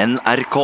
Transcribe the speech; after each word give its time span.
NRK. 0.00 0.56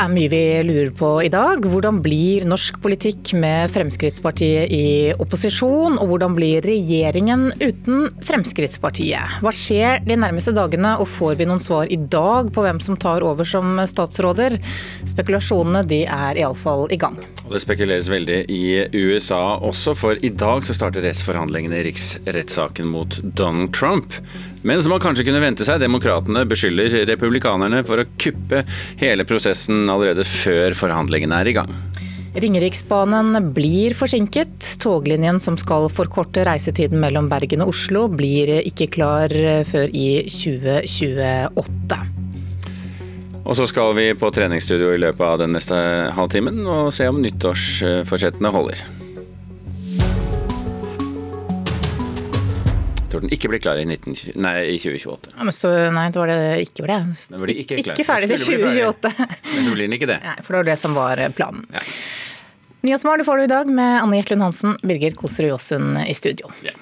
Er 0.00 0.12
mye 0.12 0.30
vi 0.32 0.40
lurer 0.64 0.90
på 0.96 1.08
i 1.26 1.30
dag. 1.32 1.60
Hvordan 1.60 1.98
blir 2.04 2.46
norsk 2.48 2.78
politikk 2.80 3.34
med 3.36 3.68
Fremskrittspartiet 3.74 4.72
i 4.72 4.84
opposisjon? 5.20 5.98
Og 6.00 6.12
hvordan 6.12 6.36
blir 6.36 6.64
regjeringen 6.64 7.50
uten 7.60 8.06
Fremskrittspartiet? 8.24 9.40
Hva 9.44 9.52
skjer 9.54 10.00
de 10.06 10.16
nærmeste 10.20 10.54
dagene, 10.56 10.94
og 11.02 11.10
får 11.10 11.36
vi 11.40 11.48
noen 11.50 11.60
svar 11.62 11.90
i 11.92 11.98
dag 12.00 12.48
på 12.54 12.64
hvem 12.64 12.80
som 12.84 12.96
tar 13.00 13.26
over 13.26 13.48
som 13.48 13.76
statsråder? 13.90 14.56
Spekulasjonene 15.10 15.84
de 15.90 16.02
er 16.06 16.40
iallfall 16.40 16.86
i 16.94 17.00
gang. 17.00 17.18
Og 17.44 17.52
det 17.56 17.64
spekuleres 17.64 18.08
veldig 18.12 18.44
i 18.52 18.64
USA 18.96 19.58
også, 19.58 19.96
for 19.98 20.24
i 20.24 20.32
dag 20.32 20.64
så 20.64 20.76
starter 20.76 21.04
rettsforhandlingene 21.04 21.82
i 21.82 21.88
riksrettssaken 21.90 22.88
mot 22.88 23.20
Donald 23.36 23.74
Trump. 23.76 24.16
Men 24.62 24.82
som 24.82 24.92
man 24.92 25.00
kanskje 25.00 25.24
kunne 25.24 25.40
vente 25.40 25.64
seg, 25.64 25.80
demokratene 25.80 26.44
beskylder 26.48 27.06
republikanerne 27.08 27.80
for 27.88 28.02
å 28.02 28.08
kuppe 28.20 28.64
hele 29.00 29.24
prosessen 29.28 29.88
allerede 29.88 30.26
før 30.28 30.76
forhandlingene 30.76 31.40
er 31.40 31.48
i 31.48 31.56
gang. 31.56 31.72
Ringeriksbanen 32.30 33.50
blir 33.56 33.96
forsinket. 33.98 34.76
Toglinjen 34.82 35.40
som 35.42 35.56
skal 35.58 35.88
forkorte 35.90 36.44
reisetiden 36.46 37.00
mellom 37.02 37.26
Bergen 37.32 37.64
og 37.64 37.72
Oslo, 37.72 38.06
blir 38.12 38.60
ikke 38.60 38.86
klar 39.00 39.34
før 39.66 39.90
i 39.90 40.22
2028. 40.28 42.00
Og 43.40 43.56
så 43.56 43.66
skal 43.66 43.96
vi 43.96 44.10
på 44.14 44.30
treningsstudio 44.30 44.92
i 44.94 45.00
løpet 45.02 45.26
av 45.26 45.40
den 45.42 45.56
neste 45.56 45.74
halvtimen 46.14 46.62
og 46.68 46.92
se 46.94 47.08
om 47.10 47.18
nyttårsforsettene 47.24 48.52
holder. 48.54 48.99
Tror 53.12 53.24
den 53.24 53.34
ikke 53.34 53.50
blir 53.52 53.62
klar 53.62 53.80
i, 53.80 53.86
19, 53.86 54.34
nei, 54.40 54.54
i 54.72 54.78
2028. 54.80 55.34
Ja, 55.36 55.54
så, 55.54 55.72
nei, 55.94 56.06
det 56.12 56.22
var 56.22 56.30
det 56.32 56.40
ikke 56.66 56.86
ble. 56.86 56.98
Den 57.10 57.44
ble 57.44 57.56
ikke, 57.62 57.80
ikke 57.82 58.06
ferdig 58.06 58.30
til 58.32 58.46
2028. 58.46 59.14
Men 59.20 59.66
så 59.66 59.74
blir 59.74 59.84
den 59.86 59.96
ikke 59.98 60.10
det. 60.10 60.20
Nei, 60.28 60.36
for 60.44 60.54
det 60.54 60.62
var 60.62 60.70
det 60.70 60.78
som 60.80 60.96
var 60.98 61.24
planen. 61.36 61.66
Ja. 61.74 61.82
Nyhetsmorgen 62.80 63.26
får 63.26 63.36
du 63.36 63.44
i 63.44 63.50
dag 63.50 63.68
med 63.68 63.96
Anne 64.00 64.20
Jetlund 64.20 64.46
Hansen, 64.46 64.78
Birger 64.86 65.12
Koserud 65.18 65.52
Jåsund 65.52 66.00
i 66.06 66.14
studio. 66.16 66.48
Ja. 66.64 66.72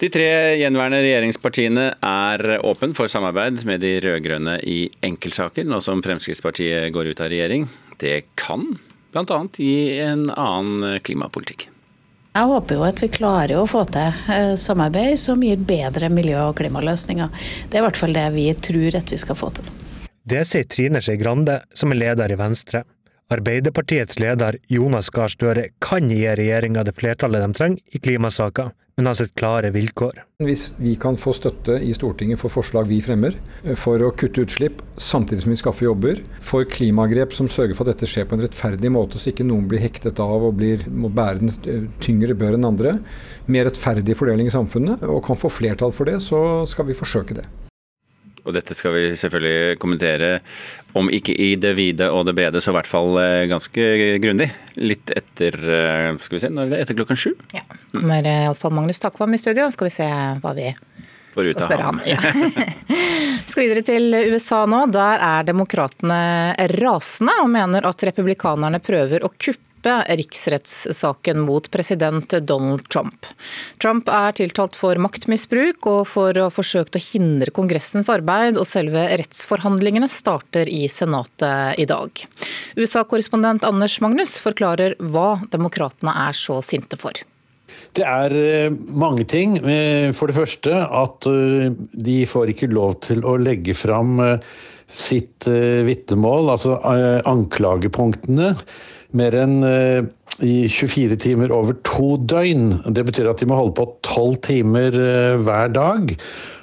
De 0.00 0.08
tre 0.12 0.28
gjenværende 0.60 1.00
regjeringspartiene 1.04 1.86
er 2.04 2.44
åpen 2.64 2.94
for 2.96 3.08
samarbeid 3.12 3.64
med 3.68 3.82
de 3.84 3.94
rød-grønne 4.04 4.58
i 4.68 4.82
enkeltsaker, 5.04 5.68
nå 5.68 5.80
som 5.84 6.00
Fremskrittspartiet 6.04 6.88
går 6.94 7.12
ut 7.12 7.24
av 7.24 7.32
regjering. 7.32 7.68
Det 8.00 8.22
kan 8.40 8.66
bl.a. 9.12 9.40
gi 9.56 10.00
en 10.00 10.28
annen 10.32 11.00
klimapolitikk. 11.04 11.68
Jeg 12.30 12.46
håper 12.46 12.76
jo 12.78 12.84
at 12.86 13.00
vi 13.02 13.08
klarer 13.10 13.58
å 13.58 13.66
få 13.66 13.80
til 13.90 14.14
eh, 14.30 14.52
samarbeid 14.54 15.18
som 15.18 15.40
gir 15.42 15.58
bedre 15.66 16.06
miljø- 16.14 16.44
og 16.44 16.60
klimaløsninger. 16.60 17.32
Det 17.66 17.78
er 17.78 17.82
i 17.82 17.86
hvert 17.88 17.98
fall 17.98 18.14
det 18.14 18.26
vi 18.36 18.44
tror 18.54 18.98
at 19.00 19.10
vi 19.10 19.18
skal 19.18 19.38
få 19.38 19.48
til. 19.56 19.66
Det 20.30 20.44
sier 20.46 20.68
Trine 20.70 21.02
Skei 21.02 21.18
Grande, 21.18 21.58
som 21.74 21.90
er 21.90 21.98
leder 22.04 22.30
i 22.30 22.38
Venstre. 22.38 22.84
Arbeiderpartiets 23.34 24.20
leder 24.22 24.60
Jonas 24.70 25.10
Gahr 25.10 25.32
Støre 25.32 25.68
kan 25.82 26.06
gi 26.10 26.22
regjeringa 26.38 26.86
det 26.86 26.94
flertallet 26.98 27.42
de 27.42 27.58
trenger 27.58 27.98
i 27.98 28.02
klimasaker, 28.02 28.70
men 29.00 29.08
har 29.08 29.16
sett 29.16 29.32
klare 29.38 29.70
vilkår. 29.72 30.18
Hvis 30.44 30.70
vi 30.76 30.92
kan 31.00 31.16
få 31.16 31.32
støtte 31.36 31.78
i 31.80 31.92
Stortinget 31.96 32.40
for 32.40 32.52
forslag 32.52 32.88
vi 32.90 33.00
fremmer, 33.04 33.36
eh, 33.64 33.76
for 33.78 34.02
å 34.04 34.10
kutte 34.12 34.44
utslipp 34.44 34.82
samtidig 35.00 35.46
som 35.46 35.54
vi 35.54 35.60
skaffer 35.60 35.86
jobber, 35.86 36.20
for 36.40 36.68
klimagrep 36.68 37.32
som 37.32 37.48
sørger 37.48 37.76
for 37.76 37.88
at 37.88 37.96
dette 37.96 38.10
skjer 38.10 38.28
på 38.28 38.36
en 38.36 38.44
rettferdig 38.44 38.92
måte, 38.92 39.16
så 39.16 39.32
ikke 39.32 39.48
noen 39.48 39.68
blir 39.68 39.80
hektet 39.80 40.20
av 40.20 40.44
og 40.44 40.58
blir, 40.60 40.84
må 40.92 41.08
bære 41.08 41.40
den 41.40 41.54
eh, 41.64 41.88
tyngre 42.04 42.36
bør 42.36 42.58
enn 42.58 42.68
andre, 42.68 42.98
mer 43.48 43.70
rettferdig 43.70 44.18
fordeling 44.20 44.52
i 44.52 44.54
samfunnet, 44.54 45.02
og 45.08 45.24
kan 45.24 45.40
få 45.40 45.48
flertall 45.48 45.96
for 45.96 46.04
det, 46.04 46.20
så 46.20 46.66
skal 46.68 46.90
vi 46.90 46.98
forsøke 47.00 47.40
det. 47.40 47.48
Og 48.44 48.54
dette 48.56 48.74
skal 48.76 48.94
vi 48.96 49.04
selvfølgelig 49.18 49.78
kommentere, 49.82 50.30
om 50.98 51.10
ikke 51.12 51.34
i 51.34 51.52
det 51.60 51.74
vide 51.78 52.08
og 52.10 52.24
det 52.28 52.34
brede, 52.38 52.62
så 52.62 52.72
i 52.72 52.78
hvert 52.78 52.90
fall 52.90 53.18
eh, 53.22 53.46
ganske 53.50 53.86
grundig. 54.22 54.50
Litt 54.80 55.12
etter 55.14 55.56
eh, 55.60 56.10
skal 56.24 56.38
vi 56.38 56.42
se, 56.42 56.52
når 56.54 56.68
er 56.68 56.74
det? 56.74 56.82
Etter 56.84 56.98
klokken 56.98 57.20
sju? 57.20 57.32
Ja. 57.54 57.64
Kommer 57.94 58.26
iallfall 58.26 58.74
Magnus 58.74 59.02
Takvam 59.02 59.36
i 59.36 59.40
studio, 59.40 59.68
skal 59.74 59.90
vi 59.90 59.94
se 60.00 60.10
hva 60.42 60.54
vi 60.56 60.72
får 61.34 61.52
ut 61.52 61.62
av 61.62 61.74
ham. 61.80 62.00
Ja. 62.08 62.18
vi 62.88 63.46
skal 63.50 63.64
videre 63.64 63.84
til 63.86 64.14
USA 64.32 64.64
nå. 64.66 64.84
Der 64.90 65.22
er 65.22 65.46
demokratene 65.46 66.20
rasende 66.80 67.36
og 67.44 67.50
mener 67.52 67.86
at 67.88 68.06
republikanerne 68.10 68.82
prøver 68.82 69.26
å 69.26 69.32
kuppe 69.36 69.69
riksrettssaken 69.86 71.40
mot 71.46 71.70
president 71.70 72.34
Donald 72.46 72.88
Trump. 72.88 73.26
Trump 73.78 74.08
er 74.12 74.36
tiltalt 74.36 74.76
for 74.78 74.98
maktmisbruk 75.00 75.86
og 75.90 76.02
for 76.10 76.36
å 76.36 76.48
ha 76.48 76.54
forsøkt 76.54 76.98
å 76.98 77.04
hindre 77.04 77.54
Kongressens 77.54 78.10
arbeid, 78.12 78.58
og 78.60 78.68
selve 78.68 79.06
rettsforhandlingene 79.20 80.08
starter 80.10 80.68
i 80.70 80.86
Senatet 80.90 81.80
i 81.80 81.86
dag. 81.88 82.24
USA-korrespondent 82.76 83.66
Anders 83.68 84.00
Magnus 84.04 84.38
forklarer 84.42 84.96
hva 85.00 85.40
demokratene 85.52 86.14
er 86.28 86.36
så 86.36 86.60
sinte 86.64 86.98
for. 87.00 87.16
Det 87.96 88.04
er 88.06 88.34
eh, 88.38 88.70
mange 88.70 89.26
ting. 89.28 89.56
Eh, 89.58 90.10
for 90.16 90.30
det 90.30 90.38
første 90.38 90.74
at 90.84 91.26
eh, 91.30 91.70
de 91.92 92.20
får 92.28 92.52
ikke 92.52 92.70
lov 92.70 93.00
til 93.06 93.24
å 93.26 93.36
legge 93.40 93.74
fram 93.78 94.20
sitt 94.90 95.46
vitnemål, 95.46 96.48
altså 96.50 96.72
anklagepunktene 97.30 98.48
mer 99.16 99.36
enn 99.36 99.60
uh, 99.64 100.06
i 100.44 100.68
24 100.70 101.18
timer 101.20 101.52
over 101.54 101.76
to 101.86 102.14
døgn. 102.30 102.80
Det 102.94 103.04
betyr 103.08 103.30
at 103.30 103.42
de 103.42 103.48
må 103.50 103.58
holde 103.58 103.76
på 103.78 103.88
tolv 104.06 104.38
timer 104.46 104.94
uh, 104.96 105.40
hver 105.44 105.72
dag. 105.74 106.14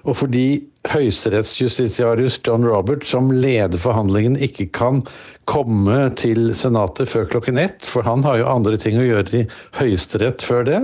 Og 0.08 0.20
fordi 0.22 0.48
høyesterettsjustitiarius 0.88 2.40
John 2.48 2.66
Robert, 2.68 3.06
som 3.08 3.32
leder 3.34 3.80
forhandlingen, 3.82 4.38
ikke 4.40 4.70
kan 4.76 5.02
komme 5.48 6.08
til 6.20 6.54
Senatet 6.56 7.12
før 7.12 7.28
klokken 7.32 7.60
ett, 7.60 7.84
for 7.88 8.08
han 8.08 8.24
har 8.28 8.42
jo 8.42 8.52
andre 8.52 8.80
ting 8.80 9.00
å 9.00 9.08
gjøre 9.08 9.44
i 9.44 9.48
Høyesterett 9.80 10.44
før 10.46 10.68
det, 10.68 10.82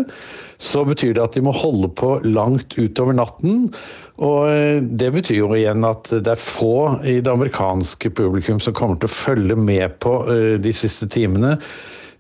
så 0.63 0.84
betyr 0.88 1.16
det 1.16 1.24
at 1.24 1.35
de 1.35 1.44
må 1.44 1.51
holde 1.56 1.90
på 2.00 2.16
langt 2.24 2.78
utover 2.80 3.16
natten. 3.18 3.68
Og 4.22 4.46
eh, 4.50 4.78
Det 4.81 5.09
betyr 5.16 5.40
jo 5.40 5.50
igjen 5.57 5.85
at 5.88 6.12
det 6.13 6.35
er 6.35 6.41
få 6.41 7.00
i 7.01 7.19
det 7.24 7.31
amerikanske 7.31 8.13
publikum 8.13 8.62
som 8.62 8.75
kommer 8.78 9.00
til 9.01 9.09
å 9.09 9.16
følge 9.16 9.57
med 9.57 9.97
på 10.03 10.19
eh, 10.29 10.56
de 10.62 10.74
siste 10.75 11.09
timene. 11.09 11.57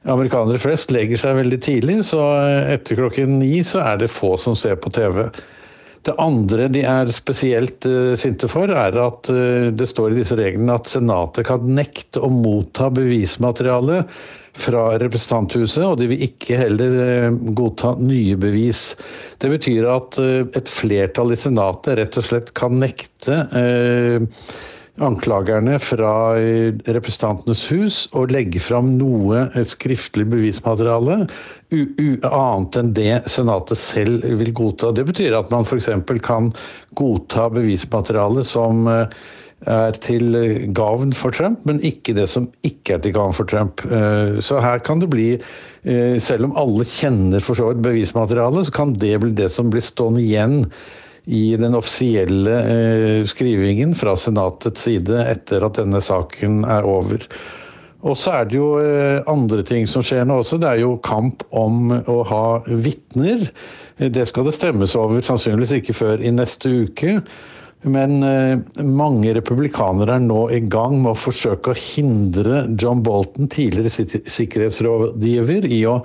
Amerikanere 0.03 0.59
flest 0.59 0.91
legger 0.91 1.21
seg 1.21 1.37
veldig 1.37 1.59
tidlig, 1.63 1.99
så 2.09 2.21
eh, 2.41 2.73
etter 2.75 2.97
klokken 2.99 3.37
ni 3.39 3.61
så 3.67 3.83
er 3.85 4.01
det 4.01 4.13
få 4.13 4.35
som 4.41 4.57
ser 4.57 4.79
på 4.81 4.91
TV. 4.95 5.27
Det 6.03 6.17
andre 6.19 6.65
de 6.67 6.81
er 6.83 7.13
spesielt 7.15 7.85
sinte 8.19 8.49
for, 8.51 8.67
er 8.67 8.97
at 8.99 9.29
det 9.71 9.85
står 9.87 10.11
i 10.11 10.17
disse 10.17 10.35
reglene 10.35 10.75
at 10.75 10.89
Senatet 10.91 11.47
kan 11.47 11.63
nekte 11.63 12.19
å 12.19 12.27
motta 12.27 12.89
bevismateriale 12.91 14.01
fra 14.53 14.83
representanthuset, 15.01 15.81
og 15.85 15.97
de 15.99 16.09
vil 16.11 16.27
ikke 16.27 16.59
heller 16.59 16.99
eh, 17.03 17.39
godta 17.57 17.95
nye 18.01 18.35
bevis. 18.39 18.91
Det 19.41 19.49
betyr 19.51 19.87
at 19.89 20.19
eh, 20.21 20.43
et 20.45 20.69
flertall 20.69 21.33
i 21.33 21.39
Senatet 21.39 21.97
rett 21.99 22.19
og 22.21 22.27
slett 22.27 22.53
kan 22.57 22.77
nekte 22.81 23.39
eh, 23.57 24.27
anklagerne 25.01 25.79
fra 25.81 26.37
Representantenes 26.37 27.63
hus 27.71 27.95
å 28.13 28.27
legge 28.29 28.59
fram 28.61 28.91
noe 28.99 29.47
skriftlig 29.65 30.27
bevismateriale 30.29 31.23
annet 31.73 32.77
enn 32.77 32.91
det 32.93 33.23
Senatet 33.33 33.81
selv 33.81 34.27
vil 34.37 34.51
godta. 34.53 34.91
Det 34.93 35.07
betyr 35.09 35.33
at 35.39 35.49
man 35.49 35.65
f.eks. 35.65 35.89
kan 36.21 36.51
godta 36.93 37.47
bevismateriale 37.57 38.45
som 38.45 38.85
er 39.69 39.95
til 40.03 40.35
gavn 40.75 41.13
for 41.15 41.35
Trump, 41.35 41.63
men 41.67 41.81
ikke 41.85 42.15
det 42.17 42.27
som 42.31 42.49
ikke 42.65 42.97
er 42.97 43.03
til 43.03 43.15
gavn 43.15 43.35
for 43.35 43.49
Trump. 43.49 43.83
Eh, 43.85 44.39
så 44.43 44.61
her 44.63 44.83
kan 44.83 45.01
det 45.01 45.09
bli, 45.11 45.29
eh, 45.83 46.19
selv 46.19 46.49
om 46.49 46.57
alle 46.57 46.85
kjenner 46.87 47.43
for 47.43 47.55
så 47.55 47.71
vidt 47.71 47.83
bevismaterialet, 47.85 48.67
så 48.67 48.75
kan 48.75 48.93
det 48.93 49.19
bli 49.21 49.31
det 49.31 49.49
som 49.51 49.69
blir 49.69 49.83
stående 49.83 50.23
igjen 50.23 50.65
i 51.25 51.55
den 51.55 51.75
offisielle 51.75 52.55
eh, 52.67 53.25
skrivingen 53.25 53.95
fra 53.95 54.15
Senatets 54.19 54.83
side 54.83 55.23
etter 55.27 55.63
at 55.63 55.79
denne 55.79 56.01
saken 56.03 56.63
er 56.65 56.83
over. 56.83 57.23
Og 58.03 58.17
så 58.19 58.33
er 58.35 58.49
det 58.51 58.57
jo 58.57 58.75
andre 59.31 59.63
ting 59.63 59.85
som 59.87 60.03
skjer 60.03 60.25
nå 60.27 60.41
også. 60.41 60.57
Det 60.59 60.67
er 60.67 60.81
jo 60.81 60.97
kamp 60.99 61.45
om 61.55 61.87
å 61.87 62.17
ha 62.27 62.59
vitner. 62.67 63.45
Det 63.95 64.25
skal 64.27 64.43
det 64.43 64.57
stemmes 64.57 64.91
over, 64.99 65.23
sannsynligvis 65.23 65.77
ikke 65.77 65.95
før 65.95 66.19
i 66.19 66.33
neste 66.35 66.67
uke. 66.83 67.21
Men 67.83 68.23
eh, 68.23 68.83
mange 68.83 69.33
republikanere 69.35 70.15
er 70.15 70.23
nå 70.23 70.45
i 70.55 70.61
gang 70.63 70.95
med 71.01 71.13
å 71.13 71.19
forsøke 71.19 71.73
å 71.73 71.79
hindre 71.79 72.63
John 72.79 73.01
Bolton, 73.03 73.49
tidligere 73.51 73.91
sikkerhetsrådgiver, 74.31 75.67
i 75.67 75.81
å 75.89 75.97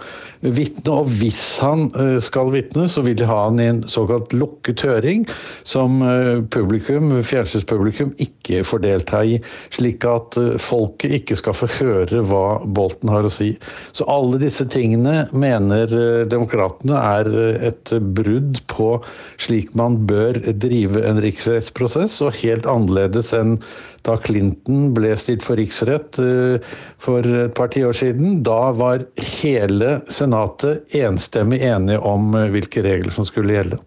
vitne. 0.43 0.95
Og 0.97 1.13
hvis 1.21 1.43
han 1.63 1.87
eh, 1.95 2.17
skal 2.25 2.51
vitne, 2.55 2.89
så 2.91 3.05
vil 3.07 3.19
de 3.21 3.29
ha 3.31 3.45
han 3.45 3.63
i 3.63 3.69
en 3.71 3.83
såkalt 3.91 4.35
lukket 4.35 4.83
høring, 4.87 5.27
som 5.63 6.03
eh, 6.03 6.41
publikum, 6.51 7.15
fjernsynspublikum 7.23 8.11
ikke 8.27 8.65
får 8.67 8.83
delta 8.83 9.23
i. 9.23 9.39
Slik 9.75 10.07
at 10.09 10.39
folket 10.63 11.15
ikke 11.21 11.39
skal 11.39 11.55
få 11.55 11.71
høre 11.79 12.25
hva 12.27 12.59
Bolton 12.65 13.13
har 13.15 13.29
å 13.29 13.33
si. 13.33 13.53
Så 13.95 14.07
alle 14.11 14.41
disse 14.43 14.67
tingene 14.71 15.29
mener 15.31 16.27
demokratene 16.31 16.99
er 16.99 17.31
et 17.71 17.93
brudd 18.19 18.63
på 18.71 18.97
slik 19.39 19.75
man 19.79 20.01
bør 20.09 20.41
drive 20.59 21.05
en 21.07 21.23
riksrett 21.23 21.68
rettsprosess, 21.69 22.21
og 22.23 22.37
helt 22.43 22.67
annerledes 22.67 23.33
enn 23.37 23.59
da 24.07 24.17
Clinton 24.23 24.95
ble 24.95 25.15
stilt 25.19 25.45
for 25.45 25.59
riksrett 25.59 26.19
eh, 26.19 26.61
for 26.99 27.21
et 27.27 27.55
par 27.55 27.69
tiår 27.69 27.93
siden. 27.93 28.43
Da 28.43 28.73
var 28.73 29.05
hele 29.43 30.01
Senatet 30.09 30.95
enstemmig 30.95 31.61
enige 31.63 31.99
om 32.01 32.35
eh, 32.35 32.49
hvilke 32.51 32.83
regler 32.83 33.13
som 33.13 33.27
skulle 33.27 33.55
gjelde. 33.55 33.79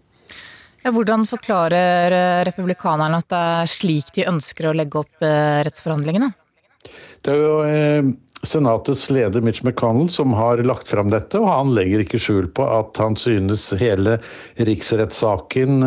Ja, 0.82 0.90
hvordan 0.90 1.26
forklarer 1.26 2.12
eh, 2.12 2.44
republikanerne 2.46 3.22
at 3.22 3.30
det 3.30 3.40
er 3.62 3.70
slik 3.70 4.12
de 4.14 4.28
ønsker 4.28 4.70
å 4.70 4.76
legge 4.76 5.02
opp 5.02 5.22
rettsforhandlingene? 5.22 6.32
Det 7.22 7.30
er 7.30 7.38
jo 7.38 8.12
Senatets 8.42 9.04
leder 9.14 9.44
Mitch 9.46 9.62
McConnell 9.62 10.08
som 10.10 10.32
har 10.34 10.58
lagt 10.66 10.90
fram 10.90 11.12
dette, 11.12 11.38
og 11.38 11.46
han 11.46 11.70
legger 11.76 12.02
ikke 12.02 12.18
skjul 12.18 12.48
på 12.50 12.66
at 12.66 12.98
han 12.98 13.14
synes 13.14 13.68
hele 13.78 14.16
riksrettssaken 14.58 15.86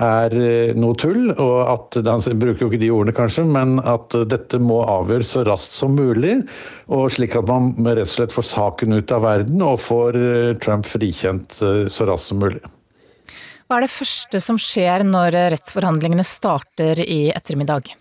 er 0.00 0.34
eh, 0.36 0.74
noe 0.78 0.96
tull, 0.98 1.30
og 1.32 1.56
at 1.68 1.98
Han 2.06 2.22
bruker 2.40 2.64
jo 2.64 2.70
ikke 2.70 2.80
de 2.80 2.90
ordene, 2.92 3.14
kanskje, 3.16 3.44
men 3.44 3.78
at 3.78 4.14
dette 4.30 4.60
må 4.62 4.82
avgjøres 4.88 5.34
så 5.36 5.44
raskt 5.48 5.76
som 5.76 5.96
mulig. 5.96 6.40
og 6.88 7.10
Slik 7.12 7.36
at 7.36 7.48
man 7.48 7.72
rett 7.86 8.08
og 8.08 8.14
slett 8.14 8.34
får 8.34 8.48
saken 8.50 8.98
ut 8.98 9.12
av 9.12 9.24
verden 9.26 9.64
og 9.64 9.80
får 9.82 10.20
eh, 10.20 10.52
Trump 10.62 10.88
frikjent 10.88 11.60
eh, 11.62 11.86
så 11.92 12.08
raskt 12.08 12.32
som 12.32 12.42
mulig. 12.42 12.62
Hva 13.68 13.78
er 13.78 13.86
det 13.86 13.94
første 13.94 14.40
som 14.42 14.58
skjer 14.60 15.04
når 15.08 15.38
rettsforhandlingene 15.54 16.24
starter 16.26 17.00
i 17.00 17.30
ettermiddag? 17.32 17.94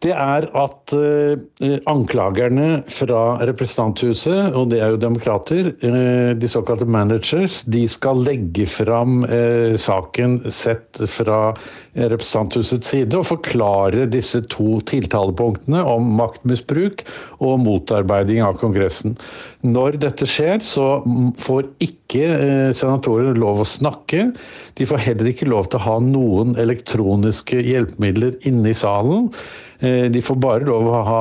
Det 0.00 0.12
er 0.16 0.46
at 0.56 0.94
uh, 0.96 1.72
anklagerne 1.90 2.80
fra 2.88 3.36
representanthuset, 3.44 4.54
og 4.56 4.70
det 4.72 4.80
er 4.80 4.94
jo 4.94 5.00
demokrater, 5.02 5.74
uh, 5.84 6.32
de 6.40 6.48
såkalte 6.48 6.88
managers, 6.88 7.60
de 7.68 7.84
skal 7.90 8.22
legge 8.24 8.64
fram 8.70 9.20
uh, 9.28 9.76
saken 9.80 10.40
sett 10.48 11.02
fra 11.10 11.52
representanthusets 11.90 12.92
side 12.94 13.18
og 13.18 13.26
forklare 13.28 14.06
disse 14.08 14.40
to 14.48 14.78
tiltalepunktene 14.88 15.82
om 15.84 16.12
maktmisbruk 16.20 17.02
og 17.42 17.58
motarbeiding 17.64 18.44
av 18.46 18.56
Kongressen. 18.60 19.18
Når 19.66 19.98
dette 20.00 20.28
skjer, 20.30 20.62
så 20.64 21.00
får 21.42 21.66
ikke 21.82 22.72
senatorer 22.78 23.34
lov 23.36 23.64
å 23.64 23.68
snakke. 23.68 24.30
De 24.78 24.86
får 24.88 25.02
heller 25.10 25.32
ikke 25.32 25.50
lov 25.50 25.68
til 25.68 25.82
å 25.82 25.86
ha 25.88 25.96
noen 26.04 26.54
elektroniske 26.62 27.58
hjelpemidler 27.66 28.38
inne 28.48 28.70
i 28.70 28.78
salen. 28.78 29.28
Eh, 29.80 30.10
de 30.12 30.20
får 30.20 30.36
bare 30.36 30.66
lov 30.68 30.88
å 30.90 30.98
ha 31.06 31.20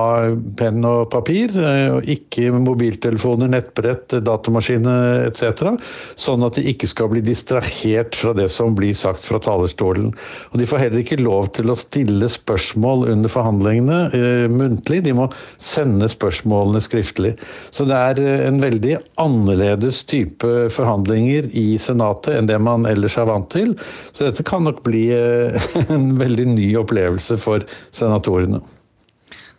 penn 0.59 0.83
og 0.83 1.07
papir, 1.13 1.53
eh, 1.55 1.93
og 1.95 2.07
ikke 2.11 2.49
mobiltelefoner, 2.51 3.47
nettbrett, 3.53 4.17
datamaskiner 4.25 5.29
etc. 5.29 5.77
Sånn 6.19 6.43
at 6.43 6.59
de 6.59 6.65
ikke 6.73 6.89
skal 6.91 7.07
bli 7.13 7.23
distrahert 7.23 8.17
fra 8.19 8.33
det 8.35 8.49
som 8.51 8.75
blir 8.75 8.97
sagt 8.99 9.23
fra 9.23 9.39
talerstolen. 9.39 10.11
Og 10.51 10.59
De 10.59 10.67
får 10.67 10.83
heller 10.83 11.03
ikke 11.05 11.21
lov 11.21 11.53
til 11.55 11.71
å 11.71 11.77
stille 11.79 12.27
spørsmål 12.27 13.07
under 13.13 13.31
forhandlingene 13.31 13.99
eh, 14.11 14.47
muntlig, 14.51 15.05
de 15.07 15.15
må 15.15 15.29
sende 15.55 16.09
spørsmålene 16.11 16.83
skriftlig. 16.83 17.37
Så 17.71 17.87
det 17.87 17.95
er 17.95 18.19
en 18.49 18.59
veldig 18.59 18.97
annerledes 19.23 20.03
type 20.09 20.67
forhandlinger 20.75 21.47
i 21.55 21.77
Senatet 21.79 22.35
enn 22.35 22.49
det 22.49 22.59
man 22.59 22.83
ellers 22.89 23.15
er 23.15 23.29
vant 23.29 23.47
til. 23.53 23.77
Så 24.11 24.27
dette 24.27 24.43
kan 24.43 24.67
nok 24.67 24.83
bli 24.83 25.07
en 25.95 26.11
veldig 26.19 26.49
ny 26.57 26.67
opplevelse 26.81 27.39
for 27.39 27.63
senatorene 27.95 28.48
årene. 28.57 28.75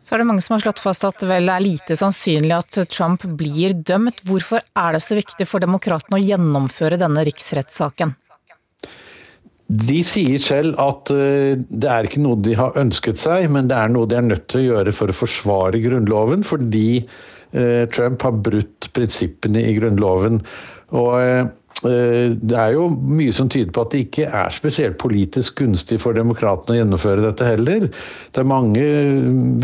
Så 0.03 0.17
er 0.17 0.23
det 0.23 0.27
mange 0.31 0.43
som 0.43 0.57
har 0.57 0.65
slått 0.65 0.81
fast 0.83 1.05
at 1.07 1.23
vel 1.29 1.51
er 1.53 1.63
lite 1.63 1.95
sannsynlig 1.95 2.57
at 2.57 2.79
Trump 2.91 3.23
blir 3.39 3.77
dømt. 3.77 4.25
Hvorfor 4.27 4.65
er 4.65 4.97
det 4.97 5.05
så 5.05 5.15
viktig 5.19 5.47
for 5.47 5.63
demokratene 5.63 6.19
å 6.19 6.25
gjennomføre 6.25 6.99
denne 6.99 7.23
riksrettssaken? 7.29 8.17
De 9.71 10.01
sier 10.03 10.43
selv 10.43 10.81
at 10.83 11.13
eh, 11.15 11.55
det 11.55 11.87
er 11.87 12.09
ikke 12.09 12.25
noe 12.25 12.41
de 12.43 12.57
har 12.59 12.75
ønsket 12.81 13.21
seg, 13.23 13.47
men 13.55 13.69
det 13.71 13.77
er 13.79 13.93
noe 13.93 14.09
de 14.11 14.19
er 14.19 14.27
nødt 14.27 14.49
til 14.51 14.65
å 14.65 14.67
gjøre 14.73 14.97
for 14.97 15.13
å 15.13 15.19
forsvare 15.21 15.79
Grunnloven, 15.85 16.43
fordi 16.49 17.05
eh, 17.05 17.85
Trump 17.95 18.27
har 18.27 18.41
brutt 18.49 18.91
prinsippene 18.97 19.63
i 19.63 19.77
Grunnloven. 19.79 20.41
Og 20.91 21.13
Eh, 21.21 21.47
det 21.81 22.56
er 22.61 22.75
jo 22.75 22.91
mye 22.93 23.32
som 23.32 23.49
tyder 23.49 23.73
på 23.73 23.81
at 23.87 23.94
det 23.94 24.00
ikke 24.05 24.27
er 24.29 24.50
spesielt 24.53 24.99
politisk 25.00 25.62
gunstig 25.62 25.97
for 26.03 26.12
demokratene 26.17 26.75
å 26.75 26.79
gjennomføre 26.82 27.23
dette 27.25 27.44
heller. 27.49 27.87
Det 28.29 28.41
er 28.43 28.49
mange 28.50 28.82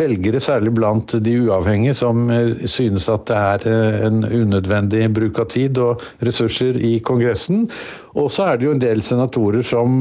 velgere, 0.00 0.40
særlig 0.40 0.72
blant 0.78 1.12
de 1.20 1.34
uavhengige, 1.44 1.94
som 1.98 2.30
eh, 2.32 2.64
synes 2.70 3.08
at 3.12 3.26
det 3.28 3.36
er 3.36 3.60
eh, 3.68 4.06
en 4.08 4.24
unødvendig 4.24 5.12
bruk 5.12 5.38
av 5.44 5.48
tid 5.52 5.76
og 5.82 6.00
ressurser 6.24 6.80
i 6.80 7.00
Kongressen. 7.04 7.68
Og 8.16 8.32
så 8.32 8.48
er 8.48 8.56
det 8.56 8.64
jo 8.64 8.72
en 8.72 8.80
del 8.80 9.04
senatorer 9.04 9.60
som 9.66 10.00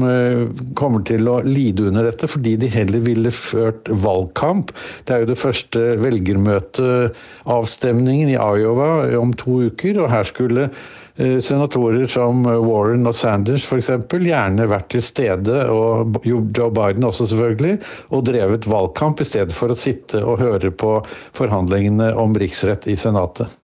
kommer 0.78 1.02
til 1.04 1.28
å 1.28 1.44
lide 1.44 1.84
under 1.90 2.04
dette, 2.08 2.24
fordi 2.32 2.56
de 2.62 2.68
heller 2.72 3.00
ville 3.04 3.28
ført 3.28 3.84
valgkamp. 3.92 4.72
Det 5.04 5.12
er 5.12 5.20
jo 5.20 5.28
det 5.34 5.42
første 5.42 6.00
velgermøteavstemningen 6.00 8.32
i 8.32 8.40
Iowa 8.40 9.04
om 9.20 9.36
to 9.36 9.68
uker, 9.68 10.00
og 10.00 10.08
her 10.14 10.24
skulle 10.32 10.70
Eh, 10.70 11.05
senatorer 11.16 12.06
som 12.10 12.44
Warren 12.44 13.08
og 13.08 13.16
Sanders 13.16 13.64
f.eks. 13.64 13.90
gjerne 14.12 14.68
vært 14.68 14.90
til 14.92 15.04
stede, 15.04 15.62
og 15.72 16.18
Joe 16.26 16.70
Biden 16.74 17.06
også 17.08 17.28
selvfølgelig, 17.30 17.78
og 18.12 18.26
drevet 18.28 18.68
valgkamp 18.68 19.22
i 19.24 19.28
stedet 19.28 19.56
for 19.56 19.72
å 19.72 19.78
sitte 19.78 20.20
og 20.24 20.42
høre 20.44 20.72
på 20.72 20.98
forhandlingene 21.36 22.12
om 22.20 22.36
riksrett 22.36 22.88
i 22.92 22.98
Senatet. 23.00 23.65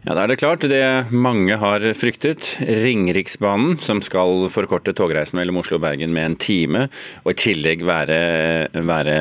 Ja, 0.00 0.14
Da 0.16 0.22
er 0.22 0.30
det 0.32 0.38
klart 0.40 0.62
det 0.64 1.12
mange 1.12 1.58
har 1.60 1.82
fryktet. 1.92 2.54
Ringeriksbanen, 2.64 3.76
som 3.84 4.00
skal 4.00 4.46
forkorte 4.48 4.94
togreisen 4.96 5.36
mellom 5.36 5.60
Oslo 5.60 5.76
og 5.76 5.84
Bergen 5.84 6.14
med 6.16 6.24
en 6.24 6.36
time, 6.40 6.86
og 7.20 7.34
i 7.34 7.40
tillegg 7.42 7.84
være, 7.84 8.70
være, 8.72 9.16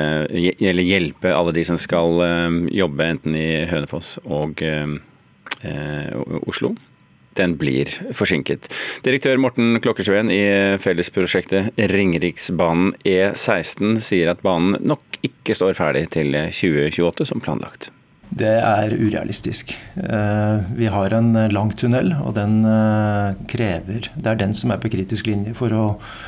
hjelpe 0.55 1.35
alle 1.35 1.51
de 1.57 1.65
som 1.67 1.79
skal 1.79 2.23
eh, 2.23 2.59
jobbe 2.79 3.09
enten 3.11 3.35
i 3.35 3.65
Hønefoss 3.67 4.21
og 4.23 4.63
eh, 4.63 4.95
Oslo. 6.47 6.73
Den 7.35 7.59
blir 7.59 7.91
forsinket. 8.15 8.71
Direktør 9.03 9.39
Morten 9.39 9.81
Klokkersveen 9.83 10.31
i 10.31 10.41
fellesprosjektet 10.79 11.75
Ringeriksbanen 11.91 12.95
E16 13.03 13.99
sier 14.03 14.31
at 14.31 14.47
banen 14.47 14.79
nok 14.79 15.21
ikke 15.27 15.59
står 15.59 15.75
ferdig 15.75 16.07
til 16.15 16.31
2028 16.56 17.33
som 17.33 17.44
planlagt 17.44 17.92
det 18.30 18.52
er 18.62 18.94
urealistisk. 18.94 19.71
Eh, 19.98 20.59
vi 20.78 20.86
har 20.86 21.14
en 21.18 21.33
lang 21.50 21.71
tunnel, 21.78 22.12
og 22.21 22.36
den 22.38 22.62
eh, 22.66 23.33
krever 23.50 24.12
Det 24.14 24.28
er 24.30 24.38
den 24.38 24.54
som 24.54 24.71
er 24.71 24.78
på 24.81 24.92
kritisk 24.94 25.28
linje 25.28 25.56
for 25.57 25.74
å 25.74 25.86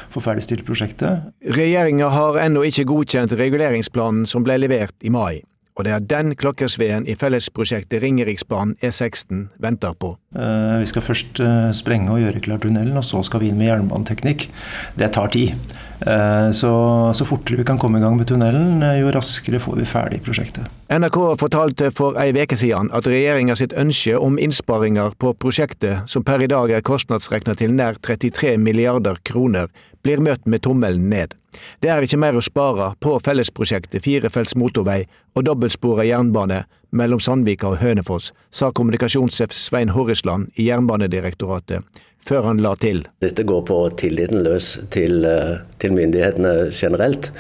få 0.10 0.24
ferdigstilt 0.26 0.66
prosjektet. 0.66 1.30
Regjeringa 1.46 2.10
har 2.10 2.42
ennå 2.42 2.66
ikke 2.66 2.88
godkjent 2.90 3.38
reguleringsplanen 3.38 4.26
som 4.26 4.46
ble 4.48 4.58
levert 4.64 4.98
i 5.06 5.14
mai. 5.14 5.44
Og 5.78 5.86
det 5.88 5.94
er 5.96 6.04
den 6.04 6.34
klokkersveen 6.36 7.06
i 7.08 7.16
fellesprosjektet 7.16 8.02
Ringeriksbanen 8.04 8.76
E16 8.84 9.46
venter 9.64 9.94
på. 9.94 10.16
Eh, 10.36 10.82
vi 10.82 10.90
skal 10.90 11.06
først 11.06 11.44
sprenge 11.78 12.12
og 12.12 12.26
gjøre 12.26 12.42
klar 12.44 12.60
tunnelen, 12.66 12.98
og 12.98 13.06
så 13.08 13.22
skal 13.24 13.46
vi 13.46 13.54
inn 13.54 13.62
med 13.62 13.70
jernbaneteknikk. 13.70 14.50
Det 14.98 15.14
tar 15.16 15.32
tid. 15.38 15.78
Eh, 16.08 16.52
så, 16.52 16.72
så 17.14 17.26
fortere 17.26 17.58
vi 17.58 17.66
kan 17.66 17.78
komme 17.78 18.00
i 18.00 18.02
gang 18.02 18.18
med 18.18 18.28
tunnelen, 18.28 18.82
eh, 18.84 19.00
jo 19.04 19.12
raskere 19.14 19.60
får 19.62 19.76
vi 19.78 19.86
ferdig 19.86 20.22
prosjektet. 20.26 20.66
NRK 20.90 21.20
fortalte 21.38 21.92
for 21.94 22.18
ei 22.18 22.34
uke 22.34 22.58
siden 22.58 22.90
at 22.96 23.06
regjeringa 23.08 23.56
sitt 23.56 23.76
ønske 23.78 24.18
om 24.18 24.40
innsparinger 24.42 25.14
på 25.22 25.36
prosjektet, 25.38 26.10
som 26.10 26.26
per 26.26 26.42
i 26.42 26.50
dag 26.50 26.74
er 26.74 26.82
kostnadsregna 26.82 27.54
til 27.56 27.78
nær 27.78 28.02
33 28.02 28.58
milliarder 28.58 29.22
kroner, 29.24 29.70
blir 30.02 30.18
møtt 30.26 30.48
med 30.50 30.66
tommelen 30.66 31.10
ned. 31.10 31.38
Det 31.84 31.92
er 31.94 32.02
ikke 32.02 32.18
mer 32.18 32.34
å 32.34 32.42
spare 32.42 32.96
på 33.00 33.20
fellesprosjektet 33.22 34.02
firefelts 34.02 34.56
motorvei 34.58 35.04
og 35.36 35.46
dobbeltspora 35.46 36.08
jernbane 36.08 36.64
mellom 36.92 37.22
Sandvika 37.22 37.70
og 37.70 37.78
Hønefoss, 37.84 38.32
sa 38.52 38.72
kommunikasjonssjef 38.72 39.54
Svein 39.54 39.94
Horrisland 39.94 40.50
i 40.58 40.66
Jernbanedirektoratet 40.72 41.86
før 42.28 42.48
han 42.50 42.62
la 42.64 42.76
til. 42.82 43.04
Dette 43.24 43.46
går 43.48 43.66
på 43.70 43.80
tilliten 44.02 44.44
løs 44.46 44.74
til, 44.94 45.26
eh, 45.26 45.58
til 45.80 45.98
myndighetene 45.98 46.72
generelt. 46.72 47.32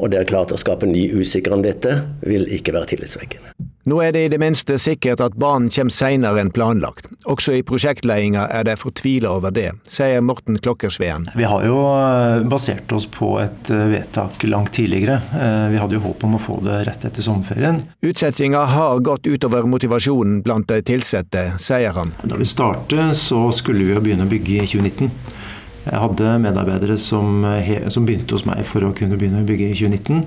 Og 0.00 0.10
det 0.10 0.20
er 0.20 0.30
klart 0.30 0.52
å 0.52 0.60
skape 0.60 0.88
ny 0.88 1.10
usikkerhet 1.12 1.58
om 1.58 1.62
dette 1.62 1.98
vil 2.24 2.46
ikke 2.48 2.72
være 2.72 2.94
tillitsvekkende. 2.94 3.69
Nå 3.88 3.96
er 4.04 4.12
det 4.12 4.24
i 4.26 4.28
det 4.28 4.38
minste 4.42 4.76
sikkert 4.80 5.22
at 5.24 5.36
banen 5.40 5.70
kommer 5.72 5.94
seinere 5.94 6.42
enn 6.42 6.52
planlagt. 6.52 7.08
Også 7.32 7.54
i 7.56 7.62
prosjektledelsen 7.64 8.36
er 8.42 8.66
de 8.68 8.74
fortvila 8.76 9.30
over 9.38 9.54
det, 9.54 9.70
sier 9.88 10.20
Morten 10.24 10.58
Klokkersveen. 10.60 11.30
Vi 11.38 11.46
har 11.48 11.64
jo 11.64 11.78
eh, 11.94 12.44
basert 12.50 12.92
oss 12.92 13.06
på 13.10 13.32
et 13.40 13.70
eh, 13.72 13.86
vedtak 13.94 14.44
langt 14.44 14.74
tidligere. 14.76 15.20
Eh, 15.32 15.66
vi 15.72 15.80
hadde 15.80 15.96
jo 15.96 16.04
håp 16.04 16.26
om 16.28 16.36
å 16.36 16.42
få 16.42 16.58
det 16.66 16.82
rett 16.90 17.06
etter 17.08 17.24
sommerferien. 17.24 17.80
Utsettinga 18.04 18.66
har 18.74 19.00
gått 19.06 19.28
utover 19.30 19.68
motivasjonen 19.70 20.42
blant 20.44 20.68
de 20.68 20.82
ansatte, 20.98 21.46
sier 21.62 21.96
han. 21.96 22.12
Da 22.22 22.36
vi 22.36 22.48
startet, 22.48 23.16
så 23.16 23.46
skulle 23.54 23.86
vi 23.86 23.94
jo 23.94 24.04
begynne 24.04 24.28
å 24.28 24.32
bygge 24.32 24.60
i 24.60 24.68
2019. 24.68 25.38
Jeg 25.80 25.96
hadde 25.96 26.32
medarbeidere 26.42 26.96
som, 27.00 27.44
som, 27.88 28.04
begynte 28.06 28.36
hos 28.36 28.44
meg 28.48 28.60
for 28.68 28.84
å 28.84 28.92
kunne 28.96 29.16
begynne 29.20 29.40
å 29.40 29.48
bygge 29.48 29.70
i 29.70 29.78
2019, 29.78 30.24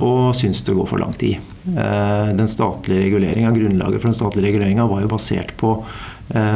og 0.00 0.32
syntes 0.38 0.62
det 0.64 0.76
går 0.78 0.88
for 0.88 1.02
lang 1.02 1.12
tid. 1.20 1.42
Den 1.62 2.48
statlige 2.50 3.04
reguleringen, 3.04 3.52
Grunnlaget 3.54 4.00
for 4.00 4.10
den 4.10 4.16
statlige 4.16 4.48
reguleringa 4.48 4.88
var 4.88 5.04
jo 5.04 5.12
basert 5.12 5.52
på 5.60 5.76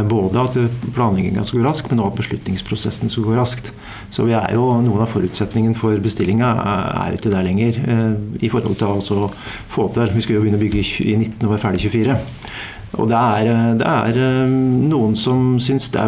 både 0.09 0.41
at 0.41 0.57
planlegginga 0.97 1.45
skulle 1.45 1.65
gå 1.65 1.69
raskt, 1.69 1.91
men 1.91 2.01
også 2.01 2.15
at 2.15 2.21
beslutningsprosessen 2.23 3.13
skulle 3.13 3.35
gå 3.35 3.37
raskt. 3.37 3.73
Så 4.15 4.25
vi 4.25 4.33
er 4.39 4.55
jo, 4.57 4.65
noen 4.81 5.03
av 5.05 5.11
forutsetningene 5.13 5.77
for 5.77 6.01
bestillinga 6.01 6.49
er 6.63 7.13
jo 7.13 7.21
ikke 7.21 7.35
der 7.35 7.45
lenger. 7.45 7.81
I 8.41 8.51
forhold 8.53 8.79
til 8.81 9.27
å 9.27 9.29
få 9.73 9.91
til 9.93 10.15
Vi 10.15 10.25
skulle 10.25 10.41
jo 10.41 10.47
begynne 10.47 10.61
å 10.61 10.65
bygge 10.65 10.87
i 11.05 11.19
19 11.19 11.45
og 11.45 11.53
være 11.53 11.65
ferdig 11.67 11.85
i 11.85 11.91
24. 11.91 12.17
Og 12.95 13.11
det 13.11 13.19
er, 13.19 13.51
det 13.81 13.87
er, 13.91 14.21
eh, 14.23 14.57
noen 14.91 15.17
som 15.19 15.57
syns 15.63 15.91
det 15.95 16.07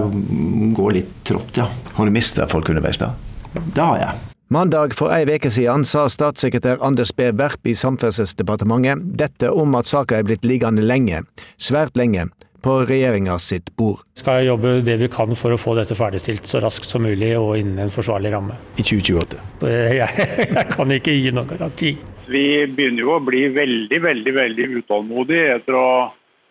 går 0.78 0.96
litt 1.00 1.12
trått, 1.26 1.58
ja. 1.58 1.66
Har 1.98 2.06
du 2.06 2.14
mista 2.14 2.46
folk 2.48 2.70
underveis 2.70 3.00
da? 3.02 3.12
Det 3.58 3.82
har 3.82 3.98
jeg. 3.98 4.24
Mandag 4.48 4.94
for 4.96 5.12
ei 5.12 5.26
uke 5.28 5.50
siden 5.52 5.82
sa 5.84 6.06
statssekretær 6.08 6.78
Anders 6.80 7.10
B. 7.12 7.26
Werp 7.36 7.68
i 7.68 7.74
Samferdselsdepartementet 7.76 9.02
dette 9.20 9.50
om 9.52 9.76
at 9.76 9.90
saka 9.90 10.16
er 10.16 10.24
blitt 10.24 10.46
liggende 10.48 10.86
lenge, 10.86 11.20
svært 11.60 11.98
lenge, 12.00 12.30
på 12.64 12.78
regjeringa 12.88 13.36
sitt 13.38 13.68
bord. 13.76 14.00
Vi 14.16 14.22
skal 14.22 14.46
jobbe 14.46 14.78
det 14.86 14.96
vi 15.02 15.10
kan 15.12 15.36
for 15.36 15.52
å 15.52 15.58
få 15.60 15.76
dette 15.76 15.94
ferdigstilt 15.98 16.48
så 16.48 16.62
raskt 16.64 16.88
som 16.88 17.04
mulig 17.04 17.34
og 17.36 17.58
innen 17.60 17.84
en 17.84 17.92
forsvarlig 17.92 18.32
ramme. 18.32 18.56
I 18.80 18.86
2028? 18.88 19.42
Jeg, 19.98 20.28
jeg 20.48 20.66
kan 20.72 20.96
ikke 20.96 21.14
gi 21.14 21.34
noen 21.34 21.52
garanti. 21.52 21.92
Vi 22.28 22.44
begynner 22.72 23.04
jo 23.04 23.14
å 23.16 23.22
bli 23.24 23.46
veldig, 23.52 24.00
veldig, 24.04 24.34
veldig 24.36 24.66
utålmodige 24.80 25.58
etter 25.58 25.76
å 25.76 25.88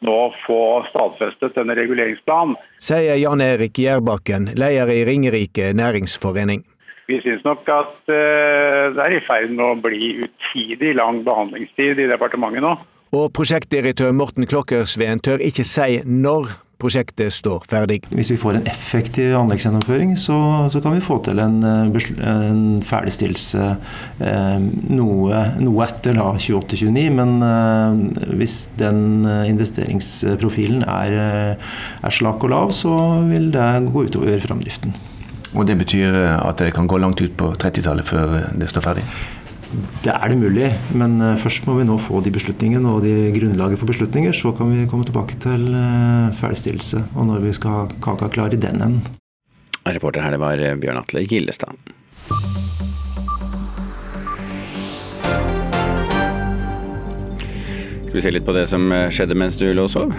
nå 0.06 0.18
få 0.46 0.62
stadfestet 0.92 1.56
denne 1.58 1.76
reguleringsplanen. 1.78 2.58
Sier 2.84 3.18
Jan 3.18 3.42
Erik 3.42 3.80
Gjærbakken, 3.82 4.52
leder 4.58 4.92
i 4.94 5.06
Ringerike 5.08 5.72
næringsforening. 5.78 6.66
Vi 7.08 7.22
syns 7.24 7.44
nok 7.48 7.70
at 7.72 7.96
uh, 8.12 8.92
det 8.94 9.04
er 9.06 9.16
i 9.16 9.24
ferd 9.24 9.54
med 9.56 9.64
å 9.64 9.80
bli 9.80 10.12
utidig 10.28 10.94
lang 11.00 11.24
behandlingstid 11.28 12.02
i 12.04 12.10
departementet 12.12 12.66
nå. 12.66 12.76
Og 13.16 13.30
prosjektdirektør 13.32 14.12
Morten 14.12 14.48
Klokkersveen 14.50 15.24
tør 15.24 15.40
ikke 15.40 15.64
si 15.64 16.02
når 16.04 16.52
prosjektet 16.82 17.34
står 17.34 17.66
ferdig. 17.70 18.00
Hvis 18.14 18.32
vi 18.34 18.38
får 18.40 18.60
en 18.60 18.68
effektiv 18.70 19.34
anleggsgjennomføring, 19.40 20.14
så, 20.20 20.38
så 20.74 20.82
kan 20.84 20.96
vi 20.96 21.04
få 21.04 21.20
til 21.26 21.42
en, 21.42 21.58
eh, 21.66 22.10
en 22.30 22.64
ferdigstillelse 22.86 23.64
eh, 24.22 24.58
noe, 24.94 25.42
noe, 25.64 25.88
etter 25.88 26.20
28-29. 26.22 27.08
Men 27.18 27.36
eh, 27.48 28.32
hvis 28.38 28.60
den 28.80 29.26
investeringsprofilen 29.26 30.86
er, 30.88 31.18
er 31.58 32.14
slak 32.14 32.46
og 32.46 32.54
lav, 32.54 32.74
så 32.76 32.94
vil 33.28 33.52
det 33.56 33.68
gå 33.92 34.08
utover 34.08 34.42
framdriften. 34.46 34.96
Og 35.56 35.66
Det 35.66 35.78
betyr 35.80 36.14
at 36.38 36.60
det 36.60 36.74
kan 36.76 36.88
gå 36.88 37.00
langt 37.02 37.22
ut 37.24 37.34
på 37.40 37.54
30-tallet 37.56 38.06
før 38.06 38.40
det 38.60 38.70
står 38.70 38.84
ferdig? 38.84 39.06
Det 40.04 40.14
er 40.14 40.32
det 40.32 40.38
mulig, 40.40 40.68
men 40.96 41.18
eh, 41.20 41.36
først 41.42 41.66
må 41.68 41.76
vi 41.76 41.86
nå 41.88 41.98
få 42.00 42.22
de 42.24 42.32
beslutningene 42.32 42.88
og 42.88 43.04
de 43.04 43.32
grunnlaget 43.36 43.82
for 43.82 43.90
beslutninger. 43.90 44.36
Så 44.36 44.54
kan 44.56 44.72
vi 44.72 44.88
komme 44.88 45.08
tilbake 45.08 45.36
til 45.44 45.68
eh, 45.76 46.32
ferdigstillelse 46.40 47.04
og 47.18 47.28
når 47.28 47.44
vi 47.44 47.54
skal 47.58 47.76
ha 47.76 47.84
kaka 48.04 48.32
klar 48.32 48.56
i 48.56 48.62
den 48.62 48.80
enden. 48.80 49.04
Reporter 49.88 50.24
her 50.24 50.36
det 50.36 50.42
var 50.44 50.64
eh, 50.64 50.78
Bjørn 50.80 51.02
Atle 51.02 51.26
Gillestad. 51.28 51.76
Skal 58.08 58.16
vi 58.16 58.24
se 58.24 58.32
litt 58.32 58.48
på 58.48 58.56
det 58.56 58.70
som 58.72 58.88
skjedde 59.12 59.36
mens 59.36 59.60
du 59.60 59.68
lå 59.76 59.84
og 59.84 59.92
sov? 59.92 60.16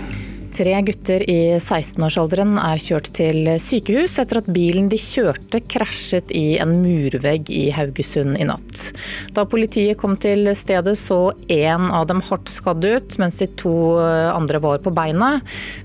Tre 0.59 0.73
gutter 0.83 1.23
i 1.31 1.55
16-årsalderen 1.55 2.57
er 2.59 2.81
kjørt 2.83 3.13
til 3.15 3.47
sykehus 3.63 4.17
etter 4.19 4.41
at 4.41 4.49
bilen 4.51 4.89
de 4.91 4.99
kjørte 4.99 5.61
krasjet 5.71 6.33
i 6.35 6.57
en 6.59 6.73
murvegg 6.83 7.53
i 7.55 7.69
Haugesund 7.77 8.35
i 8.35 8.47
natt. 8.49 8.89
Da 9.37 9.45
politiet 9.47 10.01
kom 10.01 10.17
til 10.19 10.51
stedet 10.59 10.97
så 10.99 11.21
én 11.47 11.87
av 11.95 12.09
dem 12.11 12.25
hardt 12.27 12.51
skadd 12.51 12.83
ut, 12.83 13.15
mens 13.23 13.39
de 13.39 13.47
to 13.61 13.77
andre 14.03 14.59
var 14.65 14.83
på 14.83 14.91
beina. 14.99 15.37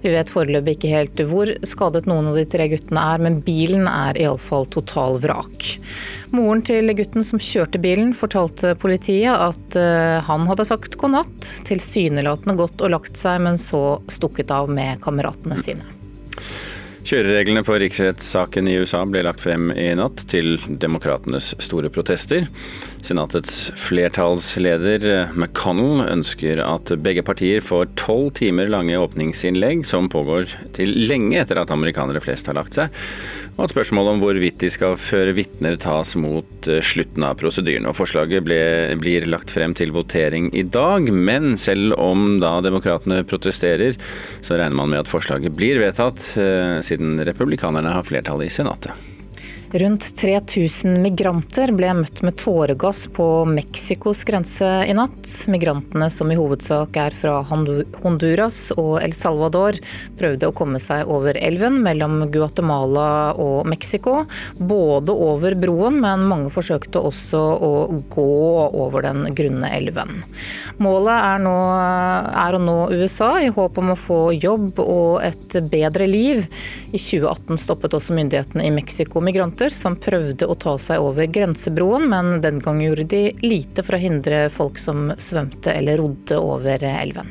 Vi 0.02 0.16
vet 0.16 0.34
foreløpig 0.34 0.80
ikke 0.80 0.96
helt 0.96 1.24
hvor 1.30 1.54
skadet 1.70 2.10
noen 2.10 2.32
av 2.32 2.42
de 2.42 2.48
tre 2.50 2.66
guttene 2.74 3.06
er, 3.14 3.22
men 3.22 3.44
bilen 3.46 3.86
er 3.86 4.18
iallfall 4.26 4.66
total 4.74 5.22
vrak. 5.22 5.70
Moren 6.34 6.64
til 6.66 6.90
gutten 6.98 7.22
som 7.22 7.38
kjørte 7.38 7.78
bilen, 7.78 8.16
fortalte 8.18 8.72
politiet 8.82 9.30
at 9.38 9.76
eh, 9.78 10.18
han 10.26 10.48
hadde 10.50 10.66
sagt 10.66 10.96
god 10.98 11.14
natt, 11.14 11.50
tilsynelatende 11.68 12.56
gått 12.58 12.82
og 12.82 12.90
lagt 12.96 13.20
seg, 13.20 13.44
men 13.46 13.60
så 13.62 14.00
stukket 14.10 14.50
av 14.50 14.63
med 14.72 15.02
kameratene 15.04 15.60
sine. 15.62 15.86
Kjørereglene 17.04 17.66
for 17.68 17.82
riksrettssaken 17.84 18.68
i 18.72 18.78
USA 18.80 19.02
ble 19.04 19.26
lagt 19.28 19.42
frem 19.44 19.74
i 19.76 19.90
natt, 20.00 20.24
til 20.32 20.56
demokratenes 20.80 21.50
store 21.60 21.90
protester. 21.92 22.46
Senatets 23.04 23.74
flertallsleder 23.76 25.34
McConnell 25.36 26.06
ønsker 26.08 26.62
at 26.64 26.94
begge 27.04 27.26
partier 27.28 27.60
får 27.66 27.92
tolv 28.00 28.30
timer 28.40 28.72
lange 28.72 28.96
åpningsinnlegg, 28.96 29.84
som 29.84 30.08
pågår 30.08 30.48
til 30.78 30.96
lenge 31.10 31.42
etter 31.42 31.60
at 31.60 31.74
amerikanere 31.76 32.24
flest 32.24 32.48
har 32.48 32.56
lagt 32.56 32.80
seg, 32.80 32.96
og 33.54 33.66
at 33.68 33.74
spørsmålet 33.74 34.16
om 34.16 34.22
hvorvidt 34.24 34.62
de 34.64 34.70
skal 34.74 34.98
føre 34.98 35.36
vitner 35.38 35.78
tas 35.82 36.16
mot 36.20 36.70
eh, 36.70 36.82
slutten 36.82 37.26
av 37.28 37.38
prosedyren. 37.42 37.86
Og 37.90 37.98
Forslaget 38.00 38.46
ble, 38.48 38.60
blir 39.02 39.28
lagt 39.30 39.54
frem 39.54 39.76
til 39.78 39.94
votering 39.94 40.50
i 40.58 40.66
dag, 40.66 41.10
men 41.14 41.54
selv 41.62 41.94
om 42.02 42.40
da 42.42 42.56
demokratene 42.66 43.22
protesterer, 43.30 43.98
så 44.42 44.58
regner 44.58 44.80
man 44.82 44.94
med 44.94 45.04
at 45.04 45.12
forslaget 45.12 45.54
blir 45.54 45.82
vedtatt, 45.84 46.34
eh, 46.42 46.78
siden 46.86 47.20
republikanerne 47.22 47.94
har 47.94 48.08
flertallet 48.10 48.50
i 48.50 48.56
Senatet. 48.58 49.13
Rundt 49.74 50.16
3000 50.16 51.00
migranter 51.02 51.72
ble 51.74 51.88
møtt 51.98 52.20
med 52.22 52.36
tåregass 52.38 53.08
på 53.10 53.26
Mexicos 53.50 54.20
grense 54.28 54.68
i 54.86 54.94
natt. 54.94 55.26
Migrantene, 55.50 56.12
som 56.14 56.30
i 56.30 56.36
hovedsak 56.38 57.00
er 57.02 57.16
fra 57.18 57.40
Honduras 57.50 58.60
og 58.78 59.00
El 59.02 59.16
Salvador, 59.18 59.80
prøvde 60.20 60.52
å 60.52 60.54
komme 60.54 60.78
seg 60.78 61.10
over 61.10 61.40
elven 61.42 61.80
mellom 61.82 62.28
Guatemala 62.30 63.08
og 63.34 63.66
Mexico. 63.66 64.28
Både 64.62 65.16
over 65.18 65.58
broen, 65.58 65.98
men 66.06 66.28
mange 66.30 66.54
forsøkte 66.54 67.02
også 67.02 67.42
å 67.42 67.74
gå 68.14 68.28
over 68.70 69.08
den 69.08 69.26
grunne 69.34 69.74
elven. 69.74 70.22
Målet 70.86 71.18
er, 71.18 71.42
nå, 71.48 71.56
er 72.46 72.60
å 72.60 72.62
nå 72.62 72.78
USA 72.94 73.32
i 73.42 73.50
håp 73.58 73.82
om 73.82 73.96
å 73.96 73.98
få 73.98 74.22
jobb 74.38 74.86
og 74.86 75.26
et 75.26 75.58
bedre 75.74 76.06
liv. 76.14 76.46
I 76.94 77.02
2018 77.02 77.58
stoppet 77.66 77.98
også 77.98 78.14
myndighetene 78.22 78.70
i 78.70 78.76
Mexico 78.78 79.18
migranter 79.18 79.63
båter 79.64 79.76
som 79.76 79.96
prøvde 79.96 80.46
å 80.46 80.56
ta 80.56 80.78
seg 80.78 81.00
over 81.00 81.26
grensebroen, 81.28 82.10
men 82.10 82.42
den 82.42 82.60
gang 82.60 82.82
gjorde 82.82 83.06
de 83.08 83.34
lite 83.42 83.84
for 83.84 83.96
å 83.96 84.02
hindre 84.02 84.50
folk 84.50 84.78
som 84.78 85.14
svømte 85.18 85.72
eller 85.72 85.98
rodde 85.98 86.38
over 86.38 86.84
elven. 86.84 87.30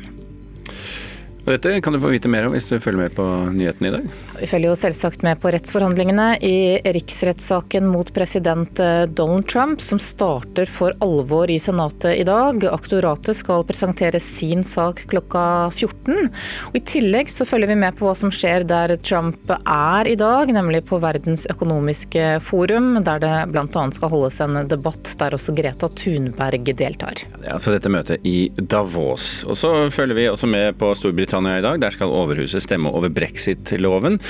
Og 1.45 1.51
dette 1.53 1.81
kan 1.83 1.93
du 1.93 2.01
få 2.01 2.13
vite 2.13 2.31
mer 2.31 2.47
om 2.47 2.55
hvis 2.55 2.71
du 2.71 2.79
følger 2.81 3.03
med 3.03 3.15
på 3.17 3.25
nyhetene 3.53 3.89
i 3.89 3.93
dag. 3.97 4.07
Vi 4.41 4.47
følger 4.49 4.71
jo 4.71 4.77
selvsagt 4.79 5.23
med 5.27 5.41
på 5.43 5.51
rettsforhandlingene 5.53 6.39
i 6.41 6.81
riksrettssaken 6.95 7.85
mot 7.91 8.09
president 8.17 8.81
eh, 8.81 9.05
Donald 9.05 9.47
Trump, 9.51 9.83
som 9.85 10.01
starter 10.01 10.71
for 10.71 10.97
alvor 11.05 11.51
i 11.53 11.59
Senatet 11.61 12.17
i 12.17 12.25
dag. 12.25 12.65
Aktoratet 12.73 13.37
skal 13.37 13.67
presentere 13.69 14.21
sin 14.23 14.65
sak 14.65 15.05
klokka 15.13 15.45
14. 15.75 16.31
Og 16.71 16.79
I 16.79 16.85
tillegg 16.89 17.31
så 17.33 17.45
følger 17.49 17.75
vi 17.75 17.79
med 17.83 17.99
på 17.99 18.09
hva 18.09 18.15
som 18.19 18.33
skjer 18.33 18.65
der 18.69 18.97
Trump 19.05 19.53
er 19.53 20.09
i 20.09 20.17
dag, 20.19 20.53
nemlig 20.57 20.85
på 20.89 21.01
Verdens 21.03 21.45
økonomiske 21.53 22.39
forum, 22.47 22.97
der 23.05 23.21
det 23.23 23.35
bl.a. 23.53 23.85
skal 23.93 24.13
holdes 24.15 24.41
en 24.45 24.63
debatt 24.71 25.13
der 25.21 25.37
også 25.37 25.55
Greta 25.57 25.91
Thunberg 25.93 26.73
deltar. 26.73 27.21
Ja, 27.29 27.37
det 27.37 27.51
er 27.51 27.57
altså 27.59 27.77
dette 27.77 27.93
møtet 27.93 28.25
i 28.29 28.49
Davos. 28.57 29.43
Og 29.45 29.61
så 29.61 29.75
følger 29.93 30.19
vi 30.19 30.29
også 30.33 30.49
med 30.49 30.81
på 30.81 30.95
Storbritannia 30.97 31.61
i 31.61 31.67
dag. 31.69 31.81
Der 31.85 31.93
skal 31.93 32.13
Overhuset 32.13 32.65
stemme 32.65 32.91
over 32.93 33.13
brexit-loven. 33.13 34.22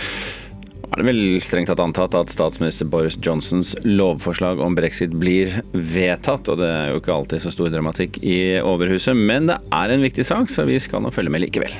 Er 0.92 1.00
det 1.00 1.06
vel 1.08 1.22
strengt 1.40 1.70
tatt 1.72 1.80
antatt 1.80 2.12
at 2.18 2.32
statsminister 2.32 2.84
Boris 2.92 3.16
Johnsons 3.16 3.72
lovforslag 3.86 4.60
om 4.60 4.76
brexit 4.76 5.14
blir 5.16 5.54
vedtatt, 5.72 6.50
og 6.52 6.60
det 6.60 6.68
er 6.68 6.90
jo 6.92 7.00
ikke 7.00 7.14
alltid 7.16 7.44
så 7.44 7.52
stor 7.54 7.72
dramatikk 7.72 8.20
i 8.20 8.60
Overhuset, 8.60 9.16
men 9.16 9.48
det 9.48 9.56
er 9.72 9.94
en 9.94 10.04
viktig 10.04 10.26
sak, 10.28 10.52
så 10.52 10.68
vi 10.68 10.76
skal 10.82 11.00
nå 11.00 11.14
følge 11.14 11.32
med 11.32 11.46
likevel. 11.46 11.72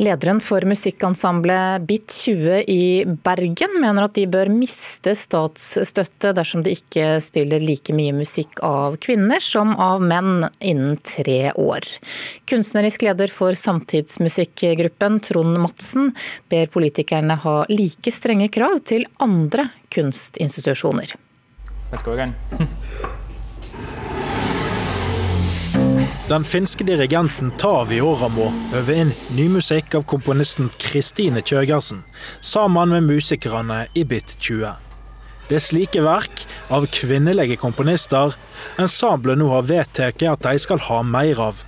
Lederen 0.00 0.38
for 0.40 0.64
musikkensemblet 0.64 1.82
Bit20 1.84 2.64
i 2.72 3.04
Bergen 3.04 3.74
mener 3.82 4.06
at 4.06 4.14
de 4.16 4.24
bør 4.32 4.48
miste 4.48 5.12
statsstøtte 5.12 6.32
dersom 6.38 6.64
de 6.64 6.72
ikke 6.72 7.18
spiller 7.20 7.60
like 7.60 7.92
mye 7.92 8.14
musikk 8.16 8.62
av 8.64 8.96
kvinner 9.04 9.44
som 9.44 9.74
av 9.76 10.00
menn 10.00 10.46
innen 10.56 10.96
tre 11.04 11.52
år. 11.52 11.84
Kunstnerisk 12.48 13.04
leder 13.10 13.28
for 13.28 13.52
samtidsmusikkgruppen, 13.52 15.20
Trond 15.28 15.60
Madsen, 15.60 16.14
ber 16.48 16.72
politikerne 16.72 17.36
ha 17.44 17.56
like 17.68 18.16
strenge 18.16 18.48
krav 18.56 18.80
til 18.88 19.04
andre 19.20 19.68
kunstinstitusjoner. 19.92 21.12
Let's 21.92 22.06
go 22.06 22.16
again. 22.16 22.32
Den 26.30 26.44
finske 26.44 26.84
dirigenten 26.86 27.48
Tavi 27.58 27.96
Oramo 27.98 28.44
øver 28.78 29.00
inn 29.02 29.08
ny 29.34 29.48
musikk 29.50 29.96
av 29.98 30.04
komponisten 30.06 30.68
Kristine 30.78 31.40
Kjøgersen, 31.42 32.04
sammen 32.38 32.92
med 32.94 33.08
musikerne 33.08 33.80
i 33.98 34.04
Bit 34.06 34.36
20. 34.38 34.76
Det 35.48 35.56
er 35.58 35.64
slike 35.64 36.04
verk 36.06 36.44
av 36.70 36.84
kvinnelige 36.94 37.56
komponister 37.58 38.36
ensemblet 38.78 39.40
nå 39.40 39.48
har 39.50 39.66
vedtatt 39.66 40.22
at 40.30 40.44
de 40.44 40.60
skal 40.62 40.78
ha 40.86 41.00
mer 41.02 41.40
av. 41.48 41.64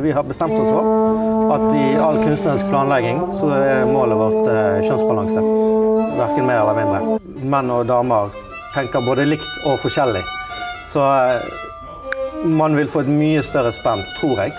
Vi 0.00 0.14
har 0.16 0.24
bestemt 0.24 0.56
oss 0.56 0.70
for 0.72 1.52
at 1.58 1.66
i 1.76 1.90
all 2.06 2.22
kunstnerisk 2.22 2.70
planlegging 2.72 3.20
så 3.36 3.50
er 3.58 3.84
målet 3.90 4.16
vårt 4.22 4.48
eh, 4.48 4.78
kjønnsbalanse. 4.86 5.44
Verken 6.22 6.48
mer 6.48 6.62
eller 6.62 6.80
mindre. 6.80 7.20
Menn 7.52 7.74
og 7.76 7.84
damer 7.92 8.32
tenker 8.72 9.04
både 9.04 9.28
likt 9.28 9.68
og 9.68 9.76
forskjellig. 9.84 10.24
Så 10.88 11.04
eh, 11.04 11.60
man 12.44 12.76
vil 12.76 12.88
få 12.88 13.04
et 13.04 13.10
mye 13.10 13.42
større 13.42 13.72
spenn, 13.72 14.04
tror 14.18 14.44
jeg. 14.44 14.54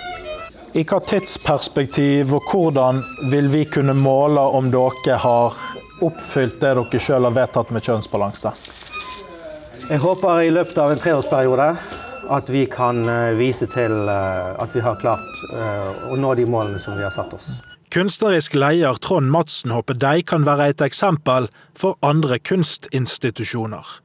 I 0.76 0.84
hva 0.84 1.00
tidsperspektiv 1.08 2.34
og 2.36 2.50
hvordan 2.52 3.04
vil 3.32 3.48
vi 3.54 3.64
kunne 3.70 3.96
måle 3.96 4.42
om 4.58 4.68
dere 4.74 5.20
har 5.24 5.60
oppfylt 6.04 6.60
det 6.60 6.74
dere 6.76 7.00
selv 7.00 7.30
har 7.30 7.38
vedtatt 7.38 7.72
med 7.72 7.86
kjønnsbalanse? 7.86 8.52
Jeg 9.86 10.02
håper 10.02 10.42
i 10.42 10.52
løpet 10.52 10.82
av 10.82 10.92
en 10.92 11.00
treårsperiode 11.00 11.70
at 12.36 12.50
vi 12.50 12.66
kan 12.66 13.04
eh, 13.10 13.36
vise 13.38 13.68
til 13.70 13.94
eh, 14.10 14.52
at 14.60 14.74
vi 14.74 14.82
har 14.82 14.98
klart 15.00 15.44
eh, 15.54 16.10
å 16.10 16.18
nå 16.18 16.34
de 16.36 16.48
målene 16.50 16.82
som 16.82 16.98
vi 16.98 17.06
har 17.06 17.14
satt 17.14 17.34
oss. 17.38 17.52
Kunstnerisk 17.94 18.58
leder 18.58 18.98
Trond 19.00 19.30
Madsen 19.32 19.72
håper 19.72 19.96
de 20.02 20.24
kan 20.28 20.44
være 20.44 20.72
et 20.74 20.82
eksempel 20.84 21.48
for 21.78 21.96
andre 22.04 22.42
kunstinstitusjoner. 22.42 24.02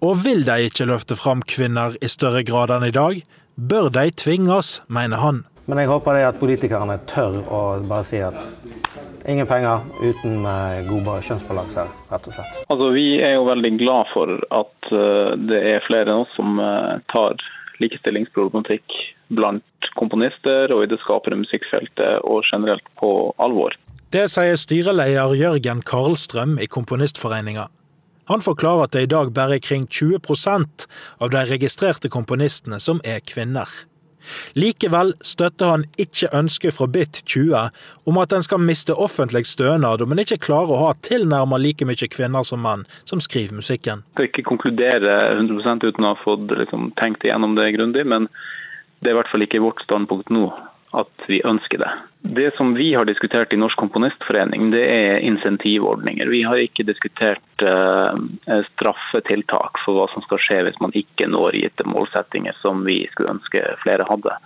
Og 0.00 0.24
vil 0.24 0.44
de 0.48 0.70
ikke 0.70 0.88
løfte 0.90 1.18
fram 1.18 1.44
kvinner 1.46 1.96
i 2.00 2.10
større 2.10 2.42
grad 2.46 2.72
enn 2.74 2.88
i 2.88 2.94
dag, 2.94 3.22
bør 3.56 3.90
de 3.92 4.08
tvinges, 4.16 4.80
mener 4.88 5.20
han. 5.20 5.44
Men 5.70 5.78
jeg 5.82 5.90
håper 5.90 6.16
det 6.16 6.26
at 6.26 6.38
politikerne 6.40 6.96
tør 7.10 7.36
å 7.46 7.60
bare 7.86 8.06
si 8.08 8.18
at 8.24 8.38
ingen 9.28 9.46
penger 9.46 9.84
uten 10.00 10.40
eh, 10.48 10.80
god 10.88 11.10
kjønnsbalanse, 11.26 11.84
rett 12.10 12.26
og 12.26 12.34
slett. 12.34 12.56
Altså, 12.72 12.88
vi 12.96 13.06
er 13.22 13.36
jo 13.36 13.46
veldig 13.46 13.72
glad 13.78 14.10
for 14.14 14.32
at 14.56 14.90
eh, 14.90 15.36
det 15.50 15.60
er 15.74 15.86
flere 15.86 16.08
enn 16.08 16.24
oss 16.24 16.34
som 16.34 16.58
eh, 16.64 16.96
tar 17.12 17.38
likestillingsproblematikk 17.80 18.98
blant 19.30 19.90
komponister 19.96 20.72
og 20.74 20.84
i 20.84 20.90
det 20.90 20.98
skapende 21.04 21.42
musikkfeltet 21.44 22.26
og 22.26 22.42
generelt 22.50 22.86
på 23.00 23.12
alvor. 23.42 23.76
Det 24.10 24.26
sier 24.32 24.58
styreleder 24.58 25.36
Jørgen 25.38 25.84
Karlstrøm 25.86 26.58
i 26.58 26.66
Komponistforeninga. 26.66 27.68
Han 28.30 28.44
forklarer 28.44 28.86
at 28.86 28.94
det 28.94 29.06
i 29.06 29.10
dag 29.10 29.32
bare 29.34 29.58
er 29.58 29.64
kring 29.64 29.88
20% 29.90 30.86
av 31.20 31.32
de 31.34 31.46
registrerte 31.50 32.10
komponistene 32.12 32.78
som 32.82 33.02
er 33.04 33.22
kvinner. 33.26 33.66
Likevel 34.54 35.14
støtter 35.24 35.72
han 35.72 35.84
ikke 36.00 36.28
ønsket 36.36 36.76
fra 36.76 36.86
Bit20 36.92 37.56
om 38.10 38.20
at 38.20 38.34
en 38.36 38.44
skal 38.44 38.62
miste 38.62 38.94
offentlig 38.94 39.46
stønad 39.48 40.04
om 40.04 40.12
en 40.12 40.22
ikke 40.22 40.42
klarer 40.44 40.74
å 40.76 40.82
ha 40.84 40.90
tilnærmet 41.06 41.64
like 41.64 41.88
mye 41.88 42.10
kvinner 42.12 42.46
som 42.46 42.62
menn 42.64 42.84
som 43.08 43.22
skriver 43.24 43.56
musikken. 43.56 44.04
Jeg 44.04 44.18
skal 44.18 44.30
ikke 44.30 44.48
konkludere 44.50 45.16
100% 45.40 45.88
uten 45.88 46.06
å 46.06 46.14
ha 46.14 46.20
fått 46.24 46.52
liksom, 46.52 46.90
tenkt 47.00 47.24
igjennom 47.24 47.56
det 47.58 47.72
grundig, 47.78 48.04
men 48.06 48.28
det 49.00 49.10
er 49.10 49.16
i 49.16 49.20
hvert 49.22 49.32
fall 49.32 49.46
ikke 49.46 49.64
vårt 49.64 49.80
standpunkt 49.86 50.30
nå 50.32 50.50
at 50.96 51.26
vi 51.28 51.40
ønsker 51.46 51.78
det. 51.78 51.90
Det 52.22 52.50
som 52.56 52.74
vi 52.74 52.94
har 52.94 53.04
diskutert 53.08 53.52
i 53.54 53.58
Norsk 53.60 53.78
Komponistforening, 53.80 54.70
det 54.74 54.82
er 54.92 55.22
insentivordninger. 55.24 56.28
Vi 56.28 56.42
har 56.44 56.60
ikke 56.60 56.84
diskutert 56.84 57.64
uh, 57.64 58.12
straffetiltak 58.74 59.80
for 59.84 59.96
hva 59.96 60.08
som 60.12 60.24
skal 60.26 60.42
skje 60.44 60.62
hvis 60.66 60.80
man 60.84 60.94
ikke 60.98 61.30
når 61.30 61.56
gitte 61.62 61.86
målsettinger 61.88 62.58
som 62.60 62.84
vi 62.88 63.04
skulle 63.12 63.38
ønske 63.38 63.64
flere 63.84 64.08
hadde. 64.10 64.36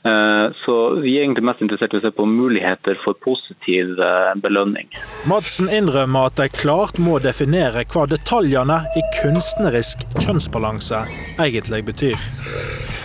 Uh, 0.00 0.48
så 0.64 0.74
Vi 1.02 1.18
er 1.18 1.26
egentlig 1.26 1.44
mest 1.44 1.60
interessert 1.60 1.92
i 1.92 1.98
å 1.98 2.04
se 2.06 2.12
på 2.16 2.24
muligheter 2.24 2.96
for 3.04 3.18
positiv 3.20 3.98
uh, 4.00 4.32
belønning. 4.40 4.88
Madsen 5.28 5.68
innrømmer 5.68 6.30
at 6.30 6.40
de 6.40 6.48
klart 6.54 6.96
må 6.96 7.18
definere 7.20 7.84
hva 7.92 8.06
detaljene 8.08 8.80
i 8.96 9.04
kunstnerisk 9.20 10.06
kjønnsbalanse 10.22 11.04
egentlig 11.36 11.84
betyr. 11.92 12.30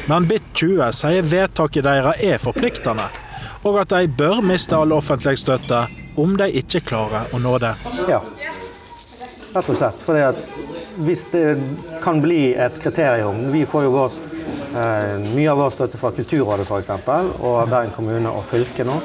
Men 0.06 0.28
Bit20 0.30 0.92
sier 0.94 1.26
vedtaket 1.26 1.86
deres 1.86 2.20
er 2.22 2.38
forpliktende, 2.38 3.08
og 3.66 3.80
at 3.82 3.90
de 3.90 4.12
bør 4.14 4.44
miste 4.46 4.78
all 4.78 4.94
offentlig 4.94 5.40
støtte 5.42 5.80
om 6.22 6.36
de 6.38 6.46
ikke 6.62 6.84
klarer 6.86 7.34
å 7.34 7.40
nå 7.42 7.56
det. 7.64 7.72
Ja, 8.12 8.20
rett 9.56 9.72
og 9.74 9.80
slett. 9.80 10.06
For 10.06 11.02
hvis 11.08 11.26
det 11.34 11.44
kan 12.04 12.22
bli 12.24 12.54
et 12.54 12.78
kriterium 12.80 13.50
Vi 13.52 13.66
får 13.68 13.84
jo 13.84 13.90
vår, 13.92 14.14
eh, 14.78 15.26
mye 15.34 15.50
av 15.52 15.58
vår 15.60 15.74
støtte 15.74 16.00
fra 16.00 16.14
Kulturrådet 16.16 16.70
f.eks., 16.70 16.94
og 17.42 17.58
Bergen 17.74 17.96
kommune 17.98 18.30
og 18.30 18.46
fylket 18.46 18.86
nå. 18.86 19.02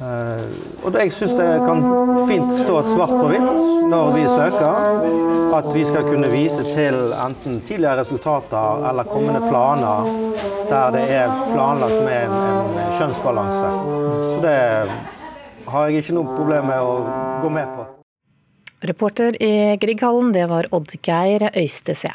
Eh, 0.00 0.44
og 0.80 0.94
jeg 0.96 1.12
syns 1.12 1.34
det 1.36 1.46
kan 1.66 1.82
fint 2.28 2.54
stå 2.56 2.78
svart 2.86 3.12
på 3.12 3.26
hvitt 3.28 3.48
når 3.90 4.14
vi 4.14 4.22
søker, 4.30 5.02
at 5.58 5.66
vi 5.74 5.82
skal 5.84 6.06
kunne 6.06 6.30
vise 6.32 6.64
til 6.64 7.12
enten 7.12 7.58
tidligere 7.68 8.00
resultater 8.00 8.86
eller 8.88 9.10
kommende 9.10 9.42
planer 9.50 10.08
der 10.70 10.94
det 10.94 11.04
er 11.18 11.34
planlagt 11.50 11.98
med 12.06 12.30
en, 12.30 12.36
en 12.80 12.96
kjønnsbalanse. 12.96 13.74
Så 14.24 14.38
det 14.46 14.56
har 15.68 15.88
jeg 15.90 16.04
ikke 16.04 16.16
noe 16.16 16.38
problem 16.38 16.70
med 16.70 16.80
å 16.80 16.96
gå 17.44 17.52
med 17.58 17.76
på. 17.76 17.86
Reporter 18.88 19.36
i 19.36 19.76
Grieghallen, 19.82 20.32
det 20.32 20.48
var 20.48 20.70
Oddgeir 20.72 21.50
Øystese. 21.52 22.14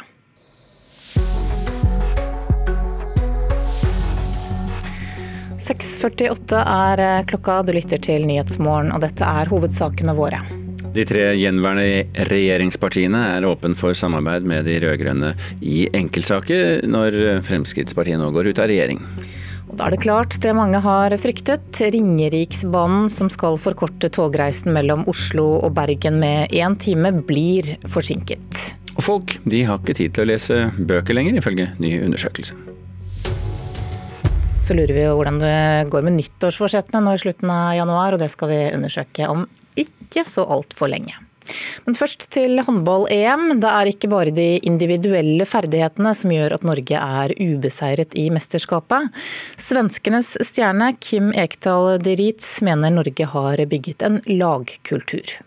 6.48 5.62 6.60
er 6.60 7.02
eh, 7.04 7.24
klokka, 7.30 7.62
du 7.64 7.72
lytter 7.76 8.02
til 8.02 8.26
Nyhetsmorgen, 8.28 8.92
og 8.96 9.04
dette 9.06 9.24
er 9.24 9.52
hovedsakene 9.52 10.16
våre. 10.18 10.42
De 10.96 11.04
tre 11.08 11.24
gjenværende 11.36 12.26
regjeringspartiene 12.30 13.22
er 13.36 13.48
åpen 13.48 13.76
for 13.76 13.96
samarbeid 13.98 14.46
med 14.48 14.68
de 14.68 14.78
rød-grønne 14.84 15.34
i 15.64 15.86
enkeltsaker, 15.96 16.86
når 16.88 17.42
Fremskrittspartiet 17.48 18.20
nå 18.22 18.30
går 18.36 18.52
ut 18.52 18.62
av 18.64 18.70
regjering. 18.72 19.02
Og 19.66 19.76
da 19.80 19.88
er 19.88 19.96
det 19.96 20.04
klart 20.06 20.38
det 20.44 20.54
mange 20.56 20.80
har 20.84 21.16
fryktet. 21.20 21.82
Ringeriksbanen, 21.96 23.10
som 23.12 23.32
skal 23.34 23.60
forkorte 23.60 24.12
togreisen 24.14 24.72
mellom 24.76 25.04
Oslo 25.12 25.50
og 25.58 25.74
Bergen 25.76 26.22
med 26.22 26.56
én 26.56 26.78
time, 26.80 27.12
blir 27.28 27.76
forsinket. 27.92 28.62
Og 28.96 29.04
folk 29.04 29.36
de 29.44 29.66
har 29.68 29.82
ikke 29.82 29.98
tid 29.98 30.16
til 30.16 30.24
å 30.24 30.32
lese 30.32 30.62
bøker 30.80 31.18
lenger, 31.18 31.42
ifølge 31.42 31.74
ny 31.84 31.98
undersøkelse. 32.06 32.75
Så 34.66 34.74
lurer 34.74 34.96
vi 34.98 35.04
jo 35.04 35.14
hvordan 35.20 35.36
det 35.38 35.90
går 35.94 36.06
med 36.08 36.16
nyttårsforsettene 36.16 37.04
nå 37.06 37.12
i 37.14 37.22
slutten 37.22 37.52
av 37.54 37.76
januar, 37.78 38.16
og 38.16 38.22
det 38.24 38.32
skal 38.34 38.50
vi 38.50 38.58
undersøke 38.74 39.28
om 39.30 39.44
ikke 39.78 40.24
så 40.26 40.42
altfor 40.56 40.90
lenge. 40.90 41.14
Men 41.86 41.94
først 41.94 42.26
til 42.34 42.58
håndball-EM. 42.66 43.60
Det 43.62 43.70
er 43.70 43.92
ikke 43.92 44.10
bare 44.10 44.34
de 44.34 44.48
individuelle 44.66 45.46
ferdighetene 45.46 46.16
som 46.18 46.34
gjør 46.34 46.58
at 46.58 46.66
Norge 46.66 46.98
er 46.98 47.36
ubeseiret 47.38 48.18
i 48.18 48.32
mesterskapet. 48.34 49.12
Svenskenes 49.62 50.34
stjerne 50.50 50.96
Kim 50.98 51.30
Ekdal 51.38 52.00
de 52.02 52.18
Rietz 52.18 52.56
mener 52.66 52.98
Norge 52.98 53.30
har 53.36 53.62
bygget 53.70 54.02
en 54.08 54.24
lagkultur 54.26 55.38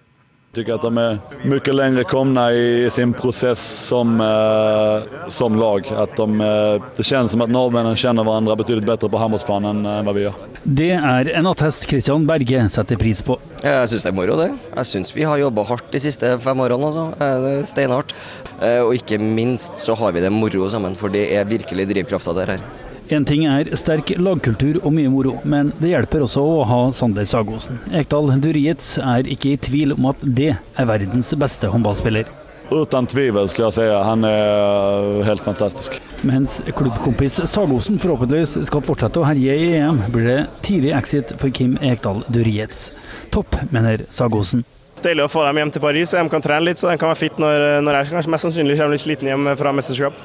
tycker 0.52 0.74
att 0.74 0.82
de 0.82 0.98
är 0.98 1.18
mycket 1.42 1.74
längre 1.74 2.04
komna 2.04 2.52
i 2.52 2.90
sin 2.90 3.12
process 3.12 3.86
som, 3.86 4.20
eh, 4.20 5.28
som 5.28 5.58
lag. 5.58 5.92
Att 5.96 6.16
de, 6.16 6.40
eh, 6.40 6.82
det 6.96 7.02
känns 7.02 7.30
som 7.30 7.40
att 7.40 7.50
norrmännen 7.50 7.96
känner 7.96 8.24
varandra 8.24 8.56
betydligt 8.56 8.84
bättre 8.86 9.08
på 9.08 9.18
handbollsplanen 9.18 9.86
än 9.86 10.04
vad 10.04 10.14
vi 10.14 10.20
gjør. 10.22 10.34
Det 10.62 10.90
er 10.90 11.28
en 11.34 11.46
attest 11.46 11.88
Christian 11.88 12.26
Berge 12.26 12.68
setter 12.68 12.96
pris 12.96 13.22
på. 13.22 13.38
Jeg 13.62 13.88
syns 13.88 14.02
det 14.02 14.10
er 14.10 14.16
moro, 14.16 14.36
det. 14.36 14.50
Jeg 14.76 14.86
syns 14.86 15.16
vi 15.16 15.22
har 15.22 15.38
jobba 15.38 15.64
hardt 15.64 15.92
de 15.92 16.00
siste 16.00 16.38
fem 16.38 16.60
årene. 16.60 16.84
Altså. 16.84 17.06
Det 17.18 17.52
er 17.52 17.64
steinhardt. 17.64 18.14
Eh, 18.62 18.80
og 18.82 18.94
ikke 18.94 19.18
minst 19.18 19.78
så 19.78 19.94
har 19.94 20.12
vi 20.12 20.20
det 20.20 20.32
moro 20.32 20.68
sammen, 20.68 20.96
for 20.96 21.08
det 21.08 21.28
er 21.36 21.44
virkelig 21.44 21.88
drivkrafta 21.88 22.32
der 22.32 22.56
her. 22.56 22.60
En 23.08 23.24
ting 23.24 23.46
er 23.48 23.70
sterk 23.80 24.10
lagkultur 24.20 24.82
og 24.82 24.92
mye 24.92 25.08
moro, 25.08 25.38
men 25.48 25.70
det 25.80 25.94
hjelper 25.94 26.26
også 26.26 26.42
å 26.44 26.56
ha 26.68 26.80
Sander 26.92 27.24
Sagosen. 27.28 27.78
Ekdal 27.96 28.34
Durietz 28.44 28.98
er 29.00 29.28
ikke 29.32 29.54
i 29.54 29.60
tvil 29.64 29.94
om 29.94 30.10
at 30.10 30.20
det 30.20 30.50
er 30.58 30.88
verdens 30.90 31.32
beste 31.40 31.70
håndballspiller. 31.72 32.28
Uten 32.68 33.06
tvivel, 33.08 33.48
skulle 33.48 33.70
jeg 33.70 33.78
si. 33.78 33.86
Han 34.04 34.26
er 34.28 35.22
helt 35.24 35.40
fantastisk. 35.40 35.96
Mens 36.28 36.58
klubbkompis 36.76 37.38
Sagosen 37.48 37.96
forhåpentligvis 38.02 38.58
skal 38.68 38.84
fortsette 38.84 39.22
å 39.22 39.24
herje 39.24 39.56
i 39.56 39.70
EM, 39.78 40.02
blir 40.12 40.28
det 40.28 40.40
tidlig 40.66 40.92
exit 40.98 41.32
for 41.40 41.48
Kim 41.48 41.78
Ekdal 41.80 42.20
Durietz. 42.28 42.90
Topp, 43.32 43.56
mener 43.72 44.04
Sagosen. 44.12 44.66
Deilig 45.00 45.24
å 45.24 45.32
få 45.32 45.46
dem 45.46 45.62
hjem 45.62 45.72
til 45.72 45.86
Paris, 45.86 46.12
så 46.12 46.20
de 46.20 46.28
kan 46.28 46.44
trene 46.44 46.68
litt 46.68 46.82
så 46.82 46.90
de 46.90 47.00
kan 47.00 47.08
være 47.08 47.22
fit 47.22 47.40
når, 47.40 47.64
når 47.86 48.02
jeg 48.02 48.12
kanskje 48.12 48.34
mest 48.34 48.48
sannsynlig 48.48 48.76
kommer 48.76 48.98
litt 48.98 49.06
sliten 49.06 49.32
hjem 49.32 49.48
fra 49.56 49.72
mesterskap 49.72 50.20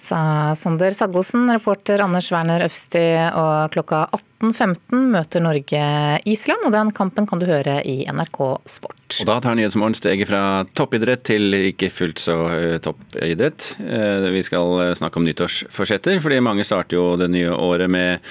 sa 0.00 0.54
Sander 0.56 0.90
Saggosen. 0.90 1.46
Reporter 1.52 2.02
Anders 2.02 2.30
Werner 2.32 2.64
Øvsti. 2.64 3.04
Og 3.36 3.70
klokka 3.74 4.06
18.15 4.40 5.10
møter 5.12 5.42
Norge 5.44 5.80
Island, 6.24 6.64
og 6.64 6.72
den 6.72 6.90
kampen 6.96 7.26
kan 7.28 7.40
du 7.40 7.46
høre 7.48 7.80
i 7.84 8.06
NRK 8.08 8.38
Sport. 8.64 9.18
Og 9.20 9.28
Da 9.28 9.36
tar 9.42 9.58
Nyhetsmorgen 9.58 9.96
steget 9.98 10.30
fra 10.30 10.64
toppidrett 10.76 11.24
til 11.28 11.56
ikke 11.58 11.90
fullt 11.92 12.22
så 12.22 12.36
toppidrett. 12.82 13.74
Eh, 13.84 14.28
vi 14.32 14.42
skal 14.46 14.86
eh, 14.86 14.94
snakke 14.96 15.20
om 15.20 15.26
nyttårsforsetter, 15.28 16.20
fordi 16.24 16.40
mange 16.44 16.64
starter 16.64 16.96
jo 16.96 17.04
det 17.20 17.28
nye 17.34 17.52
året 17.52 17.90
med 17.92 18.24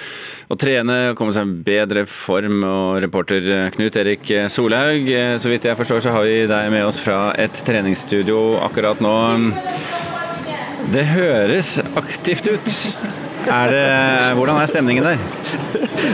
å 0.50 0.58
trene 0.58 1.14
komme 1.18 1.34
seg 1.36 1.46
i 1.46 1.62
bedre 1.70 2.06
form. 2.10 2.64
Og 2.66 3.00
reporter 3.04 3.70
Knut 3.76 4.00
Erik 4.00 4.32
Solhaug, 4.50 5.06
eh, 5.14 5.36
så 5.38 5.52
vidt 5.52 5.70
jeg 5.70 5.78
forstår 5.78 6.02
så 6.02 6.16
har 6.16 6.26
vi 6.26 6.42
deg 6.50 6.74
med 6.74 6.88
oss 6.88 6.98
fra 7.02 7.28
et 7.38 7.64
treningsstudio 7.66 8.58
akkurat 8.66 9.04
nå. 9.04 9.16
Det 10.90 11.04
høres 11.06 11.76
aktivt 11.94 12.48
ut. 12.50 12.70
Er 13.48 13.72
det, 13.72 14.36
hvordan 14.36 14.60
er 14.60 14.70
stemningen 14.70 15.06
der? 15.06 15.18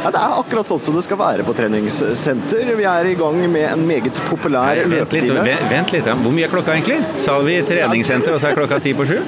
Ja, 0.07 0.11
det 0.13 0.21
er 0.21 0.35
akkurat 0.39 0.69
sånn 0.69 0.81
som 0.83 0.97
det 0.97 1.03
skal 1.07 1.19
være 1.19 1.45
på 1.47 1.55
treningssenter. 1.57 2.69
Vi 2.79 2.87
er 2.87 3.09
i 3.11 3.15
gang 3.19 3.39
med 3.51 3.65
en 3.67 3.85
meget 3.89 4.21
populær 4.29 4.79
løpetime. 4.87 5.43
Vent, 5.47 5.65
vent 5.71 5.95
litt, 5.95 6.11
Hvor 6.23 6.35
mye 6.35 6.47
er 6.47 6.53
klokka 6.53 6.75
egentlig? 6.77 7.01
Sa 7.19 7.39
vi 7.43 7.57
treningssenter, 7.67 8.35
og 8.35 8.43
så 8.43 8.51
er 8.51 8.59
klokka 8.59 8.79
ti 8.83 8.95
på 8.97 9.09
sju? 9.09 9.19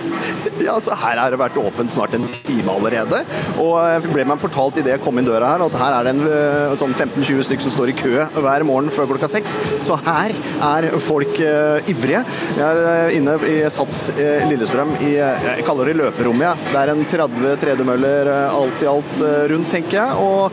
Ja, 0.58 0.74
altså 0.74 0.96
Her 0.98 1.20
har 1.20 1.30
det 1.30 1.38
vært 1.38 1.56
åpent 1.60 1.92
snart 1.94 2.14
en 2.16 2.24
time 2.44 2.72
allerede. 2.72 3.20
Og 3.62 3.76
jeg 3.78 4.10
ble 4.10 4.24
meg 4.26 4.40
fortalt 4.42 4.80
idet 4.80 4.96
jeg 4.96 5.02
kom 5.04 5.20
inn 5.20 5.28
døra 5.28 5.52
her, 5.52 5.64
at 5.68 5.76
her 5.78 5.94
er 5.94 6.08
det 6.08 6.14
en 6.16 6.24
eh, 6.26 6.74
sånn 6.80 6.94
15-20 6.96 7.46
stykker 7.46 7.66
som 7.66 7.74
står 7.76 7.92
i 7.92 7.96
kø 7.96 8.26
hver 8.34 8.64
morgen 8.66 8.90
før 8.94 9.08
klokka 9.12 9.30
seks. 9.30 9.54
Så 9.84 9.96
her 10.02 10.34
er 10.34 10.88
folk 11.02 11.38
uh, 11.38 11.90
ivrige. 11.90 12.24
Jeg 12.58 12.82
er 12.92 13.14
inne 13.14 13.36
i 13.48 13.56
Sats 13.72 14.08
uh, 14.18 14.48
Lillestrøm 14.50 14.96
i 15.06 15.14
jeg 15.18 15.64
kaller 15.66 15.90
det 15.90 15.96
løperommet. 16.00 16.48
Ja. 16.48 16.72
Det 16.72 16.82
er 16.82 16.92
en 16.92 17.04
30 17.08 17.87
tredemøller 17.88 18.28
alt 18.48 18.82
i 18.82 18.88
alt 18.90 19.22
rundt, 19.52 19.70
tenker 19.72 19.98
jeg. 19.98 20.16
Og 20.20 20.52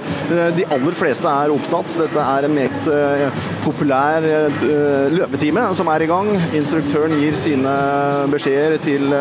de 0.55 0.65
aller 0.71 0.95
fleste 0.97 1.27
er 1.27 1.53
opptatt. 1.53 1.97
Dette 1.99 2.21
er 2.21 2.47
en 2.47 2.55
meget 2.55 2.87
populær 3.65 4.25
løpetime 5.11 5.67
som 5.75 5.89
er 5.91 6.05
i 6.05 6.09
gang. 6.09 6.31
Instruktøren 6.55 7.15
gir 7.19 7.35
sine 7.39 7.75
beskjeder 8.31 8.77
til 8.83 9.11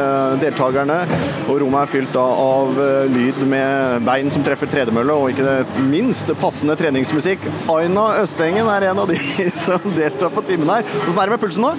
deltakerne. 0.42 1.02
Og 1.48 1.60
rommet 1.60 1.84
er 1.84 1.90
fylt 1.90 2.16
av 2.18 2.78
eh, 2.80 3.10
lyd 3.10 3.42
med 3.50 4.04
bein 4.06 4.30
som 4.32 4.44
treffer 4.46 4.70
tredemølle, 4.70 5.12
og 5.12 5.34
ikke 5.34 5.82
minst 5.90 6.30
passende 6.40 6.76
treningsmusikk. 6.78 7.44
Aina 7.72 8.06
Østengen 8.22 8.68
er 8.70 8.88
en 8.90 9.02
av 9.02 9.10
de 9.10 9.18
som 9.66 9.84
deltar 9.96 10.32
på 10.34 10.44
timen 10.48 10.70
her. 10.72 10.86
Åssen 11.04 11.20
er 11.20 11.28
det 11.28 11.36
med 11.36 11.44
pulsen 11.44 11.66
nå? 11.66 11.74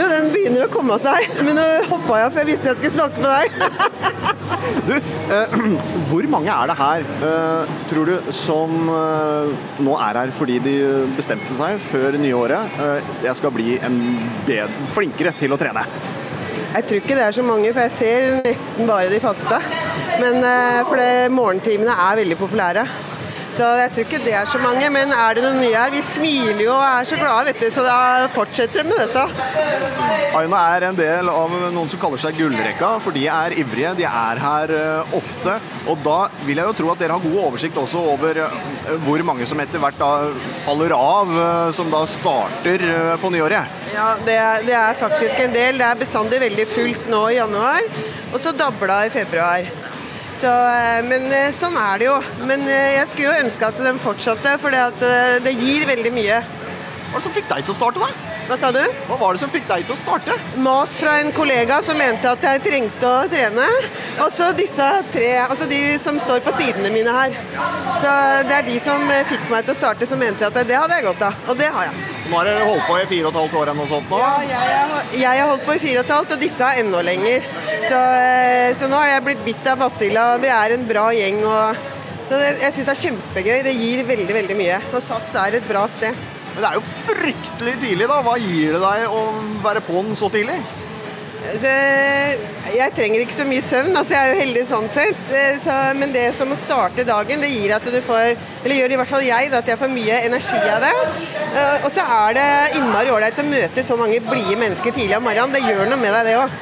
Jo, 0.00 0.06
den 0.08 0.30
begynner 0.32 0.64
å 0.64 0.70
komme 0.72 0.96
seg. 1.02 1.34
Men 1.44 1.58
nå 1.58 1.64
hoppa 1.90 2.22
jeg, 2.22 2.32
for 2.32 2.40
jeg 2.40 2.48
visste 2.48 2.70
jeg 2.70 2.78
skulle 2.78 2.94
snakke 2.94 3.20
med 3.20 3.30
deg. 3.34 3.48
du, 4.88 4.94
eh, 5.36 5.56
hvor 6.08 6.28
mange 6.32 6.54
er 6.54 6.70
det 6.70 6.76
her, 6.78 7.04
eh, 7.28 7.74
tror 7.90 8.08
du, 8.08 8.30
som 8.32 8.88
eh, 8.94 9.66
nå 9.84 9.98
er 10.06 10.22
her 10.22 10.32
fordi 10.36 10.56
de 10.64 10.76
bestemte 11.18 11.52
seg 11.58 11.76
før 11.90 12.16
nyåret 12.20 12.80
eh, 12.80 13.12
jeg 13.26 13.36
skal 13.38 13.52
bli 13.54 13.76
flinkere 14.96 15.34
til 15.36 15.52
å 15.52 15.60
trene? 15.60 15.84
Jeg 16.70 16.86
tror 16.86 17.00
ikke 17.00 17.16
det 17.18 17.22
er 17.26 17.34
så 17.34 17.42
mange, 17.42 17.70
for 17.74 17.82
jeg 17.82 17.96
ser 17.98 18.42
nesten 18.46 18.86
bare 18.88 19.10
de 19.10 19.20
faste. 19.20 19.56
Men 20.22 20.40
eh, 20.46 20.80
for 20.86 21.00
det, 21.00 21.30
morgentimene 21.34 21.96
er 22.08 22.20
veldig 22.22 22.38
populære. 22.38 22.84
Så 23.56 23.66
jeg 23.80 23.90
tror 23.92 24.06
ikke 24.06 24.20
det 24.24 24.34
er 24.38 24.48
så 24.48 24.60
mange, 24.62 24.86
men 24.94 25.12
er 25.14 25.36
det 25.36 25.42
noe 25.44 25.56
nye 25.58 25.74
her? 25.74 25.90
Vi 25.92 26.00
smiler 26.06 26.62
jo 26.62 26.72
og 26.72 26.84
er 26.86 27.08
så 27.08 27.18
glade, 27.18 27.50
vet 27.50 27.64
du, 27.64 27.66
så 27.74 27.84
da 27.84 27.98
fortsetter 28.32 28.82
de 28.82 28.90
med 28.90 29.00
dette. 29.02 29.24
Aina 30.38 30.60
er 30.76 30.86
en 30.90 30.98
del 30.98 31.30
av 31.32 31.56
noen 31.74 31.90
som 31.90 32.00
kaller 32.00 32.22
seg 32.22 32.38
Gullrekka, 32.38 32.92
for 33.02 33.16
de 33.16 33.26
er 33.32 33.56
ivrige. 33.60 33.92
De 33.98 34.06
er 34.06 34.42
her 34.44 34.74
uh, 34.76 35.14
ofte. 35.18 35.58
Og 35.90 35.98
da 36.06 36.18
vil 36.46 36.62
jeg 36.62 36.70
jo 36.70 36.76
tro 36.78 36.92
at 36.94 37.02
dere 37.02 37.18
har 37.18 37.26
god 37.26 37.42
oversikt 37.48 37.80
også 37.82 38.04
over 38.14 38.42
uh, 38.44 38.94
hvor 39.04 39.26
mange 39.26 39.48
som 39.50 39.60
etter 39.62 39.82
hvert 39.82 39.98
da 40.00 40.12
faller 40.64 40.94
av, 40.96 41.34
uh, 41.34 41.68
som 41.76 41.90
da 41.92 42.04
starter 42.08 42.86
på 43.20 43.32
nyåret. 43.34 43.78
Ja, 43.94 44.12
det 44.24 44.38
er, 44.38 44.66
det 44.66 44.76
er 44.78 44.98
faktisk 45.00 45.42
en 45.42 45.56
del. 45.56 45.80
Det 45.82 45.88
er 45.90 46.02
bestandig 46.06 46.42
veldig 46.46 46.68
fullt 46.70 47.10
nå 47.10 47.26
i 47.32 47.40
januar, 47.40 47.86
og 48.30 48.38
så 48.42 48.54
dabla 48.54 49.04
i 49.08 49.14
februar. 49.14 49.89
Så, 50.40 50.48
eh, 50.48 51.02
men 51.04 51.26
eh, 51.36 51.50
sånn 51.60 51.74
er 51.76 52.00
det 52.00 52.06
jo. 52.06 52.14
Men 52.48 52.62
eh, 52.64 52.94
jeg 52.96 53.08
skulle 53.10 53.26
jo 53.26 53.42
ønske 53.42 53.68
at 53.68 53.80
de 53.84 53.92
fortsatte, 54.00 54.54
for 54.62 54.72
det 55.44 55.52
gir 55.58 55.84
veldig 55.90 56.12
mye. 56.16 56.38
Hva 57.10 57.18
var 57.18 57.22
det 57.24 57.26
som 57.26 57.32
fikk 57.34 57.48
deg 57.50 57.64
til 57.66 57.72
å 57.72 57.74
starte, 57.74 57.98
da? 57.98 58.36
Hva 58.46 58.56
sa 58.60 58.68
du? 58.70 58.82
Hva 59.08 59.16
var 59.18 59.34
det 59.34 59.40
som 59.42 59.50
fikk 59.50 59.64
deg 59.66 59.82
til 59.86 59.94
å 59.96 59.98
starte? 59.98 60.34
Mas 60.62 60.92
fra 60.94 61.16
en 61.18 61.32
kollega 61.34 61.80
som 61.82 61.98
mente 61.98 62.30
at 62.30 62.44
jeg 62.46 62.62
trengte 62.62 63.08
å 63.08 63.24
trene. 63.32 63.66
Og 64.22 64.30
så 64.36 64.52
disse 64.54 64.86
tre, 65.10 65.30
altså 65.42 65.66
de 65.66 65.80
som 66.04 66.20
står 66.22 66.44
på 66.46 66.54
sidene 66.60 66.92
mine 66.94 67.14
her. 67.16 67.34
Så 67.98 68.14
det 68.46 68.56
er 68.60 68.68
de 68.68 68.78
som 68.84 69.02
fikk 69.26 69.50
meg 69.50 69.66
til 69.66 69.74
å 69.74 69.80
starte, 69.80 70.06
som 70.06 70.22
mente 70.22 70.46
at 70.46 70.54
det 70.54 70.78
hadde 70.78 71.00
jeg 71.00 71.08
godt 71.08 71.26
av. 71.32 71.44
Og 71.50 71.58
det 71.58 71.72
har 71.74 71.88
jeg. 71.90 72.08
Nå 72.30 72.38
har 72.38 72.46
dere 72.46 72.70
holdt 72.70 72.86
på 72.86 73.02
i 73.02 73.10
fire 73.10 73.26
og 73.26 73.34
et 73.34 73.42
halvt 73.42 73.58
år 73.58 73.66
eller 73.66 73.80
noe 73.82 73.90
sånt 73.90 74.10
nå? 74.14 74.22
Ja, 74.22 74.32
jeg, 74.46 75.20
jeg, 75.24 75.42
har 75.42 75.50
holdt 75.50 75.66
på 75.66 75.74
i 75.74 75.82
fire 75.82 75.98
og 75.98 76.04
et 76.06 76.12
halvt, 76.14 76.34
og 76.36 76.44
disse 76.46 76.72
er 76.72 76.82
enda 76.84 77.04
lenger. 77.10 77.52
Så, 77.88 78.02
eh, 78.22 78.66
så 78.78 78.90
nå 78.90 79.02
har 79.02 79.16
jeg 79.16 79.26
blitt 79.32 79.46
bitt 79.50 79.70
av 79.74 79.82
Basilla. 79.82 80.26
Vi 80.38 80.54
er 80.62 80.78
en 80.78 80.86
bra 80.86 81.08
gjeng. 81.18 81.42
og 81.42 81.88
så 82.30 82.38
Jeg 82.38 82.70
syns 82.70 82.84
det 82.84 82.92
er 82.94 83.04
kjempegøy. 83.04 83.56
Det 83.66 83.80
gir 83.80 84.04
veldig, 84.14 84.34
veldig 84.44 84.60
mye. 84.62 84.84
Og 84.92 85.02
Sats 85.02 85.40
er 85.42 85.58
et 85.58 85.66
bra 85.66 85.88
sted. 85.96 86.28
Men 86.60 86.66
det 86.66 86.76
er 86.76 86.82
jo 86.82 86.88
fryktelig 87.08 87.72
tidlig, 87.80 88.06
da. 88.10 88.16
Hva 88.20 88.34
gir 88.36 88.74
det 88.74 88.80
deg 88.82 89.12
å 89.16 89.20
være 89.64 89.80
på'n 89.86 90.10
så 90.18 90.28
tidlig? 90.28 90.58
Jeg 91.64 92.92
trenger 92.98 93.22
ikke 93.22 93.36
så 93.38 93.46
mye 93.48 93.62
søvn, 93.64 93.96
altså 93.96 94.12
jeg 94.12 94.20
er 94.20 94.34
jo 94.34 94.40
heldig 94.42 94.64
sånn 94.68 94.90
sett. 94.92 95.22
Eh, 95.32 95.56
så, 95.64 95.76
men 95.96 96.12
det 96.12 96.26
som 96.36 96.52
å 96.52 96.58
starte 96.66 97.06
dagen, 97.08 97.40
det 97.40 97.48
gir 97.48 97.72
at 97.78 97.88
du 97.88 97.96
får 98.04 98.34
Eller 98.60 98.76
gjør 98.76 98.92
i 98.92 98.98
hvert 99.00 99.12
fall 99.14 99.24
jeg, 99.24 99.48
da, 99.48 99.62
at 99.64 99.70
jeg 99.72 99.80
får 99.80 99.92
mye 99.94 100.20
energi 100.26 100.60
av 100.74 100.84
det. 100.84 100.92
Eh, 101.48 101.88
og 101.88 101.96
så 101.96 102.04
er 102.18 102.36
det 102.36 102.46
innmari 102.76 103.14
ålreit 103.14 103.40
å 103.40 103.46
møte 103.48 103.86
så 103.88 103.96
mange 103.96 104.20
blide 104.28 104.60
mennesker 104.60 104.92
tidlig 104.92 105.16
om 105.16 105.24
morgenen. 105.30 105.56
Det 105.56 105.64
gjør 105.64 105.88
noe 105.88 106.00
med 106.04 106.12
deg, 106.18 106.28
det 106.28 106.36
òg. 106.42 106.60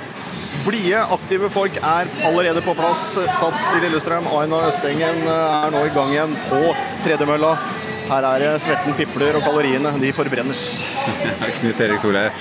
Blide, 0.68 1.02
aktive 1.18 1.50
folk 1.50 1.82
er 1.82 2.14
allerede 2.30 2.62
på 2.62 2.78
plass. 2.78 3.11
Sats 3.34 3.66
i 3.74 3.82
Lillestrøm. 3.82 4.30
Aina 4.38 4.62
Østengen 4.70 5.26
er 5.26 5.74
nå 5.74 5.84
i 5.90 5.94
gang 5.98 6.14
igjen 6.14 6.38
på 6.52 6.62
tredemølla. 7.02 7.56
Her 8.09 8.25
er 8.25 8.40
det 8.40 8.53
svetten 8.64 8.94
pipler 8.97 9.37
og 9.37 9.42
kaloriene 9.44 9.90
de 10.01 10.14
forbrennes. 10.16 10.62
Knut 11.59 11.81
Erik 11.85 12.01
Solheim, 12.01 12.33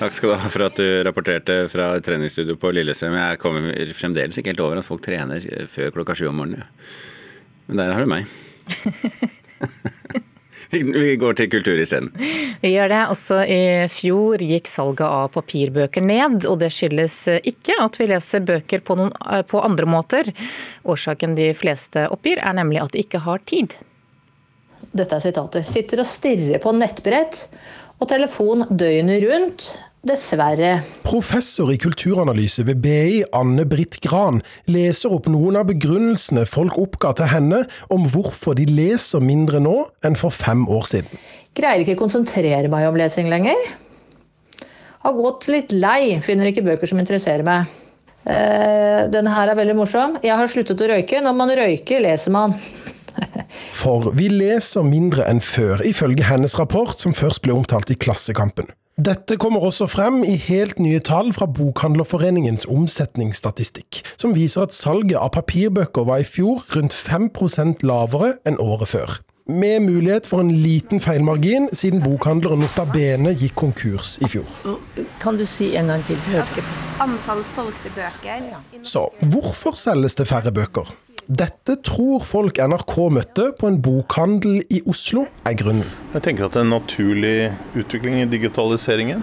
Takk 0.00 0.16
skal 0.16 0.32
du 0.32 0.40
ha 0.42 0.48
for 0.50 0.64
at 0.66 0.80
du 0.80 0.86
rapporterte 1.06 1.68
fra 1.70 1.92
treningsstudio 2.02 2.56
på 2.58 2.72
Lillestrøm. 2.74 3.14
Jeg 3.14 3.38
kommer 3.38 3.92
fremdeles 3.94 4.38
ikke 4.40 4.50
helt 4.50 4.62
over 4.64 4.80
at 4.80 4.86
folk 4.88 5.04
trener 5.04 5.44
før 5.70 5.92
klokka 5.94 6.16
sju 6.18 6.24
om 6.32 6.40
morgenen. 6.40 6.66
Men 7.68 7.78
der 7.78 7.94
har 7.94 8.02
du 8.02 8.10
meg. 8.10 8.26
Vi 10.72 11.14
går 11.20 11.36
til 11.38 11.50
kultur 11.52 11.78
isteden. 11.78 12.10
Vi 12.64 12.72
gjør 12.72 12.90
det. 12.90 13.00
Også 13.12 13.42
i 13.44 13.60
fjor 13.92 14.42
gikk 14.42 14.66
salget 14.72 15.04
av 15.06 15.30
papirbøker 15.36 16.02
ned, 16.02 16.48
og 16.50 16.58
det 16.64 16.72
skyldes 16.72 17.16
ikke 17.44 17.76
at 17.84 18.00
vi 18.00 18.08
leser 18.08 18.42
bøker 18.48 18.80
på, 18.82 18.96
noen, 18.96 19.12
på 19.46 19.60
andre 19.62 19.86
måter. 19.86 20.32
Årsaken 20.82 21.36
de 21.36 21.52
fleste 21.54 22.08
oppgir 22.10 22.40
er 22.40 22.56
nemlig 22.56 22.80
at 22.82 22.96
de 22.96 23.04
ikke 23.04 23.20
har 23.28 23.44
tid. 23.44 23.76
Dette 24.92 25.16
er 25.16 25.24
sitatet. 25.24 25.68
Sitter 25.68 26.02
og 26.02 26.08
stirrer 26.08 26.60
på 26.60 26.74
nettbrett 26.76 27.46
og 28.02 28.10
telefon 28.10 28.66
døgnet 28.68 29.24
rundt. 29.24 29.72
Dessverre. 30.02 30.80
Professor 31.06 31.68
i 31.70 31.76
kulturanalyse 31.78 32.64
ved 32.66 32.80
BI, 32.82 33.20
Anne 33.38 33.62
Britt 33.70 34.00
Gran, 34.02 34.40
leser 34.66 35.14
opp 35.14 35.28
noen 35.30 35.60
av 35.60 35.68
begrunnelsene 35.68 36.42
folk 36.50 36.74
oppga 36.82 37.12
til 37.20 37.30
henne 37.30 37.60
om 37.94 38.08
hvorfor 38.10 38.58
de 38.58 38.66
leser 38.66 39.22
mindre 39.22 39.60
nå 39.62 39.76
enn 40.02 40.18
for 40.18 40.34
fem 40.34 40.64
år 40.66 40.88
siden. 40.90 41.22
Greier 41.54 41.84
ikke 41.84 42.00
konsentrere 42.00 42.66
meg 42.72 42.88
om 42.88 42.98
lesing 42.98 43.30
lenger. 43.30 43.62
Har 45.06 45.14
gått 45.14 45.46
litt 45.54 45.70
lei, 45.70 46.18
finner 46.26 46.50
ikke 46.50 46.66
bøker 46.66 46.90
som 46.90 46.98
interesserer 46.98 47.46
meg. 47.46 47.70
Eh, 48.26 49.06
denne 49.10 49.30
her 49.34 49.50
er 49.50 49.58
veldig 49.58 49.78
morsom. 49.78 50.18
Jeg 50.22 50.34
har 50.34 50.50
sluttet 50.50 50.82
å 50.82 50.90
røyke. 50.96 51.22
Når 51.22 51.38
man 51.38 51.54
røyker, 51.62 52.02
leser 52.02 52.34
man. 52.34 52.58
For 53.80 54.12
vi 54.16 54.28
leser 54.32 54.86
mindre 54.86 55.26
enn 55.30 55.42
før, 55.44 55.82
ifølge 55.86 56.26
hennes 56.28 56.58
rapport, 56.58 56.98
som 57.00 57.16
først 57.16 57.42
ble 57.44 57.56
omtalt 57.56 57.92
i 57.92 57.98
Klassekampen. 57.98 58.70
Dette 59.00 59.38
kommer 59.40 59.64
også 59.64 59.86
frem 59.88 60.20
i 60.28 60.34
helt 60.36 60.76
nye 60.82 61.00
tall 61.00 61.30
fra 61.32 61.46
Bokhandlerforeningens 61.48 62.66
omsetningsstatistikk, 62.68 64.02
som 64.20 64.34
viser 64.36 64.66
at 64.66 64.76
salget 64.76 65.16
av 65.16 65.32
papirbøker 65.32 66.04
var 66.04 66.20
i 66.20 66.28
fjor 66.28 66.66
rundt 66.76 66.92
5% 66.92 67.80
lavere 67.88 68.34
enn 68.44 68.60
året 68.60 68.92
før. 68.92 69.14
Med 69.48 69.80
mulighet 69.80 70.28
for 70.28 70.44
en 70.44 70.52
liten 70.54 71.00
feilmargin, 71.00 71.70
siden 71.72 72.02
bokhandleren 72.04 72.60
Nota 72.62 72.84
Bene 72.86 73.32
gikk 73.34 73.56
konkurs 73.64 74.18
i 74.22 74.28
fjor. 74.30 74.46
Kan 75.24 75.40
du 75.40 75.46
si 75.48 75.72
en 75.76 75.90
gang 75.90 76.04
til? 76.06 76.20
Antall 77.02 77.42
solgte 77.56 77.90
bøker. 77.96 78.44
Så 78.86 79.08
hvorfor 79.32 79.74
selges 79.74 80.14
det 80.20 80.28
færre 80.30 80.52
bøker? 80.54 80.92
Dette 81.30 81.76
tror 81.86 82.24
folk 82.26 82.58
NRK 82.58 82.96
møtte 83.14 83.44
på 83.58 83.68
en 83.70 83.76
bokhandel 83.82 84.64
i 84.74 84.80
Oslo, 84.90 85.28
er 85.46 85.54
grunnen. 85.58 85.86
Jeg 86.16 86.24
tenker 86.26 86.48
at 86.48 86.56
det 86.56 86.62
er 86.62 86.66
en 86.66 86.74
naturlig 86.74 87.36
utvikling 87.78 88.18
i 88.24 88.26
digitaliseringen 88.30 89.22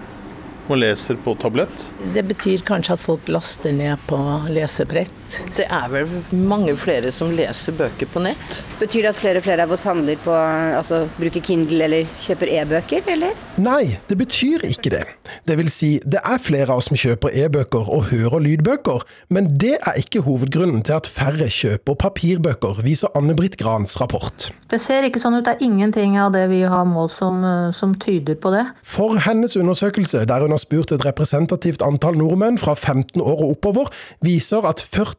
og 0.69 0.79
leser 0.79 1.19
på 1.25 1.33
tablett. 1.41 1.89
Det 2.15 2.23
betyr 2.29 2.63
kanskje 2.67 2.95
at 2.95 3.03
folk 3.03 3.27
laster 3.27 3.75
ned 3.75 3.99
på 4.07 4.19
lesebrett. 4.53 5.11
Det 5.57 5.65
er 5.65 5.89
vel 5.91 6.09
mange 6.31 6.75
flere 6.79 7.11
som 7.13 7.31
leser 7.35 7.75
bøker 7.77 8.09
på 8.09 8.21
nett. 8.23 8.59
Betyr 8.79 9.05
det 9.05 9.11
at 9.13 9.19
flere 9.19 9.41
og 9.41 9.45
flere 9.45 9.65
av 9.65 9.73
oss 9.75 9.85
handler 9.87 10.19
på, 10.23 10.33
altså 10.33 11.03
bruker 11.19 11.43
Kindle 11.45 11.85
eller 11.85 12.09
kjøper 12.23 12.51
e-bøker, 12.59 13.05
eller? 13.13 13.37
Nei, 13.59 13.97
det 14.09 14.17
betyr 14.19 14.65
ikke 14.69 14.93
det. 14.93 15.03
Det 15.47 15.57
vil 15.59 15.69
si, 15.73 15.91
det 16.05 16.21
er 16.23 16.41
flere 16.41 16.71
av 16.71 16.81
oss 16.81 16.89
som 16.89 16.99
kjøper 16.99 17.35
e-bøker 17.43 17.89
og 17.91 18.09
hører 18.13 18.43
lydbøker, 18.45 19.05
men 19.35 19.49
det 19.61 19.75
er 19.79 19.99
ikke 19.99 20.23
hovedgrunnen 20.25 20.81
til 20.87 20.97
at 20.97 21.09
færre 21.09 21.49
kjøper 21.51 21.97
papirbøker, 21.99 22.81
viser 22.85 23.11
Anne-Britt 23.17 23.59
Grans 23.59 23.97
rapport. 24.01 24.49
Det 24.69 24.79
ser 24.81 25.07
ikke 25.07 25.21
sånn 25.21 25.39
ut. 25.39 25.45
Det 25.47 25.55
er 25.55 25.65
ingenting 25.65 26.17
av 26.21 26.31
det 26.35 26.45
vi 26.51 26.61
har 26.69 26.85
målt 26.87 27.15
som, 27.15 27.41
som 27.75 27.95
tyder 27.99 28.37
på 28.39 28.51
det. 28.53 28.63
For 28.85 29.17
hennes 29.25 29.57
undersøkelse, 29.57 30.23
der 30.29 30.45
hun 30.45 30.53
har 30.53 30.61
spurt 30.61 30.93
et 30.93 31.05
representativt 31.05 31.83
antall 31.85 32.19
nordmenn 32.19 32.59
fra 32.61 32.75
15 32.77 33.17
år 33.19 33.43
og 33.43 33.55
oppover, 33.57 33.89
viser 34.25 34.67
at 34.69 34.83
40 34.85 35.18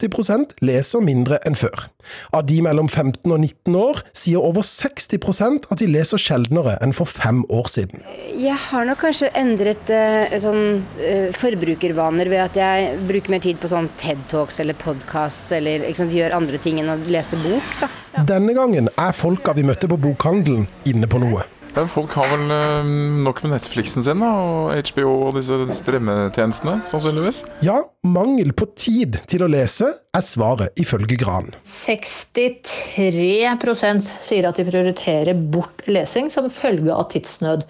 leser 0.61 1.03
mindre 1.05 1.39
enn 1.47 1.57
før. 1.59 1.89
Av 2.33 2.47
de 2.47 2.61
mellom 2.65 2.89
15 2.89 3.31
og 3.31 3.41
19 3.41 3.77
år 3.77 4.01
sier 4.17 4.41
over 4.41 4.63
60% 4.63 5.69
at 5.71 5.83
de 5.83 5.87
leser 5.91 6.19
sjeldnere 6.19 6.79
enn 6.81 6.95
for 6.97 7.05
fem 7.05 7.45
år 7.51 7.69
siden. 7.69 8.01
Jeg 8.35 8.57
har 8.57 8.89
nok 8.89 9.03
kanskje 9.05 9.31
endret 9.37 9.93
uh, 9.93 10.33
sånn, 10.41 10.83
uh, 11.01 11.29
forbrukervaner 11.37 12.31
ved 12.33 12.45
at 12.47 12.57
jeg 12.57 12.97
bruker 13.11 13.37
mer 13.37 13.45
tid 13.45 13.61
på 13.61 13.71
sånn 13.71 13.91
TED 14.01 14.25
Talks 14.33 14.61
eller 14.63 14.79
podcasts 14.81 15.53
eller 15.57 15.85
sant, 15.95 16.15
gjør 16.15 16.37
andre 16.37 16.61
ting 16.63 16.81
enn 16.81 16.93
å 16.95 16.99
lese 17.11 17.39
bok. 17.45 17.79
Da. 17.83 17.91
Denne 18.27 18.57
gangen 18.57 18.91
er 18.97 19.17
folka 19.17 19.55
vi 19.57 19.67
møtte 19.67 19.91
på 19.91 20.01
bokhandelen 20.01 20.69
inne 20.89 21.11
på 21.11 21.21
noe. 21.23 21.47
Ja, 21.71 21.85
folk 21.87 22.11
har 22.19 22.27
vel 22.33 22.49
øh, 22.51 22.83
nok 23.23 23.45
med 23.45 23.53
Netflixen 23.55 24.03
sin 24.03 24.19
da, 24.25 24.27
og 24.27 24.75
HBO 24.91 25.13
og 25.29 25.37
disse 25.39 25.55
strømmetjenestene, 25.79 26.81
sannsynligvis. 26.91 27.45
Ja, 27.63 27.77
mangel 28.03 28.51
på 28.59 28.67
tid 28.75 29.21
til 29.31 29.45
å 29.47 29.49
lese 29.51 29.93
er 30.11 30.25
svaret, 30.27 30.75
ifølge 30.83 31.15
Gran. 31.21 31.53
63% 31.63 34.11
sier 34.19 34.51
at 34.51 34.59
de 34.59 34.67
prioriterer 34.67 35.31
bort 35.55 35.87
lesing 35.87 36.27
som 36.35 36.51
følge 36.51 36.91
av 36.91 37.07
tidsnød. 37.15 37.63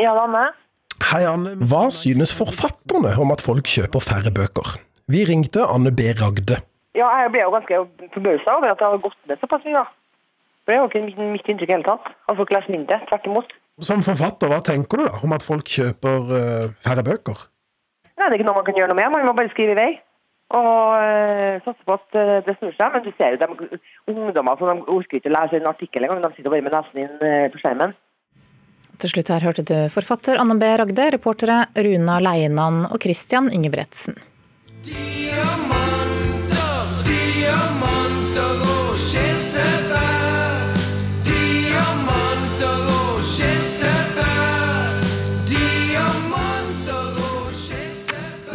Ja, 0.00 0.16
Anne. 0.16 0.56
Hei, 1.10 1.26
Anne. 1.28 1.52
Hva 1.60 1.90
synes 1.92 2.32
forfatterne 2.32 3.12
om 3.20 3.28
at 3.36 3.44
folk 3.44 3.68
kjøper 3.68 4.00
færre 4.00 4.32
bøker? 4.32 4.80
Vi 5.12 5.28
ringte 5.28 5.68
Anne 5.68 5.92
B. 5.92 6.16
Ragde. 6.16 6.64
Ja, 6.96 7.12
jeg 7.20 7.36
ble 7.36 7.44
jo 7.44 7.52
ganske 7.52 7.84
forbausa 8.16 8.56
over 8.56 8.72
at 8.72 8.80
det 8.80 8.88
har 8.88 8.96
gått 9.04 9.20
ned 9.28 9.36
såpass 9.44 9.60
mye. 9.68 9.76
da. 9.82 9.84
Det 10.70 10.78
er 10.78 11.08
ikke 11.10 11.30
mitt 11.32 11.48
inntrykk 11.50 11.72
i 11.72 11.76
hele 11.76 11.86
tatt. 11.86 12.12
At 12.30 12.38
folk 12.38 12.52
leser 12.54 12.74
mindre. 12.74 13.00
Tvert 13.08 13.26
imot. 13.28 13.56
Som 13.84 14.04
forfatter, 14.04 14.50
hva 14.52 14.60
tenker 14.64 15.00
du 15.00 15.08
da 15.08 15.22
om 15.24 15.34
at 15.34 15.44
folk 15.46 15.68
kjøper 15.72 16.30
uh, 16.30 16.68
færre 16.84 17.04
bøker? 17.06 17.46
Nei, 18.20 18.26
Det 18.26 18.28
er 18.28 18.38
ikke 18.38 18.48
noe 18.50 18.58
man 18.60 18.68
kan 18.68 18.78
gjøre 18.78 18.92
noe 18.92 19.00
med. 19.00 19.10
Man 19.14 19.26
må 19.30 19.34
bare 19.38 19.52
skrive 19.54 19.74
i 19.74 19.80
vei. 19.80 19.90
Og 20.56 20.76
uh, 21.00 21.62
satse 21.64 21.86
på 21.86 21.96
at 21.96 22.18
uh, 22.18 22.36
det 22.46 22.56
snur 22.58 22.76
seg. 22.76 22.94
Men 22.94 23.06
du 23.06 23.10
ser 23.16 23.34
jo 23.34 23.40
de 23.40 23.80
ungdommer 24.12 24.60
som 24.60 24.70
de 24.70 24.94
orker 24.94 25.20
ikke 25.20 25.32
å 25.32 25.36
lese 25.38 25.58
en 25.58 25.72
artikkel 25.72 26.06
engang. 26.06 26.22
De 26.26 26.32
sitter 26.36 26.54
bare 26.54 26.66
med 26.68 26.76
nesen 26.76 27.04
inn 27.06 27.18
på 27.54 27.62
skjermen. 27.62 27.96
Til 29.00 29.14
slutt 29.14 29.32
her 29.32 29.46
hørte 29.48 29.64
du 29.64 29.76
forfatter 29.88 30.36
Anne 30.42 30.58
B. 30.60 30.68
Ragde, 30.76 31.08
reportere 31.16 31.62
Runa 31.72 32.20
Leinan 32.20 32.84
og 32.90 33.00
Christian 33.00 33.48
Ingebretsen. 33.48 34.18
Diamanter, 34.84 35.79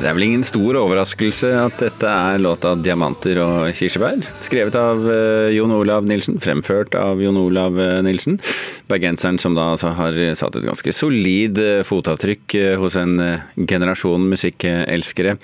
Det 0.06 0.12
er 0.12 0.18
vel 0.20 0.28
ingen 0.28 0.44
stor 0.46 0.78
overraskelse 0.78 1.48
at 1.58 1.80
dette 1.82 2.06
er 2.06 2.38
låta 2.38 2.76
'Diamanter 2.78 3.40
og 3.42 3.72
kirsebær'. 3.74 4.22
Skrevet 4.38 4.78
av 4.78 5.02
eh, 5.10 5.56
Jon 5.56 5.74
Olav 5.74 6.06
Nilsen, 6.06 6.38
fremført 6.38 6.94
av 6.94 7.24
Jon 7.24 7.40
Olav 7.42 7.80
eh, 7.82 8.04
Nilsen. 8.06 8.38
Bergenseren 8.86 9.42
som 9.42 9.58
da 9.58 9.72
altså 9.74 9.96
har 9.98 10.20
satt 10.38 10.60
et 10.60 10.70
ganske 10.70 10.94
solid 10.94 11.58
eh, 11.58 11.82
fotavtrykk 11.82 12.54
hos 12.84 13.00
en 13.02 13.18
generasjon 13.58 14.30
musikkelskere. 14.30 15.40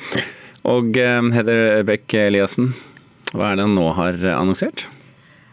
Og 0.69 0.93
Heder 0.93 1.81
Beck 1.81 2.13
Eliassen, 2.21 2.75
hva 3.33 3.49
er 3.49 3.57
det 3.57 3.65
han 3.65 3.79
nå 3.81 3.89
har 3.97 4.21
annonsert? 4.37 4.85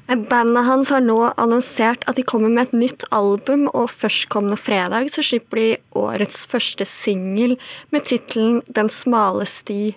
Bandet 0.09 0.64
hans 0.64 0.88
har 0.88 1.03
nå 1.05 1.18
annonsert 1.37 2.05
at 2.09 2.16
de 2.16 2.25
kommer 2.25 2.49
med 2.49 2.71
et 2.71 2.79
nytt 2.81 3.05
album, 3.12 3.66
og 3.77 3.90
førstkommende 3.92 4.57
fredag 4.57 5.11
så 5.12 5.21
slipper 5.25 5.61
de 5.61 5.66
årets 6.01 6.47
første 6.49 6.87
singel 6.88 7.59
med 7.92 8.07
tittelen 8.09 8.62
'Den 8.73 8.88
smale 8.88 9.44
sti'. 9.44 9.97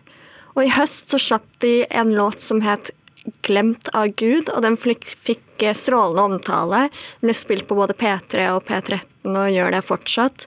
Og 0.55 0.65
i 0.65 0.73
høst 0.75 1.15
så 1.15 1.19
slapp 1.19 1.47
de 1.63 1.85
en 1.89 2.11
låt 2.11 2.41
som 2.41 2.59
het 2.61 2.91
'Glemt 3.41 3.87
av 3.93 4.11
Gud', 4.19 4.51
og 4.51 4.61
den 4.61 4.75
fikk 4.75 5.63
strålende 5.75 6.21
omtale. 6.21 6.89
Den 7.21 7.29
ble 7.29 7.33
spilt 7.33 7.67
på 7.67 7.75
både 7.75 7.93
P3 7.93 8.51
og 8.51 8.65
P13 8.65 8.99
og 9.23 9.47
gjør 9.47 9.71
det 9.71 9.83
fortsatt. 9.85 10.45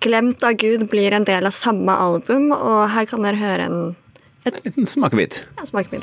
'Glemt 0.00 0.42
av 0.42 0.58
Gud' 0.58 0.88
blir 0.90 1.12
en 1.12 1.24
del 1.24 1.46
av 1.46 1.52
samme 1.52 1.92
album, 1.92 2.50
og 2.50 2.90
her 2.90 3.04
kan 3.06 3.22
dere 3.22 3.36
høre 3.36 3.70
en 3.70 3.96
et, 4.46 4.54
En 4.54 4.60
liten 4.64 4.86
smakebit. 4.86 5.44
Ja, 5.58 5.64
smakebit. 5.64 6.02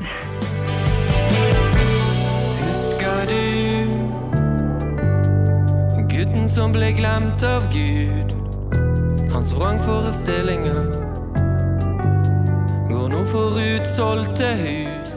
Gutten 6.44 6.56
som 6.56 6.74
ble 6.74 6.92
glemt 6.92 7.44
av 7.44 7.64
Gud? 7.72 8.34
Hans 9.32 9.54
vrangforestillinger 9.56 10.90
går 12.90 13.08
nå 13.14 13.22
for 13.32 13.60
utsolgte 13.62 14.50
hus. 14.60 15.16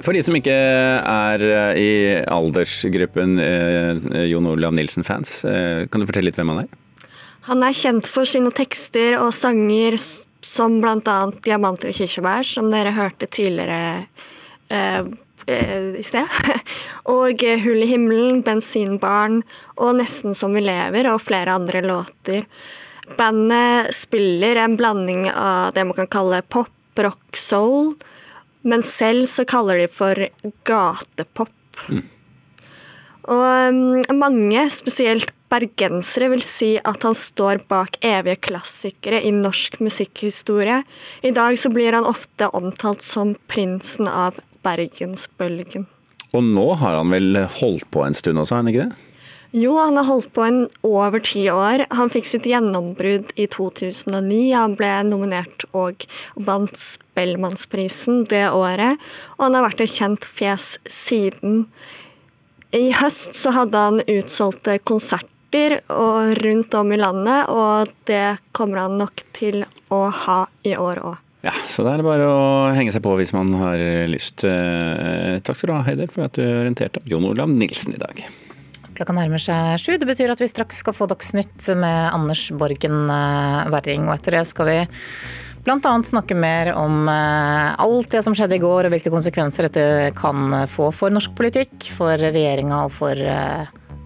For 0.00 0.16
de 0.16 0.22
som 0.24 0.36
ikke 0.38 0.56
er 0.56 1.44
eh, 1.44 1.76
i 1.76 1.90
aldersgruppen 2.24 3.36
eh, 3.44 4.24
Jon 4.30 4.48
Olav 4.48 4.72
Nilsen-fans, 4.72 5.44
eh, 5.44 5.84
kan 5.90 6.00
du 6.00 6.08
fortelle 6.08 6.30
litt 6.30 6.40
hvem 6.40 6.54
han 6.54 6.62
er? 6.64 6.70
Han 7.50 7.64
er 7.66 7.76
kjent 7.76 8.08
for 8.08 8.24
sine 8.24 8.52
tekster 8.56 9.18
og 9.20 9.34
sanger 9.36 9.98
som 10.00 10.80
bl.a. 10.80 11.18
'Diamanter 11.44 11.92
og 11.92 11.98
kirsebær', 11.98 12.46
som 12.48 12.72
dere 12.72 12.96
hørte 12.96 13.28
tidligere 13.28 14.06
eh, 14.72 15.04
i 15.50 16.04
sted. 16.06 16.28
Og 17.14 17.42
'Hull 17.42 17.84
i 17.84 17.90
himmelen', 17.90 18.42
'Bensinbarn' 18.44 19.42
og 19.76 19.96
'Nesten 19.96 20.34
som 20.34 20.54
vi 20.54 20.62
lever' 20.64 21.10
og 21.10 21.22
flere 21.22 21.56
andre 21.56 21.82
låter. 21.82 22.46
Bandet 23.16 23.94
spiller 23.94 24.56
en 24.56 24.76
blanding 24.76 25.30
av 25.30 25.74
det 25.74 25.84
man 25.84 25.96
kan 25.96 26.06
kalle 26.06 26.42
pop, 26.42 26.70
rock, 26.96 27.36
soul, 27.36 27.94
men 28.62 28.82
selv 28.82 29.26
så 29.26 29.44
kaller 29.44 29.80
de 29.80 29.88
for 29.88 30.28
gatepop. 30.68 31.84
Mm. 31.88 32.04
Og 33.30 33.68
um, 33.70 34.18
mange, 34.18 34.62
spesielt 34.70 35.32
bergensere, 35.50 36.30
vil 36.32 36.42
si 36.46 36.70
at 36.78 37.02
han 37.06 37.16
står 37.16 37.64
bak 37.70 37.98
evige 38.06 38.38
klassikere 38.50 39.20
i 39.26 39.32
norsk 39.34 39.80
musikkhistorie. 39.82 40.82
I 41.26 41.34
dag 41.34 41.58
så 41.58 41.72
blir 41.74 41.96
han 41.96 42.06
ofte 42.08 42.50
omtalt 42.56 43.02
som 43.02 43.34
prinsen 43.50 44.08
av 44.08 44.38
bergensbølgen. 44.66 45.86
Og 46.30 46.44
nå 46.46 46.66
har 46.78 46.98
han 47.00 47.10
vel 47.10 47.44
holdt 47.60 47.88
på 47.90 48.04
en 48.06 48.14
stund 48.14 48.38
også, 48.38 48.56
har 48.56 48.64
han 48.64 48.72
ikke 48.72 48.88
det? 48.88 49.06
Jo, 49.50 49.72
han 49.82 49.96
har 49.98 50.06
holdt 50.06 50.30
på 50.30 50.44
en 50.46 50.60
over 50.86 51.18
ti 51.26 51.40
år. 51.50 51.82
Han 51.98 52.10
fikk 52.12 52.28
sitt 52.30 52.44
gjennombrudd 52.46 53.32
i 53.34 53.48
2009. 53.50 54.52
Han 54.54 54.76
ble 54.78 54.90
nominert 55.08 55.64
og 55.74 56.06
vant 56.38 56.78
Spellemannsprisen 56.78 58.28
det 58.30 58.44
året. 58.54 59.02
Og 59.38 59.48
han 59.48 59.58
har 59.58 59.66
vært 59.66 59.82
et 59.82 59.96
kjent 59.96 60.28
fjes 60.30 60.76
siden. 60.86 61.64
I 62.70 62.92
høst 62.94 63.34
så 63.34 63.50
hadde 63.56 63.82
han 63.88 63.98
utsolgte 64.04 64.78
konserter 64.86 65.80
rundt 66.38 66.76
om 66.78 66.94
i 66.94 67.00
landet, 67.00 67.50
og 67.50 67.90
det 68.06 68.38
kommer 68.54 68.84
han 68.84 69.00
nok 69.02 69.24
til 69.34 69.64
å 69.90 70.04
ha 70.14 70.44
i 70.62 70.76
år 70.78 71.02
òg. 71.02 71.18
Ja, 71.40 71.54
så 71.68 71.84
da 71.86 71.94
er 71.94 72.02
det 72.02 72.04
bare 72.04 72.26
å 72.28 72.44
henge 72.76 72.92
seg 72.92 73.00
på 73.04 73.14
hvis 73.16 73.32
man 73.32 73.54
har 73.56 73.80
lyst. 74.10 74.44
Takk 74.44 75.56
skal 75.56 75.70
du 75.70 75.74
ha, 75.78 75.80
Heider, 75.86 76.10
for 76.12 76.26
at 76.26 76.36
du 76.36 76.44
orienterte 76.44 77.00
Jon 77.08 77.24
Olav 77.30 77.48
Nilsen 77.48 77.96
i 77.96 78.00
dag. 78.00 78.20
Klokka 78.92 79.14
nærmer 79.16 79.40
seg 79.40 79.80
sju. 79.80 79.94
Det 79.96 80.04
betyr 80.04 80.34
at 80.34 80.42
vi 80.42 80.50
straks 80.50 80.82
skal 80.82 80.92
få 80.92 81.08
Dagsnytt 81.08 81.70
med 81.80 82.10
Anders 82.12 82.50
Borgen 82.52 83.08
Werring. 83.72 84.04
Og 84.04 84.18
etter 84.18 84.36
det 84.36 84.44
skal 84.50 84.68
vi 84.68 84.78
bl.a. 85.64 85.94
snakke 86.04 86.36
mer 86.36 86.74
om 86.76 87.08
alt 87.08 88.12
det 88.12 88.20
som 88.26 88.36
skjedde 88.36 88.58
i 88.58 88.60
går, 88.60 88.90
og 88.90 88.92
hvilke 88.92 89.12
konsekvenser 89.12 89.70
dette 89.70 90.12
kan 90.20 90.52
få 90.68 90.90
for 90.92 91.16
norsk 91.16 91.32
politikk, 91.40 91.88
for 91.96 92.20
regjeringa 92.20 92.84
og 92.84 92.92
for 92.98 93.16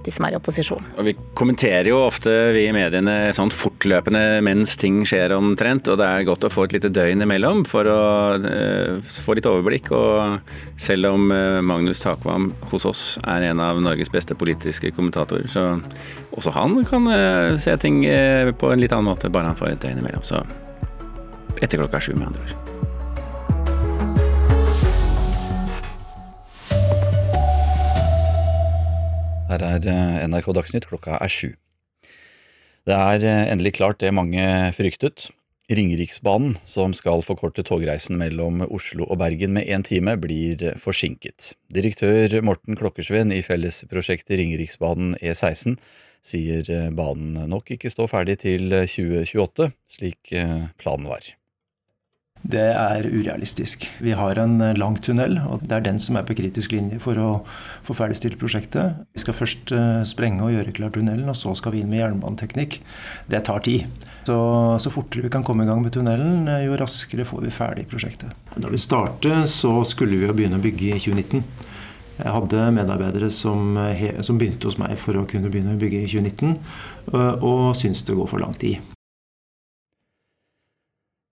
de 0.05 0.13
som 0.13 0.27
er 0.27 0.35
i 0.35 0.39
opposisjon. 0.39 0.85
Og 0.99 1.07
Vi 1.09 1.15
kommenterer 1.37 1.89
jo 1.89 2.03
ofte 2.05 2.33
vi 2.55 2.67
i 2.69 2.75
mediene 2.75 3.33
sånn 3.37 3.53
fortløpende 3.55 4.43
mens 4.45 4.77
ting 4.81 5.03
skjer 5.09 5.35
omtrent, 5.37 5.89
og 5.89 5.99
det 6.01 6.09
er 6.09 6.27
godt 6.29 6.47
å 6.49 6.53
få 6.53 6.67
et 6.67 6.77
lite 6.77 6.93
døgn 6.95 7.25
imellom 7.25 7.65
for 7.69 7.89
å 7.89 8.01
uh, 8.41 8.99
få 9.01 9.39
litt 9.39 9.49
overblikk. 9.49 9.93
Og 9.97 10.81
selv 10.81 11.13
om 11.15 11.33
uh, 11.33 11.63
Magnus 11.65 12.05
Takvam 12.05 12.51
hos 12.73 12.89
oss 12.89 13.05
er 13.23 13.49
en 13.51 13.63
av 13.65 13.81
Norges 13.85 14.13
beste 14.13 14.37
politiske 14.39 14.93
kommentatorer, 14.97 15.49
så 15.51 15.79
også 16.35 16.55
han 16.57 16.81
kan 16.89 17.09
uh, 17.09 17.55
se 17.61 17.77
ting 17.81 18.03
på 18.05 18.73
en 18.73 18.83
litt 18.83 18.93
annen 18.93 19.09
måte, 19.09 19.33
bare 19.33 19.53
han 19.53 19.59
får 19.59 19.75
et 19.75 19.89
døgn 19.89 20.05
imellom. 20.05 20.27
Så 20.27 20.43
etter 21.63 21.81
klokka 21.81 22.03
sju, 22.03 22.15
med 22.19 22.33
andre 22.33 22.45
ord. 22.45 22.64
Her 29.55 29.63
er 29.63 29.87
eh, 29.87 30.25
NRK 30.27 30.51
Dagsnytt, 30.57 30.89
klokka 30.91 31.21
er 31.23 31.31
sju. 31.31 31.53
Det 32.85 32.95
er 32.97 33.23
eh, 33.23 33.51
endelig 33.53 33.77
klart 33.79 34.01
det 34.03 34.11
mange 34.15 34.43
fryktet. 34.75 35.29
Ringeriksbanen, 35.71 36.59
som 36.69 36.93
skal 36.93 37.23
forkorte 37.25 37.63
togreisen 37.65 38.19
mellom 38.21 38.65
Oslo 38.67 39.07
og 39.07 39.21
Bergen 39.23 39.55
med 39.57 39.71
én 39.71 39.87
time, 39.87 40.17
blir 40.21 40.75
forsinket. 40.83 41.55
Direktør 41.73 42.35
Morten 42.45 42.77
Klokkersveen 42.77 43.33
i 43.33 43.41
fellesprosjektet 43.47 44.37
Ringeriksbanen 44.43 45.15
E16 45.23 45.79
sier 46.25 46.67
eh, 46.75 46.91
banen 46.91 47.39
nok 47.55 47.77
ikke 47.77 47.95
står 47.95 48.11
ferdig 48.11 48.41
til 48.43 48.75
2028, 48.75 49.71
slik 50.01 50.35
planen 50.83 51.11
var 51.15 51.35
det 52.45 52.65
er 52.77 53.07
urealistisk. 53.09 53.87
Vi 54.05 54.13
har 54.13 54.37
en 54.37 54.59
eh, 54.61 54.77
lang 54.77 54.99
tunnel, 55.01 55.39
og 55.49 55.63
det 55.65 55.79
er 55.79 55.85
den 55.87 56.01
som 56.03 56.19
er 56.21 56.27
på 56.29 56.37
kritisk 56.37 56.75
linje 56.75 56.99
for 57.01 57.17
å 57.17 57.29
få 57.87 57.97
ferdigstilt 57.97 58.37
prosjektet. 58.41 58.99
Vi 59.17 59.23
skal 59.23 59.37
først 59.39 59.73
eh, 59.73 60.03
sprenge 60.09 60.45
og 60.45 60.53
gjøre 60.53 60.75
klar 60.77 60.93
tunnelen, 60.93 61.31
og 61.33 61.39
så 61.41 61.55
skal 61.57 61.73
vi 61.73 61.81
inn 61.81 61.89
med 61.93 62.03
jernbaneteknikk. 62.03 62.83
Det 63.33 63.41
tar 63.49 63.65
tid. 63.65 63.89
Så, 64.29 64.37
så 64.81 64.93
fortere 64.93 65.25
vi 65.25 65.33
kan 65.33 65.45
komme 65.45 65.65
i 65.65 65.71
gang 65.71 65.81
med 65.81 65.97
tunnelen, 65.97 66.45
eh, 66.53 66.67
jo 66.67 66.77
raskere 66.81 67.25
får 67.29 67.47
vi 67.47 67.55
ferdig 67.55 67.89
prosjektet. 67.89 68.37
Når 68.61 68.77
vi 68.77 68.85
startet, 68.85 69.49
så 69.55 69.79
skulle 69.89 70.21
vi 70.21 70.29
jo 70.29 70.37
begynne 70.37 70.61
å 70.61 70.65
bygge 70.65 70.93
i 70.93 71.01
2019. 71.01 71.47
Jeg 72.21 72.31
hadde 72.31 72.71
medarbeidere 72.77 73.33
som, 73.33 73.75
som 74.23 74.37
begynte 74.39 74.69
hos 74.69 74.77
meg 74.79 74.95
for 75.01 75.17
å 75.19 75.25
kunne 75.27 75.51
begynne 75.51 75.75
å 75.75 75.81
bygge 75.81 76.05
i 76.05 76.11
2019, 76.13 76.61
og 77.43 77.73
syns 77.75 78.05
det 78.07 78.15
går 78.15 78.31
for 78.31 78.45
lang 78.45 78.55
tid. 78.55 78.94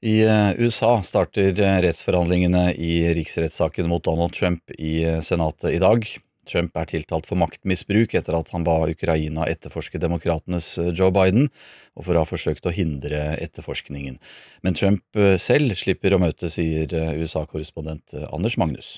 I 0.02 0.22
eh, 0.22 0.52
USA 0.58 0.96
starter 1.02 1.60
eh, 1.60 1.78
rettsforhandlingene 1.84 2.72
i 2.74 3.14
riksrettssaken 3.14 3.86
mot 3.86 4.02
Donald 4.02 4.34
Trump 4.34 4.70
i 4.74 5.04
eh, 5.04 5.20
Senatet 5.22 5.76
i 5.76 5.78
dag. 5.78 6.08
Trump 6.50 6.74
er 6.74 6.88
tiltalt 6.90 7.28
for 7.28 7.38
maktmisbruk 7.38 8.16
etter 8.18 8.34
at 8.34 8.50
han 8.50 8.66
ba 8.66 8.80
Ukraina 8.90 9.46
etterforske 9.46 10.00
demokratenes 10.02 10.72
Joe 10.90 11.12
Biden, 11.14 11.46
og 11.94 12.08
for 12.08 12.18
å 12.18 12.24
ha 12.24 12.26
forsøkt 12.26 12.66
å 12.66 12.74
hindre 12.74 13.36
etterforskningen. 13.46 14.18
Men 14.66 14.74
Trump 14.74 15.22
selv 15.38 15.78
slipper 15.78 16.18
å 16.18 16.20
møte, 16.24 16.50
sier 16.50 16.90
USA-korrespondent 17.22 18.18
Anders 18.26 18.58
Magnus. 18.58 18.96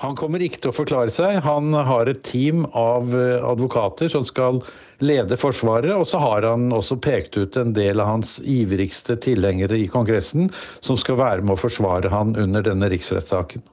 Han 0.00 0.16
kommer 0.16 0.40
ikke 0.40 0.62
til 0.62 0.72
å 0.72 0.76
forklare 0.76 1.12
seg. 1.12 1.42
Han 1.44 1.74
har 1.74 2.08
et 2.08 2.22
team 2.24 2.64
av 2.76 3.12
eh, 3.12 3.42
advokater 3.44 4.08
som 4.12 4.24
skal 4.24 4.62
lede 5.04 5.36
Forsvaret, 5.40 5.92
og 5.92 6.06
så 6.08 6.20
har 6.20 6.46
han 6.48 6.70
også 6.72 6.96
pekt 7.04 7.36
ut 7.36 7.56
en 7.60 7.74
del 7.76 8.00
av 8.00 8.08
hans 8.14 8.38
ivrigste 8.40 9.18
tilhengere 9.20 9.76
i 9.80 9.88
Kongressen 9.92 10.48
som 10.84 10.96
skal 11.00 11.20
være 11.20 11.44
med 11.44 11.56
å 11.56 11.60
forsvare 11.60 12.12
han 12.12 12.32
under 12.40 12.64
denne 12.64 12.88
riksrettssaken. 12.92 13.64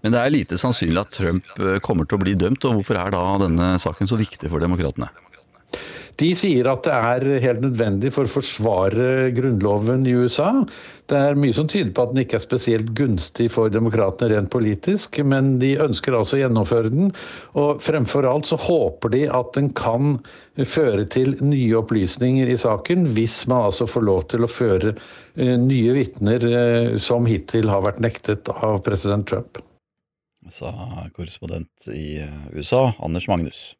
Men 0.00 0.14
det 0.14 0.20
er 0.22 0.32
lite 0.32 0.58
sannsynlig 0.60 1.02
at 1.02 1.12
Trump 1.16 1.52
eh, 1.60 1.76
kommer 1.84 2.08
til 2.08 2.16
å 2.16 2.24
bli 2.24 2.36
dømt, 2.40 2.64
og 2.64 2.78
hvorfor 2.80 3.00
er 3.02 3.12
da 3.12 3.22
denne 3.44 3.74
saken 3.82 4.08
så 4.08 4.20
viktig 4.20 4.48
for 4.52 4.64
demokratene? 4.64 5.10
De 6.16 6.30
sier 6.38 6.64
at 6.70 6.86
det 6.86 6.94
er 6.96 7.42
helt 7.44 7.60
nødvendig 7.60 8.08
for 8.14 8.24
å 8.24 8.32
forsvare 8.38 9.28
grunnloven 9.36 10.06
i 10.08 10.14
USA. 10.16 10.48
Det 11.06 11.18
er 11.18 11.36
mye 11.38 11.54
som 11.54 11.68
tyder 11.68 11.92
på 11.94 12.06
at 12.06 12.14
den 12.14 12.22
ikke 12.22 12.38
er 12.38 12.44
spesielt 12.44 12.88
gunstig 12.96 13.50
for 13.52 13.72
demokratene 13.72 14.32
rent 14.32 14.50
politisk, 14.52 15.20
men 15.28 15.58
de 15.60 15.74
ønsker 15.84 16.16
altså 16.16 16.38
å 16.38 16.40
gjennomføre 16.40 16.94
den. 16.94 17.12
Og 17.60 17.84
fremfor 17.84 18.26
alt 18.30 18.48
så 18.48 18.58
håper 18.64 19.12
de 19.12 19.22
at 19.28 19.52
den 19.58 19.70
kan 19.76 20.16
føre 20.64 21.04
til 21.12 21.36
nye 21.44 21.76
opplysninger 21.82 22.48
i 22.48 22.58
saken, 22.64 23.10
hvis 23.12 23.42
man 23.52 23.68
altså 23.68 23.88
får 23.90 24.08
lov 24.08 24.26
til 24.32 24.48
å 24.48 24.50
føre 24.50 24.96
eh, 24.96 25.54
nye 25.60 25.94
vitner 26.00 26.50
eh, 26.50 26.92
som 27.02 27.28
hittil 27.28 27.68
har 27.70 27.84
vært 27.84 28.00
nektet 28.00 28.48
av 28.56 28.80
president 28.86 29.28
Trump. 29.28 29.60
Sa 30.48 30.72
korrespondent 31.12 31.90
i 31.92 32.22
USA, 32.54 32.88
Anders 33.02 33.28
Magnus. 33.28 33.74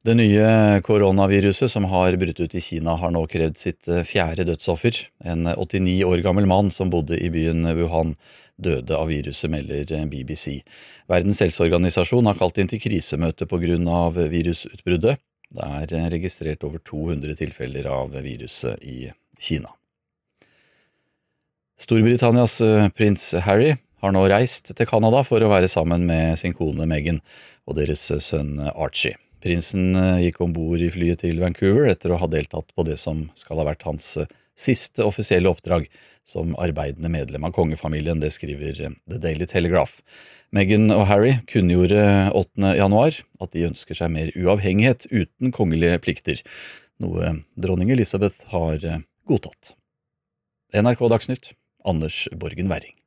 Det 0.00 0.14
nye 0.16 0.80
koronaviruset 0.80 1.68
som 1.68 1.84
har 1.84 2.14
brutt 2.16 2.38
ut 2.40 2.54
i 2.56 2.60
Kina, 2.64 2.94
har 2.96 3.10
nå 3.12 3.20
krevd 3.28 3.58
sitt 3.60 3.88
eh, 3.88 4.00
fjerde 4.08 4.46
dødsoffer. 4.48 4.96
En 5.28 5.44
89 5.44 6.06
år 6.08 6.22
gammel 6.24 6.48
mann 6.48 6.70
som 6.72 6.88
bodde 6.88 7.18
i 7.20 7.28
byen 7.28 7.68
Wuhan, 7.76 8.14
døde 8.56 8.96
av 8.96 9.12
viruset, 9.12 9.52
melder 9.52 10.08
BBC. 10.08 10.62
Verdens 11.04 11.42
helseorganisasjon 11.44 12.32
har 12.32 12.40
kalt 12.40 12.56
inn 12.56 12.72
til 12.72 12.80
krisemøte 12.80 13.44
pga. 13.44 14.00
virusutbruddet. 14.16 15.20
Det 15.52 15.68
er 15.68 16.10
registrert 16.16 16.64
over 16.64 16.80
200 16.80 17.36
tilfeller 17.36 17.92
av 17.92 18.16
viruset 18.24 18.80
i 18.80 19.12
Kina. 19.36 19.68
Storbritannias 21.76 22.60
eh, 22.64 22.88
prins 22.88 23.34
Harry 23.44 23.74
har 24.00 24.16
nå 24.16 24.28
reist 24.32 24.72
til 24.72 24.88
Canada 24.88 25.20
for 25.28 25.44
å 25.44 25.52
være 25.52 25.68
sammen 25.68 26.08
med 26.08 26.38
sin 26.40 26.56
kone 26.56 26.88
Meghan 26.88 27.20
og 27.68 27.76
deres 27.76 28.08
sønn 28.24 28.56
Archie. 28.72 29.20
Prinsen 29.40 29.94
eh, 29.96 30.26
gikk 30.26 30.40
om 30.44 30.52
bord 30.54 30.82
i 30.82 30.90
flyet 30.92 31.22
til 31.24 31.40
Vancouver 31.40 31.88
etter 31.90 32.12
å 32.12 32.20
ha 32.20 32.28
deltatt 32.30 32.70
på 32.76 32.84
det 32.86 32.98
som 33.00 33.28
skal 33.38 33.62
ha 33.62 33.66
vært 33.70 33.86
hans 33.88 34.12
eh, 34.20 34.28
siste 34.58 35.04
offisielle 35.06 35.48
oppdrag 35.48 35.88
som 36.28 36.52
arbeidende 36.60 37.10
medlem 37.12 37.46
av 37.48 37.54
kongefamilien. 37.56 38.20
Det 38.20 38.32
skriver 38.36 38.84
eh, 38.84 38.98
The 39.08 39.20
Daily 39.22 39.48
Telegraph. 39.50 40.02
Meghan 40.54 40.90
og 40.92 41.06
Harry 41.08 41.38
kunngjorde 41.48 42.04
8. 42.36 42.74
januar 42.80 43.20
at 43.40 43.52
de 43.56 43.68
ønsker 43.70 43.96
seg 43.96 44.12
mer 44.12 44.32
uavhengighet 44.34 45.06
uten 45.12 45.54
kongelige 45.54 46.00
plikter, 46.02 46.42
noe 47.00 47.36
dronning 47.54 47.94
Elisabeth 47.94 48.50
har 48.50 48.82
godtatt. 49.30 49.76
NRK 50.74 51.06
Dagsnytt, 51.14 51.52
Anders 51.86 52.26
Borgen 52.34 52.68
Werring. 52.68 52.99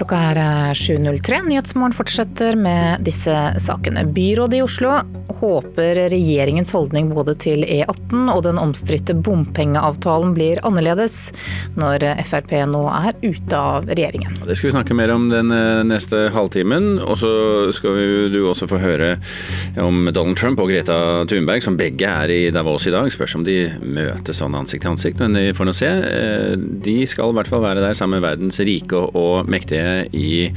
Klokka 0.00 0.16
er 0.32 0.38
7.03. 0.72 1.42
Nyhetsmorgen 1.44 1.92
fortsetter 1.92 2.56
med 2.56 3.02
disse 3.04 3.34
sakene. 3.60 4.06
Byrådet 4.08 4.56
i 4.56 4.62
Oslo 4.64 4.94
håper 5.40 5.98
regjeringens 6.08 6.72
holdning 6.72 7.10
både 7.12 7.34
til 7.36 7.66
E18 7.66 8.30
og 8.32 8.40
den 8.46 8.56
omstridte 8.60 9.12
bompengeavtalen 9.12 10.32
blir 10.34 10.62
annerledes 10.64 11.34
når 11.76 12.06
Frp 12.24 12.54
nå 12.70 12.80
er 12.88 13.18
ute 13.20 13.58
av 13.58 13.90
regjeringen. 13.90 14.38
Det 14.40 14.56
skal 14.56 14.70
vi 14.70 14.72
snakke 14.78 14.96
mer 14.96 15.12
om 15.12 15.28
den 15.28 15.52
eh, 15.52 15.82
neste 15.84 16.30
halvtimen. 16.32 16.96
Og 17.04 17.20
så 17.20 17.34
skal 17.76 18.00
du 18.32 18.40
også 18.48 18.70
få 18.72 18.80
høre 18.80 19.12
om 19.84 20.08
Donald 20.08 20.40
Trump 20.40 20.64
og 20.64 20.72
Greta 20.72 21.26
Thunberg, 21.28 21.60
som 21.66 21.76
begge 21.76 22.08
er 22.08 22.32
i 22.32 22.40
Davos 22.56 22.88
i 22.88 22.94
dag. 22.96 23.12
Spørs 23.12 23.36
om 23.36 23.44
de 23.44 23.58
møtes 23.84 24.40
sånn 24.40 24.56
ansikt 24.56 24.86
til 24.86 24.94
ansikt, 24.94 25.20
men 25.20 25.36
vi 25.36 25.52
får 25.60 25.68
nå 25.68 25.76
se. 25.76 25.92
Eh, 26.08 26.56
de 26.88 26.96
skal 27.04 27.34
i 27.34 27.38
hvert 27.38 27.52
fall 27.52 27.66
være 27.68 27.84
der 27.84 28.00
sammen 28.00 28.16
med 28.16 28.28
verdens 28.30 28.64
rike 28.64 29.04
og 29.12 29.44
mektige 29.52 29.89
i, 30.16 30.50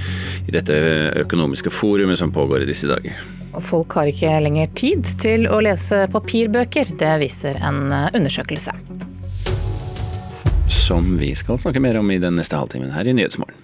i 0.48 0.54
dette 0.54 0.76
økonomiske 1.24 1.72
forumet 1.74 2.19
som 2.19 2.34
pågår 2.34 2.63
i 2.63 2.69
disse 2.69 2.89
dager. 2.89 3.17
Og 3.54 3.62
folk 3.62 3.93
har 4.00 4.10
ikke 4.10 4.32
lenger 4.41 4.72
tid 4.78 5.10
til 5.22 5.46
å 5.46 5.60
lese 5.62 6.06
papirbøker, 6.13 6.96
det 6.98 7.13
viser 7.22 7.60
en 7.62 7.86
undersøkelse. 7.91 8.74
Som 10.74 11.13
vi 11.19 11.34
skal 11.38 11.60
snakke 11.62 11.84
mer 11.84 12.00
om 12.02 12.10
i 12.12 12.19
den 12.22 12.36
neste 12.39 12.58
halvtimen 12.58 12.91
her 12.96 13.08
i 13.08 13.13
Nyhetsmorgen. 13.15 13.60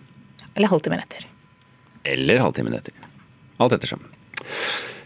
Eller 0.55 0.71
halvtimen 0.71 1.01
etter. 1.01 1.25
Eller 2.03 2.41
halvtimen 2.43 2.75
etter. 2.77 2.93
Alt 3.60 3.75
ettersom. 3.75 4.05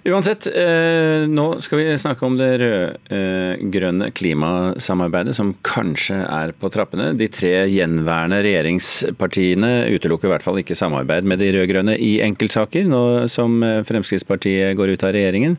Uansett, 0.03 0.47
eh, 0.47 1.23
nå 1.31 1.45
skal 1.63 1.79
vi 1.79 1.97
snakke 1.97 2.25
om 2.27 2.33
det 2.35 2.49
rød-grønne 2.59 4.09
klimasamarbeidet 4.11 5.35
som 5.37 5.53
kanskje 5.63 6.17
er 6.27 6.51
på 6.59 6.67
trappene. 6.73 7.13
De 7.15 7.29
tre 7.31 7.53
gjenværende 7.71 8.41
regjeringspartiene 8.43 9.71
utelukker 9.95 10.27
i 10.27 10.33
hvert 10.33 10.43
fall 10.43 10.59
ikke 10.59 10.75
samarbeid 10.75 11.23
med 11.23 11.39
de 11.39 11.53
rød-grønne 11.55 11.95
i 11.95 12.17
enkeltsaker, 12.25 12.83
nå 12.91 13.29
som 13.31 13.63
Fremskrittspartiet 13.63 14.75
går 14.75 14.91
ut 14.97 15.07
av 15.07 15.15
regjeringen. 15.15 15.55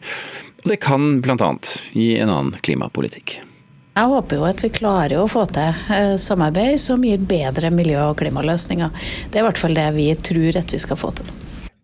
Og 0.65 0.75
det 0.75 0.81
kan 0.85 1.23
bl.a. 1.25 1.51
gi 1.97 2.13
en 2.21 2.33
annen 2.33 2.61
klimapolitikk. 2.61 3.39
Jeg 3.95 4.11
håper 4.11 4.41
jo 4.41 4.47
at 4.49 4.61
vi 4.65 4.73
klarer 4.75 5.21
å 5.23 5.29
få 5.31 5.45
til 5.55 5.89
eh, 5.95 6.17
samarbeid 6.19 6.81
som 6.83 7.05
gir 7.07 7.23
bedre 7.31 7.71
miljø- 7.71 8.09
og 8.11 8.19
klimaløsninger. 8.19 8.93
Det 9.31 9.39
er 9.39 9.45
i 9.45 9.49
hvert 9.49 9.61
fall 9.61 9.77
det 9.79 9.87
vi 9.95 10.11
tror 10.19 10.59
at 10.59 10.75
vi 10.75 10.81
skal 10.83 10.99
få 10.99 11.15
til. 11.21 11.33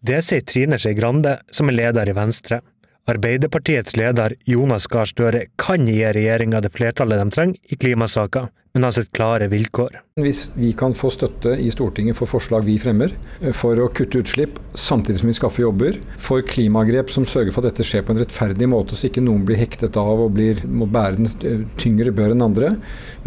Det 0.01 0.23
sier 0.25 0.41
Trine 0.49 0.79
Skei 0.81 0.95
Grande, 0.97 1.35
som 1.53 1.69
er 1.69 1.77
leder 1.77 2.09
i 2.09 2.15
Venstre. 2.17 2.63
Arbeiderpartiets 3.11 3.99
leder 4.01 4.33
Jonas 4.49 4.87
Gahr 4.89 5.09
Støre 5.09 5.43
kan 5.61 5.85
gi 5.89 5.99
regjeringa 6.01 6.63
det 6.65 6.71
flertallet 6.73 7.21
de 7.21 7.35
trenger 7.35 7.75
i 7.75 7.77
klimasaka, 7.77 8.47
men 8.73 8.87
har 8.87 8.95
sett 8.97 9.11
klare 9.13 9.51
vilkår. 9.53 9.99
Hvis 10.25 10.47
vi 10.55 10.71
kan 10.79 10.95
få 10.97 11.11
støtte 11.13 11.53
i 11.61 11.69
Stortinget 11.75 12.17
for 12.17 12.31
forslag 12.31 12.65
vi 12.65 12.79
fremmer, 12.81 13.13
for 13.57 13.77
å 13.77 13.91
kutte 13.93 14.23
utslipp 14.23 14.57
samtidig 14.73 15.21
som 15.21 15.33
vi 15.33 15.37
skaffer 15.37 15.67
jobber, 15.67 15.99
for 16.17 16.47
klimagrep 16.49 17.13
som 17.13 17.27
sørger 17.29 17.53
for 17.53 17.61
at 17.61 17.75
dette 17.75 17.85
skjer 17.85 18.07
på 18.07 18.15
en 18.15 18.23
rettferdig 18.23 18.71
måte, 18.73 18.97
så 18.97 19.11
ikke 19.11 19.25
noen 19.27 19.45
blir 19.49 19.61
hektet 19.61 20.01
av 20.01 20.25
og 20.29 20.33
blir, 20.39 20.65
må 20.65 20.89
bære 20.89 21.19
den 21.19 21.29
eh, 21.45 21.67
tyngre 21.83 22.15
bør 22.17 22.33
enn 22.33 22.47
andre, 22.49 22.73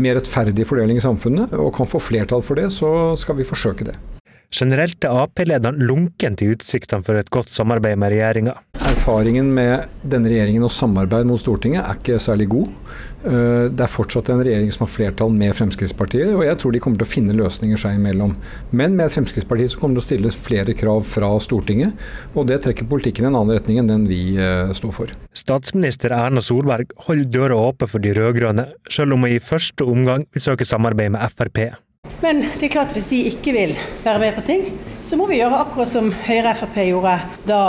mer 0.02 0.18
rettferdig 0.18 0.66
fordeling 0.70 0.98
i 0.98 1.06
samfunnet, 1.06 1.54
og 1.54 1.70
kan 1.78 1.92
få 1.92 2.02
flertall 2.02 2.42
for 2.42 2.58
det, 2.58 2.72
så 2.74 3.14
skal 3.20 3.38
vi 3.38 3.50
forsøke 3.52 3.92
det. 3.92 4.00
Generelt 4.54 5.02
er 5.02 5.18
Ap-lederen 5.18 5.80
lunken 5.82 6.36
til 6.38 6.54
utsiktene 6.54 7.02
for 7.06 7.18
et 7.18 7.32
godt 7.34 7.50
samarbeid 7.50 7.98
med 7.98 8.14
regjeringa. 8.14 8.54
Erfaringen 8.84 9.48
med 9.56 9.88
denne 10.06 10.30
regjeringen 10.30 10.66
og 10.68 10.72
samarbeid 10.72 11.26
mot 11.26 11.42
Stortinget 11.42 11.82
er 11.82 11.98
ikke 11.98 12.20
særlig 12.22 12.46
god. 12.52 12.68
Eh, 13.26 13.72
det 13.74 13.82
er 13.82 13.90
fortsatt 13.90 14.30
en 14.30 14.44
regjering 14.46 14.70
som 14.76 14.86
har 14.86 14.92
flertall 14.94 15.34
med 15.34 15.56
Fremskrittspartiet, 15.58 16.36
og 16.38 16.44
jeg 16.46 16.60
tror 16.62 16.76
de 16.76 16.82
kommer 16.84 17.02
til 17.02 17.08
å 17.08 17.14
finne 17.16 17.38
løsninger 17.40 17.82
seg 17.82 17.98
imellom. 17.98 18.36
Men 18.70 18.98
med 19.00 19.10
Fremskrittspartiet 19.16 19.74
så 19.74 19.82
kommer 19.82 19.98
det 19.98 20.04
til 20.04 20.06
å 20.06 20.10
stilles 20.12 20.38
flere 20.46 20.76
krav 20.78 21.02
fra 21.10 21.32
Stortinget, 21.42 21.98
og 22.38 22.46
det 22.52 22.60
trekker 22.68 22.90
politikken 22.92 23.26
i 23.26 23.32
en 23.32 23.40
annen 23.40 23.56
retning 23.58 23.82
enn 23.82 23.90
den 23.90 24.06
vi 24.12 24.36
eh, 24.38 24.70
står 24.78 24.94
for. 25.00 25.16
Statsminister 25.34 26.14
Erna 26.14 26.46
Solberg 26.46 26.94
holder 27.08 27.32
døra 27.40 27.58
åpen 27.72 27.90
for 27.90 28.06
de 28.06 28.14
rød-grønne, 28.20 28.70
selv 28.86 29.18
om 29.18 29.26
hun 29.26 29.34
i 29.34 29.42
første 29.42 29.90
omgang 29.90 30.28
vil 30.30 30.46
søke 30.46 30.70
samarbeid 30.70 31.16
med 31.18 31.34
Frp. 31.34 31.66
Men 32.24 32.40
det 32.56 32.70
er 32.70 32.72
klart 32.72 32.94
hvis 32.96 33.10
de 33.12 33.20
ikke 33.34 33.52
vil 33.52 33.74
være 34.06 34.20
med 34.22 34.36
på 34.38 34.44
ting, 34.48 34.62
så 35.04 35.18
må 35.20 35.28
vi 35.28 35.42
gjøre 35.42 35.60
akkurat 35.66 35.92
som 35.92 36.08
Høyre 36.24 36.54
og 36.54 36.60
Frp 36.62 36.78
gjorde 36.88 37.16
da 37.50 37.64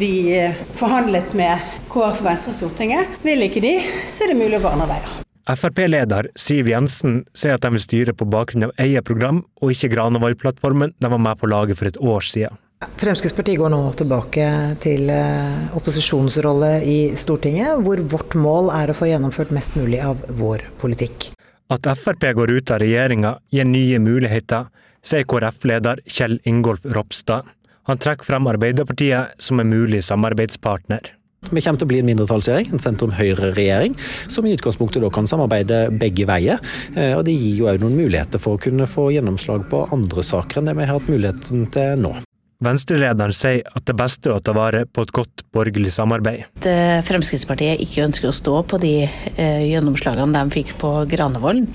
vi 0.00 0.12
eh, 0.38 0.60
forhandlet 0.80 1.34
med 1.36 1.60
KrF 1.92 2.22
og 2.22 2.24
Venstre 2.24 2.54
i 2.54 2.56
Stortinget. 2.56 3.18
Vil 3.26 3.44
ikke 3.44 3.60
de, 3.60 3.74
så 4.08 4.24
er 4.24 4.32
det 4.32 4.38
mulig 4.40 4.56
å 4.56 4.62
gå 4.64 4.72
andre 4.72 4.88
veier. 4.94 5.18
Frp-leder 5.50 6.30
Siv 6.38 6.70
Jensen 6.70 7.24
sier 7.36 7.58
at 7.58 7.64
de 7.66 7.72
vil 7.74 7.82
styre 7.82 8.14
på 8.16 8.28
bakgrunn 8.30 8.68
av 8.70 8.72
eget 8.80 9.04
program, 9.04 9.42
og 9.60 9.74
ikke 9.74 9.90
Granavolden-plattformen 9.92 10.94
de 10.96 11.10
var 11.12 11.20
med 11.20 11.40
på 11.40 11.50
laget 11.50 11.76
for 11.80 11.90
et 11.90 11.98
år 12.00 12.24
siden. 12.24 12.56
Fremskrittspartiet 12.96 13.60
går 13.60 13.74
nå 13.74 13.82
tilbake 14.00 14.46
til 14.80 15.12
eh, 15.12 15.66
opposisjonsrolle 15.76 16.78
i 16.88 16.96
Stortinget, 17.20 17.82
hvor 17.84 18.00
vårt 18.14 18.38
mål 18.40 18.72
er 18.78 18.94
å 18.94 18.96
få 18.96 19.10
gjennomført 19.10 19.52
mest 19.52 19.76
mulig 19.76 20.00
av 20.00 20.24
vår 20.40 20.64
politikk. 20.80 21.34
At 21.70 21.86
Frp 21.86 22.32
går 22.34 22.50
ut 22.50 22.70
av 22.74 22.80
regjeringa 22.82 23.36
gir 23.54 23.66
nye 23.68 23.98
muligheter, 24.02 24.66
sier 25.06 25.22
KrF-leder 25.30 26.02
Kjell 26.10 26.40
Ingolf 26.42 26.82
Ropstad. 26.82 27.46
Han 27.86 27.98
trekker 27.98 28.26
frem 28.26 28.48
Arbeiderpartiet 28.50 29.38
som 29.38 29.62
en 29.62 29.70
mulig 29.70 30.02
samarbeidspartner. 30.04 31.12
Vi 31.48 31.62
kommer 31.62 31.80
til 31.80 31.86
å 31.86 31.90
bli 31.92 32.00
en 32.02 32.08
mindretallsregjering, 32.10 32.74
en 32.74 32.82
sentrum-høyre-regjering, 32.82 33.94
som 34.28 34.44
i 34.44 34.52
utgangspunktet 34.58 35.00
da 35.00 35.08
kan 35.14 35.30
samarbeide 35.30 35.78
begge 36.02 36.26
veier. 36.28 36.60
Eh, 36.92 37.14
og 37.16 37.24
Det 37.24 37.32
gir 37.32 37.62
jo 37.62 37.70
òg 37.70 37.80
noen 37.80 37.96
muligheter 37.96 38.42
for 38.42 38.58
å 38.58 38.60
kunne 38.60 38.90
få 38.90 39.08
gjennomslag 39.14 39.64
på 39.70 39.86
andre 39.94 40.26
saker 40.26 40.60
enn 40.60 40.68
det 40.68 40.76
vi 40.76 40.90
har 40.90 40.98
hatt 40.98 41.08
muligheten 41.08 41.64
til 41.72 42.02
nå. 42.02 42.12
Venstrelederen 42.60 43.32
sier 43.32 43.64
at 43.72 43.86
det 43.88 43.94
beste 43.96 44.28
er 44.28 44.36
å 44.36 44.42
ta 44.44 44.52
vare 44.52 44.82
på 44.84 45.06
et 45.06 45.12
godt 45.16 45.44
borgerlig 45.54 45.94
samarbeid. 45.94 46.44
At 46.60 47.06
Fremskrittspartiet 47.08 47.80
ikke 47.80 48.04
ønsker 48.04 48.28
å 48.28 48.34
stå 48.36 48.58
på 48.68 48.80
de 48.82 48.92
eh, 49.06 49.62
gjennomslagene 49.70 50.36
de 50.36 50.52
fikk 50.52 50.74
på 50.82 50.90
Granevolden, 51.08 51.70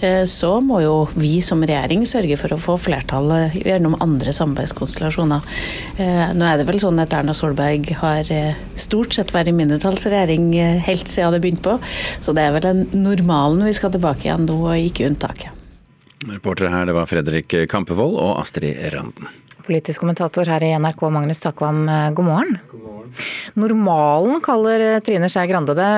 eh, 0.00 0.22
så 0.24 0.54
må 0.64 0.80
jo 0.80 0.94
vi 1.12 1.42
som 1.44 1.60
regjering 1.60 2.06
sørge 2.08 2.38
for 2.40 2.56
å 2.56 2.60
få 2.60 2.78
flertall 2.80 3.28
eh, 3.36 3.58
gjennom 3.68 3.98
andre 4.00 4.32
samarbeidskonstellasjoner. 4.32 5.44
Eh, 6.00 6.32
nå 6.32 6.48
er 6.48 6.62
det 6.62 6.68
vel 6.70 6.80
sånn 6.80 7.04
at 7.04 7.12
Erna 7.18 7.36
Solberg 7.36 7.92
har 8.00 8.32
eh, 8.32 8.56
stort 8.80 9.18
sett 9.18 9.34
vært 9.36 9.52
i 9.52 9.56
mindretallsregjering 9.60 10.48
eh, 10.56 10.80
helt 10.88 11.04
siden 11.04 11.36
det 11.36 11.42
begynte 11.44 11.66
på, 11.68 11.76
så 12.24 12.32
det 12.32 12.46
er 12.46 12.56
vel 12.56 12.64
den 12.64 12.86
normalen 12.96 13.66
vi 13.68 13.76
skal 13.76 13.92
tilbake 13.92 14.30
igjen 14.30 14.48
nå, 14.48 14.56
og 14.70 14.88
ikke 14.88 15.10
unntaket. 15.12 15.52
Reportere 16.30 16.72
her 16.72 16.88
det 16.88 16.96
var 16.96 17.08
Fredrik 17.08 17.54
Kampevold 17.68 18.16
og 18.20 18.34
Astrid 18.40 18.80
Randen. 18.96 19.28
Politisk 19.66 20.02
kommentator 20.02 20.48
her 20.50 20.64
i 20.64 20.72
NRK, 20.78 21.06
Magnus 21.12 21.42
Takvam, 21.44 21.84
god 22.16 22.26
morgen. 22.26 22.58
Normalen 23.58 24.40
kaller 24.44 25.00
Trine 25.04 25.28
Skei 25.30 25.48
Grande 25.50 25.74
det. 25.78 25.92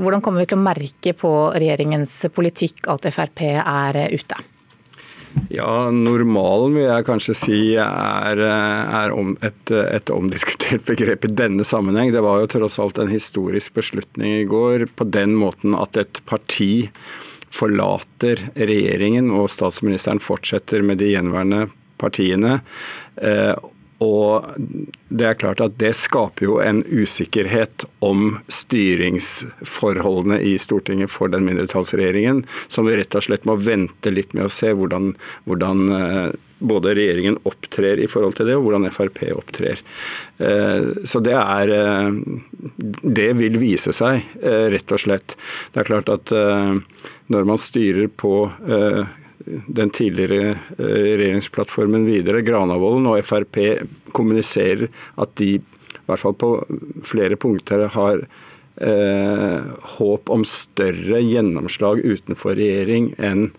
Hvordan 0.00 0.24
kommer 0.24 0.42
vi 0.42 0.50
til 0.50 0.58
å 0.58 0.64
merke 0.64 1.16
på 1.16 1.32
regjeringens 1.56 2.14
politikk 2.34 2.88
at 2.92 3.08
Frp 3.12 3.44
er 3.60 4.00
ute? 4.14 4.40
Ja, 5.52 5.88
Normalen 5.94 6.74
vil 6.76 6.86
jeg 6.88 7.06
kanskje 7.06 7.36
si 7.36 7.60
er, 7.78 8.40
er 8.42 9.14
om 9.14 9.34
et, 9.44 9.70
et, 9.70 10.10
omdiskutert 10.12 10.84
begrep 10.88 11.28
i 11.28 11.32
denne 11.32 11.66
sammenheng. 11.68 12.12
Det 12.14 12.22
var 12.24 12.42
jo 12.42 12.50
tross 12.50 12.78
alt 12.82 13.00
en 13.00 13.12
historisk 13.12 13.76
beslutning 13.78 14.40
i 14.40 14.46
går 14.48 14.88
på 14.96 15.08
den 15.08 15.36
måten 15.38 15.76
at 15.78 16.00
et 16.00 16.22
parti 16.28 16.88
forlater 17.54 18.42
regjeringen 18.58 19.30
og 19.32 19.48
statsministeren 19.52 20.20
fortsetter 20.20 20.84
med 20.84 21.00
de 21.00 21.12
gjenværende 21.14 21.68
partiene. 22.00 22.60
Eh, 23.16 23.54
og 23.98 24.46
det 25.10 25.26
er 25.26 25.38
klart 25.40 25.60
at 25.62 25.74
det 25.80 25.90
skaper 25.98 26.44
jo 26.46 26.58
en 26.62 26.84
usikkerhet 26.86 27.82
om 28.04 28.36
styringsforholdene 28.46 30.38
i 30.46 30.54
Stortinget 30.62 31.10
for 31.10 31.32
den 31.32 31.42
mindretallsregjeringen, 31.48 32.44
som 32.70 32.86
vi 32.86 32.94
rett 33.00 33.18
og 33.18 33.26
slett 33.26 33.48
må 33.48 33.58
vente 33.58 34.14
litt 34.14 34.36
med 34.38 34.46
å 34.46 34.54
se 34.54 34.70
hvordan, 34.70 35.16
hvordan 35.50 35.84
eh, 35.98 36.28
både 36.62 36.94
regjeringen 36.94 37.40
opptrer 37.46 37.98
i 37.98 38.06
forhold 38.10 38.38
til 38.38 38.46
det, 38.46 38.54
og 38.58 38.68
hvordan 38.68 38.86
Frp 38.94 39.18
opptrer. 39.34 39.82
Eh, 40.46 40.94
så 41.02 41.22
det 41.22 41.34
er 41.34 41.74
Det 43.18 43.30
vil 43.38 43.58
vise 43.58 43.92
seg, 43.94 44.22
rett 44.42 44.92
og 44.94 45.02
slett. 45.02 45.34
Det 45.74 45.82
er 45.82 45.90
klart 45.90 46.10
at 46.12 46.30
når 46.30 47.46
man 47.46 47.58
styrer 47.58 48.06
på 48.10 48.50
den 49.66 49.90
tidligere 49.94 50.56
eh, 50.78 51.16
regjeringsplattformen 51.18 52.06
videre. 52.08 52.44
Granavolden 52.46 53.08
og 53.10 53.24
Frp 53.26 53.60
kommuniserer 54.16 54.88
at 55.20 55.34
de 55.40 55.56
i 55.58 56.08
hvert 56.08 56.22
fall 56.22 56.36
på 56.40 56.52
flere 57.04 57.36
punkter 57.40 57.86
har 57.92 58.22
eh, 58.80 59.58
håp 59.98 60.32
om 60.32 60.44
større 60.48 61.20
gjennomslag 61.24 62.00
utenfor 62.04 62.56
regjering 62.58 63.12
enn 63.18 63.50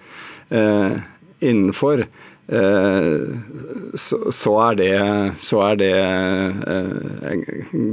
eh, 0.49 0.97
innenfor. 1.39 2.05
Eh, 2.49 3.19
så, 3.93 4.19
så, 4.33 4.55
er 4.71 4.79
det, 4.79 4.93
så 5.45 5.61
er 5.67 5.79
det 5.79 5.93
eh, 6.73 7.43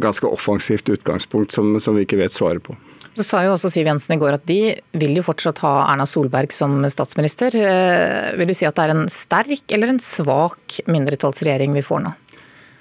ganske 0.01 0.31
offensivt 0.31 0.89
utgangspunkt 0.97 1.53
som, 1.53 1.77
som 1.81 1.99
vi 1.99 2.07
ikke 2.07 2.23
vet 2.23 2.37
svaret 2.37 2.65
på. 2.65 2.77
Så 3.17 3.25
sa 3.25 3.41
jo 3.47 3.55
også 3.55 3.71
Siv 3.73 3.89
Jensen 3.89 4.13
i 4.13 4.21
går 4.21 4.37
at 4.37 4.45
de 4.49 4.75
vil 5.01 5.17
jo 5.17 5.25
fortsatt 5.25 5.63
ha 5.65 5.73
Erna 5.87 6.05
Solberg 6.09 6.53
som 6.53 6.77
statsminister. 6.93 7.55
Eh, 7.57 8.37
vil 8.37 8.53
du 8.53 8.55
si 8.57 8.69
at 8.69 8.77
det 8.77 8.85
er 8.85 8.93
en 8.93 9.07
sterk 9.13 9.73
eller 9.73 9.95
en 9.95 10.03
svak 10.03 10.83
mindretallsregjering 10.91 11.73
vi 11.79 11.85
får 11.87 12.05
nå? 12.05 12.13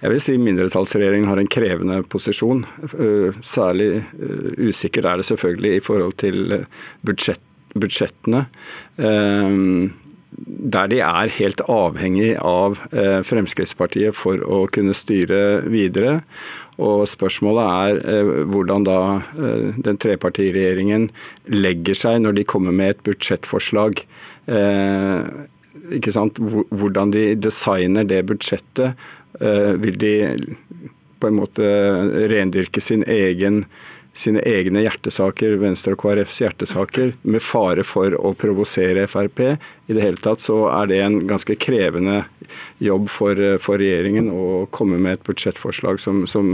Jeg 0.01 0.11
vil 0.11 0.21
si 0.21 0.35
mindretallsregjeringen 0.37 1.31
har 1.31 1.39
en 1.39 1.51
krevende 1.55 2.01
posisjon. 2.11 2.65
Eh, 2.91 3.37
særlig 3.47 3.91
eh, 3.95 4.49
usikkert 4.67 5.07
er 5.07 5.21
det 5.21 5.29
selvfølgelig 5.31 5.77
i 5.77 5.85
forhold 5.85 6.17
til 6.19 6.57
budsjett, 7.07 7.43
budsjettene. 7.75 8.45
Der 10.75 10.87
de 10.91 10.99
er 11.03 11.31
helt 11.37 11.61
avhengig 11.71 12.33
av 12.43 12.79
Fremskrittspartiet 13.27 14.15
for 14.15 14.39
å 14.43 14.61
kunne 14.71 14.95
styre 14.95 15.61
videre. 15.71 16.21
Og 16.83 17.05
Spørsmålet 17.07 17.65
er 17.65 17.99
eh, 18.11 18.31
hvordan 18.51 18.85
da 18.87 18.99
eh, 19.39 19.67
den 19.85 19.99
trepartiregjeringen 20.01 21.09
legger 21.53 21.97
seg 21.97 22.21
når 22.23 22.39
de 22.39 22.47
kommer 22.51 22.75
med 22.75 22.95
et 22.95 23.03
budsjettforslag. 23.07 24.01
Eh, 24.51 25.29
ikke 25.95 26.15
sant? 26.15 26.39
Hvordan 26.41 27.13
de 27.15 27.27
designer 27.39 28.07
det 28.07 28.25
budsjettet. 28.27 28.95
Vil 29.35 29.97
de 29.99 30.13
på 31.19 31.27
en 31.27 31.35
måte 31.35 31.65
rendyrke 32.31 32.79
sin 32.79 33.01
egen 33.11 33.65
sine 34.15 34.39
egne 34.47 34.85
hjertesaker, 34.85 35.57
Venstre 35.59 35.93
og 35.95 35.99
KrFs 36.05 36.37
hjertesaker, 36.39 37.11
med 37.27 37.43
fare 37.43 37.83
for 37.83 38.15
å 38.15 38.31
provosere 38.39 39.03
Frp. 39.11 39.41
I 39.85 39.97
det 39.97 40.05
hele 40.05 40.21
tatt 40.23 40.39
så 40.41 40.61
er 40.71 40.87
det 40.89 41.01
en 41.03 41.17
ganske 41.27 41.57
krevende 41.59 42.21
jobb 42.83 43.09
for, 43.11 43.39
for 43.61 43.81
regjeringen 43.81 44.29
å 44.31 44.45
komme 44.73 45.01
med 45.01 45.17
et 45.17 45.25
budsjettforslag 45.27 45.99
som, 45.99 46.23
som, 46.29 46.47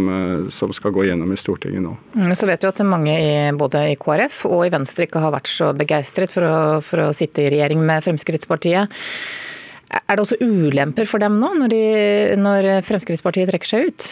som, 0.50 0.74
skal 0.74 0.96
gå 0.96 1.06
gjennom 1.06 1.30
i 1.34 1.38
Stortinget 1.40 1.86
nå. 1.86 1.94
Mm, 2.18 2.34
så 2.38 2.50
vet 2.50 2.64
du 2.64 2.70
at 2.72 2.82
mange 2.88 3.14
i, 3.14 3.30
både 3.58 3.86
i 3.92 4.00
KrF 4.00 4.42
og 4.50 4.66
i 4.66 4.74
Venstre 4.74 5.06
ikke 5.06 5.22
har 5.22 5.36
vært 5.36 5.52
så 5.52 5.70
begeistret 5.78 6.34
for, 6.34 6.82
for, 6.86 7.06
å 7.06 7.14
sitte 7.16 7.46
i 7.46 7.54
regjering 7.54 7.86
med 7.86 8.02
Fremskrittspartiet. 8.08 8.98
Er 10.02 10.18
det 10.18 10.24
også 10.24 10.42
ulemper 10.42 11.06
for 11.06 11.22
dem 11.22 11.38
nå, 11.38 11.54
når, 11.62 11.72
de, 11.72 11.86
når 12.42 12.74
Fremskrittspartiet 12.90 13.54
trekker 13.54 13.74
seg 13.76 13.92
ut? 13.92 14.12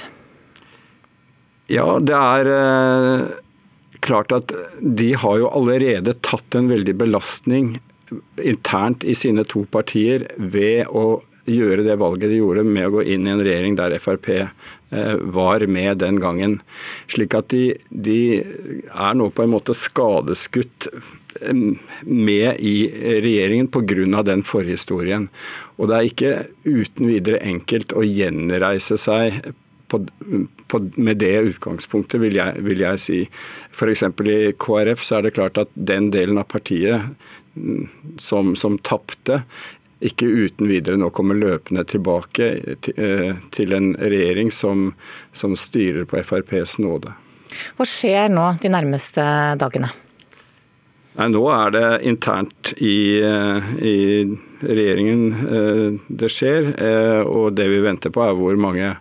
Ja, 1.69 1.85
det 2.01 2.17
er 2.17 2.49
eh, 2.49 3.23
klart 4.01 4.33
at 4.33 4.53
de 4.81 5.11
har 5.21 5.39
jo 5.41 5.51
allerede 5.53 6.15
tatt 6.25 6.57
en 6.57 6.69
veldig 6.71 6.95
belastning 6.97 7.75
internt 8.41 9.03
i 9.05 9.13
sine 9.13 9.45
to 9.45 9.67
partier 9.69 10.25
ved 10.37 10.89
å 10.89 11.19
gjøre 11.49 11.85
det 11.85 11.97
valget 12.01 12.31
de 12.31 12.39
gjorde 12.39 12.63
med 12.65 12.87
å 12.87 12.93
gå 12.97 13.05
inn 13.13 13.27
i 13.27 13.31
en 13.33 13.41
regjering 13.45 13.77
der 13.77 13.95
Frp 14.01 14.29
eh, 14.33 15.15
var 15.37 15.65
med 15.69 16.01
den 16.01 16.19
gangen. 16.21 16.59
Slik 17.09 17.35
at 17.37 17.49
de, 17.53 17.73
de 17.89 18.19
er 18.41 19.17
nå 19.17 19.29
på 19.33 19.45
en 19.45 19.53
måte 19.53 19.77
skadeskutt 19.77 20.89
med 22.03 22.59
i 22.65 22.75
regjeringen 23.21 23.69
pga. 23.71 24.23
den 24.25 24.41
forhistorien. 24.43 25.29
Og 25.77 25.89
det 25.89 25.97
er 25.97 26.09
ikke 26.09 26.33
uten 26.65 27.09
videre 27.13 27.41
enkelt 27.45 27.93
å 27.93 28.05
gjenreise 28.05 28.97
seg 28.97 29.53
på, 29.89 30.01
på, 30.69 30.81
med 30.95 31.19
det 31.23 31.35
utgangspunktet, 31.53 32.21
vil 32.21 32.37
jeg, 32.39 32.61
vil 32.65 32.85
jeg 32.85 33.01
si. 33.01 33.19
F.eks. 33.73 34.05
i 34.05 34.53
KrF 34.59 35.03
så 35.03 35.19
er 35.19 35.27
det 35.27 35.35
klart 35.37 35.59
at 35.61 35.73
den 35.73 36.11
delen 36.13 36.39
av 36.41 36.47
partiet 36.51 37.09
mm, 37.55 38.15
som, 38.21 38.55
som 38.59 38.77
tapte, 38.85 39.41
ikke 39.99 40.25
uten 40.25 40.69
videre 40.69 40.95
nå 40.99 41.09
kommer 41.11 41.35
løpende 41.35 41.83
tilbake 41.87 42.51
eh, 42.95 43.31
til 43.51 43.73
en 43.75 43.91
regjering 43.99 44.51
som, 44.51 44.93
som 45.35 45.57
styrer 45.59 46.07
på 46.07 46.21
FrPs 46.23 46.77
nåde. 46.79 47.11
Hva 47.75 47.87
skjer 47.87 48.29
nå 48.31 48.45
de 48.61 48.71
nærmeste 48.71 49.25
dagene? 49.59 49.89
Nei, 51.19 51.27
nå 51.33 51.41
er 51.51 51.73
det 51.75 51.87
internt 52.07 52.71
i, 52.77 53.19
eh, 53.19 53.73
i 53.83 53.97
regjeringen 54.63 55.25
eh, 55.49 55.99
det 56.07 56.31
skjer. 56.31 56.71
Og 57.27 57.51
det 57.57 57.67
vi 57.73 57.83
venter 57.83 58.13
på 58.15 58.23
er 58.23 58.37
hvor 58.39 58.55
mange 58.61 58.93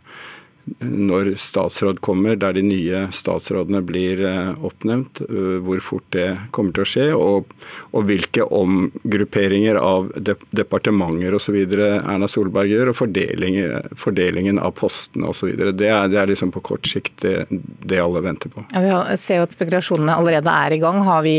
når 0.81 1.33
statsråd 1.41 2.01
kommer, 2.05 2.37
der 2.37 2.55
de 2.57 2.63
nye 2.67 3.05
statsrådene 3.15 3.81
blir 3.87 4.23
eh, 4.27 4.65
oppnevnt, 4.65 5.23
eh, 5.27 5.59
hvor 5.65 5.83
fort 5.85 6.07
det 6.15 6.27
kommer 6.55 6.75
til 6.77 6.85
å 6.85 6.89
skje, 6.93 7.07
og, 7.17 7.53
og 7.93 8.09
hvilke 8.09 8.45
omgrupperinger 8.45 9.79
av 9.81 10.11
departementer 10.51 11.37
osv. 11.39 11.61
Erna 11.69 12.29
Solberg 12.31 12.73
gjør, 12.73 12.93
og 12.93 12.99
fordelingen, 13.01 13.95
fordelingen 13.99 14.61
av 14.63 14.75
postene 14.79 15.31
osv. 15.33 15.55
Det, 15.59 15.73
det 15.79 16.21
er 16.23 16.33
liksom 16.33 16.53
på 16.55 16.65
kort 16.73 16.89
sikt 16.89 17.25
det, 17.25 17.47
det 17.51 18.03
alle 18.03 18.25
venter 18.25 18.53
på. 18.53 18.67
Ja, 18.75 19.05
vi 19.09 19.17
ser 19.21 19.43
jo 19.43 19.49
at 19.49 19.57
spekulasjonene 19.57 20.19
allerede 20.19 20.53
er 20.53 20.77
i 20.77 20.83
gang. 20.83 21.01
Har 21.07 21.25
vi 21.27 21.39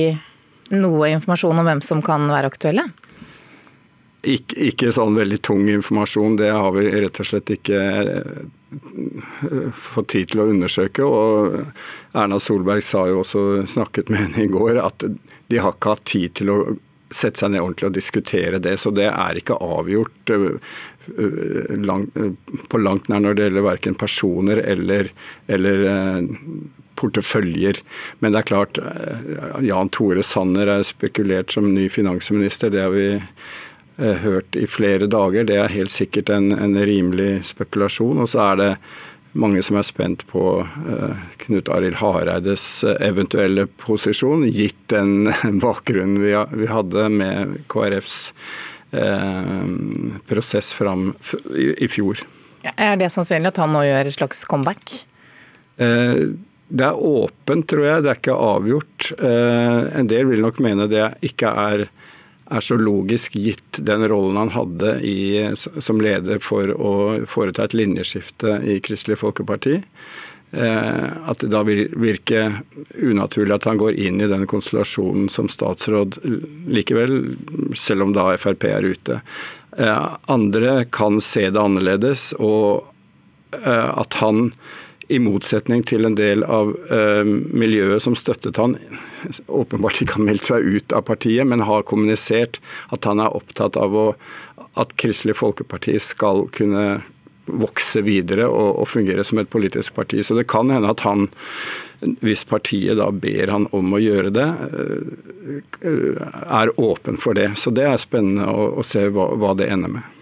noe 0.74 1.14
informasjon 1.16 1.60
om 1.60 1.68
hvem 1.68 1.84
som 1.86 2.04
kan 2.06 2.28
være 2.30 2.52
aktuelle? 2.52 2.90
Ikke, 4.28 4.58
ikke, 4.74 4.92
sånn 4.92 5.16
veldig 5.16 5.38
tung 5.48 5.70
informasjon, 5.72 6.36
det 6.42 6.50
har 6.52 6.74
vi 6.76 6.90
rett 6.92 7.22
og 7.22 7.28
slett 7.30 7.52
ikke 7.56 7.80
fått 9.80 10.10
tid 10.12 10.34
til 10.34 10.44
å 10.44 10.50
undersøke. 10.52 11.06
og 11.08 11.56
Erna 12.18 12.40
Solberg 12.44 12.84
sa 12.84 13.06
jo 13.08 13.22
også, 13.24 13.44
snakket 13.64 14.12
med 14.12 14.26
henne 14.26 14.44
i 14.44 14.52
går, 14.52 14.82
at 14.84 15.06
de 15.08 15.62
har 15.64 15.76
ikke 15.76 15.96
hatt 15.96 16.04
tid 16.12 16.36
til 16.36 16.52
å 16.52 16.58
sette 17.10 17.42
seg 17.42 17.54
ned 17.54 17.64
ordentlig 17.64 17.88
og 17.88 17.96
diskutere 17.96 18.60
det. 18.62 18.76
Så 18.82 18.92
det 18.92 19.08
er 19.08 19.40
ikke 19.40 19.58
avgjort 19.64 20.34
langt, 21.80 22.20
på 22.70 22.82
langt 22.84 23.08
nær 23.10 23.24
når 23.24 23.40
det 23.40 23.48
gjelder 23.48 23.68
verken 23.70 23.98
personer 23.98 24.62
eller, 24.62 25.10
eller 25.48 25.88
porteføljer. 27.00 27.80
Men 28.20 28.36
det 28.36 28.44
er 28.44 28.52
klart, 28.52 28.84
Jan 29.64 29.96
Tore 29.96 30.28
Sanner 30.28 30.76
er 30.76 30.86
spekulert 30.86 31.56
som 31.56 31.72
ny 31.72 31.88
finansminister. 31.88 32.76
Det 32.76 32.84
har 32.84 32.94
vi 32.94 33.10
Eh, 33.14 33.68
hørt 34.00 34.56
i 34.56 34.64
flere 34.70 35.10
dager. 35.12 35.44
Det 35.44 35.58
er 35.60 35.74
helt 35.74 35.92
sikkert 35.92 36.30
en, 36.32 36.54
en 36.56 36.78
rimelig 36.88 37.44
spekulasjon. 37.50 38.22
Og 38.24 38.30
så 38.32 38.44
er 38.46 38.60
det 38.60 38.70
mange 39.38 39.62
som 39.66 39.78
er 39.80 39.86
spent 39.86 40.26
på 40.30 40.44
uh, 40.64 41.22
Knut 41.44 41.70
Arild 41.74 42.00
Hareides 42.00 42.84
eh, 42.84 42.98
eventuelle 43.06 43.68
posisjon, 43.82 44.48
gitt 44.50 44.80
den 44.94 45.30
bakgrunnen 45.64 46.22
vi, 46.24 46.34
vi 46.58 46.70
hadde 46.70 47.08
med 47.14 47.60
KrFs 47.72 48.18
uh, 48.96 49.64
prosess 50.30 50.74
fram 50.74 51.12
i, 51.54 51.72
i 51.86 51.90
fjor. 51.92 52.22
Er 52.76 52.98
det 53.00 53.12
sannsynlig 53.14 53.54
at 53.54 53.62
han 53.62 53.74
nå 53.76 53.86
gjør 53.86 54.10
et 54.10 54.18
slags 54.18 54.44
comeback? 54.50 55.02
Uh, 55.80 56.36
det 56.70 56.86
er 56.86 56.98
åpent, 56.98 57.66
tror 57.70 57.86
jeg. 57.86 58.02
Det 58.06 58.10
er 58.12 58.20
ikke 58.20 58.34
avgjort. 58.46 59.08
En 59.18 60.06
del 60.06 60.28
vil 60.30 60.44
nok 60.44 60.60
mene 60.62 60.86
det 60.86 61.08
ikke 61.26 61.50
er 61.50 61.88
er 62.50 62.64
så 62.66 62.78
logisk 62.80 63.36
gitt 63.38 63.80
den 63.86 64.08
rollen 64.10 64.40
han 64.40 64.54
hadde 64.54 64.96
i, 65.06 65.20
som 65.56 66.02
leder 66.02 66.42
for 66.44 66.72
å 66.74 66.94
foreta 67.30 67.68
et 67.68 67.76
linjeskifte 67.78 68.60
i 68.66 68.80
Kristelig 68.84 69.20
Folkeparti. 69.22 69.80
Eh, 70.52 71.30
at 71.30 71.44
det 71.44 71.52
da 71.54 71.62
virker 71.62 72.56
unaturlig 72.98 73.54
at 73.54 73.68
han 73.70 73.78
går 73.78 74.00
inn 74.02 74.18
i 74.22 74.30
den 74.32 74.48
konstellasjonen 74.50 75.30
som 75.30 75.50
statsråd 75.52 76.18
likevel, 76.66 77.36
selv 77.78 78.08
om 78.08 78.16
da 78.18 78.32
Frp 78.38 78.66
er 78.72 78.88
ute. 78.90 79.20
Eh, 79.78 80.08
andre 80.26 80.86
kan 80.90 81.22
se 81.22 81.46
det 81.50 81.62
annerledes, 81.62 82.32
og 82.42 82.88
eh, 83.62 83.90
at 83.94 84.18
han 84.24 84.50
i 85.10 85.20
motsetning 85.20 85.84
til 85.90 86.06
en 86.06 86.16
del 86.18 86.44
av 86.46 86.72
eh, 86.94 87.26
miljøet 87.26 88.04
som 88.04 88.16
støttet 88.18 88.60
han, 88.62 88.76
åpenbart 89.48 90.04
ikke 90.04 90.20
har 90.20 90.28
meldt 90.28 90.46
seg 90.52 90.66
ut 90.66 90.94
av 90.94 91.08
partiet, 91.10 91.48
men 91.50 91.66
har 91.66 91.88
kommunisert 91.90 92.60
at 92.94 93.08
han 93.10 93.22
er 93.24 93.34
opptatt 93.36 93.80
av 93.80 93.96
å, 93.98 94.08
at 94.78 94.94
Kristelig 95.02 95.40
Folkeparti 95.40 95.98
skal 96.04 96.46
kunne 96.54 97.02
vokse 97.50 98.04
videre 98.06 98.46
og, 98.46 98.84
og, 98.84 98.88
fungere 98.90 99.26
som 99.26 99.42
et 99.42 99.50
politisk 99.50 99.96
parti. 99.98 100.22
Så 100.24 100.38
det 100.38 100.46
kan 100.52 100.70
hende 100.70 100.92
at 100.94 101.02
han, 101.02 101.26
hvis 102.22 102.46
partiet 102.46 103.00
da 103.02 103.10
ber 103.10 103.50
han 103.50 103.66
om 103.76 103.98
å 103.98 104.02
gjøre 104.04 104.30
det, 104.36 104.48
uh, 105.82 106.24
er 106.62 106.74
åpen 106.78 107.18
for 107.18 107.38
det. 107.38 107.52
Så 107.58 107.74
det 107.74 107.90
er 107.90 107.98
spennende 108.02 108.52
å, 108.54 108.70
å 108.78 108.86
se 108.86 109.08
hva, 109.10 109.32
hva 109.42 109.56
det 109.58 109.72
ender 109.74 109.98
med. 109.98 110.16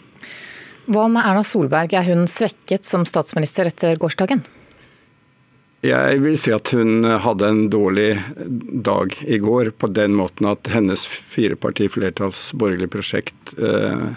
Hva 0.87 1.09
med 1.11 1.27
Erna 1.27 1.43
Solberg, 1.43 1.91
er 1.99 2.07
hun 2.07 2.29
svekket 2.31 2.87
som 2.87 3.03
statsminister 3.03 3.67
etter 3.67 3.99
gårsdagen? 3.99 4.45
Jeg 5.87 6.19
vil 6.23 6.35
si 6.39 6.51
at 6.51 6.71
hun 6.75 7.05
hadde 7.23 7.47
en 7.47 7.63
dårlig 7.71 8.17
dag 8.87 9.13
i 9.23 9.39
går, 9.39 9.71
på 9.79 9.89
den 9.93 10.17
måten 10.17 10.49
at 10.49 10.67
hennes 10.73 11.05
firepartiflertalls 11.07 12.49
borgerlige 12.59 12.91
prosjekt 12.97 13.53
eh, 13.55 14.09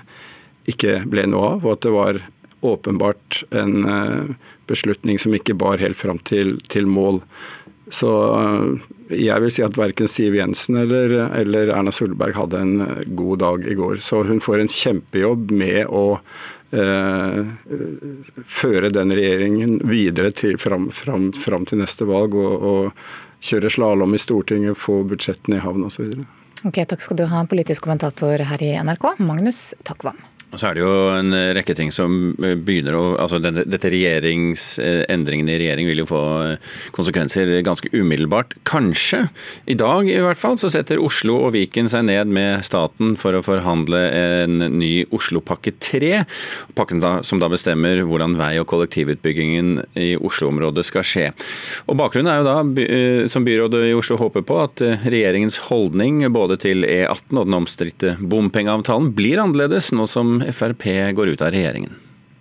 ikke 0.71 1.01
ble 1.11 1.29
noe 1.31 1.55
av, 1.55 1.65
og 1.65 1.77
at 1.77 1.87
det 1.87 1.95
var 1.95 2.21
åpenbart 2.67 3.43
en 3.57 3.87
eh, 3.87 4.33
beslutning 4.71 5.21
som 5.23 5.35
ikke 5.37 5.59
bar 5.59 5.83
helt 5.83 5.99
fram 5.99 6.19
til, 6.27 6.57
til 6.73 6.91
mål. 6.91 7.23
Så 7.91 8.11
eh, 8.41 8.89
jeg 9.21 9.43
vil 9.45 9.55
si 9.55 9.67
at 9.67 9.79
verken 9.79 10.11
Siv 10.11 10.39
Jensen 10.39 10.79
eller, 10.83 11.17
eller 11.39 11.75
Erna 11.75 11.95
Solberg 11.95 12.39
hadde 12.39 12.65
en 12.65 12.75
god 13.19 13.45
dag 13.45 13.67
i 13.67 13.79
går. 13.79 14.03
Så 14.03 14.25
hun 14.27 14.43
får 14.43 14.63
en 14.65 14.75
kjempejobb 14.81 15.55
med 15.55 15.87
å 15.87 16.05
Eh, 16.21 16.60
føre 18.47 18.91
den 18.95 19.11
regjeringen 19.17 19.81
videre 19.91 20.31
til, 20.31 20.59
fram, 20.63 20.91
fram, 20.95 21.33
fram, 21.35 21.67
til 21.67 21.83
neste 21.83 22.07
valg 22.07 22.37
og, 22.39 22.63
og 22.63 22.93
kjøre 23.43 23.73
slalåm 23.73 24.15
i 24.15 24.21
Stortinget, 24.23 24.79
få 24.79 25.01
budsjettene 25.11 25.59
i 25.59 25.65
havn 25.65 25.89
osv. 25.89 26.13
Ok, 26.69 26.83
takk 26.87 27.03
skal 27.03 27.17
du 27.19 27.25
ha, 27.31 27.43
politisk 27.49 27.87
kommentator 27.87 28.45
her 28.53 28.63
i 28.63 28.75
NRK, 28.85 29.05
Magnus 29.25 29.73
Takvam. 29.83 30.19
Så 30.59 30.67
er 30.67 30.77
det 30.77 30.83
jo 30.83 30.95
en 31.15 31.35
rekke 31.55 31.75
ting 31.79 31.93
som 31.95 32.33
begynner 32.39 32.97
å 32.99 33.05
altså 33.23 33.39
denne, 33.43 33.63
Dette 33.71 33.91
regjeringsendringene 33.93 35.55
i 35.55 35.59
regjering 35.63 35.87
vil 35.91 36.03
jo 36.03 36.09
få 36.11 36.23
konsekvenser 36.97 37.53
ganske 37.67 37.91
umiddelbart. 37.95 38.57
Kanskje. 38.67 39.27
I 39.71 39.77
dag 39.79 40.09
i 40.11 40.19
hvert 40.23 40.41
fall 40.41 40.59
så 40.59 40.71
setter 40.73 41.03
Oslo 41.03 41.37
og 41.45 41.55
Viken 41.55 41.91
seg 41.91 42.09
ned 42.09 42.33
med 42.35 42.65
staten 42.67 43.15
for 43.21 43.37
å 43.37 43.45
forhandle 43.47 44.01
en 44.11 44.65
ny 44.75 45.07
Oslopakke 45.15 45.77
3. 45.79 46.25
Pakken 46.79 47.03
da, 47.05 47.13
som 47.27 47.39
da 47.43 47.51
bestemmer 47.53 48.03
hvordan 48.07 48.35
vei- 48.41 48.59
og 48.61 48.67
kollektivutbyggingen 48.71 49.73
i 50.03 50.11
Oslo-området 50.19 50.87
skal 50.89 51.07
skje. 51.07 51.29
Og 51.87 51.99
Bakgrunnen 52.01 52.33
er 52.33 52.41
jo 52.41 52.49
da, 52.49 52.59
eh, 52.83 53.29
som 53.31 53.47
byrådet 53.47 53.85
i 53.91 53.95
Oslo 53.97 54.19
håper 54.21 54.43
på, 54.47 54.59
at 54.67 54.83
regjeringens 55.07 55.61
holdning 55.71 56.25
både 56.35 56.59
til 56.61 56.85
E18 56.89 57.39
og 57.39 57.47
den 57.47 57.59
omstridte 57.61 58.17
bompengeavtalen 58.19 59.13
blir 59.15 59.41
annerledes 59.43 59.93
nå 59.95 60.09
som 60.11 60.40
Frp 60.49 60.87
går 61.17 61.35
ut 61.35 61.43
av 61.43 61.53
regjeringen? 61.55 61.99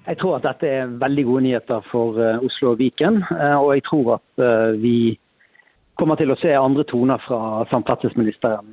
Jeg 0.10 0.18
tror 0.18 0.40
at 0.40 0.46
dette 0.48 0.70
er 0.70 0.94
veldig 1.02 1.26
gode 1.28 1.46
nyheter 1.46 1.84
for 1.92 2.18
eh, 2.18 2.40
Oslo 2.46 2.74
og 2.74 2.80
Viken. 2.80 3.20
Eh, 3.30 3.58
og 3.60 3.76
jeg 3.76 3.84
tror 3.86 4.16
at 4.16 4.42
eh, 4.42 4.78
vi 4.82 4.96
kommer 6.00 6.20
til 6.20 6.32
å 6.32 6.38
se 6.40 6.54
andre 6.56 6.86
toner 6.88 7.22
fra 7.26 7.66
samferdselsministeren 7.72 8.72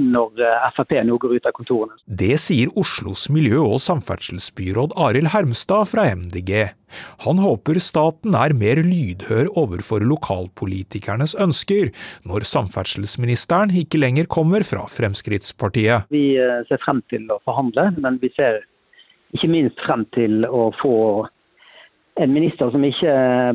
når 0.00 0.40
Frp 0.76 0.96
nå 1.06 1.18
går 1.20 1.36
ut 1.36 1.48
av 1.48 1.54
kontorene. 1.56 1.98
Det 2.06 2.34
sier 2.40 2.72
Oslos 2.80 3.28
miljø- 3.32 3.66
og 3.66 3.82
samferdselsbyråd 3.84 4.96
Arild 5.06 5.32
Hermstad 5.34 5.90
fra 5.92 6.08
MDG. 6.14 6.72
Han 7.24 7.40
håper 7.42 7.80
staten 7.82 8.36
er 8.38 8.54
mer 8.56 8.80
lydhør 8.86 9.50
overfor 9.58 10.04
lokalpolitikernes 10.06 11.34
ønsker, 11.42 11.90
når 12.28 12.46
samferdselsministeren 12.48 13.74
ikke 13.84 14.00
lenger 14.00 14.30
kommer 14.30 14.64
fra 14.66 14.86
Fremskrittspartiet. 14.90 16.08
Vi 16.14 16.36
ser 16.70 16.82
frem 16.84 17.02
til 17.12 17.26
å 17.34 17.40
forhandle, 17.46 17.90
men 17.98 18.20
vi 18.22 18.30
ser 18.36 18.62
ikke 19.34 19.50
minst 19.50 19.80
frem 19.82 20.04
til 20.14 20.46
å 20.46 20.68
få 20.78 20.96
en 22.14 22.32
minister 22.32 22.70
som 22.70 22.84
ikke 22.86 23.12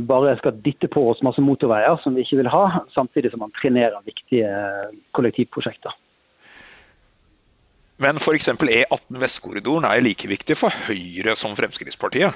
bare 0.07 0.35
skal 0.39 0.57
dytte 0.65 0.89
på 0.91 1.05
oss 1.11 1.23
masse 1.23 1.41
motorveier 1.43 1.99
som 2.03 2.15
vi 2.15 2.25
ikke 2.25 2.41
vil 2.41 2.51
ha, 2.51 2.83
samtidig 2.91 3.31
som 3.31 3.45
han 3.45 3.55
trenerer 3.55 4.03
viktige 4.07 4.49
kollektivprosjekter. 5.15 5.95
Men 7.99 8.19
f.eks. 8.19 8.51
E18 8.51 9.19
Vestkorridoren 9.19 9.87
er 9.87 10.03
like 10.03 10.27
viktig 10.31 10.55
for 10.59 10.75
Høyre 10.87 11.35
som 11.39 11.55
Fremskrittspartiet? 11.59 12.35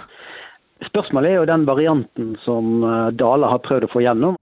Spørsmålet 0.88 1.32
er 1.32 1.38
jo 1.40 1.50
den 1.50 1.66
varianten 1.68 2.34
som 2.44 2.84
eh, 2.84 3.12
Dale 3.20 3.50
har 3.52 3.62
prøvd 3.66 3.88
å 3.88 3.92
få 3.92 4.04
gjennom. 4.04 4.38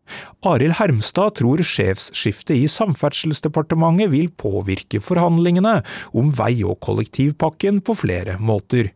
Arild 0.47 0.77
Hermstad 0.79 1.35
tror 1.39 1.61
sjefsskiftet 1.65 2.55
i 2.57 2.69
Samferdselsdepartementet 2.71 4.11
vil 4.13 4.31
påvirke 4.33 5.01
forhandlingene 5.03 5.79
om 6.17 6.31
vei- 6.35 6.63
og 6.65 6.79
kollektivpakken 6.83 7.83
på 7.85 7.97
flere 7.99 8.39
måter. 8.41 8.91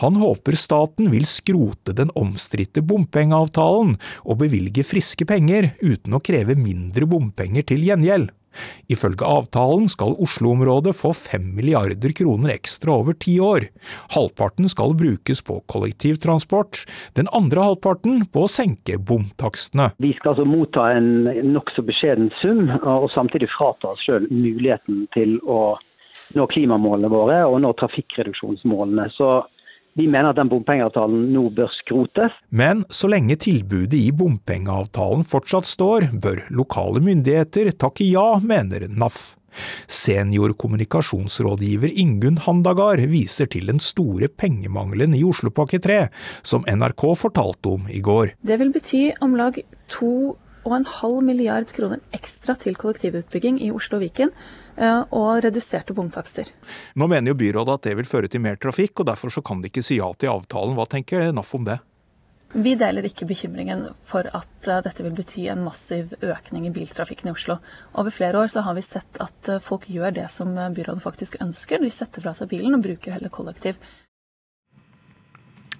Han 0.00 0.16
håper 0.20 0.56
staten 0.56 1.10
vil 1.12 1.26
skrote 1.28 1.94
den 1.96 2.10
omstridte 2.18 2.82
bompengeavtalen 2.82 3.96
og 4.24 4.40
bevilge 4.40 4.86
friske 4.88 5.28
penger 5.28 5.74
uten 5.82 6.16
å 6.16 6.22
kreve 6.24 6.56
mindre 6.58 7.08
bompenger 7.10 7.66
til 7.68 7.84
gjengjeld. 7.86 8.32
Ifølge 8.90 9.26
avtalen 9.26 9.88
skal 9.90 10.16
Oslo-området 10.22 10.94
få 10.98 11.12
fem 11.16 11.50
milliarder 11.56 12.14
kroner 12.16 12.54
ekstra 12.54 12.96
over 13.00 13.14
ti 13.14 13.36
år. 13.42 13.68
Halvparten 14.16 14.68
skal 14.70 14.96
brukes 14.98 15.42
på 15.46 15.60
kollektivtransport, 15.70 16.84
den 17.18 17.30
andre 17.36 17.68
halvparten 17.70 18.24
på 18.32 18.46
å 18.46 18.50
senke 18.50 18.98
bomtakstene. 18.98 19.90
Vi 20.02 20.12
skal 20.18 20.34
altså 20.34 20.48
motta 20.48 20.90
en 20.96 21.30
nokså 21.52 21.84
beskjeden 21.86 22.32
sum, 22.40 22.66
og 22.82 23.10
samtidig 23.14 23.50
frata 23.54 23.94
oss 23.94 24.02
sjøl 24.06 24.26
muligheten 24.30 25.06
til 25.14 25.38
å 25.46 25.78
nå 26.36 26.46
klimamålene 26.50 27.10
våre 27.10 27.40
og 27.46 27.58
nå 27.64 27.72
trafikkreduksjonsmålene. 27.80 29.08
Så 29.14 29.40
vi 29.98 30.06
mener 30.06 30.30
at 30.30 30.38
den 30.38 30.50
bompengeavtalen 30.50 31.28
nå 31.34 31.48
bør 31.56 31.70
skrotes. 31.80 32.36
Men 32.48 32.84
så 32.90 33.10
lenge 33.10 33.38
tilbudet 33.40 33.98
i 33.98 34.12
bompengeavtalen 34.14 35.26
fortsatt 35.26 35.68
står, 35.68 36.10
bør 36.22 36.44
lokale 36.54 37.02
myndigheter 37.04 37.72
takke 37.78 38.06
ja, 38.10 38.38
mener 38.42 38.86
NAF. 38.88 39.20
Senior 39.90 40.52
kommunikasjonsrådgiver 40.54 41.90
Ingunn 41.98 42.38
Handagard 42.44 43.02
viser 43.10 43.50
til 43.50 43.70
den 43.72 43.82
store 43.82 44.30
pengemangelen 44.30 45.16
i 45.18 45.24
Oslopakke 45.26 45.80
3, 45.82 46.04
som 46.46 46.66
NRK 46.70 47.06
fortalte 47.18 47.74
om 47.74 47.90
i 47.90 48.02
går. 48.04 48.36
Det 48.46 48.60
vil 48.60 48.70
bety 48.74 49.02
om 49.24 49.34
lag 49.38 49.58
to 49.90 50.36
og 50.64 50.74
en 50.76 50.88
halv 50.88 51.20
milliard 51.24 51.70
kroner 51.74 52.00
ekstra 52.16 52.56
til 52.60 52.76
kollektivutbygging 52.78 53.60
i 53.64 53.70
Oslo 53.74 53.98
og 53.98 54.04
Viken, 54.04 54.32
eh, 54.76 55.02
og 55.10 55.44
reduserte 55.44 55.96
bomtakster. 55.96 56.50
Nå 56.94 57.08
mener 57.08 57.32
jo 57.32 57.38
byrådet 57.40 57.78
at 57.78 57.86
det 57.88 57.96
vil 58.00 58.08
føre 58.08 58.28
til 58.28 58.44
mer 58.44 58.60
trafikk, 58.60 59.00
og 59.00 59.08
derfor 59.12 59.32
så 59.32 59.42
kan 59.42 59.62
de 59.62 59.70
ikke 59.70 59.84
si 59.84 60.00
ja 60.00 60.10
til 60.18 60.32
avtalen. 60.32 60.76
Hva 60.76 60.88
tenker 60.90 61.32
NAF 61.32 61.54
om 61.56 61.64
det? 61.68 61.80
Vi 62.50 62.74
deler 62.74 63.06
ikke 63.06 63.28
bekymringen 63.30 63.84
for 64.02 64.26
at 64.26 64.68
eh, 64.68 64.82
dette 64.84 65.06
vil 65.06 65.16
bety 65.16 65.46
en 65.48 65.64
massiv 65.64 66.12
økning 66.20 66.66
i 66.66 66.74
biltrafikken 66.74 67.30
i 67.30 67.34
Oslo. 67.34 67.56
Over 67.94 68.10
flere 68.10 68.42
år 68.42 68.50
så 68.50 68.64
har 68.66 68.76
vi 68.76 68.84
sett 68.84 69.20
at 69.22 69.48
eh, 69.48 69.62
folk 69.62 69.88
gjør 69.88 70.12
det 70.18 70.28
som 70.30 70.52
byrådet 70.52 71.02
faktisk 71.02 71.40
ønsker. 71.40 71.80
De 71.80 71.90
setter 71.94 72.26
fra 72.26 72.34
seg 72.36 72.50
bilen 72.52 72.76
og 72.76 72.84
bruker 72.84 73.16
heller 73.16 73.32
kollektiv. 73.32 73.80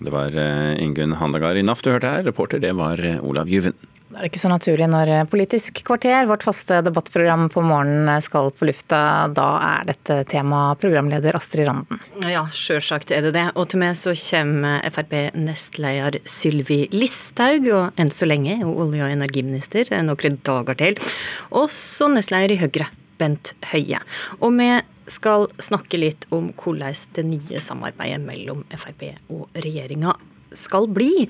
Det 0.01 0.09
var 0.09 0.33
Ingunn 0.81 1.19
Handagard 1.21 1.59
i 1.61 1.63
NAF 1.67 1.83
du 1.85 1.91
hørte 1.91 2.09
her. 2.09 2.23
Reporter 2.25 2.63
det 2.63 2.71
var 2.73 3.03
Olav 3.21 3.51
Juven. 3.53 3.77
Det 4.11 4.19
er 4.19 4.27
ikke 4.27 4.41
så 4.43 4.49
naturlig 4.51 4.89
når 4.91 5.11
Politisk 5.31 5.85
kvarter, 5.87 6.25
vårt 6.27 6.43
faste 6.43 6.81
debattprogram 6.83 7.45
på 7.53 7.63
morgenen, 7.63 8.11
skal 8.25 8.49
på 8.51 8.67
lufta. 8.67 8.99
Da 9.31 9.47
er 9.63 9.85
dette 9.87 10.17
tema 10.31 10.65
programleder 10.83 11.39
Astrid 11.39 11.69
Randen. 11.69 12.01
Ja, 12.27 12.43
sjølsagt 12.51 13.13
er 13.15 13.23
det 13.29 13.37
det. 13.37 13.45
Og 13.55 13.69
til 13.71 13.79
meg 13.85 13.95
så 14.01 14.17
kommer 14.19 14.83
Frp-nestleder 14.91 16.19
Sylvi 16.27 16.81
Listhaug, 16.91 17.69
og 17.71 18.01
enn 18.03 18.11
så 18.11 18.27
lenge 18.27 18.59
olje- 18.67 19.07
og 19.07 19.15
energiminister 19.15 19.95
noen 20.03 20.41
dager 20.43 20.81
til. 20.83 20.99
Også 21.63 22.11
nestleder 22.11 22.57
i 22.57 22.59
Høyre, 22.65 22.91
Bent 23.21 23.55
Høie. 23.71 24.03
Og 24.41 24.59
vi 24.59 24.73
skal 25.11 25.47
snakke 25.63 26.03
litt 26.03 26.27
om 26.35 26.51
hvordan 26.59 26.99
det 27.15 27.27
nye 27.31 27.63
samarbeidet 27.63 28.23
mellom 28.27 28.67
Frp 28.75 29.07
og 29.31 29.47
regjeringa 29.55 30.17
skal 30.57 30.89
bli. 30.91 31.29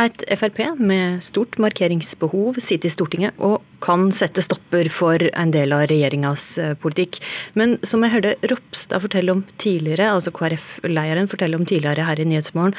Et 0.00 0.24
Frp 0.36 0.60
med 0.78 1.22
stort 1.24 1.58
markeringsbehov 1.62 2.60
sitter 2.62 2.90
i 2.90 2.94
Stortinget 2.94 3.42
og 3.42 3.60
kan 3.84 4.10
sette 4.14 4.44
stopper 4.44 4.90
for 4.92 5.22
en 5.30 5.52
del 5.54 5.72
av 5.76 5.86
regjeringas 5.90 6.46
eh, 6.60 6.76
politikk. 6.78 7.20
Men 7.58 7.78
som 7.86 8.04
jeg 8.04 8.14
hørte 8.16 8.36
Ropstad 8.50 9.04
fortelle 9.06 9.34
om 9.34 9.44
tidligere, 9.60 10.12
altså 10.12 10.32
KrF-leiren 10.36 11.30
fortelle 11.30 11.58
om 11.58 11.66
tidligere 11.66 12.06
her 12.08 12.20
i 12.20 12.28
Nyhetsmorgen, 12.28 12.76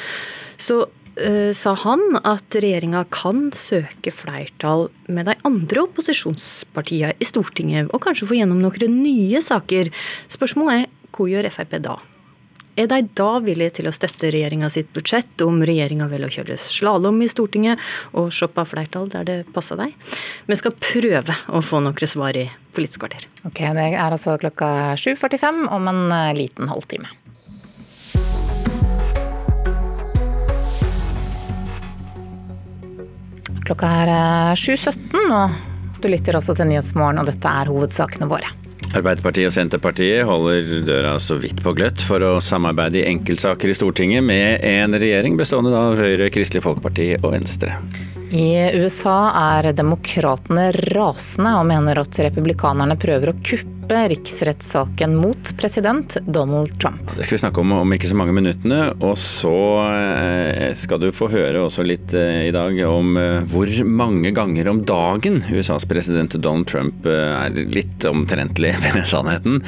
så 0.61 0.83
uh, 0.85 1.51
sa 1.57 1.73
han 1.83 2.03
at 2.21 2.57
regjeringa 2.61 3.03
kan 3.13 3.49
søke 3.55 4.13
flertall 4.13 4.87
med 5.09 5.27
de 5.29 5.35
andre 5.47 5.87
opposisjonspartiene 5.87 7.15
i 7.17 7.27
Stortinget, 7.27 7.89
og 7.89 8.03
kanskje 8.05 8.29
få 8.29 8.37
gjennom 8.37 8.61
noen 8.61 9.01
nye 9.01 9.41
saker. 9.43 9.89
Spørsmålet 10.31 10.85
er 10.85 11.11
hva 11.11 11.27
gjør 11.33 11.51
Frp 11.51 11.77
da? 11.83 11.97
Er 12.80 12.88
de 12.88 13.01
da 13.19 13.32
villige 13.43 13.74
til 13.82 13.89
å 13.89 13.91
støtte 13.91 14.30
regjeringa 14.32 14.69
sitt 14.72 14.93
budsjett 14.95 15.41
om 15.43 15.57
regjeringa 15.67 16.05
vil 16.07 16.24
kjøre 16.32 16.55
slalåm 16.55 17.17
i 17.19 17.28
Stortinget 17.28 17.82
og 18.15 18.30
shoppe 18.32 18.63
flertall 18.63 19.09
der 19.11 19.26
det 19.28 19.38
passer 19.51 19.76
deg? 19.80 19.91
Vi 20.47 20.55
skal 20.55 20.78
prøve 20.80 21.36
å 21.51 21.59
få 21.65 21.82
noen 21.84 22.07
svar 22.07 22.39
i 22.39 22.47
Politisk 22.72 23.01
kvarter. 23.03 23.26
Ok, 23.43 23.59
Det 23.59 23.84
er 23.91 23.99
altså 23.99 24.38
klokka 24.39 24.95
7.45 24.95 25.65
om 25.76 25.89
en 25.91 26.05
eh, 26.15 26.32
liten 26.38 26.72
halvtime. 26.72 27.09
Klokka 33.67 33.91
er 34.05 34.55
7.17, 34.55 35.19
eh, 35.19 35.36
og 35.36 35.99
du 35.99 36.07
lytter 36.07 36.39
også 36.39 36.55
til 36.55 36.72
Nyhetsmorgen, 36.72 37.19
og 37.19 37.28
dette 37.28 37.51
er 37.51 37.76
hovedsakene 37.76 38.32
våre. 38.32 38.61
Arbeiderpartiet 38.91 39.47
og 39.47 39.53
Senterpartiet 39.55 40.25
holder 40.27 40.81
døra 40.83 41.13
så 41.23 41.37
vidt 41.39 41.61
på 41.63 41.71
gløtt 41.77 42.03
for 42.03 42.23
å 42.27 42.33
samarbeide 42.43 42.99
i 42.99 43.07
enkeltsaker 43.13 43.71
i 43.71 43.75
Stortinget 43.77 44.25
med 44.27 44.65
en 44.67 44.97
regjering 44.99 45.39
bestående 45.39 45.71
av 45.71 45.95
Høyre, 45.99 46.27
Kristelig 46.33 46.65
Folkeparti 46.65 47.13
og 47.21 47.31
Venstre. 47.37 47.77
I 48.32 48.71
USA 48.79 49.32
er 49.36 49.73
demokratene 49.75 50.69
rasende 50.95 51.51
og 51.59 51.65
mener 51.67 51.99
at 51.99 52.19
republikanerne 52.23 52.95
prøver 52.99 53.34
å 53.34 53.39
kuppe 53.43 53.97
riksrettssaken 54.07 55.17
mot 55.19 55.49
president 55.59 56.15
Donald 56.23 56.71
Trump. 56.79 57.11
Det 57.17 57.25
skal 57.25 57.36
vi 57.36 57.41
snakke 57.41 57.59
om 57.59 57.73
om 57.75 57.91
ikke 57.91 58.07
så 58.07 58.15
mange 58.15 58.36
minuttene. 58.38 58.93
Og 59.03 59.17
så 59.19 59.51
eh, 59.84 60.71
skal 60.79 61.01
du 61.03 61.09
få 61.11 61.27
høre 61.34 61.65
også 61.65 61.84
litt 61.84 62.15
eh, 62.15 62.45
i 62.47 62.53
dag 62.55 62.79
om 62.88 63.19
eh, 63.19 63.41
hvor 63.51 63.73
mange 63.84 64.32
ganger 64.38 64.71
om 64.71 64.79
dagen 64.88 65.41
USAs 65.51 65.84
president 65.89 66.39
Donald 66.39 66.71
Trump 66.71 67.03
er 67.03 67.51
litt 67.51 68.07
omtrentlig 68.07 68.71
ved 68.86 69.03
sannheten. 69.11 69.59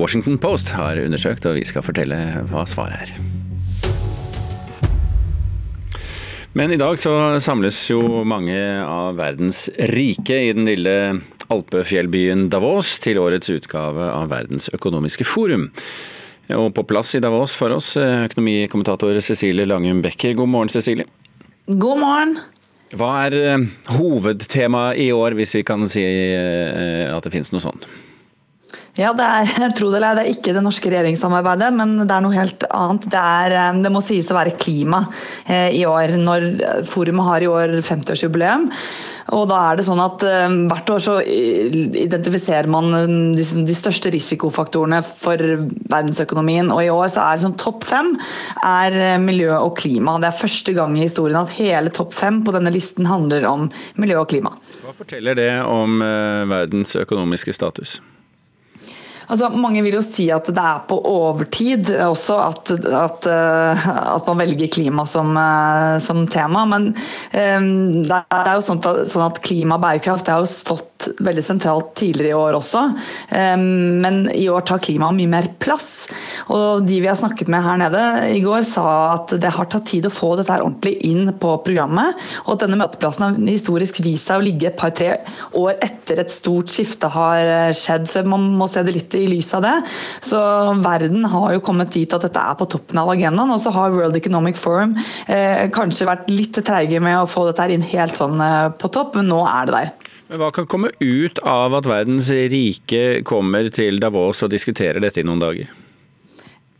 Washington 0.00 0.40
Post 0.40 0.72
har 0.78 1.04
undersøkt, 1.04 1.44
og 1.44 1.60
vi 1.60 1.68
skal 1.68 1.84
fortelle 1.84 2.24
hva 2.48 2.64
svaret 2.68 3.04
er. 3.04 3.39
Men 6.52 6.72
i 6.74 6.76
dag 6.80 6.98
så 6.98 7.12
samles 7.38 7.78
jo 7.92 8.24
mange 8.26 8.56
av 8.82 9.14
verdens 9.20 9.68
rike 9.92 10.34
i 10.34 10.54
den 10.56 10.66
lille 10.66 10.94
alpefjellbyen 11.50 12.48
Davos 12.50 12.96
til 13.02 13.20
årets 13.22 13.52
utgave 13.54 14.08
av 14.10 14.26
Verdens 14.32 14.66
økonomiske 14.74 15.26
forum. 15.26 15.68
Og 16.50 16.72
på 16.74 16.84
plass 16.90 17.14
i 17.14 17.22
Davos 17.22 17.54
for 17.58 17.76
oss, 17.76 17.92
økonomikommentator 17.96 19.20
Cecilie 19.22 19.68
Langum 19.68 20.02
Becker. 20.02 20.34
God 20.38 20.50
morgen, 20.50 20.72
Cecilie. 20.74 21.06
God 21.70 22.02
morgen. 22.02 22.38
Hva 22.98 23.12
er 23.28 23.36
eh, 23.38 23.66
hovedtemaet 23.94 24.98
i 24.98 25.12
år, 25.14 25.38
hvis 25.38 25.54
vi 25.60 25.66
kan 25.66 25.86
si 25.86 26.02
eh, 26.02 27.06
at 27.06 27.22
det 27.22 27.30
finnes 27.30 27.54
noe 27.54 27.62
sånt? 27.62 27.86
Ja, 29.00 29.14
det 29.16 29.24
er, 29.24 29.70
tro 29.78 29.88
det, 29.92 30.02
det 30.02 30.24
er 30.24 30.28
ikke 30.28 30.52
det 30.52 30.62
norske 30.64 30.90
regjeringssamarbeidet, 30.92 31.70
men 31.72 32.02
det 32.02 32.12
er 32.12 32.24
noe 32.24 32.36
helt 32.36 32.66
annet. 32.68 33.06
Det, 33.08 33.20
er, 33.20 33.54
eh, 33.56 33.78
det 33.86 33.92
må 33.92 34.02
sies 34.04 34.28
å 34.28 34.36
være 34.36 34.58
klima 34.60 35.06
eh, 35.46 35.70
i 35.78 35.86
år, 35.88 36.18
når 36.20 36.50
forumet 36.90 37.28
har 37.30 37.46
i 37.46 37.48
år 37.48 37.78
50-årsjubileum. 37.86 38.68
Og 39.36 39.44
da 39.46 39.60
er 39.70 39.78
det 39.78 39.86
sånn 39.86 40.02
at 40.02 40.24
eh, 40.26 40.56
Hvert 40.70 40.92
år 40.92 41.02
så 41.04 41.16
identifiserer 41.22 42.68
man 42.70 42.90
de, 43.36 43.44
de, 43.44 43.76
største 43.78 44.12
risikofaktorene 44.12 45.00
for 45.06 45.40
verdensøkonomien. 45.40 46.68
og 46.74 46.84
I 46.84 46.92
år 46.92 47.08
så 47.14 47.24
er 47.24 47.38
det 47.38 47.46
som 47.46 47.56
topp 47.56 47.88
fem 47.88 48.12
er 48.66 49.00
miljø 49.22 49.54
og 49.56 49.78
klima. 49.80 50.18
Det 50.20 50.28
er 50.28 50.40
første 50.42 50.76
gang 50.76 50.98
i 50.98 51.06
historien 51.06 51.40
at 51.40 51.56
hele 51.56 51.94
topp 51.94 52.12
fem 52.18 52.44
på 52.44 52.54
denne 52.56 52.74
listen 52.74 53.08
handler 53.08 53.48
om 53.48 53.68
miljø 53.96 54.20
og 54.20 54.28
klima. 54.34 54.56
Hva 54.84 54.96
forteller 54.98 55.38
det 55.38 55.52
om 55.64 56.02
verdens 56.50 56.98
økonomiske 57.00 57.56
status? 57.56 58.00
Altså, 59.30 59.46
mange 59.54 59.82
vil 59.84 59.94
jo 59.94 60.02
si 60.02 60.26
at 60.34 60.48
det 60.50 60.62
er 60.62 60.82
på 60.88 60.96
overtid 61.06 61.92
også 62.02 62.38
at, 62.42 62.70
at, 62.82 63.28
eh, 63.30 63.88
at 64.16 64.26
man 64.26 64.40
velger 64.42 64.70
klima 64.72 65.04
som, 65.06 65.30
eh, 65.38 65.98
som 66.02 66.24
tema. 66.30 66.64
Men 66.70 66.90
um, 66.90 68.00
det 68.06 68.18
er 68.34 68.52
jo 68.56 68.64
sånn 68.66 68.82
at, 68.82 69.04
sånn 69.12 69.26
at 69.28 69.38
klima 69.44 69.78
og 69.78 69.84
bærekraft 69.84 70.30
har 70.30 70.42
jo 70.42 70.50
stått 70.50 71.08
veldig 71.22 71.44
sentralt 71.44 71.94
tidligere 71.96 72.34
i 72.34 72.36
år 72.36 72.56
også, 72.58 72.80
men 73.30 74.18
i 74.36 74.42
år 74.52 74.66
tar 74.68 74.82
klima 74.84 75.08
mye 75.16 75.30
mer 75.32 75.46
plass. 75.62 76.10
Og 76.52 76.84
de 76.84 76.98
vi 77.00 77.08
har 77.08 77.16
snakket 77.16 77.48
med 77.48 77.64
her 77.64 77.78
nede 77.80 78.02
i 78.34 78.42
går, 78.44 78.66
sa 78.68 78.84
at 79.14 79.32
det 79.40 79.54
har 79.56 79.70
tatt 79.72 79.88
tid 79.88 80.10
å 80.10 80.12
få 80.12 80.34
dette 80.36 80.52
her 80.52 80.64
ordentlig 80.66 80.98
inn 81.08 81.32
på 81.40 81.54
programmet, 81.64 82.20
og 82.44 82.52
at 82.52 82.66
denne 82.66 82.76
møteplassen 82.82 83.24
har 83.24 83.40
historisk 83.48 84.02
vist 84.04 84.28
seg 84.28 84.42
å 84.42 84.44
ligge 84.44 84.68
et 84.68 84.76
par-tre 84.80 85.22
år 85.56 85.80
etter 85.80 86.20
et 86.20 86.34
stort 86.34 86.68
skifte 86.72 87.08
har 87.16 87.72
skjedd, 87.76 88.04
så 88.10 88.24
man 88.28 88.50
må 88.60 88.68
se 88.68 88.84
det 88.84 88.96
litt 88.98 89.16
i 89.16 89.19
lys 89.28 89.50
av 89.58 89.64
det. 89.66 89.74
Så 90.24 90.40
verden 90.84 91.26
har 91.32 91.56
jo 91.56 91.64
kommet 91.64 91.92
dit 91.94 92.12
at 92.16 92.24
dette 92.26 92.42
er 92.42 92.56
på 92.58 92.68
toppen 92.70 93.00
av 93.02 93.10
agendaen, 93.12 93.52
og 93.52 93.60
så 93.62 93.72
har 93.74 93.94
World 93.94 94.16
Economic 94.20 94.58
Forum 94.60 94.96
eh, 95.26 95.66
kanskje 95.74 96.08
vært 96.08 96.30
litt 96.32 96.60
treige 96.64 97.02
med 97.02 97.18
å 97.22 97.28
få 97.30 97.48
dette 97.48 97.66
her 97.66 97.74
inn 97.74 97.86
helt 97.92 98.18
sånn 98.18 98.40
eh, 98.44 98.70
på 98.80 98.92
topp, 98.92 99.18
men 99.18 99.30
nå 99.32 99.42
er 99.48 99.68
det 99.68 99.76
der. 99.76 99.92
Men 100.30 100.42
Hva 100.44 100.52
kan 100.54 100.70
komme 100.70 100.92
ut 101.02 101.42
av 101.42 101.74
at 101.74 101.88
verdens 101.90 102.30
rike 102.30 103.20
kommer 103.26 103.70
til 103.74 103.98
Davos 104.02 104.44
og 104.46 104.52
diskuterer 104.52 105.02
dette 105.02 105.22
i 105.22 105.26
noen 105.26 105.42
dager? 105.42 105.79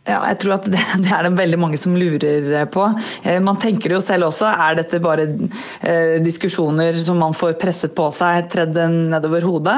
Ja, 0.01 0.17
jeg 0.31 0.39
tror 0.41 0.55
at 0.55 0.63
det, 0.65 0.79
det, 1.03 1.11
er 1.13 1.27
det 1.27 1.35
veldig 1.37 1.57
mange 1.61 1.77
som 1.77 1.93
lurer 1.93 2.65
på. 2.73 2.87
Eh, 3.21 3.37
man 3.43 3.59
tenker 3.61 3.91
det 3.91 3.99
jo 3.99 4.01
selv 4.01 4.31
også. 4.31 4.47
Er 4.49 4.79
dette 4.79 4.97
bare 5.03 5.27
eh, 5.29 6.15
diskusjoner 6.25 6.97
som 6.97 7.19
man 7.21 7.35
får 7.37 7.53
presset 7.61 7.93
på 7.93 8.07
seg, 8.15 8.47
tredd 8.49 8.79
nedover 8.81 9.45
hodet? 9.45 9.77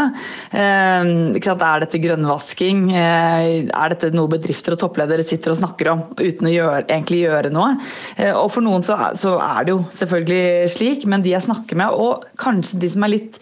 Eh, 0.55 1.11
er 1.43 1.83
dette 1.83 1.99
grønnvasking? 2.05 2.85
Eh, 2.95 3.49
er 3.67 3.91
dette 3.91 4.13
noe 4.15 4.31
bedrifter 4.31 4.77
og 4.77 4.79
toppledere 4.85 5.25
sitter 5.27 5.51
og 5.51 5.59
snakker 5.59 5.91
om 5.91 6.05
uten 6.15 6.47
å 6.47 6.55
gjøre, 6.55 6.85
egentlig 6.87 7.25
gjøre 7.25 7.51
noe? 7.51 7.73
Eh, 8.15 8.31
og 8.31 8.47
For 8.53 8.63
noen 8.63 8.85
så, 8.85 8.95
så, 9.19 9.35
er 9.43 9.67
det 9.67 9.75
jo 9.75 9.83
selvfølgelig 9.91 10.71
slik, 10.71 11.05
men 11.09 11.25
de 11.25 11.33
jeg 11.33 11.47
snakker 11.49 11.81
med, 11.83 11.99
og 11.99 12.23
kanskje 12.39 12.79
de 12.79 12.93
som 12.95 13.03
er 13.03 13.15
litt 13.17 13.41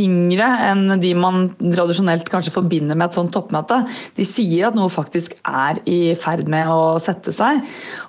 yngre 0.00 0.48
enn 0.70 0.96
de 1.02 1.12
man 1.12 1.50
tradisjonelt 1.60 2.32
kanskje 2.32 2.54
forbinder 2.54 2.96
med 2.96 3.10
et 3.10 3.20
sånt 3.20 3.34
toppmøte, 3.36 3.82
de 4.16 4.24
sier 4.24 4.70
at 4.70 4.78
noe 4.78 4.88
faktisk 4.92 5.36
er 5.44 5.82
i 5.84 6.14
ferd 6.22 6.48
med 6.50 6.70
å 6.70 6.98
sette 7.02 7.34
seg. 7.34 7.62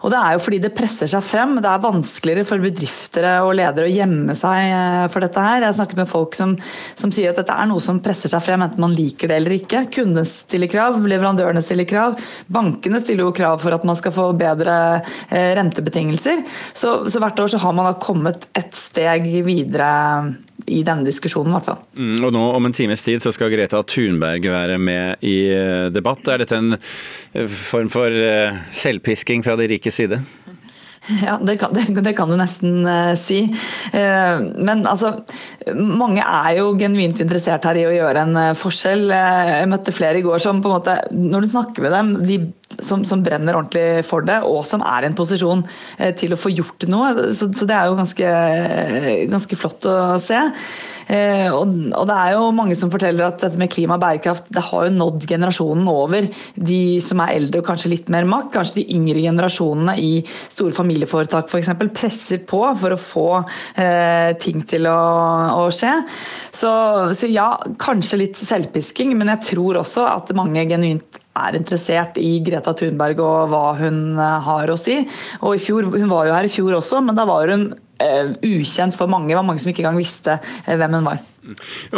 Og 0.03 0.13
Det 0.13 0.19
er 0.19 0.35
jo 0.35 0.43
fordi 0.43 0.59
det 0.63 0.73
presser 0.77 1.09
seg 1.09 1.23
frem. 1.25 1.55
Det 1.63 1.69
er 1.69 1.83
vanskeligere 1.83 2.47
for 2.47 2.63
bedrifter 2.63 3.27
og 3.43 3.53
ledere 3.57 3.89
å 3.89 3.93
gjemme 3.93 4.35
seg 4.37 4.69
eh, 4.69 5.07
for 5.13 5.25
dette 5.25 5.43
her. 5.43 5.61
Jeg 5.61 5.69
har 5.69 5.77
snakket 5.79 6.01
med 6.03 6.11
folk 6.11 6.37
som, 6.37 6.55
som, 6.99 7.13
sier 7.13 7.33
at 7.33 7.41
dette 7.41 7.55
er 7.55 7.69
noe 7.69 7.83
som 7.83 8.01
presser 8.03 8.31
seg 8.31 8.43
frem, 8.45 8.63
enten 8.65 8.83
man 8.83 8.95
liker 8.95 9.31
det 9.31 9.39
eller 9.41 9.57
ikke. 9.57 9.85
Kundene 9.93 10.25
stiller 10.29 10.71
krav, 10.71 10.99
leverandørene 11.01 11.63
stiller 11.65 11.89
krav. 11.89 12.17
Bankene 12.53 13.01
stiller 13.03 13.27
jo 13.27 13.35
krav 13.35 13.61
for 13.63 13.75
at 13.75 13.85
man 13.87 13.99
skal 13.99 14.15
få 14.15 14.29
bedre 14.37 14.77
eh, 15.29 15.51
rentebetingelser. 15.59 16.45
Så, 16.73 16.95
så 17.09 17.23
hvert 17.23 17.43
år 17.43 17.53
så 17.53 17.61
har 17.63 17.75
man 17.77 17.89
da 17.89 17.97
kommet 18.01 18.47
et 18.57 18.73
steg 18.77 19.29
videre 19.45 19.91
i 20.67 20.83
denne 20.85 21.07
diskusjonen, 21.07 21.51
i 21.51 21.57
hvert 21.57 21.69
fall. 21.71 21.81
Mm, 21.97 22.17
og 22.23 22.33
nå 22.35 22.43
Om 22.57 22.69
en 22.69 22.75
times 22.75 23.03
tid 23.05 23.23
så 23.23 23.33
skal 23.35 23.51
Greta 23.53 23.81
Thunberg 23.87 24.47
være 24.47 24.77
med 24.79 25.25
i 25.25 25.37
eh, 25.53 25.89
debatt. 25.93 26.27
Er 26.27 26.43
dette 26.43 26.59
en 26.59 26.77
form 27.49 27.91
for 27.93 28.13
eh, 28.13 28.63
selvpisking 28.71 29.43
fra 29.45 29.57
de 29.59 29.69
rikes 29.75 30.01
side? 30.01 30.21
Ja, 31.27 31.37
det 31.41 31.57
kan, 31.57 31.73
det, 31.73 32.01
det 32.03 32.13
kan, 32.15 32.29
du 32.31 32.37
nesten 32.39 32.85
uh, 32.87 33.11
si. 33.19 33.41
Uh, 33.91 34.39
men 34.55 34.85
altså, 34.87 35.13
mange 35.75 36.23
er 36.23 36.59
jo 36.59 36.69
genuint 36.79 37.19
interessert 37.23 37.67
her 37.67 37.79
i 37.79 37.85
å 37.87 37.93
gjøre 37.93 38.23
en 38.23 38.39
uh, 38.39 38.57
forskjell. 38.57 39.09
jeg 39.11 39.71
møtte 39.71 39.95
flere 39.95 40.21
i 40.21 40.25
går 40.25 40.39
som 40.43 40.61
på 40.63 40.71
en 40.71 40.77
måte, 40.77 40.97
når 41.11 41.43
du 41.43 41.53
snakker 41.53 41.85
med 41.85 41.95
dem, 41.97 42.13
de 42.23 42.39
som, 42.81 43.03
som, 43.07 43.23
brenner 43.23 43.57
ordentlig 43.57 44.03
for 44.07 44.25
det, 44.25 44.39
og 44.47 44.63
som 44.67 44.83
er 44.85 45.05
i 45.05 45.09
en 45.09 45.17
posisjon 45.17 45.63
eh, 45.97 46.13
til 46.17 46.35
å 46.35 46.39
få 46.39 46.51
gjort 46.53 46.87
noe. 46.91 47.29
Så, 47.35 47.49
så 47.55 47.67
det 47.69 47.77
er 47.77 47.89
jo 47.89 47.99
ganske, 47.99 48.33
ganske 49.31 49.59
flott 49.59 49.87
å 49.89 49.95
se. 50.21 50.39
Eh, 51.07 51.49
og, 51.51 51.71
og, 51.91 52.05
det 52.07 52.17
er 52.17 52.35
jo 52.35 52.51
mange 52.55 52.77
som 52.79 52.91
forteller 52.93 53.27
at 53.27 53.41
dette 53.43 53.59
med 53.59 53.71
klima 53.71 53.97
og 53.97 54.03
bærekraft 54.03 54.47
det 54.53 54.63
har 54.69 54.87
jo 54.87 54.95
nådd 54.95 55.27
generasjonen 55.29 55.89
over. 55.91 56.29
De 56.55 56.81
som 57.03 57.21
er 57.23 57.35
eldre 57.37 57.63
og 57.63 57.67
kanskje 57.67 57.93
litt 57.93 58.11
mer 58.13 58.27
makt, 58.29 58.53
kanskje 58.55 58.79
de 58.81 58.85
yngre 58.97 59.23
generasjonene 59.25 59.97
i 59.99 60.11
store 60.27 60.75
familieforetak 60.75 61.51
f.eks. 61.51 61.73
presser 61.93 62.43
på 62.47 62.63
for 62.79 62.95
å 62.95 63.01
få 63.01 63.27
eh, 63.79 64.33
ting 64.41 64.63
til 64.67 64.87
å, 64.89 64.99
å 65.63 65.67
skje. 65.73 65.95
Så, 66.53 66.71
så 67.17 67.31
ja, 67.31 67.49
kanskje 67.81 68.23
litt 68.25 68.39
selvpisking, 68.39 69.15
men 69.17 69.33
jeg 69.35 69.53
tror 69.53 69.83
også 69.83 70.07
at 70.09 70.33
mange 70.37 70.65
genuint 70.69 71.22
er 71.33 71.57
interessert 71.57 72.19
i 72.21 72.35
Greta 72.45 72.73
Thunberg 72.77 73.21
og 73.23 73.49
hva 73.53 73.63
hun 73.79 74.19
eh, 74.19 74.35
har 74.47 74.69
å 74.69 74.77
si. 74.79 74.99
Og 75.41 75.57
i 75.57 75.63
fjor, 75.63 75.89
Hun 75.93 76.11
var 76.11 76.29
jo 76.29 76.35
her 76.37 76.49
i 76.49 76.53
fjor 76.53 76.77
også, 76.79 77.01
men 77.05 77.17
da 77.17 77.25
var 77.29 77.49
hun 77.49 77.71
ukjent 77.99 78.95
for 78.97 79.11
mange. 79.11 79.29
Det 79.29 79.37
var 79.37 79.45
mange 79.45 79.61
som 79.61 79.71
ikke 79.71 79.83
engang 79.83 79.99
visste 79.99 80.39
uh, 80.39 80.73
hvem 80.73 80.99
hun 80.99 81.07
var. 81.07 81.21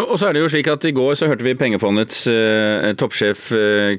Og 0.02 0.16
så 0.18 0.28
er 0.28 0.34
det 0.34 0.42
jo 0.42 0.50
slik 0.50 0.68
at 0.72 0.88
I 0.90 0.94
går 0.98 1.14
så 1.20 1.28
hørte 1.30 1.46
vi 1.46 1.54
Pengefondets 1.58 2.24
uh, 2.32 2.88
toppsjef 2.98 3.44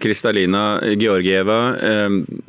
Kristalina 0.02 0.80
Georgieva. 0.98 1.58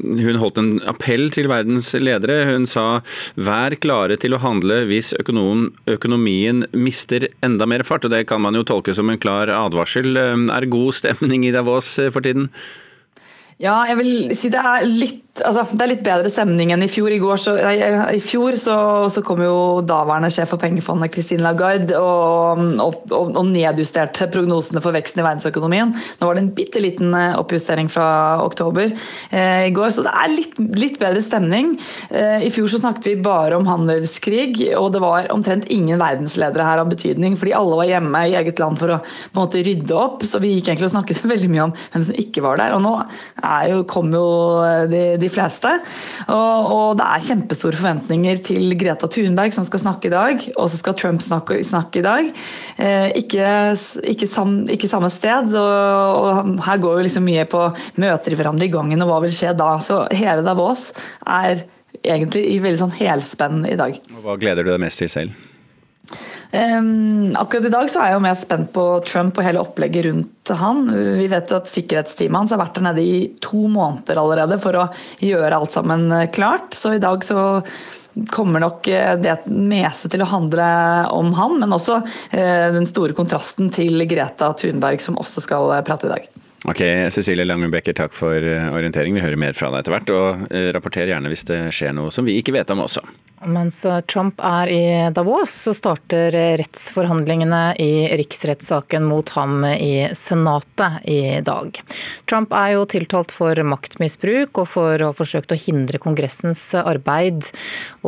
hun 0.02 0.39
holdt 0.41 0.58
en 0.58 0.72
appell 0.89 1.30
til 1.34 1.50
verdens 1.52 1.91
ledere. 1.93 2.39
Hun 2.50 2.66
sa 2.66 3.04
vær 3.36 3.78
klare 3.78 4.18
til 4.18 4.34
å 4.34 4.41
handle 4.41 4.82
hvis 4.89 5.14
økonom, 5.22 5.70
økonomien 5.88 6.66
mister 6.74 7.30
enda 7.45 7.70
mer 7.70 7.86
fart. 7.86 8.06
og 8.06 8.12
Det 8.12 8.26
kan 8.28 8.41
man 8.41 8.58
jo 8.58 8.66
tolke 8.66 8.98
som 8.98 9.10
en 9.10 9.22
klar 9.22 9.54
advarsel. 9.54 10.18
er 10.18 10.66
god 10.66 10.93
stemning 10.93 11.45
i 11.45 11.54
Davos 11.54 12.00
for 12.12 12.22
tiden? 12.26 12.50
Ja, 13.58 13.80
jeg 13.89 13.98
vil 13.98 14.36
si 14.38 14.52
det 14.54 14.62
er 14.62 14.86
litt 14.86 15.27
altså, 15.46 15.66
det 15.74 15.84
er 15.84 15.92
litt 15.92 16.04
bedre 16.06 16.30
stemning 16.32 16.72
enn 16.74 16.84
i 16.86 16.90
fjor. 16.92 17.12
I, 17.14 17.20
går, 17.22 17.40
så, 17.42 17.56
i 18.14 18.22
fjor 18.24 18.58
så, 18.60 18.78
så, 19.14 19.24
kom 19.26 19.42
jo 19.44 19.82
daværende 19.88 20.30
sjef 20.34 20.52
for 20.54 20.62
pengefondet 20.62 21.14
Christine 21.14 21.44
Lagarde 21.46 21.98
og, 22.00 22.62
og, 22.84 23.10
og, 23.12 23.42
nedjusterte 23.48 24.30
prognosene 24.32 24.82
for 24.84 24.96
veksten 24.96 25.22
i 25.22 25.26
verdensøkonomien. 25.26 25.94
Nå 26.20 26.28
var 26.28 26.38
det 26.38 26.44
en 26.44 26.54
bitte 26.58 26.82
liten 26.84 27.14
eh, 27.18 27.36
oppjustering 27.40 27.90
fra 27.92 28.08
oktober 28.44 28.90
eh, 28.90 29.68
i 29.68 29.74
går, 29.76 29.92
så 29.94 30.06
det 30.06 30.14
er 30.14 30.34
litt, 30.34 30.58
litt 30.78 31.00
bedre 31.02 31.24
stemning. 31.24 31.76
Eh, 32.10 32.48
I 32.48 32.52
fjor 32.54 32.70
så 32.72 32.82
snakket 32.82 33.10
vi 33.12 33.16
bare 33.26 33.58
om 33.58 33.68
handelskrig, 33.70 34.56
og 34.78 34.92
det 34.96 35.04
var 35.04 35.32
omtrent 35.34 35.68
ingen 35.74 36.02
verdensledere 36.02 36.68
her 36.68 36.84
av 36.84 36.92
betydning, 36.92 37.38
fordi 37.40 37.56
alle 37.58 37.80
var 37.82 37.92
hjemme 37.92 38.24
i 38.28 38.38
eget 38.40 38.62
land 38.64 38.80
for 38.80 38.98
å 38.98 39.02
på 39.02 39.36
en 39.36 39.44
måte 39.44 39.64
rydde 39.66 39.98
opp, 39.98 40.26
så 40.28 40.42
vi 40.44 40.56
gikk 40.56 40.72
egentlig 40.72 40.90
og 40.90 40.96
snakket 40.96 41.24
veldig 41.34 41.52
mye 41.54 41.68
om 41.70 41.76
hvem 41.78 42.08
som 42.10 42.22
ikke 42.24 42.46
var 42.46 42.62
der. 42.62 42.76
Og 42.78 42.84
nå 42.84 42.96
jo, 43.68 43.84
kom 43.90 44.12
jo 44.14 44.28
de, 44.92 45.04
de 45.22 45.27
de 45.28 45.34
fleste. 45.34 45.72
Og, 46.28 46.72
og, 46.74 46.90
det 47.00 47.08
er 47.08 47.26
kjempestore 47.28 47.80
forventninger 47.80 48.42
til 48.48 48.76
Greta 48.80 49.10
Thunberg 49.12 49.56
som 49.56 49.68
skal 49.68 49.84
snakke 49.84 50.10
i 50.10 50.14
dag, 50.14 50.48
og 50.56 50.72
så 50.72 50.80
skal 50.80 50.98
Trump 50.98 51.24
snakke, 51.26 51.60
snakke 51.68 52.02
i 52.02 52.06
dag. 52.06 52.32
Eh, 52.78 53.10
ikke, 53.22 53.48
ikke, 54.16 54.30
sam, 54.32 54.60
ikke, 54.74 54.92
samme 54.92 55.12
sted, 55.14 55.54
og, 55.60 56.28
og, 56.28 56.54
her 56.68 56.84
går 56.84 57.00
jo 57.00 57.08
liksom 57.08 57.28
mye 57.28 57.48
på 57.50 57.64
møter 58.02 58.34
i 58.34 58.40
hverandre 58.40 58.68
i 58.68 58.74
gangen, 58.74 59.04
og 59.04 59.12
hva 59.12 59.22
vil 59.26 59.36
skje 59.36 59.56
da? 59.58 59.76
Så 59.84 60.06
hele 60.16 60.46
Davos 60.46 60.90
er 61.24 61.66
egentlig 62.04 62.46
veldig 62.64 62.80
sånn 62.80 62.98
helspenn 62.98 63.64
i 63.68 63.78
dag. 63.80 63.98
Og 64.16 64.26
Hva 64.26 64.38
gleder 64.40 64.66
du 64.66 64.74
deg 64.74 64.84
mest 64.84 65.04
til 65.04 65.12
selv? 65.12 65.46
Um, 66.52 67.36
akkurat 67.36 67.66
i 67.66 67.72
dag 67.74 67.89
så 67.91 68.00
er 68.00 68.12
jeg 68.12 68.18
jo 68.18 68.24
mer 68.24 68.38
spent 68.39 68.70
på 68.76 68.86
Trump 69.04 69.36
og 69.36 69.43
hele 69.43 69.60
opplegget 69.60 70.08
rundt 70.08 70.52
han. 70.56 70.86
Vi 71.20 71.28
vet 71.32 71.52
jo 71.52 71.60
at 71.60 71.70
sikkerhetsteamet 71.72 72.39
hans 72.39 72.56
har 72.56 72.62
vært 72.62 72.80
der 72.80 72.88
nede 72.88 73.04
i 73.04 73.20
to 73.43 73.68
måneder 73.68 74.22
allerede 74.22 74.60
for 74.64 74.80
å 74.80 74.88
gjøre 75.24 75.60
alt 75.60 75.76
sammen 75.76 76.08
eh, 76.16 76.30
klart. 76.32 76.72
Så 76.78 76.95
i 76.95 77.04
dag 77.04 77.26
så 77.28 77.41
kommer 78.32 78.64
nok 78.64 78.88
eh, 78.88 79.14
det 79.20 79.41
meste 79.52 80.08
til 80.14 80.24
å 80.24 80.32
handle 80.32 80.72
om 81.14 81.36
han, 81.38 81.60
men 81.62 81.76
også 81.76 82.00
uh, 82.02 82.68
den 82.74 82.88
store 82.89 83.18
kontrasten 83.18 83.72
til 83.74 84.08
Greta 84.10 84.54
Thunberg, 84.58 85.04
som 85.04 85.20
også 85.20 85.43
skal 85.43 85.76
prate 85.88 86.08
i 86.08 86.16
dag. 86.16 86.32
Ok, 86.66 86.82
Cecilie 87.14 87.45
Langenbecker, 87.45 87.93
takk 87.93 88.16
for 88.18 88.41
orientering. 88.74 89.14
Vi 89.14 89.22
hører 89.22 89.39
mer 89.39 89.53
fra 89.53 89.70
deg 89.70 89.84
etter 89.84 89.93
hvert. 89.93 90.12
Og 90.18 90.58
rapporter 90.76 91.12
gjerne 91.14 91.30
hvis 91.32 91.45
det 91.47 91.62
skjer 91.76 91.93
noe 91.95 92.12
som 92.14 92.26
vi 92.26 92.39
ikke 92.41 92.55
vet 92.58 92.74
om 92.74 92.82
også. 92.88 93.05
Mens 93.45 93.84
Trump 94.10 94.41
er 94.41 94.70
i 94.74 94.86
Davos, 95.14 95.51
så 95.68 95.74
starter 95.78 96.34
rettsforhandlingene 96.58 97.76
i 97.78 98.08
riksrettssaken 98.18 99.05
mot 99.05 99.30
ham 99.38 99.62
i 99.70 100.08
Senatet 100.18 101.05
i 101.05 101.38
dag. 101.45 101.78
Trump 102.26 102.55
er 102.58 102.74
jo 102.74 102.88
tiltalt 102.89 103.36
for 103.38 103.62
maktmisbruk 103.62 104.58
og 104.58 104.70
for 104.72 104.97
å 104.97 105.12
ha 105.12 105.16
forsøkt 105.16 105.53
å 105.53 105.60
hindre 105.68 106.01
Kongressens 106.01 106.64
arbeid. 106.82 107.45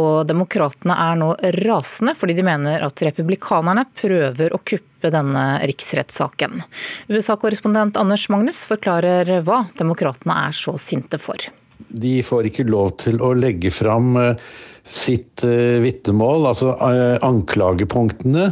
Og 0.02 0.26
demokratene 0.26 0.98
er 0.98 1.22
nå 1.22 1.36
rasende 1.62 2.18
fordi 2.18 2.40
de 2.40 2.50
mener 2.50 2.90
at 2.90 3.06
republikanerne 3.06 3.86
prøver 4.02 4.58
å 4.58 4.64
kuppe 4.66 4.89
denne 5.08 5.46
riksrettssaken. 5.64 6.60
USA-korrespondent 7.08 7.98
Anders 8.00 8.28
Magnus 8.30 8.66
forklarer 8.68 9.40
hva 9.48 9.64
demokratene 9.80 10.36
er 10.50 10.56
så 10.56 10.76
sinte 10.82 11.22
for. 11.22 11.48
De 11.90 12.20
får 12.26 12.50
ikke 12.52 12.68
lov 12.68 12.98
til 13.06 13.22
å 13.24 13.32
legge 13.38 13.72
fram 13.74 14.12
eh, 14.20 14.50
sitt 14.84 15.44
uh, 15.48 15.80
vitnemål, 15.84 16.52
altså 16.52 16.76
uh, 16.78 17.18
anklagepunktene, 17.26 18.52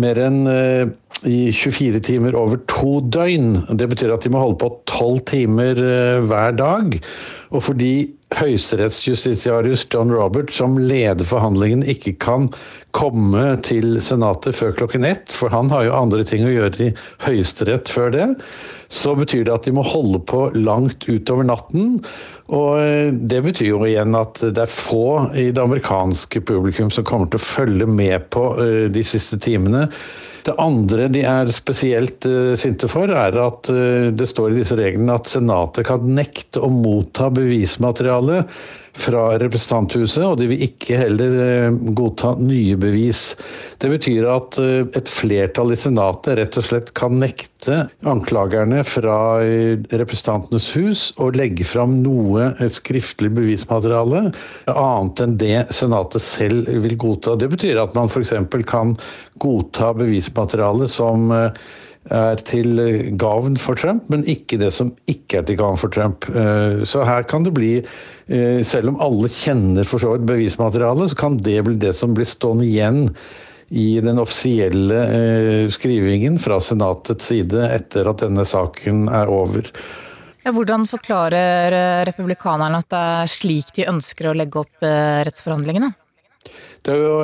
mer 0.00 0.20
enn 0.20 0.44
eh, 0.50 0.84
i 1.26 1.48
24 1.54 2.02
timer 2.04 2.36
over 2.38 2.60
to 2.70 2.98
døgn. 3.00 3.62
Det 3.80 3.88
betyr 3.90 4.12
at 4.14 4.26
de 4.26 4.32
må 4.32 4.42
holde 4.42 4.60
på 4.60 4.70
tolv 4.90 5.22
timer 5.28 5.80
eh, 5.80 6.20
hver 6.28 6.56
dag. 6.58 6.98
Og 7.54 7.64
fordi 7.64 7.92
høyesterettsjustitiarius 8.36 9.86
John 9.92 10.12
Robert, 10.12 10.52
som 10.54 10.76
leder 10.82 11.26
forhandlingen, 11.26 11.84
ikke 11.88 12.16
kan 12.20 12.50
komme 12.96 13.54
til 13.64 14.00
Senatet 14.04 14.56
før 14.58 14.74
klokken 14.76 15.06
ett, 15.08 15.32
for 15.32 15.52
han 15.54 15.70
har 15.72 15.86
jo 15.86 15.96
andre 15.96 16.26
ting 16.28 16.44
å 16.46 16.52
gjøre 16.52 16.90
i 16.90 16.94
Høyesterett 17.24 17.92
før 17.92 18.12
det, 18.14 18.30
så 18.96 19.14
betyr 19.18 19.44
det 19.46 19.54
at 19.54 19.66
de 19.68 19.74
må 19.76 19.84
holde 19.86 20.20
på 20.26 20.46
langt 20.56 21.06
utover 21.08 21.46
natten. 21.48 21.98
Og 22.54 22.78
eh, 22.80 23.10
det 23.12 23.42
betyr 23.44 23.72
jo 23.72 23.82
igjen 23.86 24.16
at 24.18 24.40
det 24.42 24.66
er 24.66 24.72
få 24.72 25.32
i 25.36 25.50
det 25.50 25.62
amerikanske 25.62 26.42
publikum 26.46 26.92
som 26.94 27.06
kommer 27.06 27.30
til 27.30 27.40
å 27.40 27.46
følge 27.46 27.90
med 27.90 28.30
på 28.34 28.48
eh, 28.62 28.86
de 28.92 29.04
siste 29.06 29.38
timene. 29.42 29.86
Det 30.46 30.54
andre 30.62 31.08
de 31.10 31.24
er 31.26 31.48
spesielt 31.50 32.22
uh, 32.30 32.52
sinte 32.54 32.86
for, 32.86 33.10
er 33.10 33.34
at 33.42 33.66
det 34.14 34.28
står 34.30 34.52
i 34.52 34.60
disse 34.60 34.76
reglene 34.78 35.16
at 35.18 35.26
Senatet 35.26 35.88
kan 35.88 36.04
nekte 36.06 36.62
å 36.62 36.68
motta 36.70 37.32
bevismateriale 37.34 38.44
fra 38.96 39.36
representanthuset, 39.40 40.22
og 40.24 40.38
de 40.40 40.48
vil 40.50 40.64
ikke 40.66 40.98
heller 41.00 41.36
uh, 41.68 41.78
godta 41.96 42.34
nye 42.40 42.76
bevis. 42.80 43.34
Det 43.82 43.90
betyr 43.92 44.26
at 44.32 44.56
et 44.96 45.10
flertall 45.10 45.74
i 45.74 45.76
Senatet 45.78 46.38
rett 46.38 46.56
og 46.56 46.64
slett 46.64 46.92
kan 46.96 47.18
nekte 47.20 47.82
anklagerne 48.08 48.80
fra 48.88 49.42
Representantenes 49.44 50.70
hus 50.78 51.02
å 51.20 51.28
legge 51.34 51.66
fram 51.68 51.98
noe 52.00 52.48
skriftlig 52.72 53.34
bevismateriale 53.36 54.30
annet 54.72 55.22
enn 55.26 55.36
det 55.40 55.66
Senatet 55.76 56.24
selv 56.24 56.70
vil 56.86 56.96
godta. 56.96 57.36
Det 57.36 57.50
betyr 57.52 57.82
at 57.82 57.92
man 57.98 58.08
f.eks. 58.08 58.32
kan 58.64 58.96
godta 59.44 59.92
bevismateriale 60.00 60.88
som 60.88 61.28
er 62.12 62.42
til 62.46 62.78
gavn 63.18 63.56
for 63.60 63.78
Trump, 63.78 64.06
men 64.12 64.24
ikke 64.30 64.58
det 64.60 64.72
som 64.74 64.92
ikke 65.10 65.40
er 65.40 65.48
til 65.48 65.58
gavn 65.58 65.78
for 65.80 65.92
Trump. 65.92 66.26
Så 66.86 67.02
her 67.06 67.26
kan 67.26 67.46
det 67.46 67.54
bli, 67.56 67.72
selv 68.66 68.92
om 68.92 69.00
alle 69.02 69.30
kjenner 69.32 69.88
for 69.88 70.02
så 70.02 70.14
vidt 70.14 70.26
bevismaterialet, 70.28 71.12
så 71.12 71.18
kan 71.18 71.40
det 71.42 71.58
bli 71.66 71.76
det 71.82 71.94
som 71.98 72.14
blir 72.16 72.28
stående 72.28 72.66
igjen 72.68 73.10
i 73.74 73.98
den 73.98 74.20
offisielle 74.22 75.00
skrivingen 75.74 76.38
fra 76.38 76.60
Senatets 76.62 77.32
side 77.32 77.66
etter 77.74 78.06
at 78.06 78.22
denne 78.22 78.44
saken 78.46 79.08
er 79.10 79.32
over. 79.32 79.72
Hvordan 80.46 80.86
forklarer 80.86 82.06
republikanerne 82.06 82.78
at 82.78 82.90
det 82.92 83.00
er 83.02 83.32
slik 83.32 83.72
de 83.74 83.88
ønsker 83.90 84.30
å 84.30 84.36
legge 84.38 84.62
opp 84.62 84.86
rettsforhandlingene? 85.26 85.90
Det 86.86 86.94
er 86.94 87.02
jo 87.02 87.16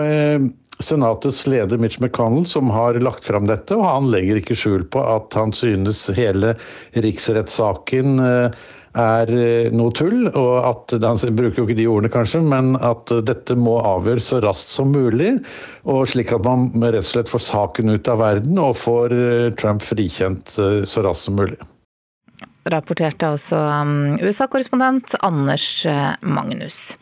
Senatets 0.85 1.45
leder 1.51 1.80
Mitch 1.80 2.01
McConnell 2.03 2.47
som 2.49 2.70
har 2.74 2.99
lagt 3.03 3.24
fram 3.24 3.49
dette, 3.51 3.76
og 3.78 3.87
han 3.87 4.11
legger 4.12 4.41
ikke 4.41 4.59
skjul 4.59 4.87
på 4.93 5.03
at 5.03 5.35
han 5.39 5.55
synes 5.57 6.05
hele 6.16 6.55
riksrettssaken 6.93 8.22
er 8.93 9.30
noe 9.72 9.93
tull, 9.97 10.26
og 10.37 10.55
at 10.68 10.93
Han 11.01 11.37
bruker 11.37 11.62
jo 11.62 11.64
ikke 11.64 11.78
de 11.78 11.89
ordene, 11.89 12.12
kanskje, 12.12 12.43
men 12.45 12.74
at 12.76 13.09
dette 13.24 13.57
må 13.57 13.78
avgjøres 13.80 14.28
så 14.35 14.41
raskt 14.45 14.68
som 14.68 14.93
mulig. 14.93 15.39
og 15.85 16.05
Slik 16.09 16.33
at 16.37 16.45
man 16.45 16.68
rett 16.83 17.01
og 17.01 17.12
slett 17.14 17.33
får 17.33 17.47
saken 17.49 17.95
ut 17.97 18.09
av 18.12 18.20
verden 18.20 18.61
og 18.61 18.76
får 18.76 19.16
Trump 19.57 19.83
frikjent 19.87 20.53
så 20.53 21.07
raskt 21.07 21.30
som 21.30 21.41
mulig. 21.41 21.57
Rapporterte 22.70 23.26
altså 23.32 23.58
USA-korrespondent 24.22 25.16
Anders 25.26 25.82
Magnus. 26.22 26.94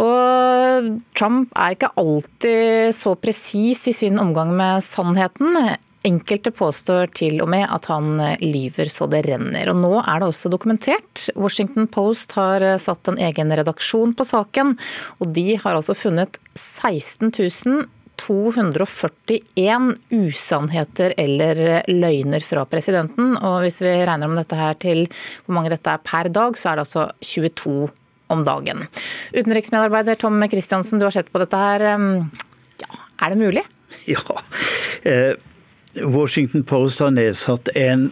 Og 0.00 0.92
Trump 1.18 1.52
er 1.52 1.74
ikke 1.76 1.92
alltid 2.00 2.94
så 2.96 3.12
presis 3.20 3.84
i 3.90 3.96
sin 3.96 4.16
omgang 4.22 4.54
med 4.56 4.80
sannheten. 4.86 5.58
Enkelte 6.04 6.52
påstår 6.52 7.12
til 7.16 7.38
og 7.44 7.50
med 7.52 7.66
at 7.68 7.88
han 7.92 8.16
lyver 8.40 8.88
så 8.92 9.08
det 9.12 9.22
renner. 9.28 9.70
Og 9.72 9.78
nå 9.80 9.92
er 10.00 10.20
det 10.20 10.30
også 10.30 10.52
dokumentert. 10.52 11.26
Washington 11.36 11.88
Post 11.88 12.32
har 12.36 12.64
satt 12.80 13.08
en 13.08 13.20
egen 13.20 13.52
redaksjon 13.52 14.16
på 14.16 14.26
saken, 14.28 14.72
og 15.20 15.36
de 15.36 15.54
har 15.60 15.76
altså 15.76 15.96
funnet 15.96 16.40
16 16.56 17.28
000 17.28 17.84
241 18.20 19.90
usannheter 20.14 21.14
eller 21.20 21.82
løgner 21.90 22.44
fra 22.44 22.64
presidenten. 22.68 23.34
Og 23.40 23.60
hvis 23.64 23.80
vi 23.84 23.92
regner 24.06 24.30
om 24.30 24.38
dette 24.38 24.58
her 24.58 24.78
til 24.80 25.04
hvor 25.44 25.58
mange 25.58 25.72
dette 25.74 25.92
er 25.92 26.02
per 26.04 26.30
dag, 26.32 26.58
så 26.58 26.72
er 26.72 26.78
det 26.78 26.86
altså 26.86 27.08
22 27.20 27.88
om 28.34 28.44
dagen. 28.46 28.86
Utenriksmedarbeider 29.34 30.18
Tom 30.20 30.40
Christiansen, 30.48 31.00
du 31.00 31.08
har 31.08 31.14
sett 31.14 31.32
på 31.32 31.42
dette 31.42 31.60
her. 31.60 31.88
Ja, 32.84 33.02
er 33.22 33.34
det 33.34 33.40
mulig? 33.40 33.66
Ja. 34.10 34.20
Eh, 35.08 35.36
Washington 36.02 36.64
Post 36.66 37.00
har 37.00 37.12
nedsatt 37.14 37.70
en 37.78 38.08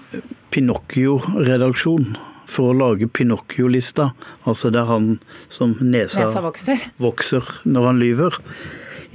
Pinocchio-redaksjon 0.55 2.14
for 2.48 2.70
å 2.70 2.76
lage 2.76 3.09
Pinocchio-lista. 3.11 4.12
Altså 4.48 4.70
det 4.72 4.82
er 4.82 4.88
han 4.90 5.09
som 5.53 5.74
nesa, 5.80 6.22
nesa 6.22 6.44
vokser. 6.44 6.86
vokser 7.03 7.50
når 7.64 7.88
han 7.88 8.00
lyver. 8.03 8.38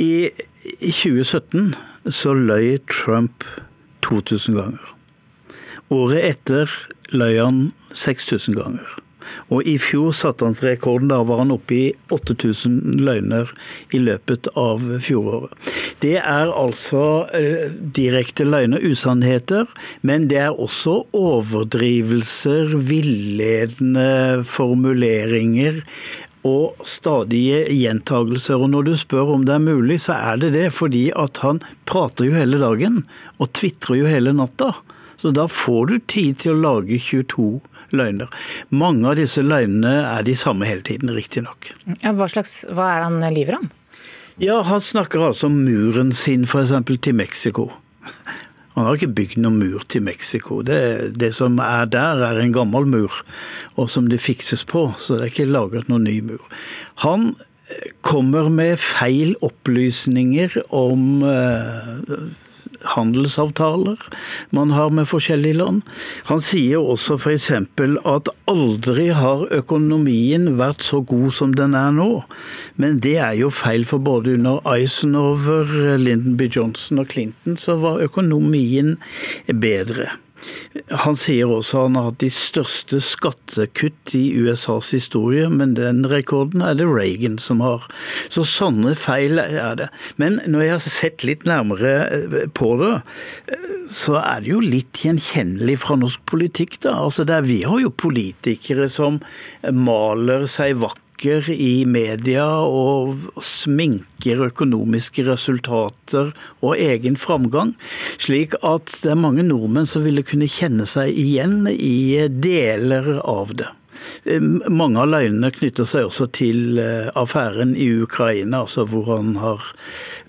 I 0.02 0.12
i 0.80 0.92
2017 0.94 1.74
så 2.14 2.34
løy 2.38 2.78
Trump 2.92 3.44
2000 4.06 4.60
ganger. 4.60 4.94
Året 5.90 6.24
etter 6.28 6.72
løy 7.16 7.38
han 7.40 7.60
6000 7.96 8.58
ganger. 8.60 8.98
Og 9.52 9.66
i 9.68 9.76
fjor 9.80 10.14
satte 10.16 10.48
han 10.48 10.56
rekorden. 10.64 11.10
Da 11.12 11.20
var 11.28 11.42
han 11.42 11.54
oppe 11.56 11.76
i 11.76 11.86
8000 12.14 13.00
løgner 13.04 13.50
i 13.96 14.00
løpet 14.00 14.50
av 14.60 14.84
fjoråret. 15.04 15.56
Det 16.04 16.16
er 16.20 16.52
altså 16.54 17.26
eh, 17.36 17.74
direkte 17.98 18.46
løgner, 18.48 18.84
usannheter, 18.84 19.66
men 20.06 20.28
det 20.32 20.40
er 20.46 20.54
også 20.54 21.00
overdrivelser, 21.18 22.76
villedende 22.90 24.46
formuleringer 24.48 25.82
og 26.46 26.78
stadige 26.86 27.64
gjentagelser. 27.72 28.60
Og 28.62 28.72
når 28.74 28.90
du 28.90 28.94
spør 29.00 29.34
om 29.38 29.48
det 29.48 29.56
er 29.56 29.64
mulig, 29.64 30.00
så 30.04 30.18
er 30.18 30.42
det 30.42 30.54
det, 30.58 30.68
fordi 30.76 31.08
at 31.16 31.42
han 31.46 31.62
prater 31.90 32.30
jo 32.30 32.38
hele 32.38 32.60
dagen 32.62 33.02
og 33.38 33.52
tvitrer 33.58 34.02
jo 34.02 34.12
hele 34.12 34.36
natta. 34.38 34.74
Så 35.18 35.32
da 35.34 35.48
får 35.50 35.90
du 35.90 35.96
tid 36.06 36.38
til 36.44 36.54
å 36.54 36.62
lage 36.62 37.00
22 37.02 37.48
løgner. 37.98 38.30
Mange 38.70 39.08
av 39.10 39.18
disse 39.18 39.42
løgnene 39.42 39.96
er 40.12 40.28
de 40.28 40.36
samme 40.38 40.68
hele 40.70 40.86
tiden, 40.86 41.10
riktignok. 41.16 41.72
Ja, 42.04 42.14
hva, 42.14 42.30
slags, 42.30 42.62
hva 42.70 42.92
er 42.92 43.02
det 43.02 43.10
han 43.10 43.36
lyver 43.38 43.60
om? 43.62 43.70
Ja, 44.38 44.62
Han 44.62 44.82
snakker 44.82 45.32
altså 45.32 45.50
om 45.50 45.64
muren 45.66 46.12
sin 46.14 46.46
f.eks. 46.46 46.76
til 47.02 47.16
Mexico. 47.18 47.72
Han 48.78 48.86
har 48.86 49.00
ikke 49.00 49.16
bygd 49.18 49.40
noen 49.42 49.58
mur 49.58 49.84
til 49.90 50.04
Mexico. 50.06 50.62
Det, 50.62 50.80
det, 51.18 51.32
som 51.34 51.58
er 51.64 51.88
der, 51.90 52.22
er 52.28 52.38
en 52.38 52.54
gammel 52.54 52.86
mur, 52.86 53.16
og 53.74 53.90
som 53.90 54.06
det 54.12 54.22
fikses 54.22 54.62
på. 54.70 54.92
Så 55.02 55.18
det 55.18 55.26
er 55.26 55.32
ikke 55.34 55.50
laget 55.50 55.90
noen 55.90 56.06
ny 56.06 56.20
mur. 56.28 56.44
Han 57.02 57.32
eh, 57.34 57.88
kommer 58.06 58.52
med 58.54 58.78
feil 58.78 59.34
opplysninger 59.42 60.60
om 60.70 61.26
eh, 61.26 62.14
handelsavtaler 62.84 64.02
man 64.56 64.72
har 64.72 64.90
med 64.94 65.08
forskjellige 65.10 65.60
land. 65.60 65.82
Han 66.30 66.42
sier 66.44 66.84
også 66.84 67.18
f.eks. 67.18 67.50
at 67.52 68.32
aldri 68.48 69.08
har 69.16 69.48
økonomien 69.54 70.54
vært 70.60 70.86
så 70.86 71.02
god 71.02 71.32
som 71.34 71.56
den 71.58 71.76
er 71.78 71.92
nå. 71.96 72.24
Men 72.76 73.00
det 73.04 73.18
er 73.18 73.34
jo 73.40 73.50
feil, 73.54 73.86
for 73.88 74.04
både 74.04 74.38
under 74.38 74.62
Eisenhower, 74.68 75.98
Lyndon 75.98 76.38
B. 76.38 76.50
Johnson 76.52 77.02
og 77.02 77.12
Clinton 77.14 77.58
så 77.58 77.78
var 77.82 78.04
økonomien 78.04 78.98
bedre. 79.48 80.12
Han 81.04 81.18
sier 81.20 81.50
også 81.52 81.86
han 81.86 81.98
har 81.98 82.10
hatt 82.10 82.20
de 82.24 82.30
største 82.34 83.00
skattekutt 83.04 84.14
i 84.18 84.24
USAs 84.38 84.92
historie, 84.96 85.48
men 85.50 85.76
den 85.78 86.04
rekorden 86.10 86.64
er 86.66 86.78
det 86.78 86.88
Reagan 86.90 87.38
som 87.42 87.64
har. 87.66 87.88
Så 88.34 88.46
sånne 88.48 88.94
feil 89.00 89.42
er 89.42 89.80
det. 89.80 89.90
Men 90.22 90.40
når 90.46 90.66
jeg 90.66 90.76
har 90.76 90.86
sett 90.86 91.26
litt 91.28 91.48
nærmere 91.50 91.96
eh, 92.06 92.38
på 92.58 92.74
det, 92.82 92.94
eh, 93.54 93.74
så 93.92 94.20
er 94.22 94.44
det 94.44 94.54
jo 94.54 94.62
litt 94.64 95.04
gjenkjennelig 95.04 95.80
fra 95.86 95.98
norsk 96.00 96.24
politikk. 96.30 96.80
da. 96.86 96.98
Altså 97.08 97.26
der, 97.28 97.42
Vi 97.48 97.64
har 97.64 97.82
jo 97.82 97.94
politikere 97.94 98.90
som 98.92 99.22
maler 99.72 100.48
seg 100.52 100.80
vakkert 100.84 101.04
snakker 101.18 101.50
i 101.50 101.86
media 101.86 102.46
og 102.62 103.18
sminker 103.42 104.46
økonomiske 104.52 105.26
resultater 105.26 106.30
og 106.62 106.78
egen 106.78 107.18
framgang, 107.18 107.74
slik 108.20 108.54
at 108.62 108.86
det 109.04 109.12
er 109.12 109.18
mange 109.18 109.42
nordmenn 109.44 109.88
som 109.88 110.04
ville 110.06 110.22
kunne 110.22 110.48
kjenne 110.48 110.86
seg 110.86 111.10
igjen 111.10 111.68
i 111.68 112.28
deler 112.30 113.20
av 113.24 113.56
det. 113.58 113.68
Mange 114.70 115.02
av 115.02 115.10
løgnene 115.10 115.50
knytter 115.52 115.86
seg 115.86 116.06
også 116.06 116.28
til 116.30 116.78
eh, 116.78 117.10
affæren 117.18 117.74
i 117.76 117.90
Ukraina, 118.04 118.62
altså 118.62 118.86
hvor 118.86 119.10
han 119.18 119.36
har 119.42 119.64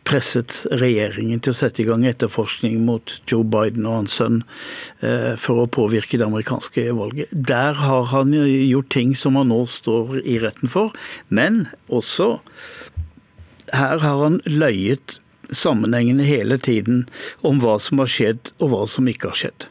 presset 0.08 0.62
regjeringen 0.80 1.42
til 1.44 1.52
å 1.52 1.58
sette 1.58 1.82
i 1.82 1.86
gang 1.88 2.06
etterforskning 2.08 2.80
mot 2.86 3.18
Joe 3.28 3.44
Biden 3.44 3.86
og 3.88 4.00
hans 4.00 4.16
sønn 4.18 4.40
eh, 5.04 5.34
for 5.40 5.62
å 5.62 5.70
påvirke 5.70 6.18
det 6.20 6.26
amerikanske 6.26 6.88
valget. 6.96 7.32
Der 7.32 7.76
har 7.78 8.08
han 8.12 8.32
gjort 8.34 8.92
ting 8.94 9.14
som 9.18 9.36
han 9.38 9.52
nå 9.52 9.62
står 9.68 10.20
i 10.24 10.38
retten 10.42 10.72
for, 10.72 10.96
men 11.28 11.66
også 11.92 12.38
her 13.76 14.00
har 14.00 14.22
han 14.24 14.40
løyet 14.48 15.18
sammenhengende 15.52 16.24
hele 16.28 16.58
tiden 16.60 17.04
om 17.46 17.60
hva 17.62 17.76
som 17.82 18.00
har 18.02 18.10
skjedd 18.12 18.52
og 18.58 18.72
hva 18.72 18.86
som 18.88 19.08
ikke 19.10 19.32
har 19.32 19.42
skjedd. 19.42 19.68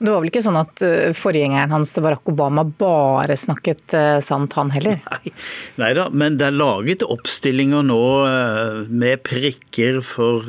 Det 0.00 0.08
var 0.08 0.22
vel 0.22 0.30
ikke 0.30 0.40
sånn 0.40 0.56
at 0.56 0.80
eh, 0.80 1.10
forgjengeren 1.12 1.74
hans 1.74 1.90
Barack 2.00 2.30
Obama 2.32 2.62
bare 2.64 3.34
snakket 3.36 3.92
eh, 3.92 4.18
sant, 4.24 4.54
han 4.56 4.70
heller? 4.72 5.02
Nei 5.80 5.90
da, 5.98 6.06
men 6.08 6.38
det 6.40 6.46
er 6.48 6.56
laget 6.56 7.04
oppstillinger 7.04 7.84
nå 7.84 8.04
eh, 8.24 8.78
med 8.88 9.20
prikker 9.28 9.98
for, 10.00 10.48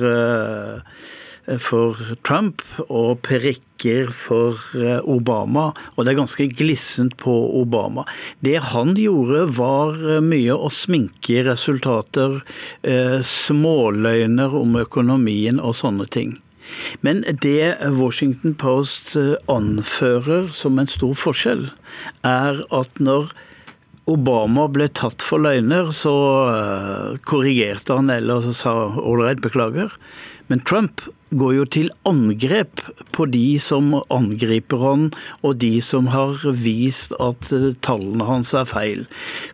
for 1.65 1.99
Trump 2.23 2.63
og 2.85 3.19
prikker 3.27 4.13
for 4.15 4.61
Obama, 5.09 5.65
og 5.97 6.05
det 6.05 6.13
er 6.13 6.19
ganske 6.21 6.47
glissent 6.55 7.17
på 7.19 7.33
Obama. 7.59 8.05
Det 8.39 8.55
han 8.71 8.93
gjorde 8.95 9.49
var 9.57 9.99
mye 10.23 10.55
å 10.55 10.69
sminke 10.71 11.41
resultater, 11.49 12.37
småløgner 13.27 14.55
om 14.61 14.79
økonomien 14.85 15.59
og 15.59 15.75
sånne 15.81 16.07
ting. 16.13 16.37
Men 17.05 17.23
det 17.43 17.77
Washington 17.97 18.55
Post 18.59 19.15
eh, 19.19 19.35
anfører 19.51 20.51
som 20.55 20.79
en 20.79 20.89
stor 20.89 21.15
forskjell, 21.17 21.69
er 22.27 22.61
at 22.73 23.01
når 23.01 23.31
Obama 24.09 24.65
ble 24.71 24.87
tatt 24.89 25.21
for 25.23 25.43
løgner, 25.43 25.91
så 25.95 26.13
eh, 26.51 27.17
korrigerte 27.27 27.97
han 27.99 28.11
eller 28.13 28.51
sa 28.55 28.73
ålreit, 28.97 29.43
beklager. 29.43 29.93
Men 30.51 30.59
Trump 30.67 31.05
går 31.39 31.53
jo 31.55 31.65
til 31.71 31.85
angrep 32.07 32.81
på 33.15 33.23
de 33.31 33.55
som 33.63 33.93
angriper 34.11 34.81
han, 34.83 35.05
og 35.47 35.61
de 35.61 35.77
som 35.83 36.09
har 36.11 36.41
vist 36.59 37.15
at 37.23 37.53
eh, 37.55 37.69
tallene 37.85 38.27
hans 38.27 38.51
er 38.57 38.67
feil. 38.67 39.05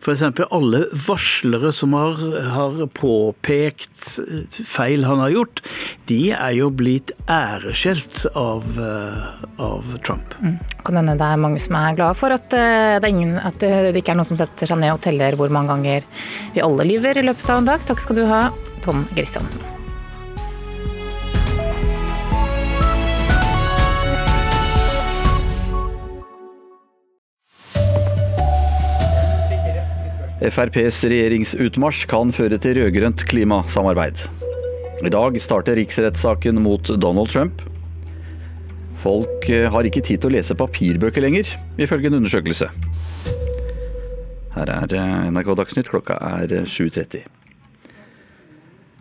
F.eks. 0.02 0.24
alle 0.50 0.80
varslere 1.04 1.70
som 1.74 1.94
har, 1.94 2.18
har, 2.56 2.82
påpekt 2.98 4.18
eh, 4.24 4.58
feil 4.66 5.06
han 5.06 5.22
har 5.22 5.36
gjort, 5.36 5.62
de 6.10 6.20
er 6.34 6.58
jo 6.58 6.72
blitt 6.74 7.14
æreskjelt 7.30 8.26
av, 8.34 8.66
eh, 8.74 9.46
av 9.62 9.94
Trump. 10.02 10.34
Mm. 10.42 10.58
Kan 10.82 10.98
hende 10.98 11.18
det 11.22 11.30
er 11.30 11.46
mange 11.46 11.62
som 11.62 11.78
er 11.78 11.94
glade 11.94 12.18
for 12.18 12.34
at 12.34 12.50
det, 12.50 13.06
ingen, 13.06 13.36
at 13.38 13.62
det 13.62 13.94
ikke 14.00 14.16
er 14.16 14.18
noen 14.18 14.32
som 14.32 14.40
setter 14.40 14.66
seg 14.66 14.82
ned 14.82 14.96
og 14.96 15.02
teller 15.04 15.38
hvor 15.38 15.52
mange 15.52 15.76
ganger 15.76 16.10
vi 16.56 16.64
alle 16.64 16.90
lyver 16.90 17.22
i 17.22 17.28
løpet 17.30 17.50
av 17.52 17.62
en 17.62 17.74
dag. 17.74 17.86
Takk 17.86 18.02
skal 18.02 18.18
du 18.18 18.26
ha, 18.26 18.48
Tom 18.82 19.06
Christiansen. 19.14 19.77
FrPs 30.38 31.00
regjeringsutmarsj 31.10 32.04
kan 32.06 32.30
føre 32.30 32.60
til 32.62 32.76
rød-grønt 32.78 33.24
klimasamarbeid. 33.26 34.20
I 35.02 35.10
dag 35.10 35.38
starter 35.42 35.74
riksrettssaken 35.74 36.60
mot 36.62 36.90
Donald 37.02 37.32
Trump. 37.32 37.64
Folk 39.02 39.48
eh, 39.50 39.66
har 39.70 39.86
ikke 39.86 40.02
tid 40.02 40.22
til 40.22 40.30
å 40.30 40.36
lese 40.36 40.54
papirbøker 40.58 41.24
lenger, 41.24 41.50
ifølge 41.78 42.10
en 42.10 42.18
undersøkelse. 42.20 42.68
Her 44.54 44.72
er 44.74 44.94
eh, 44.94 45.26
NRK 45.34 45.50
Dagsnytt, 45.58 45.90
klokka 45.90 46.18
er 46.18 46.54
7.30. 46.70 47.24
Eh, 47.24 47.34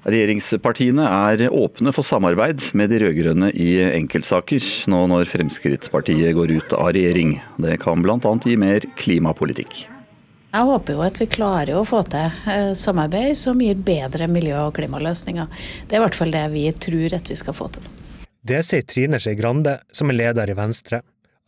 Regjeringspartiene 0.07 1.03
er 1.03 1.51
åpne 1.51 1.91
for 1.93 2.05
samarbeid 2.05 2.63
med 2.79 2.93
de 2.93 3.01
rød-grønne 3.03 3.51
i 3.53 3.75
enkeltsaker, 3.91 4.63
nå 4.89 5.03
når 5.11 5.29
Fremskrittspartiet 5.33 6.33
går 6.37 6.55
ut 6.61 6.77
av 6.77 6.95
regjering. 6.97 7.37
Det 7.61 7.77
kan 7.83 8.01
bl.a. 8.05 8.33
gi 8.47 8.57
mer 8.57 8.89
klimapolitikk. 8.97 9.83
Jeg 10.47 10.63
håper 10.63 10.95
jo 10.95 11.03
at 11.03 11.19
vi 11.19 11.27
klarer 11.27 11.75
å 11.75 11.83
få 11.85 11.99
til 12.07 12.31
eh, 12.47 12.71
samarbeid 12.77 13.35
som 13.37 13.59
gir 13.61 13.75
bedre 13.75 14.29
miljø- 14.31 14.69
og 14.69 14.77
klimaløsninger. 14.77 15.49
Det 15.87 15.97
er 15.97 15.99
i 15.99 16.05
hvert 16.05 16.15
fall 16.15 16.31
det 16.31 16.45
vi 16.53 16.63
tror 16.71 17.15
at 17.17 17.29
vi 17.29 17.35
skal 17.35 17.57
få 17.57 17.67
til. 17.75 17.89
Det 18.47 18.61
sier 18.63 18.85
Trine 18.87 19.19
Skei 19.19 19.35
Grande, 19.35 19.81
som 19.91 20.07
er 20.13 20.21
leder 20.21 20.49
i 20.49 20.55
Venstre. 20.55 21.01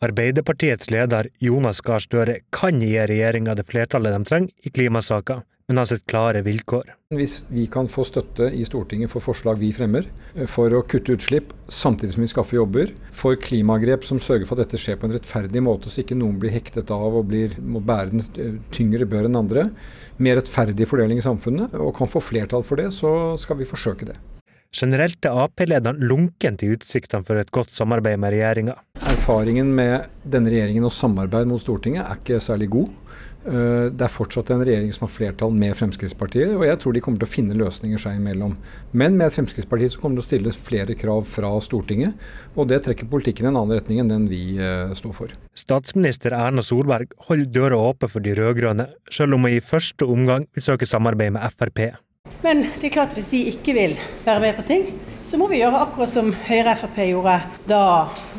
Arbeiderpartiets 0.04 0.90
leder 0.92 1.30
Jonas 1.40 1.80
Gahr 1.84 2.04
Støre 2.04 2.38
kan 2.52 2.80
gi 2.84 2.92
regjeringa 3.08 3.56
det 3.56 3.66
flertallet 3.68 4.14
de 4.16 4.28
trenger 4.28 4.68
i 4.68 4.72
klimasaker, 4.72 5.42
men 5.70 5.78
har 5.78 5.86
sett 5.86 6.02
klare 6.10 6.40
vilkår. 6.42 6.88
Hvis 7.14 7.44
vi 7.46 7.68
kan 7.70 7.86
få 7.86 8.02
støtte 8.02 8.48
i 8.58 8.64
Stortinget 8.66 9.12
for 9.12 9.22
forslag 9.22 9.60
vi 9.60 9.68
fremmer, 9.70 10.08
eh, 10.34 10.48
for 10.50 10.74
å 10.74 10.80
kutte 10.82 11.14
utslipp 11.14 11.52
samtidig 11.70 12.16
som 12.16 12.24
vi 12.24 12.30
skaffer 12.32 12.56
jobber, 12.58 12.90
for 13.14 13.38
klimagrep 13.38 14.02
som 14.08 14.18
sørger 14.18 14.48
for 14.48 14.58
at 14.58 14.66
dette 14.66 14.80
skjer 14.82 14.98
på 14.98 15.06
en 15.06 15.14
rettferdig 15.14 15.62
måte, 15.62 15.86
så 15.86 16.02
ikke 16.02 16.18
noen 16.18 16.40
blir 16.42 16.50
hektet 16.50 16.90
av 16.90 17.14
og 17.14 17.28
blir, 17.30 17.54
må 17.62 17.78
bære 17.78 18.10
den 18.10 18.24
eh, 18.34 18.58
tyngre 18.74 19.06
bør 19.06 19.30
enn 19.30 19.38
andre, 19.38 19.68
mer 20.18 20.40
rettferdig 20.40 20.90
fordeling 20.90 21.22
i 21.22 21.28
samfunnet, 21.28 21.78
og 21.78 21.94
kan 21.94 22.10
få 22.10 22.18
flertall 22.18 22.66
for 22.66 22.82
det, 22.82 22.90
så 22.90 23.38
skal 23.38 23.62
vi 23.62 23.70
forsøke 23.70 24.10
det. 24.10 24.18
Generelt 24.74 25.26
er 25.26 25.34
Ap-lederen 25.34 25.98
lunken 25.98 26.58
til 26.58 26.76
utsiktene 26.76 27.26
for 27.26 27.38
et 27.38 27.48
godt 27.50 27.72
samarbeid 27.74 28.18
med 28.22 28.34
regjeringa. 28.36 28.76
Erfaringen 29.02 29.72
med 29.74 30.06
denne 30.22 30.50
regjeringen 30.52 30.86
og 30.86 30.94
samarbeid 30.94 31.48
mot 31.50 31.62
Stortinget 31.62 32.04
er 32.04 32.20
ikke 32.20 32.38
særlig 32.42 32.68
god. 32.70 32.92
Eh, 33.40 33.86
det 33.88 34.04
er 34.04 34.12
fortsatt 34.12 34.50
en 34.52 34.60
regjering 34.60 34.90
som 34.92 35.06
har 35.06 35.12
flertall 35.14 35.54
med 35.56 35.72
Fremskrittspartiet, 35.78 36.52
og 36.58 36.64
jeg 36.66 36.80
tror 36.82 36.92
de 36.92 37.02
kommer 37.04 37.22
til 37.22 37.28
å 37.28 37.32
finne 37.32 37.56
løsninger 37.56 38.02
seg 38.02 38.18
imellom. 38.18 38.58
Men 38.92 39.16
med 39.16 39.32
Fremskrittspartiet 39.32 39.94
så 39.94 40.02
kommer 40.02 40.20
det 40.20 40.26
å 40.26 40.28
stilles 40.28 40.60
flere 40.60 40.96
krav 40.98 41.24
fra 41.30 41.54
Stortinget, 41.64 42.20
og 42.52 42.68
det 42.68 42.82
trekker 42.84 43.08
politikken 43.08 43.48
i 43.48 43.52
en 43.52 43.56
annen 43.56 43.78
retning 43.78 44.02
enn 44.02 44.12
den 44.12 44.28
vi 44.28 44.42
uh, 44.60 44.92
står 44.96 45.16
for. 45.16 45.32
Statsminister 45.56 46.36
Erna 46.36 46.64
Solberg 46.66 47.16
holder 47.30 47.48
døra 47.54 47.80
åpen 47.90 48.12
for 48.12 48.24
de 48.24 48.36
rød-grønne, 48.36 48.90
selv 49.12 49.38
om 49.38 49.48
hun 49.48 49.56
i 49.56 49.64
første 49.64 50.04
omgang 50.04 50.44
vil 50.52 50.68
søke 50.68 50.88
samarbeid 50.88 51.32
med 51.38 51.56
Frp. 51.56 51.84
Men 52.42 52.66
det 52.80 52.88
er 52.88 52.94
klart 52.94 53.16
hvis 53.16 53.30
de 53.32 53.42
ikke 53.50 53.74
vil 53.76 53.96
være 54.24 54.40
med 54.42 54.56
på 54.56 54.64
ting, 54.68 54.86
så 55.24 55.38
må 55.40 55.48
vi 55.50 55.60
gjøre 55.60 55.82
akkurat 55.84 56.12
som 56.12 56.32
Høyre 56.46 56.72
og 56.72 56.80
Frp 56.82 57.00
gjorde 57.10 57.36
da 57.68 57.82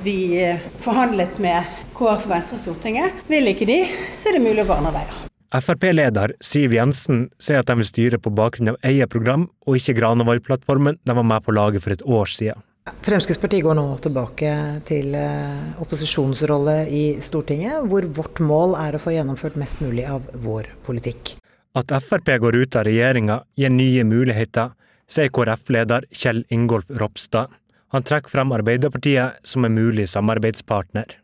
vi 0.04 0.16
eh, 0.42 0.64
forhandlet 0.82 1.38
med 1.42 1.70
KrF 1.98 2.26
og 2.26 2.32
Venstre 2.32 2.58
i 2.58 2.64
Stortinget. 2.64 3.20
Vil 3.30 3.52
ikke 3.52 3.68
de, 3.70 3.84
så 4.10 4.32
er 4.32 4.38
det 4.38 4.46
mulig 4.48 4.66
å 4.66 4.72
gå 4.72 4.80
andre 4.80 4.96
veier. 4.98 5.20
Frp-leder 5.52 6.34
Siv 6.42 6.74
Jensen 6.74 7.26
sier 7.42 7.60
at 7.60 7.70
de 7.70 7.76
vil 7.82 7.88
styre 7.88 8.20
på 8.24 8.32
bakgrunn 8.34 8.72
av 8.72 8.80
eget 8.88 9.12
program, 9.12 9.50
og 9.68 9.78
ikke 9.78 9.98
Granavolden-plattformen 10.00 10.98
de 11.04 11.16
var 11.18 11.28
med 11.28 11.44
på 11.46 11.56
laget 11.56 11.84
for 11.84 11.94
et 11.94 12.06
år 12.08 12.32
siden. 12.32 12.68
Fremskrittspartiet 13.06 13.62
går 13.62 13.78
nå 13.78 13.86
tilbake 14.02 14.56
til 14.88 15.14
eh, 15.14 15.76
opposisjonsrolle 15.84 16.80
i 16.90 17.04
Stortinget, 17.22 17.84
hvor 17.86 18.08
vårt 18.18 18.42
mål 18.42 18.74
er 18.82 18.98
å 18.98 19.04
få 19.04 19.14
gjennomført 19.14 19.60
mest 19.62 19.84
mulig 19.86 20.08
av 20.10 20.26
vår 20.42 20.72
politikk. 20.88 21.36
At 21.72 21.92
Frp 22.04 22.34
går 22.44 22.56
ut 22.56 22.76
av 22.76 22.84
regjeringa 22.84 23.38
gir 23.56 23.72
nye 23.72 24.04
muligheter, 24.04 24.74
sier 25.08 25.32
KrF-leder 25.32 26.04
Kjell 26.12 26.44
Ingolf 26.52 26.90
Ropstad. 27.00 27.48
Han 27.96 28.04
trekker 28.08 28.32
frem 28.32 28.52
Arbeiderpartiet 28.56 29.40
som 29.48 29.64
en 29.68 29.76
mulig 29.76 30.10
samarbeidspartner. 30.12 31.18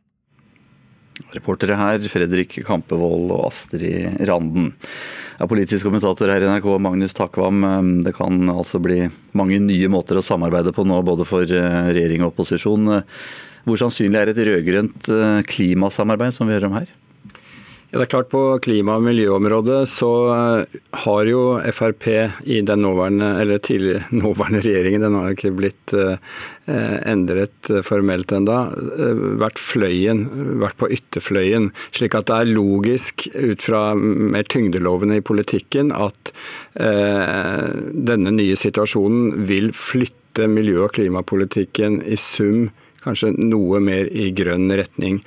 Reportere 1.34 1.76
her 1.76 2.04
Fredrik 2.12 2.60
Kampevold 2.68 3.32
og 3.34 3.48
Astrid 3.50 4.22
Randen. 4.30 4.70
Jeg 5.38 5.46
er 5.46 5.52
politisk 5.52 5.88
kommentator 5.88 6.32
her 6.32 6.46
i 6.46 6.48
NRK, 6.50 6.68
Magnus 6.82 7.16
Takvam. 7.18 7.64
Eh, 7.68 7.90
det 8.08 8.16
kan 8.16 8.40
altså 8.54 8.80
bli 8.84 9.02
mange 9.38 9.60
nye 9.64 9.90
måter 9.92 10.20
å 10.20 10.26
samarbeide 10.26 10.72
på 10.76 10.86
nå, 10.88 11.02
både 11.06 11.28
for 11.28 11.44
eh, 11.44 11.92
regjering 11.92 12.24
og 12.24 12.32
opposisjon. 12.32 13.02
Hvor 13.68 13.82
sannsynlig 13.82 14.22
er 14.22 14.32
et 14.32 14.42
rød-grønt 14.48 15.12
eh, 15.12 15.42
klimasamarbeid, 15.50 16.36
som 16.36 16.48
vi 16.48 16.56
hører 16.56 16.72
om 16.72 16.80
her? 16.80 16.96
Ja, 17.88 18.02
det 18.02 18.08
er 18.10 18.12
klart 18.12 18.30
På 18.34 18.42
klima- 18.60 18.98
og 19.00 19.04
miljøområdet 19.06 19.86
så 19.88 20.10
eh, 20.36 20.80
har 21.06 21.28
jo 21.30 21.44
Frp 21.72 22.08
i 22.44 22.60
den 22.68 22.82
nåværende, 22.84 23.30
eller 23.40 23.62
nåværende 24.24 24.60
regjeringen, 24.66 25.06
den 25.06 25.16
har 25.16 25.32
ikke 25.32 25.54
blitt 25.56 25.94
eh, 25.96 26.18
endret 27.08 27.72
formelt 27.88 28.34
enda, 28.36 28.66
eh, 28.76 29.22
vært 29.40 29.62
fløyen, 29.64 30.26
vært 30.60 30.76
på 30.82 30.90
ytterfløyen. 30.98 31.70
Slik 31.96 32.18
at 32.20 32.28
det 32.28 32.42
er 32.42 32.52
logisk 32.52 33.30
ut 33.32 33.64
fra 33.64 33.94
mer 33.96 34.44
tyngdelovene 34.52 35.22
i 35.22 35.24
politikken 35.24 35.94
at 35.96 36.34
eh, 36.76 37.72
denne 38.12 38.36
nye 38.36 38.60
situasjonen 38.60 39.48
vil 39.48 39.72
flytte 39.72 40.50
miljø- 40.52 40.84
og 40.90 40.92
klimapolitikken 41.00 42.02
i 42.04 42.20
sum 42.20 42.68
kanskje 43.04 43.34
noe 43.38 43.82
mer 43.84 44.10
i 44.12 44.30
grønn 44.36 44.70
retning. 44.74 45.22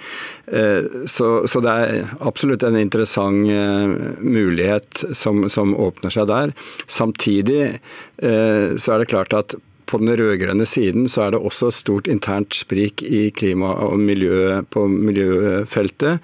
Eh, 0.51 1.07
så, 1.07 1.31
så 1.49 1.63
det 1.65 1.77
er 1.85 2.13
absolutt 2.27 2.67
en 2.67 2.79
interessant 2.81 3.49
eh, 3.51 4.21
mulighet 4.21 5.05
som, 5.17 5.47
som 5.53 5.75
åpner 5.79 6.15
seg 6.15 6.31
der. 6.31 6.55
Samtidig 6.91 7.63
eh, 7.71 8.77
så 8.77 8.95
er 8.95 9.03
det 9.03 9.13
klart 9.13 9.37
at 9.37 9.59
på 9.91 9.99
den 9.99 10.13
rød-grønne 10.15 10.63
siden 10.71 11.09
så 11.11 11.25
er 11.25 11.33
det 11.35 11.41
også 11.43 11.73
stort 11.75 12.07
internt 12.07 12.55
sprik 12.55 13.03
i 13.03 13.25
klima- 13.35 13.73
og 13.89 13.97
miljø 13.99 14.61
på 14.71 14.85
miljøfeltet. 14.87 16.23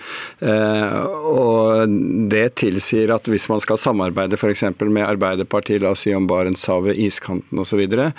Og 1.26 1.97
det 2.30 2.44
tilsier 2.62 3.11
at 3.11 3.26
hvis 3.26 3.49
man 3.51 3.64
skal 3.64 3.80
samarbeide 3.82 4.38
f.eks. 4.38 4.68
med 4.84 5.03
Arbeiderpartiet, 5.03 5.82
la 5.82 5.97
oss 5.97 6.05
si 6.07 6.14
om 6.14 6.30
Barentshavet, 6.30 6.94
iskanten 7.09 7.59
osv., 7.59 7.82
så 7.90 8.12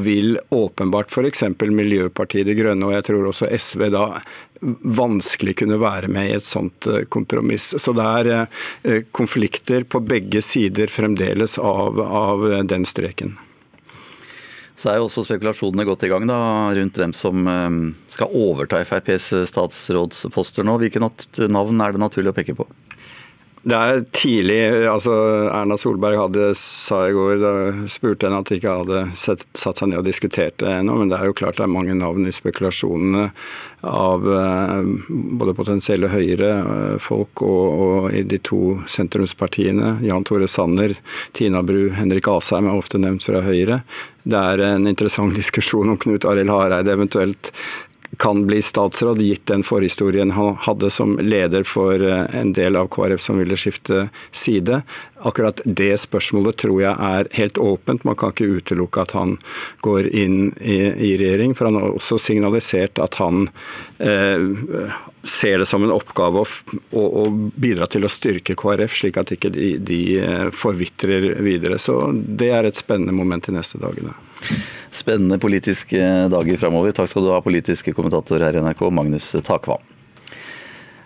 vil 0.00 0.38
åpenbart 0.54 1.12
f.eks. 1.12 1.44
Miljøpartiet 1.60 2.48
De 2.48 2.56
Grønne 2.56 2.88
og 2.88 2.94
jeg 2.96 3.06
tror 3.08 3.28
også 3.30 3.50
SV 3.52 3.88
da 3.92 4.04
vanskelig 4.82 5.56
kunne 5.60 5.78
være 5.80 6.08
med 6.10 6.30
i 6.30 6.36
et 6.38 6.46
sånt 6.46 6.88
eh, 6.90 7.04
kompromiss. 7.10 7.74
Så 7.78 7.94
det 7.96 8.06
er 8.06 8.30
eh, 8.34 9.04
konflikter 9.12 9.84
på 9.84 10.00
begge 10.02 10.42
sider 10.42 10.90
fremdeles 10.90 11.58
av, 11.62 12.00
av 12.00 12.46
den 12.66 12.86
streken. 12.88 13.36
Så 14.78 14.92
er 14.92 15.00
jo 15.00 15.08
også 15.08 15.24
spekulasjonene 15.26 15.86
gått 15.86 16.04
i 16.06 16.10
gang 16.10 16.26
da, 16.30 16.38
rundt 16.74 16.98
hvem 17.00 17.14
som 17.16 17.48
eh, 17.50 17.78
skal 18.10 18.34
overta 18.34 18.82
FrPs 18.82 19.30
statsrådsposter 19.52 20.66
nå. 20.66 20.78
Hvilke 20.82 21.02
navn 21.02 21.84
er 21.84 21.94
det 21.94 22.02
naturlig 22.02 22.34
å 22.34 22.38
peke 22.38 22.58
på? 22.58 22.68
Det 23.68 23.76
er 23.76 24.04
tidlig. 24.16 24.58
altså 24.88 25.12
Erna 25.52 25.76
Solberg 25.76 26.16
hadde, 26.16 26.52
sa 26.56 27.02
i 27.08 27.12
går, 27.12 27.34
da 27.42 27.50
spurte 27.90 28.28
henne 28.28 28.40
at 28.40 28.48
de 28.48 28.56
ikke 28.56 28.76
hadde 28.80 29.02
sett, 29.18 29.42
satt 29.58 29.82
seg 29.82 29.90
ned 29.90 30.00
og 30.00 30.06
diskutert 30.08 30.56
det 30.62 30.70
ennå, 30.72 30.94
men 30.96 31.10
det 31.10 31.18
er 31.18 31.28
jo 31.28 31.36
klart 31.36 31.58
det 31.58 31.66
er 31.66 31.72
mange 31.74 31.96
navn 31.98 32.24
i 32.28 32.32
spekulasjonene 32.32 33.26
av 33.88 34.24
eh, 34.34 34.78
både 35.10 35.56
potensielle 35.58 36.08
Høyre-folk 36.10 37.42
og, 37.44 37.66
og, 37.68 38.08
i 38.16 38.24
de 38.26 38.40
to 38.40 38.78
sentrumspartiene. 38.88 39.98
Jan 40.06 40.24
Tore 40.26 40.48
Sanner, 40.48 40.96
Tina 41.36 41.60
Bru, 41.62 41.90
Henrik 41.98 42.30
Asheim 42.32 42.70
er 42.70 42.78
ofte 42.78 43.00
nevnt 43.02 43.26
fra 43.26 43.44
Høyre. 43.44 43.82
Det 44.28 44.38
er 44.54 44.64
en 44.64 44.88
interessant 44.88 45.36
diskusjon 45.42 45.92
om 45.92 46.00
Knut 46.00 46.24
Arild 46.28 46.54
Hareide 46.54 46.96
eventuelt 46.96 47.52
kan 48.16 48.46
bli 48.46 48.62
statsråd, 48.62 49.22
gitt 49.22 49.46
den 49.46 49.62
forhistorien 49.62 50.30
han 50.30 50.54
hadde 50.54 50.90
som 50.90 51.18
leder 51.18 51.62
for 51.62 52.02
eh, 52.02 52.24
en 52.40 52.52
del 52.52 52.76
av 52.76 52.88
KrF 52.88 53.20
som 53.20 53.38
ville 53.38 53.56
skifte 53.56 54.08
side. 54.32 54.80
Akkurat 55.28 55.60
det 55.64 55.96
spørsmålet 56.00 56.56
tror 56.56 56.80
jeg 56.82 56.94
er 56.94 57.28
helt 57.36 57.58
åpent. 57.58 58.04
Man 58.08 58.16
kan 58.16 58.32
ikke 58.32 58.48
utelukke 58.58 59.04
at 59.04 59.12
han 59.18 59.36
går 59.84 60.08
inn 60.08 60.52
i, 60.60 60.80
i 61.10 61.12
regjering. 61.20 61.54
For 61.58 61.68
han 61.68 61.80
har 61.80 61.90
også 61.92 62.18
signalisert 62.22 63.00
at 63.02 63.20
han 63.20 63.50
eh, 63.98 64.96
ser 65.22 65.58
det 65.58 65.68
som 65.68 65.84
en 65.84 65.92
oppgave 65.92 66.42
å, 66.42 66.46
å, 66.90 67.04
å, 67.22 67.26
bidra 67.54 67.90
til 67.90 68.08
å 68.08 68.12
styrke 68.12 68.56
KrF, 68.58 68.96
slik 69.02 69.20
at 69.20 69.34
ikke 69.36 69.52
de, 69.52 69.74
de 69.78 70.00
eh, 70.22 70.48
forvitrer 70.54 71.34
videre. 71.44 71.78
Så 71.82 72.00
det 72.14 72.50
er 72.54 72.70
et 72.70 72.80
spennende 72.80 73.16
moment 73.16 73.44
de 73.46 73.58
neste 73.58 73.80
dagene. 73.82 74.16
Spennende 74.94 75.38
politiske 75.40 76.00
dager 76.32 76.60
framover. 76.60 76.94
Takk 76.96 77.10
skal 77.12 77.26
du 77.26 77.32
ha, 77.34 77.40
politiske 77.44 77.92
kommentator 77.96 78.42
her 78.42 78.56
i 78.56 78.62
NRK, 78.64 78.86
Magnus 78.94 79.34
Takvam. 79.46 79.82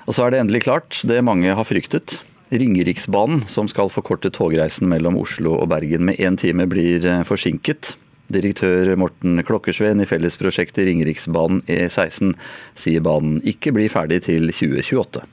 Og 0.06 0.14
så 0.16 0.26
er 0.26 0.34
det 0.34 0.42
endelig 0.42 0.64
klart, 0.66 1.00
det 1.06 1.22
mange 1.24 1.54
har 1.54 1.66
fryktet. 1.66 2.20
Ringeriksbanen, 2.52 3.46
som 3.48 3.68
skal 3.70 3.90
forkorte 3.92 4.30
togreisen 4.34 4.90
mellom 4.90 5.16
Oslo 5.20 5.54
og 5.56 5.70
Bergen 5.72 6.04
med 6.08 6.20
én 6.20 6.36
time, 6.36 6.66
blir 6.68 7.04
eh, 7.08 7.22
forsinket. 7.24 7.94
Direktør 8.32 8.94
Morten 9.00 9.40
Klokkersveen 9.44 10.02
i 10.02 10.08
fellesprosjektet 10.08 10.86
Ringeriksbanen 10.88 11.62
E16 11.68 12.34
sier 12.78 13.04
banen 13.04 13.40
ikke 13.48 13.74
blir 13.76 13.92
ferdig 13.92 14.22
til 14.28 14.52
2028. 14.52 15.24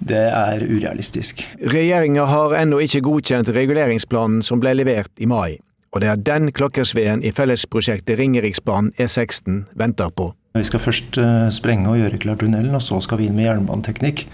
Det 0.00 0.26
er 0.32 0.62
urealistisk. 0.64 1.42
Regjeringa 1.60 2.24
har 2.30 2.54
ennå 2.62 2.80
ikke 2.86 3.02
godkjent 3.04 3.50
reguleringsplanen 3.54 4.40
som 4.46 4.62
ble 4.62 4.72
levert 4.78 5.12
i 5.20 5.28
mai 5.28 5.58
og 5.92 6.02
det 6.02 6.10
er 6.10 6.20
den 6.22 6.52
klokkersveen 6.54 7.24
i 7.26 7.32
fellesprosjektet 7.34 8.18
Ringeriksbanen 8.20 8.92
E16 8.98 9.64
venter 9.74 10.12
på. 10.14 10.30
Vi 10.54 10.64
skal 10.66 10.82
først 10.82 11.18
eh, 11.22 11.48
sprenge 11.54 11.86
og 11.92 12.00
gjøre 12.00 12.18
klar 12.18 12.38
tunnelen, 12.38 12.74
og 12.74 12.82
så 12.82 12.96
skal 13.04 13.20
vi 13.20 13.28
inn 13.28 13.36
med 13.38 13.46
jernbaneteknikk. 13.46 14.24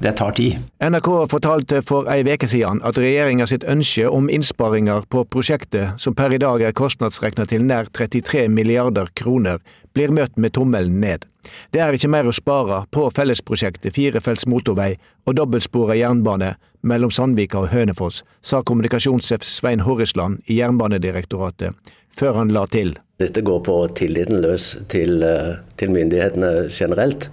Det 0.00 0.14
tar 0.16 0.32
tid. 0.38 0.62
NRK 0.80 1.10
fortalte 1.28 1.82
for 1.84 2.08
ei 2.08 2.22
uke 2.24 2.48
siden 2.48 2.80
at 2.80 2.96
regjeringa 2.96 3.44
sitt 3.48 3.66
ønske 3.68 4.08
om 4.08 4.30
innsparinger 4.32 5.04
på 5.12 5.26
prosjektet, 5.28 6.00
som 6.00 6.16
per 6.16 6.32
i 6.32 6.40
dag 6.40 6.64
er 6.64 6.76
kostnadsregna 6.76 7.44
til 7.44 7.68
nær 7.68 7.92
33 7.92 8.46
milliarder 8.48 9.12
kroner, 9.20 9.60
blir 9.92 10.16
møtt 10.16 10.40
med 10.40 10.56
tommelen 10.56 10.96
ned. 11.04 11.28
Det 11.72 11.82
er 11.82 11.96
ikke 11.96 12.10
mer 12.12 12.28
å 12.28 12.34
spare 12.34 12.84
på 12.94 13.08
fellesprosjektet 13.16 13.94
firefelts 13.96 14.46
motorvei 14.50 14.94
og 15.26 15.36
dobbeltspora 15.38 15.96
jernbane 15.98 16.54
mellom 16.86 17.10
Sandvika 17.10 17.64
og 17.64 17.72
Hønefoss, 17.72 18.22
sa 18.42 18.62
kommunikasjonssjef 18.62 19.44
Svein 19.46 19.82
Horrisland 19.86 20.42
i 20.46 20.60
Jernbanedirektoratet, 20.60 21.74
før 22.16 22.40
han 22.42 22.54
la 22.54 22.66
til. 22.70 22.94
Dette 23.18 23.42
går 23.42 23.62
på 23.66 23.76
tilliten 23.96 24.42
løs 24.44 24.76
til, 24.92 25.22
eh, 25.22 25.56
til 25.76 25.90
myndighetene 25.90 26.68
generelt. 26.70 27.30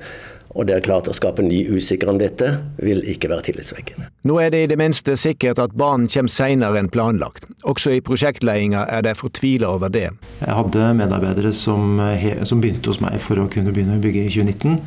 Og 0.54 0.68
det 0.70 0.76
er 0.76 0.86
klart 0.86 1.10
Å 1.10 1.16
skape 1.16 1.44
ny 1.46 1.64
usikkerhet 1.66 2.14
om 2.14 2.20
dette 2.22 2.50
vil 2.84 3.02
ikke 3.10 3.30
være 3.32 3.48
tillitvekkende. 3.50 4.10
Nå 4.28 4.38
er 4.42 4.52
det 4.54 4.64
i 4.64 4.70
det 4.72 4.78
minste 4.80 5.16
sikkert 5.20 5.62
at 5.62 5.74
banen 5.78 6.08
kommer 6.12 6.32
senere 6.32 6.80
enn 6.80 6.92
planlagt. 6.94 7.48
Også 7.70 7.96
i 7.96 8.04
prosjektledelsen 8.06 8.76
er 8.84 9.04
de 9.06 9.16
fortvila 9.18 9.72
over 9.76 9.92
det. 9.94 10.10
Jeg 10.42 10.58
hadde 10.60 10.92
medarbeidere 11.00 11.54
som, 11.56 11.98
som, 12.46 12.62
begynte 12.64 12.92
hos 12.92 13.02
meg 13.04 13.18
for 13.24 13.42
å 13.42 13.48
kunne 13.52 13.74
begynne 13.74 13.98
å 13.98 14.04
bygge 14.04 14.28
i 14.28 14.32
2019, 14.34 14.78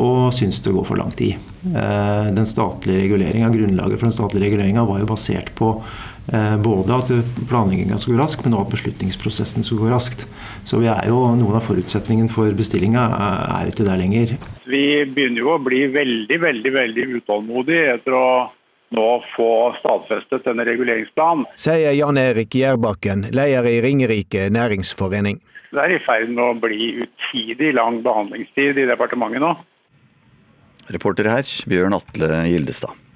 og 0.00 0.32
syns 0.36 0.62
det 0.64 0.74
går 0.74 0.86
for 0.88 1.00
lang 1.00 1.12
tid. 1.18 1.36
Eh, 1.66 2.28
den 2.34 2.46
statlige 2.46 3.02
reguleringa, 3.02 3.50
Grunnlaget 3.50 3.98
for 3.98 4.06
den 4.06 4.14
statlige 4.14 4.46
reguleringa 4.46 4.84
var 4.86 5.02
jo 5.02 5.08
basert 5.10 5.50
på 5.58 5.72
både 6.64 6.92
at 6.92 7.10
planlegginga 7.48 7.96
skulle 7.98 8.18
gå 8.18 8.22
raskt, 8.22 8.44
men 8.44 8.56
også 8.56 8.66
at 8.66 8.74
beslutningsprosessen 8.74 9.64
skulle 9.64 9.86
gå 9.86 9.92
raskt. 9.92 10.26
Så 10.68 10.80
vi 10.82 10.90
er 10.92 11.08
jo, 11.08 11.22
Noen 11.38 11.56
av 11.56 11.64
forutsetningene 11.64 12.32
for 12.32 12.52
bestillinga 12.56 13.06
er 13.16 13.68
jo 13.68 13.74
ikke 13.74 13.88
der 13.88 14.00
lenger. 14.00 14.34
Vi 14.68 14.84
begynner 15.08 15.44
jo 15.44 15.54
å 15.54 15.62
bli 15.62 15.86
veldig 15.94 16.38
veldig, 16.42 16.72
veldig 16.74 17.08
utålmodige 17.18 17.94
etter 17.96 18.16
å 18.18 18.28
nå 18.96 19.08
få 19.34 19.50
stadfestet 19.80 20.46
denne 20.48 20.64
reguleringsplanen. 20.68 21.46
Sier 21.60 21.92
Jan 21.96 22.20
Erik 22.20 22.54
Gjerbakken, 22.56 23.26
leder 23.36 23.68
i 23.68 23.80
Ringerike 23.84 24.48
næringsforening. 24.52 25.40
Det 25.68 25.82
er 25.82 25.96
i 25.96 26.04
ferd 26.04 26.30
med 26.32 26.44
å 26.44 26.54
bli 26.56 26.94
utidig 27.02 27.74
lang 27.76 28.00
behandlingstid 28.04 28.80
i 28.80 28.86
departementet 28.88 29.44
nå. 29.44 29.52
Reporter 30.88 31.28
her, 31.28 31.44
Bjørn 31.68 31.98
Atle 31.98 32.30
Gildestad. 32.48 33.07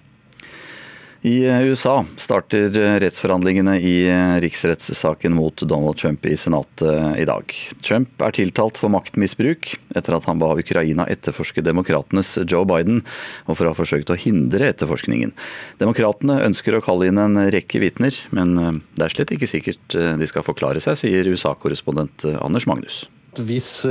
I 1.25 1.45
eh, 1.47 1.63
USA 1.63 2.05
starter 2.17 2.79
eh, 2.79 2.97
rettsforhandlingene 2.99 3.77
i 3.79 4.09
eh, 4.11 4.41
riksrettssaken 4.43 5.35
mot 5.35 5.63
Donald 5.63 5.97
Trump 5.97 6.27
i 6.27 6.37
Senatet 6.37 7.19
i 7.19 7.25
dag. 7.25 7.55
Trump 7.83 8.25
er 8.27 8.35
tiltalt 8.35 8.81
for 8.81 8.91
maktmisbruk 8.91 9.69
etter 9.95 10.17
at 10.17 10.27
han 10.27 10.43
ba 10.43 10.51
Ukraina 10.59 11.07
etterforske 11.07 11.63
demokratenes 11.63 12.35
Joe 12.43 12.67
Biden, 12.67 13.05
og 13.47 13.55
for 13.55 13.69
å 13.69 13.71
ha 13.71 13.79
forsøkt 13.79 14.11
å 14.11 14.19
hindre 14.19 14.73
etterforskningen. 14.73 15.31
Demokratene 15.79 16.41
ønsker 16.49 16.75
å 16.75 16.83
kalle 16.83 17.07
inn 17.13 17.23
en 17.23 17.39
rekke 17.55 17.85
vitner, 17.85 18.19
men 18.35 18.83
det 18.99 19.07
er 19.07 19.15
slett 19.15 19.35
ikke 19.37 19.51
sikkert 19.51 19.95
de 19.95 20.27
skal 20.31 20.47
forklare 20.47 20.83
seg, 20.83 20.99
sier 21.05 21.31
USA-korrespondent 21.31 22.27
Anders 22.43 22.67
Magnus. 22.67 23.05
Hvis 23.39 23.85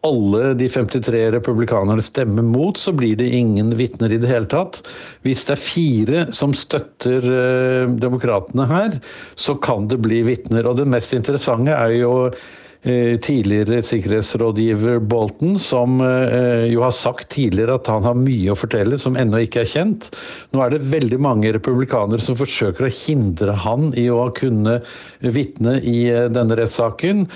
alle 0.00 0.54
de 0.54 0.68
53 0.68 1.26
republikanerne 1.34 2.02
stemmer 2.02 2.44
mot, 2.46 2.78
så 2.78 2.92
blir 2.96 3.18
det 3.20 3.28
ingen 3.36 3.74
vitner 3.76 4.12
i 4.12 4.20
det 4.20 4.30
hele 4.30 4.48
tatt. 4.48 4.80
Hvis 5.26 5.44
det 5.48 5.56
er 5.56 5.64
fire 5.64 6.22
som 6.36 6.56
støtter 6.56 7.26
uh, 7.28 7.92
demokratene 8.00 8.68
her, 8.70 8.96
så 9.36 9.58
kan 9.60 9.90
det 9.92 10.00
bli 10.00 10.22
vitner. 10.24 10.68
Og 10.68 10.80
det 10.80 10.88
mest 10.88 11.12
interessante 11.16 11.76
er 11.76 11.98
jo 11.98 12.14
uh, 12.30 13.14
tidligere 13.20 13.82
sikkerhetsrådgiver 13.84 15.04
Bolton, 15.04 15.60
som 15.60 16.00
uh, 16.00 16.64
jo 16.64 16.80
har 16.86 16.96
sagt 16.96 17.28
tidligere 17.36 17.76
at 17.76 17.92
han 17.92 18.08
har 18.08 18.16
mye 18.16 18.56
å 18.56 18.58
fortelle 18.58 18.96
som 18.96 19.20
ennå 19.20 19.44
ikke 19.44 19.66
er 19.66 19.72
kjent. 19.76 20.12
Nå 20.56 20.64
er 20.64 20.72
det 20.72 20.84
veldig 20.96 21.20
mange 21.20 21.52
republikanere 21.60 22.24
som 22.24 22.40
forsøker 22.40 22.88
å 22.88 22.94
hindre 23.04 23.60
han 23.68 23.92
i 24.00 24.08
å 24.08 24.30
kunne 24.32 24.80
vitne 25.20 25.76
i 25.84 26.06
denne 26.32 26.56
rettssaken. 26.56 27.26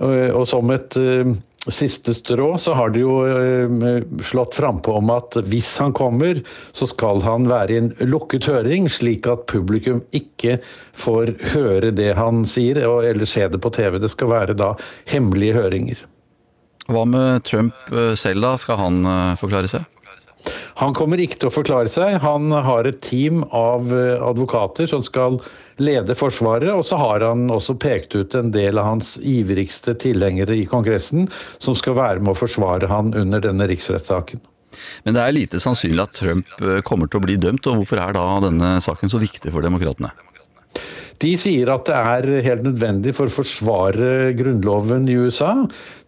Og 0.00 0.46
som 0.48 0.70
et 0.72 0.94
siste 1.68 2.14
strå 2.14 2.54
så 2.58 2.72
har 2.72 2.92
de 2.94 3.02
jo 3.02 3.18
eh, 3.28 4.00
slått 4.24 4.56
frampå 4.56 4.94
om 4.96 5.10
at 5.12 5.36
hvis 5.50 5.74
han 5.82 5.92
kommer, 5.92 6.40
så 6.72 6.88
skal 6.88 7.20
han 7.24 7.48
være 7.50 7.74
i 7.74 7.80
en 7.82 7.90
lukket 8.08 8.48
høring, 8.48 8.88
slik 8.88 9.28
at 9.28 9.44
publikum 9.50 10.00
ikke 10.16 10.56
får 10.96 11.34
høre 11.52 11.92
det 11.92 12.14
han 12.16 12.46
sier 12.48 12.80
eller 12.80 13.28
se 13.28 13.44
det 13.48 13.60
på 13.60 13.72
TV. 13.76 14.00
Det 14.00 14.12
skal 14.12 14.32
være 14.32 14.56
da 14.56 14.72
hemmelige 15.10 15.58
høringer. 15.58 16.04
Hva 16.90 17.04
med 17.06 17.44
Trump 17.44 17.76
eh, 17.92 18.14
selv, 18.16 18.40
da? 18.46 18.56
Skal 18.60 18.80
han 18.80 19.04
eh, 19.04 19.38
forklare 19.40 19.70
seg? 19.70 19.84
Han 20.80 20.94
kommer 20.96 21.20
ikke 21.20 21.36
til 21.42 21.50
å 21.50 21.52
forklare 21.52 21.92
seg. 21.92 22.16
Han 22.24 22.48
har 22.48 22.88
et 22.88 23.02
team 23.04 23.42
av 23.52 23.90
advokater 23.92 24.88
som 24.88 25.02
skal 25.04 25.36
lede 25.80 26.16
Forsvaret. 26.18 26.70
Og 26.74 26.84
så 26.86 26.98
har 27.00 27.24
han 27.26 27.48
også 27.50 27.76
pekt 27.80 28.14
ut 28.16 28.36
en 28.38 28.52
del 28.54 28.80
av 28.80 28.92
hans 28.92 29.16
ivrigste 29.18 29.96
tilhengere 30.00 30.56
i 30.56 30.66
Kongressen, 30.68 31.28
som 31.58 31.76
skal 31.78 31.98
være 31.98 32.24
med 32.24 32.34
å 32.34 32.40
forsvare 32.40 32.90
han 32.90 33.14
under 33.18 33.42
denne 33.44 33.68
riksrettssaken. 33.70 34.44
Men 35.04 35.16
det 35.16 35.22
er 35.22 35.34
lite 35.34 35.60
sannsynlig 35.60 36.04
at 36.04 36.16
Trump 36.16 36.50
eh, 36.62 36.80
kommer 36.86 37.10
til 37.10 37.20
å 37.20 37.24
bli 37.26 37.36
dømt, 37.40 37.66
og 37.66 37.80
hvorfor 37.82 38.00
er 38.00 38.14
da 38.16 38.26
denne 38.46 38.76
saken 38.84 39.10
så 39.10 39.20
viktig 39.22 39.50
for 39.52 39.66
demokratene? 39.66 40.12
De 41.20 41.34
sier 41.36 41.68
at 41.68 41.84
det 41.84 41.96
er 41.96 42.44
helt 42.46 42.62
nødvendig 42.64 43.12
for 43.16 43.28
å 43.28 43.34
forsvare 43.34 44.30
grunnloven 44.38 45.04
i 45.10 45.18
USA. 45.20 45.52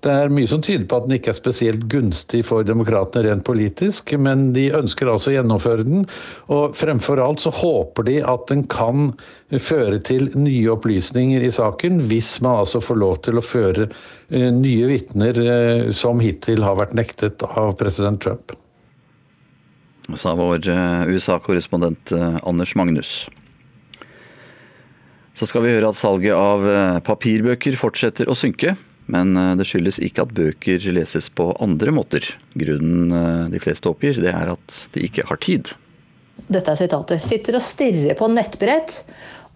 Det 0.03 0.09
er 0.09 0.33
mye 0.33 0.49
som 0.49 0.63
tyder 0.65 0.87
på 0.89 0.99
at 0.99 1.05
den 1.05 1.19
ikke 1.19 1.35
er 1.35 1.37
spesielt 1.37 1.83
gunstig 1.93 2.41
for 2.49 2.65
demokratene 2.65 3.27
rent 3.27 3.45
politisk, 3.45 4.15
men 4.17 4.49
de 4.57 4.71
ønsker 4.75 5.11
altså 5.13 5.31
å 5.31 5.35
gjennomføre 5.35 5.85
den. 5.85 6.07
Og 6.49 6.73
fremfor 6.79 7.21
alt 7.21 7.45
så 7.45 7.53
håper 7.53 8.09
de 8.09 8.17
at 8.25 8.49
den 8.49 8.65
kan 8.73 9.13
føre 9.61 10.01
til 10.01 10.31
nye 10.33 10.73
opplysninger 10.73 11.45
i 11.45 11.53
saken, 11.53 12.01
hvis 12.09 12.33
man 12.41 12.63
altså 12.63 12.81
får 12.81 13.01
lov 13.05 13.21
til 13.29 13.37
å 13.37 13.45
føre 13.45 13.91
eh, 13.91 14.49
nye 14.49 14.89
vitner 14.95 15.43
eh, 15.45 15.93
som 15.97 16.25
hittil 16.25 16.65
har 16.65 16.81
vært 16.81 16.97
nektet 16.97 17.45
av 17.53 17.77
president 17.77 18.23
Trump. 18.25 18.57
Sa 20.17 20.33
vår 20.41 20.73
eh, 20.73 21.07
USA-korrespondent 21.13 22.17
Anders 22.49 22.73
Magnus. 22.81 23.15
Så 25.39 25.49
skal 25.49 25.65
vi 25.65 25.75
høre 25.75 25.89
at 25.93 25.97
salget 25.97 26.37
av 26.37 26.65
eh, 26.69 26.99
papirbøker 27.05 27.77
fortsetter 27.81 28.29
å 28.29 28.37
synke. 28.37 28.75
Men 29.13 29.37
eh, 29.37 29.53
det 29.59 29.67
skyldes 29.69 30.01
ikke 30.05 30.27
at 30.27 30.35
bøker 30.37 30.89
leses 30.95 31.31
på 31.33 31.51
andre 31.63 31.95
måter. 31.95 32.27
Grunnen 32.59 33.15
eh, 33.17 33.47
de 33.55 33.63
fleste 33.63 33.91
oppgir, 33.91 34.21
det 34.23 34.35
er 34.35 34.53
at 34.55 34.79
de 34.95 35.07
ikke 35.09 35.27
har 35.31 35.41
tid. 35.43 35.73
Dette 36.53 36.73
er 36.73 36.81
sitatet. 36.81 37.25
Sitter 37.25 37.59
og 37.59 37.65
stirrer 37.65 38.17
på 38.19 38.29
nettbrett 38.33 39.01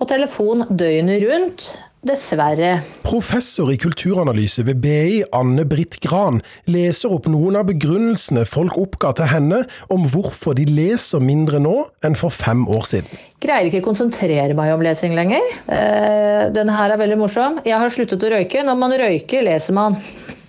og 0.01 0.09
telefon 0.11 0.67
døgnet 0.71 1.25
rundt. 1.25 1.69
Dessverre. 2.05 2.83
Professor 3.03 3.71
i 3.73 3.79
kulturanalyse 3.81 4.63
ved 4.67 4.83
BI, 4.83 5.23
Anne 5.35 5.65
Britt 5.67 5.97
Gran, 6.05 6.43
leser 6.71 7.15
opp 7.17 7.27
noen 7.31 7.57
av 7.59 7.67
begrunnelsene 7.71 8.45
folk 8.47 8.77
oppga 8.79 9.15
til 9.17 9.31
henne 9.31 9.63
om 9.93 10.05
hvorfor 10.13 10.55
de 10.59 10.67
leser 10.69 11.25
mindre 11.25 11.59
nå 11.63 11.75
enn 12.07 12.19
for 12.19 12.35
fem 12.35 12.67
år 12.69 12.85
siden. 12.91 13.25
Greier 13.43 13.71
ikke 13.71 13.83
konsentrere 13.87 14.55
meg 14.59 14.75
om 14.75 14.85
lesing 14.85 15.17
lenger. 15.17 15.43
Eh, 15.67 16.45
denne 16.55 16.77
her 16.77 16.95
er 16.95 17.01
veldig 17.01 17.19
morsom. 17.25 17.59
Jeg 17.67 17.81
har 17.81 17.95
sluttet 17.95 18.23
å 18.23 18.33
røyke. 18.37 18.63
Når 18.67 18.79
man 18.83 18.97
røyker, 19.01 19.47
leser 19.49 19.77
man. 19.77 19.99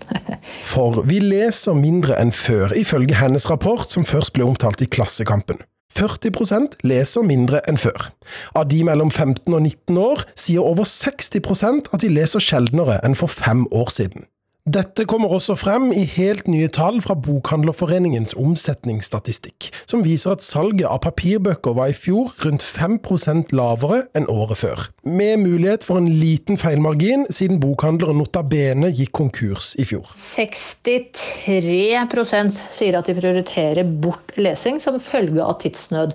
For 0.72 1.02
vi 1.07 1.22
leser 1.24 1.76
mindre 1.78 2.19
enn 2.22 2.32
før, 2.36 2.76
ifølge 2.78 3.18
hennes 3.18 3.49
rapport 3.49 3.90
som 3.91 4.06
først 4.07 4.36
ble 4.38 4.45
omtalt 4.48 4.84
i 4.84 4.90
Klassekampen. 4.91 5.64
40% 5.93 6.77
leser 6.88 7.26
mindre 7.26 7.61
enn 7.69 7.80
før. 7.81 8.09
Av 8.55 8.68
de 8.69 8.84
mellom 8.85 9.11
15 9.11 9.53
og 9.53 9.61
19 9.61 9.97
år 10.01 10.26
sier 10.35 10.65
over 10.65 10.88
60% 10.88 11.91
at 11.93 12.03
de 12.03 12.11
leser 12.11 12.43
sjeldnere 12.43 12.99
enn 13.05 13.18
for 13.18 13.31
fem 13.31 13.65
år 13.72 13.93
siden. 13.93 14.27
Dette 14.68 15.06
kommer 15.07 15.31
også 15.31 15.53
frem 15.56 15.94
i 15.95 16.02
helt 16.18 16.44
nye 16.52 16.68
tall 16.68 16.98
fra 16.99 17.15
Bokhandlerforeningens 17.15 18.35
omsetningsstatistikk, 18.35 19.72
som 19.88 20.03
viser 20.03 20.35
at 20.35 20.44
salget 20.44 20.84
av 20.89 20.99
papirbøker 21.06 21.72
var 21.77 21.88
i 21.94 21.95
fjor 21.95 22.34
rundt 22.44 22.64
5% 22.68 23.53
lavere 23.56 24.11
enn 24.18 24.27
året 24.27 24.57
før, 24.60 24.91
med 25.07 25.39
mulighet 25.45 25.84
for 25.88 25.95
en 26.02 26.10
liten 26.19 26.57
feilmargin 26.60 27.23
siden 27.31 27.61
bokhandleren 27.64 28.19
Nota 28.19 28.44
Bene 28.44 28.91
gikk 28.91 29.15
konkurs 29.15 29.72
i 29.80 29.88
fjor. 29.88 30.03
63% 30.19 32.60
sier 32.68 32.99
at 32.99 33.07
de 33.07 33.15
prioriterer 33.15 33.88
bort 33.88 34.35
lesing 34.35 34.84
som 34.84 34.99
følge 34.99 35.39
av 35.48 35.64
tidsnød. 35.64 36.11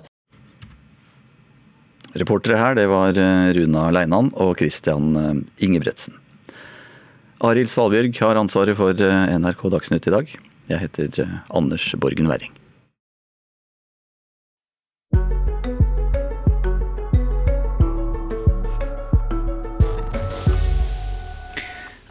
Reportere 2.21 2.61
her 2.61 2.77
det 2.77 2.85
var 2.93 3.17
eh, 3.17 3.49
Runa 3.57 3.89
Leinan 3.89 4.29
og 4.37 4.61
Christian 4.61 5.17
eh, 5.17 5.41
Ingebretsen. 5.65 6.21
Arild 7.43 7.67
Svalbjørg 7.67 8.15
har 8.23 8.39
ansvaret 8.39 8.77
for 8.79 8.95
eh, 9.03 9.31
NRK 9.35 9.65
Dagsnytt 9.73 10.05
i 10.07 10.13
dag. 10.13 10.29
Jeg 10.69 10.79
heter 10.79 11.23
eh, 11.25 11.39
Anders 11.51 11.89
Borgen 11.99 12.29
Werring. 12.31 12.53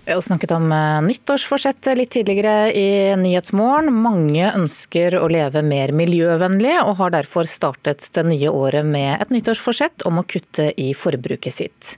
Vi 0.04 0.12
har 0.12 0.20
snakket 0.20 0.50
om 0.50 0.72
eh, 0.72 1.02
nyttårsforsett 1.02 1.86
litt 1.94 2.10
tidligere 2.10 2.72
i 2.74 3.16
Nyhetsmorgen. 3.16 3.92
Mange 3.94 4.48
ønsker 4.50 5.14
å 5.14 5.28
leve 5.30 5.62
mer 5.62 5.92
miljøvennlig, 5.94 6.74
og 6.82 6.96
har 6.98 7.12
derfor 7.14 7.46
startet 7.46 8.08
det 8.16 8.24
nye 8.26 8.50
året 8.50 8.82
med 8.82 9.22
et 9.22 9.30
nyttårsforsett 9.30 10.02
om 10.08 10.18
å 10.18 10.24
kutte 10.26 10.72
i 10.74 10.90
forbruket 10.98 11.54
sitt. 11.54 11.92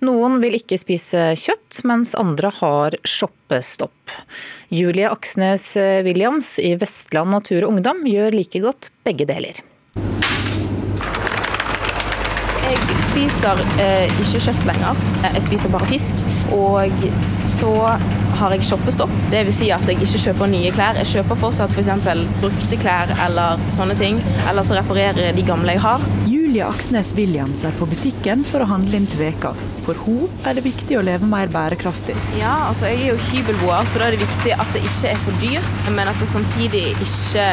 Noen 0.00 0.38
vil 0.40 0.56
ikke 0.56 0.80
spise 0.80 1.34
kjøtt, 1.36 1.82
mens 1.84 2.14
andre 2.16 2.54
har 2.62 2.96
shoppestopp. 3.04 4.16
Julie 4.72 5.10
Aksnes 5.12 5.74
Williams 6.08 6.54
i 6.56 6.72
Vestland 6.80 7.36
Natur 7.36 7.66
og 7.66 7.74
Ungdom 7.74 8.00
gjør 8.08 8.32
like 8.32 8.64
godt 8.64 8.88
begge 9.04 9.28
deler. 9.28 9.60
Jeg 12.72 13.02
spiser 13.04 13.60
eh, 13.82 14.08
ikke 14.24 14.40
kjøtt 14.46 14.64
lenger. 14.72 15.04
Jeg 15.26 15.44
spiser 15.50 15.76
bare 15.76 15.92
fisk. 15.92 16.24
Og 16.56 17.06
så 17.26 17.72
har 18.42 18.54
jeg 18.54 18.64
shoppestopp. 18.66 19.12
Det 19.30 19.44
vil 19.46 19.54
si 19.54 19.68
at 19.74 19.84
jeg 19.86 20.00
ikke 20.02 20.20
kjøper 20.24 20.50
nye 20.50 20.72
klær. 20.74 20.98
Jeg 21.02 21.10
kjøper 21.12 21.38
fortsatt 21.44 21.74
f.eks. 21.74 21.90
For 22.02 22.22
brukte 22.42 22.78
klær 22.80 23.12
eller 23.26 23.60
sånne 23.74 23.96
ting. 23.98 24.18
Eller 24.50 24.66
så 24.66 24.76
reparerer 24.78 25.28
jeg 25.28 25.36
de 25.38 25.44
gamle 25.46 25.76
jeg 25.76 25.84
har. 25.84 26.02
Julie 26.26 26.64
Aksnes 26.66 27.12
Williams 27.16 27.62
er 27.68 27.76
på 27.78 27.86
butikken 27.88 28.42
for 28.48 28.64
å 28.64 28.70
handle 28.72 28.98
inn 28.98 29.06
til 29.08 29.22
veka. 29.22 29.52
For 29.86 29.98
hun 30.06 30.26
er 30.48 30.58
det 30.58 30.66
viktig 30.66 30.98
å 30.98 31.04
leve 31.06 31.28
mer 31.28 31.50
bærekraftig. 31.52 32.16
Ja, 32.40 32.54
altså 32.68 32.90
jeg 32.90 33.00
er 33.00 33.12
jo 33.12 33.22
hybelboer, 33.30 33.86
så 33.88 34.02
da 34.02 34.08
er 34.08 34.16
det 34.16 34.26
viktig 34.26 34.54
at 34.56 34.74
det 34.74 34.84
ikke 34.86 35.14
er 35.14 35.24
for 35.24 35.42
dyrt. 35.42 35.88
Men 35.94 36.10
at 36.10 36.20
det 36.22 36.30
samtidig 36.32 36.84
ikke 36.96 37.48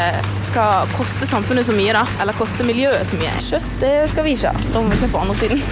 skal 0.50 0.94
koste 0.98 1.30
samfunnet 1.30 1.70
så 1.70 1.76
mye, 1.78 1.96
da. 1.98 2.06
Eller 2.22 2.38
koste 2.40 2.66
miljøet 2.68 3.08
så 3.10 3.20
mye. 3.22 3.34
Kjøtt 3.52 3.74
det 3.84 3.96
skal 4.12 4.28
vi 4.28 4.38
ikke 4.38 4.54
ha. 4.54 4.70
Da 4.74 4.84
må 4.84 4.94
vi 4.94 5.02
se 5.02 5.12
på 5.12 5.22
andre 5.22 5.38
siden. 5.42 5.66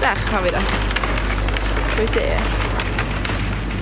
Der 0.00 0.26
har 0.30 0.42
vi 0.44 0.56
det. 0.56 0.99
Skal 2.00 2.08
vi 2.08 2.20
se. 2.20 2.38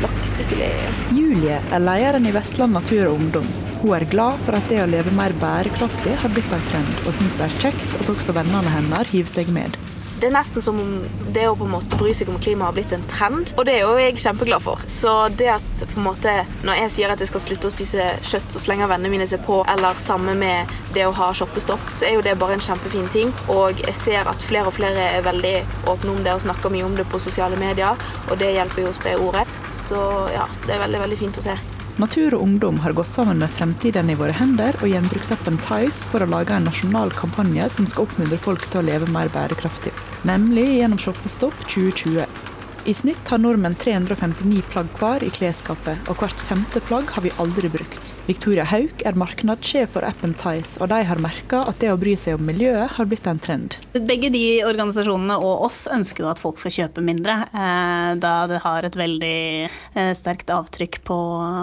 Laksefilet. 0.02 0.94
Julie 1.14 1.60
er 1.70 1.78
lederen 1.78 2.24
i 2.26 2.32
Vestland 2.34 2.74
Natur 2.74 3.12
og 3.12 3.20
Ungdom. 3.20 3.46
Hun 3.78 3.92
er 3.94 4.06
glad 4.10 4.40
for 4.42 4.58
at 4.58 4.66
det 4.66 4.80
å 4.82 4.88
leve 4.90 5.12
mer 5.14 5.30
bærekraftig 5.38 6.16
har 6.18 6.32
blitt 6.34 6.50
en 6.50 6.64
trend, 6.72 6.90
og 7.06 7.14
syns 7.14 7.36
det 7.38 7.46
er 7.46 7.54
kjekt 7.62 7.94
at 8.00 8.10
også 8.10 8.34
vennene 8.34 8.74
hennes 8.74 9.12
hiver 9.12 9.30
seg 9.30 9.52
med. 9.54 9.78
Det 10.18 10.26
er 10.26 10.34
nesten 10.34 10.62
som 10.62 10.78
om 10.82 10.94
det 11.30 11.44
å 11.46 11.54
på 11.54 11.66
en 11.68 11.76
måte 11.76 11.98
bry 12.00 12.10
seg 12.16 12.30
om 12.32 12.40
klima 12.42 12.66
har 12.66 12.74
blitt 12.74 12.90
en 12.96 13.04
trend, 13.06 13.52
og 13.54 13.68
det 13.68 13.76
er 13.76 13.84
jo 13.84 13.92
jeg 14.00 14.16
kjempeglad 14.18 14.64
for. 14.64 14.82
Så 14.90 15.12
det 15.38 15.46
at 15.52 15.84
på 15.84 16.00
en 16.00 16.08
måte, 16.08 16.34
når 16.66 16.80
jeg 16.80 16.94
sier 16.96 17.14
at 17.14 17.22
jeg 17.22 17.30
skal 17.30 17.44
slutte 17.44 17.70
å 17.70 17.74
spise 17.74 18.08
kjøtt, 18.26 18.50
så 18.50 18.64
slenger 18.64 18.90
vennene 18.90 19.12
mine 19.14 19.28
seg 19.30 19.44
på, 19.46 19.60
eller 19.70 20.02
sammen 20.02 20.42
med 20.42 20.74
det 20.96 21.06
å 21.06 21.14
ha 21.14 21.30
shoppestopp, 21.38 21.94
så 21.94 22.08
er 22.08 22.18
jo 22.18 22.26
det 22.26 22.34
bare 22.42 22.58
en 22.58 22.66
kjempefin 22.66 23.06
ting. 23.14 23.30
Og 23.54 23.78
jeg 23.86 23.94
ser 23.94 24.26
at 24.30 24.42
flere 24.42 24.72
og 24.72 24.78
flere 24.80 25.06
er 25.14 25.26
veldig 25.28 25.56
åpne 25.94 26.16
om 26.16 26.22
det 26.26 26.34
og 26.34 26.46
snakker 26.48 26.74
mye 26.74 26.90
om 26.90 26.98
det 26.98 27.06
på 27.12 27.22
sosiale 27.22 27.58
medier, 27.60 28.08
og 28.26 28.38
det 28.42 28.56
hjelper 28.58 28.88
jo 28.88 28.90
å 28.90 28.98
spre 28.98 29.18
ordet. 29.22 29.46
Så 29.86 30.02
ja, 30.34 30.50
det 30.66 30.74
er 30.74 30.86
veldig, 30.88 31.06
veldig 31.06 31.26
fint 31.26 31.38
å 31.38 31.50
se. 31.52 31.60
Natur 31.98 32.36
og 32.36 32.42
Ungdom 32.44 32.76
har 32.78 32.92
gått 32.94 33.16
sammen 33.16 33.40
med 33.42 33.50
Fremtiden 33.50 34.10
i 34.12 34.14
våre 34.14 34.30
hender 34.38 34.76
og 34.78 34.86
gjenbruksappen 34.86 35.56
Tice 35.64 36.06
for 36.06 36.22
å 36.22 36.28
lage 36.30 36.54
en 36.54 36.68
nasjonal 36.68 37.10
kampanje 37.10 37.66
som 37.74 37.88
skal 37.90 38.06
oppmuntre 38.06 38.38
folk 38.38 38.68
til 38.70 38.84
å 38.84 38.86
leve 38.86 39.08
mer 39.10 39.26
bærekraftig, 39.34 39.90
nemlig 40.30 40.68
gjennom 40.76 41.00
Shoppestopp 41.02 41.58
2020. 41.66 42.22
I 42.86 42.94
snitt 42.94 43.32
har 43.34 43.42
nordmenn 43.42 43.74
359 43.82 44.62
plagg 44.70 44.94
hver 45.00 45.26
i 45.26 45.32
klesskapet, 45.34 46.06
og 46.06 46.22
hvert 46.22 46.46
femte 46.46 46.84
plagg 46.86 47.10
har 47.16 47.26
vi 47.26 47.34
aldri 47.42 47.72
brukt. 47.74 48.17
Victoria 48.28 48.64
Hauk 48.68 49.00
er 49.08 49.16
markedssjef 49.16 49.94
for 49.94 50.04
appen 50.04 50.34
Tice, 50.36 50.76
og 50.82 50.90
de 50.92 50.98
har 51.08 51.20
merka 51.24 51.62
at 51.70 51.78
det 51.80 51.88
å 51.88 51.96
bry 51.96 52.12
seg 52.18 52.36
om 52.36 52.42
miljøet 52.44 52.92
har 52.98 53.06
blitt 53.08 53.24
en 53.30 53.38
trend. 53.40 53.78
Begge 53.94 54.28
de 54.34 54.42
organisasjonene 54.68 55.38
og 55.40 55.64
oss 55.64 55.86
ønsker 55.88 56.26
jo 56.26 56.28
at 56.28 56.40
folk 56.42 56.60
skal 56.60 56.74
kjøpe 56.74 57.04
mindre, 57.06 57.38
eh, 57.48 58.10
da 58.20 58.32
det 58.50 58.58
har 58.60 58.84
et 58.84 58.98
veldig 59.00 59.38
eh, 59.64 60.10
sterkt 60.18 60.52
avtrykk 60.52 60.98
på, 61.08 61.18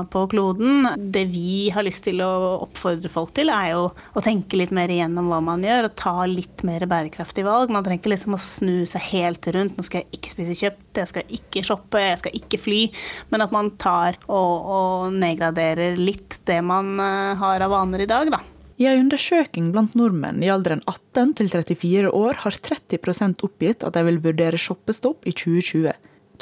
på 0.10 0.24
kloden. 0.32 0.90
Det 0.98 1.28
vi 1.30 1.70
har 1.76 1.86
lyst 1.86 2.08
til 2.08 2.24
å 2.26 2.32
oppfordre 2.66 3.14
folk 3.14 3.36
til, 3.38 3.54
er 3.54 3.76
jo 3.76 3.86
å 3.94 4.26
tenke 4.26 4.58
litt 4.58 4.74
mer 4.74 4.90
igjennom 4.90 5.30
hva 5.30 5.44
man 5.46 5.62
gjør, 5.66 5.92
og 5.92 5.98
ta 6.02 6.16
litt 6.26 6.66
mer 6.66 6.88
bærekraftige 6.90 7.46
valg. 7.46 7.70
Man 7.70 7.86
trenger 7.86 8.02
ikke 8.02 8.16
liksom 8.16 8.40
å 8.40 8.42
snu 8.42 8.90
seg 8.90 9.06
helt 9.12 9.52
rundt. 9.54 9.78
Nå 9.78 9.86
skal 9.86 10.02
jeg 10.02 10.18
ikke 10.18 10.34
spise 10.34 10.58
kjøpt, 10.64 10.90
jeg 11.04 11.14
skal 11.14 11.38
ikke 11.38 11.66
shoppe, 11.70 12.02
jeg 12.02 12.24
skal 12.24 12.42
ikke 12.42 12.62
fly. 12.66 12.82
Men 13.30 13.46
at 13.46 13.54
man 13.54 13.70
tar 13.78 14.18
og, 14.26 14.66
og 14.66 15.22
nedgraderer 15.22 16.02
litt 16.02 16.42
det 16.50 16.55
man 16.64 16.99
eh, 16.99 17.36
har 17.40 17.64
av 17.65 17.73
vaner 17.73 18.03
i 18.06 18.10
dag, 18.10 18.32
da. 18.32 18.41
I 18.76 18.90
en 18.91 19.06
undersøking 19.06 19.69
blant 19.72 19.94
nordmenn 19.95 20.44
i 20.44 20.49
alderen 20.52 20.82
18 20.84 21.38
til 21.40 21.52
34 21.52 22.11
år 22.11 22.41
har 22.44 22.57
30% 22.60 23.45
oppgitt 23.48 23.86
at 23.88 23.95
de 23.95 24.03
vil 24.10 24.19
vurdere 24.23 24.60
shoppestopp 24.60 25.23
i 25.23 25.32
2020. 25.32 25.94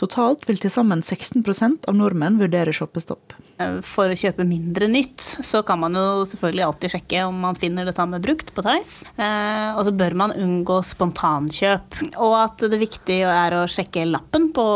Totalt 0.02 0.48
vil 0.50 0.58
til 0.58 0.74
sammen 0.74 1.06
16% 1.06 1.86
av 1.90 1.98
nordmenn 1.98 2.40
vurdere 2.42 2.74
shoppestopp. 2.74 3.36
Eh, 3.62 3.80
for 3.86 4.12
å 4.12 4.18
kjøpe 4.18 4.46
mindre 4.48 4.88
nytt, 4.92 5.22
så 5.46 5.62
kan 5.66 5.82
man 5.82 5.98
jo 5.98 6.24
selvfølgelig 6.30 6.66
alltid 6.68 6.94
sjekke 6.96 7.26
om 7.28 7.40
man 7.46 7.58
finner 7.60 7.88
det 7.88 7.96
samme 7.96 8.20
brukt 8.24 8.54
på 8.56 8.64
Theis. 8.66 9.02
Eh, 9.18 9.70
og 9.78 9.84
så 9.88 9.94
bør 9.96 10.18
man 10.24 10.36
unngå 10.38 10.80
spontankjøp. 10.88 12.00
Og 12.24 12.36
at 12.40 12.66
det 12.72 12.82
viktige 12.82 13.30
er 13.30 13.58
å 13.58 13.66
sjekke 13.70 14.08
lappen 14.10 14.50
på, 14.56 14.68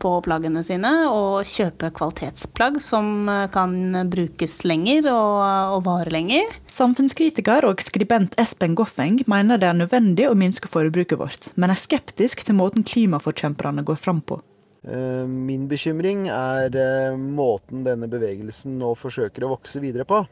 på 0.00 0.14
plaggene 0.26 0.64
sine, 0.66 0.92
og 1.10 1.46
kjøpe 1.48 1.92
kvalitetsplagg 1.94 2.80
som 2.82 3.28
kan 3.54 3.74
brukes 4.10 4.60
lenger 4.68 5.08
og, 5.12 5.40
og 5.76 5.84
vare 5.86 6.12
lenger. 6.14 6.56
Samfunnskritiker 6.70 7.66
og 7.68 7.82
skribent 7.84 8.36
Espen 8.40 8.76
Goffeng 8.78 9.20
mener 9.30 9.60
det 9.60 9.70
er 9.70 9.78
nødvendig 9.78 10.28
å 10.30 10.38
minske 10.38 10.70
forbruket 10.70 11.20
vårt, 11.20 11.52
men 11.58 11.72
er 11.72 11.80
skeptisk 11.80 12.44
til 12.46 12.58
måten 12.58 12.86
klimaforkjemperne 12.86 13.84
går 13.86 14.00
fram 14.00 14.22
på. 14.24 14.40
Eh, 14.84 15.26
min 15.26 15.64
bekymring 15.68 16.26
er 16.28 16.74
eh, 16.76 17.16
måten 17.16 17.86
denne 17.86 18.08
bevegelsen 18.10 18.76
nå 18.76 18.90
forsøker 19.00 19.46
å 19.46 19.54
vokse 19.54 19.80
videre 19.80 20.04
på. 20.08 20.24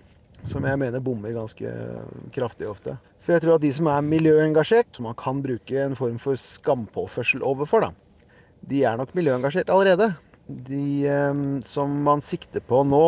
Som 0.44 0.66
jeg 0.66 0.78
mener 0.80 1.00
bommer 1.00 1.32
ganske 1.36 1.70
kraftig 2.34 2.66
ofte. 2.68 2.96
For 3.22 3.36
jeg 3.36 3.44
tror 3.44 3.56
at 3.56 3.62
de 3.62 3.70
som 3.72 3.86
er 3.88 4.02
miljøengasjert, 4.04 4.90
som 4.96 5.06
man 5.06 5.16
kan 5.16 5.38
bruke 5.44 5.78
en 5.78 5.94
form 5.96 6.18
for 6.20 6.36
skampåførsel 6.36 7.44
overfor, 7.46 7.86
da, 7.86 7.92
de 8.66 8.82
er 8.88 8.98
nok 8.98 9.14
miljøengasjert 9.16 9.70
allerede. 9.72 10.10
De 10.48 11.06
eh, 11.08 11.42
som 11.64 11.94
man 12.04 12.20
sikter 12.20 12.64
på 12.66 12.82
nå 12.84 13.04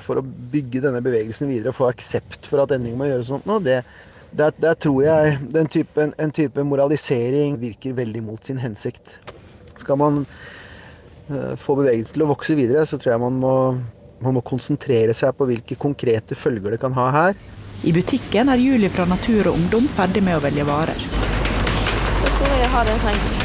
for 0.00 0.20
å 0.20 0.24
bygge 0.24 0.86
denne 0.86 1.02
bevegelsen 1.04 1.50
videre 1.50 1.74
og 1.74 1.80
få 1.82 1.90
aksept 1.90 2.48
for 2.48 2.62
at 2.62 2.72
endringer 2.78 3.00
må 3.00 3.10
gjøres 3.10 3.34
sånt 3.34 3.48
nå, 3.50 3.58
det, 3.60 3.82
Der, 4.28 4.74
tror 4.76 5.02
jeg 5.02 5.38
den 5.52 5.68
type, 5.72 6.04
en 6.04 6.32
type 6.36 6.62
moralisering 6.62 7.58
virker 7.60 7.96
veldig 7.96 8.22
mot 8.22 8.44
sin 8.44 8.60
hensikt. 8.60 9.18
Skal 9.80 9.96
man 9.96 10.26
få 11.60 11.76
bevegelsen 11.78 12.16
til 12.16 12.24
å 12.24 12.30
vokse 12.32 12.56
videre, 12.58 12.86
så 12.88 12.98
tror 13.00 13.14
jeg 13.14 13.22
man 13.22 13.38
må, 13.42 13.54
man 14.24 14.38
må 14.38 14.44
konsentrere 14.46 15.14
seg 15.16 15.36
på 15.36 15.48
hvilke 15.50 15.76
konkrete 15.80 16.38
følger 16.38 16.74
det 16.74 16.82
kan 16.82 16.96
ha 16.96 17.08
her. 17.14 17.42
I 17.86 17.92
butikken 17.94 18.48
er 18.50 18.58
Julie 18.58 18.90
fra 18.90 19.04
Natur 19.06 19.50
og 19.50 19.58
Ungdom 19.58 19.84
ferdig 19.94 20.24
med 20.26 20.38
å 20.38 20.42
velge 20.42 20.64
varer. 20.66 20.98
Jeg 20.98 22.32
tror 22.40 22.56
jeg 22.58 22.72
har 22.72 22.88
det 22.88 22.96
jeg 22.96 23.04
trenger. 23.04 23.44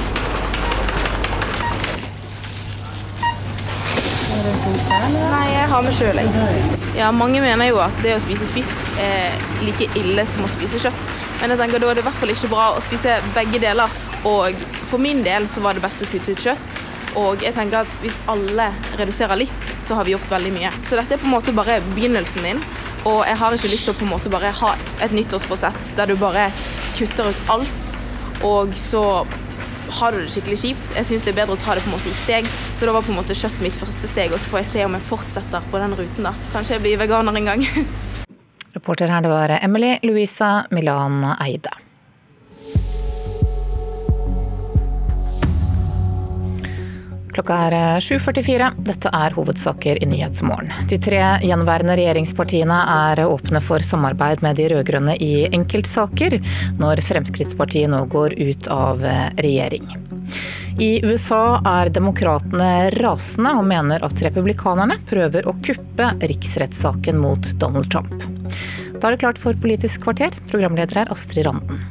Nei, 5.14 5.46
jeg 5.54 5.68
har 5.70 5.84
med 5.86 5.94
sjøl, 5.96 6.20
jeg. 6.20 6.80
Ja, 6.98 7.12
mange 7.16 7.42
mener 7.44 7.70
jo 7.70 7.78
at 7.84 7.96
det 8.04 8.16
å 8.16 8.22
spise 8.24 8.48
fisk 8.52 8.98
er 9.02 9.38
like 9.64 9.88
ille 10.00 10.26
som 10.30 10.44
å 10.46 10.50
spise 10.52 10.82
kjøtt. 10.82 11.12
Men 11.42 11.54
jeg 11.54 11.62
tenker 11.62 11.84
da 11.84 11.92
er 11.92 12.00
det 12.00 12.04
i 12.04 12.08
hvert 12.08 12.20
fall 12.20 12.34
ikke 12.34 12.50
bra 12.52 12.66
å 12.74 12.82
spise 12.84 13.20
begge 13.36 13.62
deler. 13.64 13.94
Og 14.28 14.66
for 14.90 15.02
min 15.04 15.24
del 15.26 15.48
så 15.52 15.64
var 15.64 15.78
det 15.78 15.84
best 15.86 16.04
å 16.04 16.10
kutte 16.10 16.34
ut 16.34 16.46
kjøtt. 16.48 16.83
Og 17.20 17.44
jeg 17.46 17.54
tenker 17.56 17.84
at 17.84 18.00
hvis 18.02 18.16
alle 18.32 18.72
reduserer 18.98 19.38
litt, 19.40 19.70
så 19.86 19.98
har 19.98 20.08
vi 20.08 20.16
gjort 20.16 20.32
veldig 20.32 20.54
mye. 20.56 20.72
Så 20.88 20.98
dette 21.00 21.16
er 21.16 21.22
på 21.22 21.30
en 21.30 21.36
måte 21.36 21.56
bare 21.56 21.80
begynnelsen 21.94 22.46
min. 22.46 22.62
Og 23.04 23.22
jeg 23.28 23.38
har 23.40 23.56
ikke 23.56 23.72
lyst 23.72 23.90
til 23.90 23.94
å 23.94 24.00
på 24.00 24.08
en 24.08 24.14
måte 24.14 24.32
bare 24.32 24.54
ha 24.56 24.74
et 25.04 25.14
nyttårsforsett 25.16 25.96
der 25.98 26.10
du 26.10 26.16
bare 26.20 26.48
kutter 26.98 27.34
ut 27.34 27.50
alt, 27.52 27.96
og 28.48 28.72
så 28.80 29.04
har 30.00 30.16
du 30.16 30.22
det 30.24 30.32
skikkelig 30.34 30.60
kjipt. 30.62 30.94
Jeg 30.96 31.10
syns 31.10 31.26
det 31.26 31.34
er 31.34 31.42
bedre 31.42 31.58
å 31.58 31.60
ta 31.60 31.76
det 31.76 31.84
på 31.84 31.92
en 31.92 31.98
måte 31.98 32.10
i 32.10 32.16
steg. 32.18 32.48
Så 32.74 32.88
da 32.88 32.96
var 32.96 33.06
på 33.06 33.12
en 33.14 33.20
måte 33.20 33.36
kjøtt 33.38 33.60
mitt 33.64 33.78
første 33.78 34.10
steg, 34.10 34.34
og 34.34 34.42
så 34.42 34.54
får 34.54 34.64
jeg 34.64 34.72
se 34.72 34.88
om 34.88 34.98
jeg 34.98 35.08
fortsetter 35.12 35.70
på 35.70 35.84
den 35.84 35.98
ruten. 36.00 36.30
da. 36.30 36.34
Kanskje 36.56 36.78
jeg 36.78 36.86
blir 36.88 37.02
veganer 37.04 37.40
en 37.42 37.52
gang. 37.52 37.68
Reporter 38.78 39.12
her, 39.12 39.22
det 39.22 39.30
var 39.30 39.58
Emily 39.60 39.98
Louisa 40.08 40.64
Milan 40.72 41.22
Eide. 41.36 41.83
Klokka 47.34 47.56
er 47.66 47.76
7.44. 48.04 48.68
Dette 48.86 49.10
er 49.10 49.34
hovedsaker 49.34 49.98
i 50.04 50.10
Nyhetsmorgen. 50.10 50.70
De 50.90 51.00
tre 51.02 51.22
gjenværende 51.42 51.96
regjeringspartiene 51.98 52.78
er 53.10 53.24
åpne 53.26 53.62
for 53.64 53.82
samarbeid 53.82 54.44
med 54.46 54.60
de 54.62 54.68
rød-grønne 54.70 55.16
i 55.18 55.48
enkeltsaker, 55.50 56.38
når 56.82 57.02
Fremskrittspartiet 57.08 57.90
nå 57.90 58.04
går 58.14 58.38
ut 58.38 58.70
av 58.70 59.02
regjering. 59.42 59.90
I 60.82 60.92
USA 61.06 61.58
er 61.70 61.90
demokratene 61.94 62.70
rasende 63.02 63.56
og 63.58 63.66
mener 63.70 64.06
at 64.06 64.24
republikanerne 64.26 65.00
prøver 65.10 65.50
å 65.50 65.56
kuppe 65.66 66.14
riksrettssaken 66.22 67.18
mot 67.22 67.50
Donald 67.62 67.90
Trump. 67.94 68.30
Da 68.94 69.10
er 69.10 69.18
det 69.18 69.24
klart 69.26 69.42
for 69.42 69.58
Politisk 69.58 70.06
kvarter. 70.06 70.34
Programleder 70.50 71.04
er 71.04 71.14
Astrid 71.14 71.50
Randen. 71.50 71.82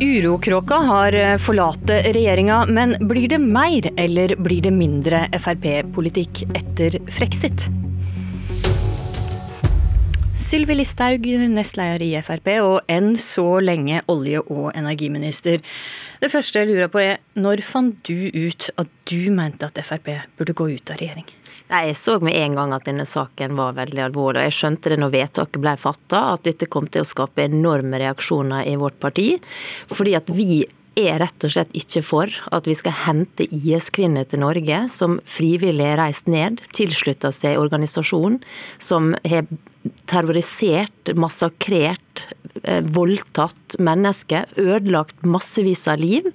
Urokråka 0.00 0.74
har 0.74 1.12
eh, 1.12 1.36
forlatt 1.36 1.90
regjeringa, 1.90 2.62
men 2.66 2.94
blir 3.08 3.28
det 3.28 3.38
mer 3.38 3.90
eller 4.00 4.32
blir 4.40 4.62
det 4.64 4.70
mindre 4.72 5.26
Frp-politikk 5.36 6.46
etter 6.56 6.96
Frexit? 7.12 7.66
Sylvi 10.40 10.78
Listhaug, 10.78 11.26
nestleder 11.52 12.00
i 12.06 12.14
Frp 12.24 12.48
og 12.62 12.78
enn 12.88 13.12
så 13.20 13.44
lenge 13.60 14.00
olje- 14.08 14.40
og 14.46 14.70
energiminister. 14.72 15.60
Det 16.24 16.32
første 16.32 16.62
jeg 16.62 16.70
lurer 16.70 16.88
på 16.88 17.02
er, 17.04 17.20
når 17.36 17.60
fant 17.60 18.00
du 18.08 18.32
ut 18.32 18.70
at 18.80 18.88
du 19.04 19.28
mente 19.36 19.68
at 19.68 19.84
Frp 19.84 20.14
burde 20.40 20.56
gå 20.56 20.70
ut 20.78 20.94
av 20.94 20.96
regjering? 20.96 21.28
Nei, 21.70 21.84
Jeg 21.86 22.00
så 22.00 22.16
med 22.18 22.34
en 22.34 22.56
gang 22.58 22.72
at 22.74 22.88
denne 22.88 23.06
saken 23.06 23.54
var 23.58 23.76
veldig 23.78 24.02
alvorlig. 24.08 24.42
og 24.42 24.48
Jeg 24.48 24.58
skjønte 24.58 24.90
det 24.90 24.98
når 24.98 25.14
vedtaket 25.14 25.62
ble 25.62 25.76
fatta, 25.78 26.24
at 26.34 26.42
dette 26.48 26.66
kom 26.66 26.88
til 26.90 27.04
å 27.04 27.08
skape 27.08 27.46
enorme 27.46 28.00
reaksjoner 28.02 28.66
i 28.66 28.74
vårt 28.80 28.98
parti. 28.98 29.36
Fordi 29.90 30.16
at 30.18 30.30
vi 30.34 30.64
er 30.98 31.20
rett 31.22 31.46
og 31.46 31.52
slett 31.54 31.70
ikke 31.78 32.02
for 32.02 32.34
at 32.50 32.66
vi 32.66 32.74
skal 32.74 32.96
hente 33.06 33.46
IS-kvinner 33.46 34.26
til 34.26 34.42
Norge 34.42 34.82
som 34.90 35.20
frivillig 35.22 35.86
er 35.86 36.00
reist 36.02 36.26
ned, 36.26 36.58
tilslutta 36.74 37.30
seg 37.34 37.60
organisasjonen 37.62 38.40
som 38.82 39.14
har 39.22 39.46
terrorisert, 40.10 41.14
massakrert, 41.14 42.26
eh, 42.64 42.82
voldtatt 42.82 43.78
mennesker, 43.78 44.50
ødelagt 44.58 45.22
massevis 45.22 45.86
av 45.88 46.02
liv. 46.02 46.26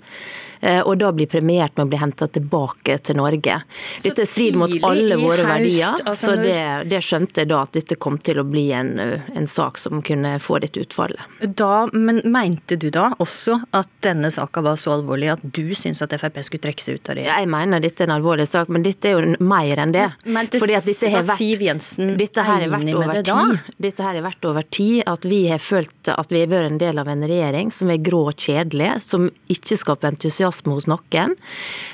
Eh, 0.61 0.81
og 0.81 0.97
da 1.01 1.11
blir 1.15 1.29
premiert 1.31 1.75
med 1.77 1.87
å 1.87 1.91
bli 1.91 1.99
henta 2.01 2.27
tilbake 2.27 2.97
til 3.05 3.19
Norge. 3.19 3.59
Dette 4.03 4.25
strider 4.29 4.59
mot 4.59 4.75
alle 4.87 5.17
våre 5.19 5.45
verdier, 5.47 5.95
altså 6.05 6.33
så 6.33 6.35
det, 6.39 6.89
det, 6.89 7.01
skjønte 7.05 7.43
jeg 7.43 7.51
da 7.51 7.61
at 7.65 7.75
dette 7.75 7.97
kom 8.01 8.17
til 8.17 8.39
å 8.41 8.45
bli 8.47 8.65
en, 8.75 8.93
en 8.99 9.47
sak 9.49 9.79
som 9.81 10.01
kunne 10.05 10.35
få 10.41 10.59
dette 10.63 10.81
utfallet. 10.81 11.21
Da, 11.45 11.85
men 11.93 12.21
mente 12.23 12.77
du 12.79 12.87
da 12.93 13.11
også 13.21 13.59
at 13.75 13.89
denne 14.05 14.31
saka 14.33 14.63
var 14.65 14.79
så 14.79 14.95
alvorlig 14.95 15.31
at 15.35 15.43
du 15.43 15.75
syns 15.77 16.01
at 16.05 16.15
Frp 16.15 16.41
skulle 16.45 16.63
trekke 16.65 16.83
seg 16.83 16.99
ut 16.99 17.11
av 17.11 17.19
det? 17.19 17.27
Jeg 17.27 17.49
mener 17.51 17.83
dette 17.83 18.03
er 18.03 18.09
en 18.09 18.15
alvorlig 18.17 18.47
sak, 18.49 18.71
men 18.71 18.85
dette 18.85 19.11
er 19.11 19.17
jo 19.17 19.35
mer 19.45 19.83
enn 19.83 19.93
det. 19.95 20.07
Men 20.25 20.49
det, 20.51 20.61
Fordi 20.63 20.77
at 20.79 20.87
dette 20.87 21.11
har 21.11 21.25
vært, 21.25 21.41
Siv 21.41 21.63
Jensen 21.65 22.15
dette 22.19 22.45
her 22.45 22.65
har 22.65 22.71
vært 22.71 22.93
over 22.95 23.13
det 23.13 23.23
tid. 23.29 23.73
Dette 23.87 24.05
her 24.07 24.19
har 24.19 24.25
vært 24.25 24.49
over 24.49 24.69
tid 24.79 25.03
at 25.09 25.27
vi 25.29 25.41
har 25.51 25.61
følt 25.61 26.11
at 26.13 26.31
vi 26.31 26.41
har 26.43 26.51
vært 26.51 26.71
en 26.71 26.81
del 26.81 27.01
av 27.01 27.09
en 27.11 27.25
regjering 27.27 27.71
som 27.73 27.91
er 27.93 28.01
grå 28.05 28.25
og 28.31 28.39
kjedelig, 28.39 28.91
som 29.05 29.27
ikke 29.51 29.77
skaper 29.79 30.13
entusiasme 30.13 30.54
entusiasme 30.55 30.73
hos 30.73 30.87
noen. 30.87 31.35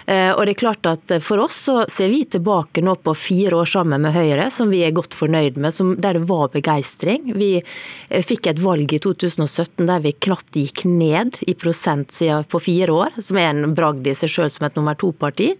Eh, 0.05 0.31
og 0.33 0.45
det 0.45 0.55
er 0.55 0.59
klart 0.59 0.85
at 0.85 1.11
For 1.21 1.39
oss 1.39 1.55
så 1.67 1.85
ser 1.89 2.09
vi 2.09 2.25
tilbake 2.25 2.81
nå 2.81 2.95
på 2.95 3.13
fire 3.15 3.55
år 3.61 3.65
sammen 3.65 4.01
med 4.01 4.13
Høyre 4.13 4.49
som 4.51 4.69
vi 4.69 4.83
er 4.83 4.91
godt 4.91 5.13
fornøyd 5.13 5.57
med, 5.57 5.73
som, 5.73 5.95
der 5.99 6.13
det 6.13 6.27
var 6.27 6.49
begeistring. 6.53 7.33
Vi 7.35 7.61
eh, 7.61 8.23
fikk 8.23 8.47
et 8.47 8.59
valg 8.61 8.91
i 8.93 8.99
2017 8.99 9.85
der 9.87 10.01
vi 10.01 10.11
knapt 10.11 10.55
gikk 10.55 10.85
ned 10.85 11.37
i 11.47 11.53
prosent 11.53 12.11
siden 12.11 12.43
på 12.43 12.59
fire 12.59 12.91
år, 12.91 13.21
som 13.21 13.37
er 13.37 13.51
en 13.51 13.75
bragd 13.75 14.07
i 14.07 14.15
seg 14.15 14.31
sjøl 14.31 14.51
som 14.51 14.67
et 14.67 14.75
nummer 14.75 14.95
to-parti. 14.95 15.53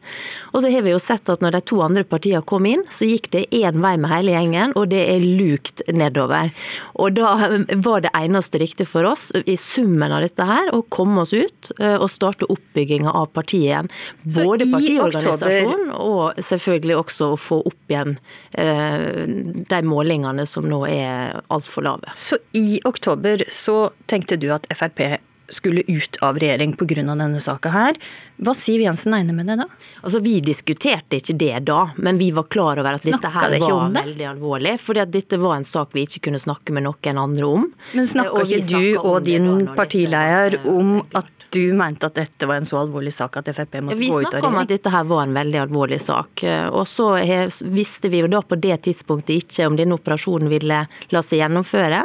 Og 0.52 0.62
så 0.62 0.72
har 0.72 0.86
vi 0.86 0.94
jo 0.94 1.02
sett 1.02 1.30
at 1.30 1.42
når 1.42 1.58
de 1.58 1.64
to 1.72 1.82
andre 1.84 2.04
partiene 2.08 2.44
kom 2.46 2.66
inn, 2.66 2.84
så 2.90 3.08
gikk 3.08 3.32
det 3.34 3.48
én 3.56 3.82
vei 3.82 3.96
med 3.98 4.12
hele 4.12 4.36
gjengen, 4.36 4.76
og 4.76 4.90
det 4.92 5.04
er 5.14 5.24
lukt 5.24 5.84
nedover. 5.92 6.52
Og 7.02 7.16
da 7.18 7.36
var 7.84 8.04
det 8.04 8.14
eneste 8.18 8.62
riktige 8.62 8.90
for 8.90 9.08
oss, 9.08 9.30
i 9.46 9.56
summen 9.60 10.12
av 10.12 10.24
dette 10.26 10.46
her, 10.48 10.72
å 10.76 10.84
komme 10.92 11.24
oss 11.24 11.34
ut 11.34 11.72
eh, 11.80 11.96
og 11.98 12.10
starte 12.12 12.48
oppbygging 12.52 12.81
oppbygginga 12.82 13.12
av 13.12 13.26
partiet 13.26 13.62
igjen. 13.62 13.90
Både 14.24 14.66
partiorganisasjonen 14.72 15.92
og 15.96 16.40
selvfølgelig 16.42 16.98
også 16.98 17.32
å 17.34 17.40
få 17.40 17.62
opp 17.70 17.94
igjen 17.94 18.18
eh, 18.58 19.26
de 19.70 19.82
målingene 19.86 20.46
som 20.50 20.68
nå 20.70 20.84
er 20.90 21.42
altfor 21.50 21.86
lave. 21.86 22.14
Så 22.14 22.40
i 22.54 22.82
oktober 22.86 23.44
så 23.50 23.92
tenkte 24.08 24.40
du 24.40 24.52
at 24.54 24.68
Frp 24.74 25.20
skulle 25.52 25.84
ut 25.84 26.16
av 26.24 26.38
regjering 26.40 26.78
pga. 26.80 27.04
denne 27.04 27.40
saka 27.44 27.70
her. 27.70 27.98
Hva 28.40 28.54
Siv 28.56 28.82
Jensen 28.82 29.12
mener 29.12 29.36
med 29.36 29.50
det 29.52 29.58
da? 29.60 29.66
Altså, 30.02 30.22
Vi 30.24 30.40
diskuterte 30.40 31.20
ikke 31.20 31.36
det 31.36 31.66
da, 31.68 31.92
men 31.98 32.18
vi 32.18 32.32
var 32.32 32.48
klar 32.48 32.80
over 32.80 32.96
at 32.96 33.04
dette 33.04 33.28
her 33.28 33.58
var 33.60 33.92
veldig 33.92 34.28
alvorlig. 34.30 34.80
fordi 34.80 35.02
at 35.02 35.12
dette 35.12 35.38
var 35.38 35.58
en 35.58 35.68
sak 35.68 35.92
vi 35.92 36.06
ikke 36.08 36.30
kunne 36.30 36.40
snakke 36.40 36.72
med 36.72 36.84
noen 36.88 37.18
andre 37.18 37.44
om. 37.46 37.68
Men 37.94 38.06
snakka 38.08 38.46
ikke 38.48 38.68
du 38.72 38.98
og 38.98 39.24
din 39.28 39.68
partileder 39.76 40.62
om 40.66 41.02
at 41.14 41.41
du 41.52 41.74
mente 41.78 42.08
at 42.08 42.16
dette 42.16 42.48
var 42.48 42.62
en 42.62 42.66
så 42.68 42.80
alvorlig 42.80 43.12
sak 43.14 43.36
at 43.42 43.50
Frp 43.52 43.78
måtte 43.84 43.98
gå 44.00 44.08
ut 44.08 44.08
av 44.08 44.08
regjering? 44.08 44.18
Vi 44.18 44.30
snakka 44.32 44.48
om 44.48 44.60
at 44.62 44.72
dette 44.72 44.94
her 44.94 45.06
var 45.10 45.24
en 45.26 45.36
veldig 45.36 45.60
alvorlig 45.66 46.00
sak. 46.02 46.44
Og 46.72 46.88
så 46.88 47.08
visste 47.76 48.12
vi 48.14 48.22
jo 48.24 48.30
da 48.32 48.42
på 48.42 48.58
det 48.62 48.78
tidspunktet 48.88 49.36
ikke 49.36 49.68
om 49.68 49.78
denne 49.80 49.98
operasjonen 50.00 50.52
ville 50.52 50.82
la 51.12 51.24
seg 51.26 51.42
gjennomføre. 51.44 52.02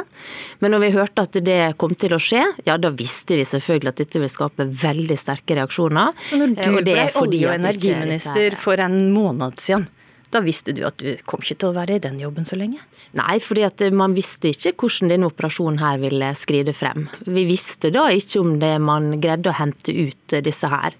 Men 0.59 0.75
når 0.75 0.83
vi 0.83 0.91
hørte 0.97 1.27
at 1.27 1.39
det 1.47 1.59
kom 1.79 1.95
til 1.95 2.17
å 2.17 2.21
skje, 2.21 2.43
ja 2.67 2.77
da 2.81 2.91
visste 2.91 3.39
vi 3.39 3.47
selvfølgelig 3.47 3.93
at 3.93 4.01
dette 4.03 4.21
ville 4.21 4.35
skape 4.35 4.67
veldig 4.83 5.19
sterke 5.19 5.57
reaksjoner. 5.61 6.15
Så 6.27 6.41
når 6.41 6.55
du 6.55 6.63
ble 6.83 7.07
olje- 7.23 7.47
og 7.47 7.55
energiminister 7.55 8.59
for 8.59 8.83
en 8.83 8.99
måned 9.15 9.63
siden, 9.63 9.87
da 10.29 10.41
visste 10.43 10.73
du 10.75 10.83
at 10.83 10.99
du 10.99 11.15
kom 11.23 11.39
ikke 11.39 11.55
til 11.55 11.71
å 11.71 11.75
være 11.77 11.95
i 11.95 12.03
den 12.03 12.19
jobben 12.19 12.43
så 12.43 12.59
lenge? 12.59 12.81
Nei, 13.15 13.37
fordi 13.39 13.63
at 13.67 13.81
man 13.95 14.15
visste 14.17 14.51
ikke 14.51 14.73
hvordan 14.75 15.13
denne 15.13 15.29
operasjonen 15.31 15.79
her 15.79 16.01
ville 16.01 16.33
skride 16.35 16.73
frem. 16.75 17.07
Vi 17.23 17.45
visste 17.47 17.91
da 17.93 18.07
ikke 18.11 18.41
om 18.43 18.57
det 18.61 18.73
man 18.83 19.13
greide 19.23 19.53
å 19.53 19.57
hente 19.57 19.95
ut 19.95 20.37
disse 20.43 20.69
her. 20.71 20.97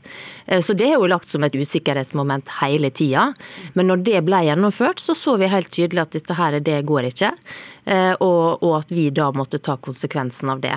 Eh, 0.47 0.61
så 0.61 0.75
det 0.77 0.89
er 0.89 0.97
jo 0.97 1.09
lagt 1.09 1.29
som 1.29 1.45
et 1.45 1.55
usikkerhetsmoment 1.55 2.51
hele 2.61 2.91
tida. 2.91 3.31
Men 3.77 3.91
når 3.91 4.03
det 4.07 4.21
ble 4.27 4.43
gjennomført, 4.47 5.01
så 5.03 5.15
så 5.17 5.37
vi 5.39 5.51
helt 5.51 5.71
tydelig 5.73 6.05
at 6.05 6.15
dette 6.17 6.37
her, 6.37 6.59
det 6.63 6.83
går 6.87 7.11
ikke. 7.11 7.33
og, 7.87 8.63
og 8.67 8.73
at 8.81 8.89
vi 8.91 9.05
da 9.15 9.29
måtte 9.31 9.61
ta 9.63 9.77
konsekvensen 9.79 10.49
av 10.51 10.59
det. 10.59 10.73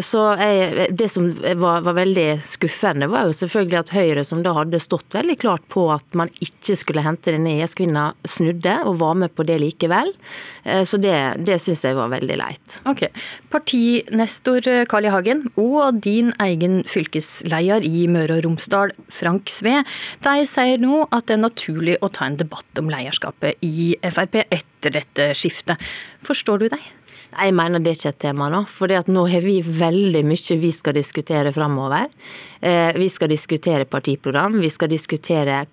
Så 0.00 0.22
jeg, 0.40 0.86
Det 0.96 1.08
som 1.12 1.26
var, 1.60 1.82
var, 1.84 1.92
veldig 1.98 2.40
skuffende, 2.48 3.04
var 3.12 3.26
jo 3.28 3.34
selvfølgelig 3.36 3.78
at 3.82 3.92
Høyre, 3.92 4.24
som 4.24 4.40
da 4.40 4.54
hadde 4.56 4.80
stått 4.80 5.12
veldig 5.12 5.36
klart 5.42 5.66
på 5.68 5.84
at 5.92 6.16
man 6.16 6.32
ikke 6.40 6.78
skulle 6.80 7.04
hente 7.04 7.34
denne 7.34 7.52
IS-kvinna, 7.58 8.14
snudde 8.24 8.78
og 8.88 8.96
var 9.02 9.18
med 9.20 9.34
på 9.36 9.44
det 9.44 9.58
likevel. 9.60 10.14
Så 10.88 10.96
det, 11.04 11.18
det 11.44 11.58
syns 11.60 11.84
jeg 11.84 11.98
var 12.00 12.08
veldig 12.14 12.40
leit. 12.40 12.80
Ok. 12.88 13.04
Partinestor 13.52 14.64
Carl 14.88 15.10
I. 15.10 15.12
Hagen 15.12 15.44
og 15.60 16.00
din 16.04 16.32
egen 16.40 16.80
fylkesleder 16.88 17.84
i 17.84 18.06
Møre 18.10 18.38
og 18.38 18.46
Romsdal, 18.46 18.81
Frank 19.12 19.52
Sve, 19.52 19.82
de 20.24 20.46
sier 20.48 20.82
nå 20.82 21.04
at 21.10 21.28
det 21.28 21.36
er 21.36 21.44
naturlig 21.44 21.96
å 22.02 22.10
ta 22.12 22.26
en 22.26 22.38
debatt 22.40 22.82
om 22.82 22.90
leierskapet 22.92 23.62
i 23.62 23.92
Frp 24.02 24.42
etter 24.44 24.96
dette 24.98 25.30
skiftet. 25.38 25.80
Forstår 26.24 26.64
du 26.64 26.68
deg? 26.72 26.90
Jeg 27.32 27.54
mener 27.56 27.80
det 27.82 27.94
er 27.94 27.98
ikke 27.98 28.12
et 28.12 28.22
tema 28.28 28.48
nå. 28.52 28.64
For 28.68 28.92
nå 29.08 29.26
har 29.32 29.44
vi 29.44 29.58
veldig 29.64 30.24
mye 30.28 30.56
vi 30.60 30.72
skal 30.74 30.96
diskutere 30.96 31.52
framover. 31.54 32.10
Eh, 32.62 32.92
vi 32.94 33.08
skal 33.08 33.28
diskutere 33.28 33.84
partiprogram, 33.84 34.60
vi 34.60 34.70
skal 34.70 34.88
diskutere 34.88 35.66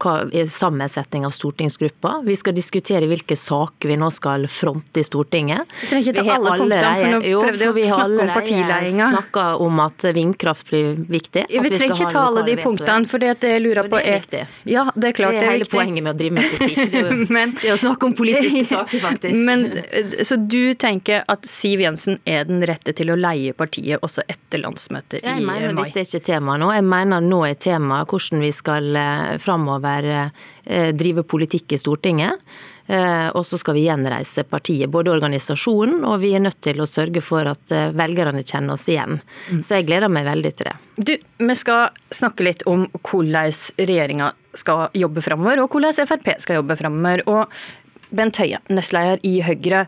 sammensetning 0.50 1.26
av 1.26 1.30
stortingsgruppa. 1.30 2.22
Vi 2.26 2.36
skal 2.36 2.56
diskutere 2.58 3.06
hvilke 3.06 3.36
saker 3.38 3.92
vi 3.92 3.98
nå 4.00 4.10
skal 4.12 4.48
fronte 4.50 5.04
i 5.04 5.04
Stortinget. 5.06 5.70
Vi 5.84 5.90
trenger 5.92 6.10
ikke 6.10 6.24
ta 6.26 6.38
alle 6.40 6.56
punktene, 6.58 6.94
for 6.96 7.12
nå 7.14 7.42
prøvde 7.44 7.68
jeg 7.68 7.70
å 7.70 7.92
snakke 7.92 8.24
om 8.24 8.32
partiledelsen. 8.34 9.14
snakka 9.14 9.44
om 9.68 9.84
at 9.86 10.08
vindkraft 10.18 10.72
blir 10.72 10.98
viktig. 11.14 11.46
vi, 11.50 11.60
vi 11.60 11.74
trenger 11.76 11.94
ikke 11.94 12.10
ta 12.16 12.26
alle 12.32 12.46
de 12.48 12.58
punktene, 12.58 13.06
for 13.12 13.22
det 13.22 13.36
jeg 13.38 13.62
lurer 13.62 13.92
på 13.92 14.02
er 14.02 14.26
Ja, 14.66 14.88
det 14.96 15.12
er 15.12 15.20
klart 15.20 15.38
det 15.38 15.44
er, 15.44 15.46
det 15.46 15.46
er 15.46 15.52
hele 15.52 15.68
viktig. 15.68 15.78
poenget 15.78 16.08
med 16.08 16.16
å 16.16 16.18
drive 16.24 16.40
med 16.40 16.50
politikk. 16.58 16.80
Er, 16.80 16.98
jo, 16.98 17.30
det 17.30 17.70
er 17.70 17.78
å 17.78 17.82
snakke 17.86 18.10
om 18.10 18.18
politiske 18.18 18.66
saker, 18.74 19.06
faktisk. 19.06 19.46
Men, 19.46 19.68
eh, 19.78 20.18
så 20.26 20.42
du 20.42 20.74
tenker 20.74 21.22
at 21.30 21.46
Siv 21.50 21.82
Jensen 21.82 22.20
er 22.30 22.44
den 22.46 22.62
rette 22.70 22.94
til 22.94 23.10
å 23.10 23.18
leie 23.18 23.56
partiet 23.58 24.04
også 24.06 24.22
etter 24.30 24.62
landsmøtet 24.62 25.24
Jeg 25.26 25.42
i 25.42 25.46
mener 25.48 25.74
mai? 25.74 25.88
dette 25.88 26.04
er 26.04 26.10
ikke 26.10 26.26
tema 26.28 26.58
nå. 26.62 26.68
Jeg 26.76 26.86
mener 26.86 27.24
nå 27.26 27.40
er 27.48 27.56
tema 27.58 28.04
hvordan 28.06 28.44
vi 28.46 28.52
skal 28.54 28.90
eh, 29.00 29.38
framover 29.42 30.10
eh, 30.14 30.92
drive 30.94 31.24
politikk 31.26 31.74
i 31.74 31.80
Stortinget. 31.82 32.44
Eh, 32.90 33.30
Og 33.34 33.42
så 33.46 33.58
skal 33.62 33.76
vi 33.78 33.88
gjenreise 33.88 34.44
partiet, 34.50 34.90
både 34.94 35.12
organisasjonen 35.16 36.06
og 36.10 36.20
vi 36.22 36.36
er 36.38 36.42
nødt 36.46 36.62
til 36.66 36.82
å 36.82 36.88
sørge 36.90 37.22
for 37.26 37.50
at 37.50 37.74
velgerne 37.98 38.42
kjenner 38.46 38.74
oss 38.78 38.86
igjen. 38.90 39.20
Så 39.62 39.80
jeg 39.80 39.90
gleder 39.90 40.10
meg 40.10 40.26
veldig 40.30 40.54
til 40.60 40.70
det. 40.70 40.78
Du, 40.98 41.14
Vi 41.50 41.56
skal 41.58 41.90
snakke 42.14 42.46
litt 42.46 42.66
om 42.70 42.88
hvordan 43.02 43.54
regjeringa 43.78 44.32
skal 44.58 44.88
jobbe 44.98 45.22
framover, 45.26 45.62
og 45.66 45.70
hvordan 45.74 45.94
Frp 46.10 46.34
skal 46.42 46.62
jobbe 46.62 46.78
framover. 46.78 47.22
Og 47.30 47.62
Bent 48.10 48.38
Høie, 48.42 48.58
nestleder 48.74 49.22
i 49.26 49.36
Høyre. 49.46 49.84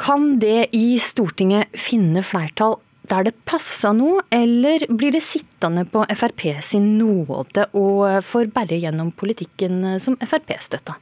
Kan 0.00 0.38
det 0.40 0.70
i 0.76 0.94
Stortinget 1.02 1.68
finne 1.76 2.24
flertall 2.24 2.78
der 3.10 3.26
det 3.26 3.34
passer 3.48 3.94
noe, 3.96 4.20
eller 4.30 4.84
blir 4.94 5.10
det 5.16 5.22
sittende 5.24 5.82
på 5.88 6.04
Frp 6.14 6.44
sin 6.62 6.92
nåde 6.98 7.66
og 7.74 8.20
får 8.22 8.52
bære 8.54 8.78
gjennom 8.78 9.10
politikken 9.18 9.82
som 10.02 10.18
Frp 10.20 10.52
støtter? 10.62 10.98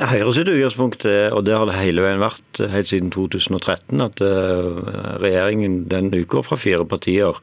Høyre 0.00 0.32
sitt 0.32 0.48
utgangspunkt 0.48 1.04
er, 1.08 1.32
og 1.36 1.44
det 1.44 1.56
har 1.56 1.66
det 1.68 1.76
hele 1.76 2.04
veien 2.04 2.22
vært 2.22 2.60
helt 2.72 2.88
siden 2.88 3.10
2013, 3.12 4.00
at 4.00 4.22
eh, 4.24 4.92
regjeringen 5.20 5.82
den 5.90 6.08
utgår 6.16 6.46
fra 6.46 6.56
fire 6.60 6.86
partier. 6.88 7.36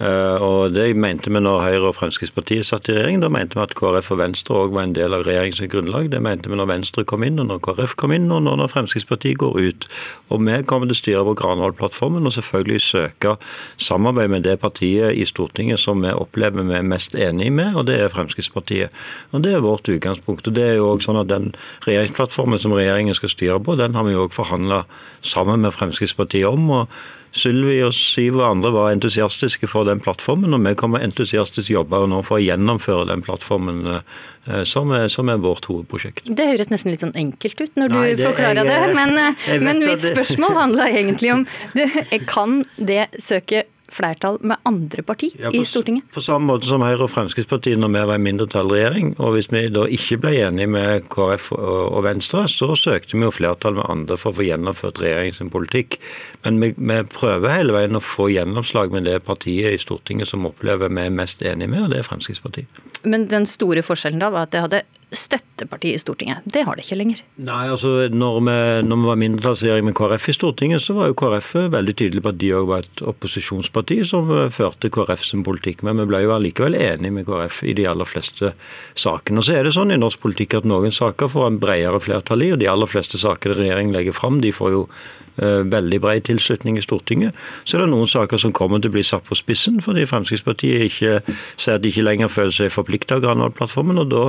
Eh, 0.00 0.36
Og 0.42 0.72
Det 0.74 0.96
mente 0.96 1.30
vi 1.30 1.40
når 1.40 1.60
Høyre 1.60 1.88
og 1.90 1.96
Fremskrittspartiet 1.98 2.64
satt 2.64 2.88
i 2.88 2.94
regjering. 2.96 3.20
Da 3.20 3.28
mente 3.28 3.58
vi 3.58 3.64
at 3.64 3.74
KrF 3.76 4.10
og 4.14 4.20
Venstre 4.22 4.56
òg 4.56 4.72
var 4.72 4.86
en 4.86 4.94
del 4.96 5.12
av 5.12 5.26
regjeringens 5.26 5.60
grunnlag. 5.68 6.08
Det 6.10 6.22
mente 6.24 6.48
vi 6.48 6.56
når 6.56 6.70
Venstre 6.70 7.04
kom 7.04 7.24
inn, 7.26 7.40
og 7.42 7.50
når 7.50 7.60
KrF 7.66 7.96
kom 8.00 8.14
inn, 8.16 8.30
og 8.32 8.42
når 8.46 8.70
Fremskrittspartiet 8.72 9.36
går 9.38 9.58
ut. 9.60 9.86
Og 10.30 10.40
Vi 10.40 10.62
kommer 10.64 10.88
til 10.88 10.96
å 10.96 11.00
styre 11.02 11.24
på 11.28 11.36
Granavolden-plattformen 11.36 12.24
og 12.24 12.32
selvfølgelig 12.32 12.80
søke 12.80 13.36
samarbeid 13.76 14.30
med 14.30 14.42
det 14.42 14.58
partiet 14.60 15.12
i 15.14 15.26
Stortinget 15.28 15.78
som 15.78 16.00
vi 16.00 16.08
opplever 16.08 16.64
vi 16.64 16.74
er 16.74 16.82
mest 16.82 17.14
enige 17.14 17.50
med, 17.50 17.76
og 17.76 17.86
det 17.86 18.00
er 18.00 18.08
Fremskrittspartiet. 18.08 18.88
Og 19.32 19.42
Det 19.42 19.54
er 19.54 19.60
vårt 19.60 19.88
utgangspunkt. 19.88 20.46
og 20.48 20.54
det 20.54 20.64
er 20.64 20.74
jo 20.76 20.96
også 20.96 21.10
sånn 21.10 21.20
at 21.20 21.28
Den 21.28 21.54
regjeringsplattformen 21.86 22.58
som 22.58 22.72
regjeringen 22.72 23.14
skal 23.14 23.28
styre 23.28 23.60
på, 23.60 23.76
den 23.76 23.94
har 23.94 24.04
vi 24.04 24.14
òg 24.14 24.32
forhandla 24.32 24.84
sammen 25.22 25.60
med 25.60 25.72
Fremskrittspartiet 25.72 26.46
om. 26.48 26.70
og 26.70 26.88
Sylvi 27.36 27.76
og 27.86 27.92
syv 27.94 28.40
andre 28.42 28.72
var 28.74 28.90
entusiastiske 28.90 29.68
for 29.70 29.86
den 29.86 30.00
plattformen, 30.02 30.54
og 30.56 30.64
vi 30.66 30.72
kommer 30.78 31.02
entusiastisk 31.04 31.70
jobbe 31.70 32.00
nå 32.10 32.22
for 32.26 32.40
å 32.40 32.42
gjennomføre 32.42 33.06
den 33.12 33.22
plattformen 33.22 33.84
eh, 34.00 34.62
som 34.66 34.90
er, 34.96 35.06
som 35.12 35.30
er 35.30 35.38
vårt 35.42 35.68
hovedprosjekt. 35.70 36.24
Det 36.26 36.48
høres 36.50 36.72
nesten 36.72 36.90
litt 36.90 37.04
sånn 37.04 37.14
enkelt 37.14 37.60
ut 37.62 37.76
når 37.78 37.88
du 37.92 37.98
Nei, 38.00 38.06
det- 38.18 38.26
forklarer 38.26 38.66
det, 38.66 38.94
men, 38.98 39.16
eh, 39.18 39.58
men 39.62 39.78
mitt 39.84 40.02
spørsmål 40.02 40.56
handla 40.58 40.88
egentlig 40.90 41.32
om 41.36 41.46
du, 41.76 41.84
Kan 42.26 42.64
det 42.76 43.06
søke 43.22 43.62
flertall 43.90 44.38
med 44.46 44.56
andre 44.68 45.02
parti 45.06 45.30
Ja, 45.38 45.50
i 45.54 45.64
Stortinget? 45.64 46.04
på 46.14 46.22
samme 46.24 46.46
måte 46.52 46.66
som 46.68 46.82
Høyre 46.84 47.04
og 47.06 47.10
Fremskrittspartiet 47.14 47.78
når 47.78 47.92
vi 47.94 48.02
var 48.10 48.18
i 48.20 48.24
mindretallsregjering. 48.24 49.14
Og 49.18 49.34
hvis 49.36 49.50
vi 49.52 49.64
da 49.72 49.84
ikke 49.86 50.18
ble 50.22 50.32
enige 50.46 50.66
med 50.70 51.08
KrF 51.12 51.50
og 51.56 51.78
og 51.90 52.04
Venstre, 52.04 52.44
så 52.48 52.74
søkte 52.78 53.16
vi 53.18 53.24
jo 53.26 53.30
flertall 53.34 53.74
med 53.74 53.88
andre 53.90 54.16
for 54.20 54.30
å 54.32 54.38
få 54.38 54.46
gjennomført 54.46 55.00
regjeringens 55.02 55.40
politikk. 55.52 55.98
Men 56.44 56.60
vi, 56.62 56.72
vi 56.76 56.98
prøver 57.10 57.50
hele 57.52 57.74
veien 57.74 57.96
å 57.98 58.02
få 58.04 58.28
gjennomslag 58.32 58.92
med 58.94 59.04
det 59.08 59.18
partiet 59.26 59.74
i 59.74 59.80
Stortinget 59.82 60.28
som 60.30 60.46
opplever 60.46 60.88
vi 60.88 61.02
er 61.06 61.10
mest 61.14 61.42
enige 61.42 61.68
med, 61.68 61.82
og 61.84 61.90
det 61.94 61.98
er 62.00 62.08
Fremskrittspartiet. 62.08 62.80
Men 63.04 63.26
den 63.30 63.46
store 63.46 63.82
forskjellen 63.82 64.20
da 64.22 64.30
var 64.30 64.48
at 64.48 64.54
det 64.54 64.64
hadde 64.64 64.82
støtteparti 65.10 65.92
i 65.94 65.98
Stortinget. 65.98 66.44
Det 66.44 66.62
har 66.66 66.76
det 66.76 66.84
ikke 66.84 66.98
lenger. 67.00 67.22
Nei, 67.42 67.64
altså 67.72 68.08
når 68.12 68.36
vi, 68.46 68.56
når 68.86 69.00
vi 69.00 69.08
var 69.08 69.20
mindretallsregjering 69.22 69.88
med 69.88 69.96
KrF 69.98 70.28
i 70.30 70.34
Stortinget, 70.36 70.84
så 70.84 70.94
var 70.96 71.10
jo 71.10 71.16
KrF 71.18 71.52
veldig 71.74 71.94
tydelig 71.98 72.22
på 72.24 72.32
at 72.32 72.40
de 72.40 72.52
òg 72.56 72.68
var 72.70 72.84
et 72.86 73.02
opposisjonsparti 73.12 74.00
som 74.06 74.30
eh, 74.34 74.50
førte 74.54 74.92
KrF 74.92 75.24
sin 75.26 75.44
politikk. 75.46 75.84
Men 75.86 76.02
vi 76.02 76.08
ble 76.10 76.22
jo 76.24 76.34
allikevel 76.36 76.78
enige 76.78 77.14
med 77.16 77.26
KrF 77.28 77.62
i 77.66 77.76
de 77.78 77.88
aller 77.90 78.08
fleste 78.08 78.52
sakene. 78.94 79.42
Og 79.42 79.48
så 79.48 79.56
er 79.58 79.66
det 79.66 79.74
sånn 79.76 79.94
i 79.94 80.00
norsk 80.00 80.22
politikk 80.22 80.60
at 80.60 80.68
noen 80.68 80.94
saker 80.94 81.32
får 81.32 81.48
en 81.48 81.62
bredere 81.62 82.02
flertall 82.02 82.46
i, 82.46 82.52
og 82.54 82.62
de 82.62 82.70
aller 82.70 82.90
fleste 82.90 83.18
saker 83.20 83.58
regjeringen 83.58 83.96
legger 83.96 84.16
fram, 84.16 84.38
de 84.44 84.54
får 84.54 84.76
jo 84.76 84.84
eh, 84.86 85.20
veldig 85.40 86.00
bred 86.04 86.24
tilslutning 86.28 86.78
i 86.78 86.84
Stortinget. 86.84 87.36
Så 87.64 87.76
er 87.76 87.84
det 87.84 87.90
noen 87.92 88.10
saker 88.10 88.40
som 88.40 88.54
kommer 88.56 88.80
til 88.80 88.92
å 88.92 88.96
bli 88.98 89.04
satt 89.06 89.26
på 89.28 89.38
spissen, 89.38 89.80
fordi 89.84 90.06
Fremskrittspartiet 90.10 90.86
ikke 90.88 91.36
ser 91.56 91.78
at 91.78 91.84
de 91.84 91.92
ikke 91.92 92.06
lenger 92.06 92.32
føler 92.32 92.56
seg 92.56 92.74
forplikta 92.74 93.18
av 93.18 93.24
Granavolden-plattformen. 93.26 94.02
og 94.04 94.10
Da 94.12 94.24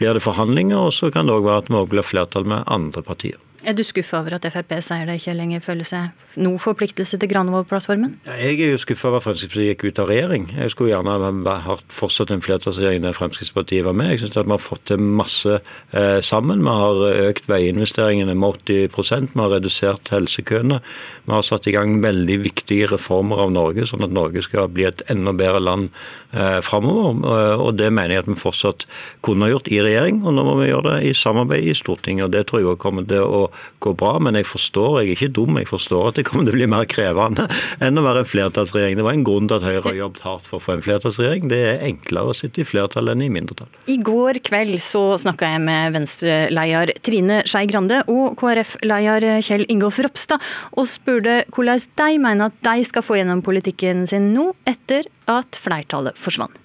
blir 0.00 0.16
det 0.16 0.24
forhandlinger, 0.24 0.78
og 0.78 0.92
så 0.96 1.10
kan 1.10 1.26
det 1.26 1.36
òg 1.36 1.46
være 1.48 1.64
at 1.64 1.70
vi 1.70 1.80
òg 1.80 1.94
blir 1.94 2.06
flertall 2.06 2.48
med 2.48 2.66
andre 2.66 3.02
partier. 3.02 3.38
Er 3.60 3.74
du 3.76 3.82
skuffa 3.84 4.22
over 4.22 4.38
at 4.38 4.46
Frp 4.48 4.70
sier 4.80 5.04
det 5.04 5.18
ikke 5.20 5.34
lenger 5.36 5.60
føler 5.60 5.84
seg 5.84 6.38
noe 6.40 6.56
forpliktelse 6.62 7.18
til 7.20 7.28
Granavolden-plattformen? 7.28 8.14
Jeg 8.24 8.56
er 8.56 8.70
jo 8.72 8.78
skuffa 8.80 9.10
over 9.10 9.20
at 9.20 9.26
Fremskrittspartiet 9.26 9.74
gikk 9.74 9.84
ut 9.84 10.00
av 10.00 10.08
regjering. 10.08 10.46
Jeg 10.56 10.72
skulle 10.72 10.94
gjerne 10.94 11.56
hatt 11.66 11.92
fortsatt 11.92 12.32
en 12.32 12.40
flertallsregjering 12.40 13.04
der 13.04 13.16
Fremskrittspartiet 13.18 13.84
var 13.84 13.98
med. 13.98 14.14
Jeg 14.14 14.22
synes 14.22 14.38
at 14.40 14.48
Vi 14.48 14.54
har 14.54 14.62
fått 14.64 14.86
til 14.88 15.02
masse 15.04 15.58
eh, 15.92 16.20
sammen. 16.24 16.64
Vi 16.64 16.76
har 16.80 17.02
økt 17.28 17.50
veiinvesteringene 17.52 18.34
med 18.34 18.62
80% 18.64 19.34
vi 19.34 19.42
har 19.42 19.52
redusert 19.52 20.08
helsekøene. 20.14 20.80
Vi 21.28 21.34
har 21.36 21.44
satt 21.46 21.68
i 21.68 21.76
gang 21.76 22.00
veldig 22.02 22.40
viktige 22.46 22.88
reformer 22.94 23.44
av 23.44 23.52
Norge, 23.52 23.84
sånn 23.86 24.06
at 24.08 24.16
Norge 24.16 24.42
skal 24.46 24.72
bli 24.72 24.88
et 24.88 25.04
enda 25.12 25.36
bedre 25.36 25.60
land 25.60 25.90
eh, 26.32 26.58
framover. 26.64 27.20
Eh, 27.28 27.60
Og 27.60 27.76
det 27.76 27.92
mener 27.92 28.16
jeg 28.16 28.24
at 28.24 28.32
vi 28.32 28.40
fortsatt 28.40 28.88
kunne 29.20 29.44
ha 29.44 29.52
gjort 29.52 29.68
i 29.68 29.82
regjering, 29.84 30.24
og 30.24 30.32
nå 30.34 30.48
må 30.48 30.56
vi 30.62 30.72
gjøre 30.72 30.96
det 30.96 31.10
i 31.10 31.14
samarbeid 31.14 31.68
i 31.68 31.76
Stortinget. 31.76 32.24
og 32.24 32.32
Det 32.32 32.46
tror 32.48 32.64
jeg 32.64 32.72
også 32.72 32.84
kommer 32.88 33.04
til 33.04 33.20
å 33.28 33.49
gå 33.82 33.94
bra. 33.98 34.16
Men 34.22 34.38
jeg 34.38 34.48
forstår, 34.50 35.00
jeg 35.00 35.10
er 35.10 35.18
ikke 35.18 35.34
dum, 35.40 35.58
jeg 35.60 35.70
forstår 35.70 36.10
at 36.10 36.20
det 36.20 36.26
kommer 36.28 36.48
til 36.48 36.54
å 36.54 36.58
bli 36.60 36.70
mer 36.70 36.88
krevende 36.90 37.46
enn 37.82 38.00
å 38.00 38.04
være 38.04 38.24
en 38.24 38.30
flertallsregjering. 38.30 38.98
Det 38.98 39.06
var 39.06 39.16
en 39.16 39.26
grunn 39.26 39.50
til 39.50 39.58
at 39.58 39.66
Høyre 39.66 39.84
har 39.88 39.98
jobbet 40.00 40.24
hardt 40.26 40.48
for 40.48 40.60
å 40.60 40.64
få 40.64 40.76
en 40.76 40.84
flertallsregjering. 40.84 41.50
Det 41.52 41.60
er 41.72 41.84
enklere 41.88 42.32
å 42.32 42.36
sitte 42.36 42.62
i 42.62 42.68
flertall 42.68 43.12
enn 43.12 43.24
i 43.24 43.30
mindretall. 43.32 43.70
I 43.90 43.98
går 44.04 44.40
kveld 44.46 44.76
så 44.82 45.04
snakka 45.20 45.54
jeg 45.54 45.64
med 45.66 45.96
Venstre-leder 45.98 46.94
Trine 47.06 47.42
Skei 47.48 47.66
Grande 47.70 48.02
og 48.10 48.36
KrF-leder 48.40 49.28
Kjell 49.44 49.66
Ingolf 49.72 50.00
Ropstad, 50.04 50.42
og 50.76 50.88
spurte 50.90 51.42
hvordan 51.54 51.80
de 52.00 52.18
mener 52.22 52.50
at 52.50 52.58
de 52.66 52.86
skal 52.86 53.04
få 53.04 53.20
gjennom 53.20 53.44
politikken 53.44 54.06
sin 54.10 54.32
nå, 54.34 54.50
etter 54.68 55.08
at 55.30 55.58
flertallet 55.60 56.18
forsvant. 56.20 56.56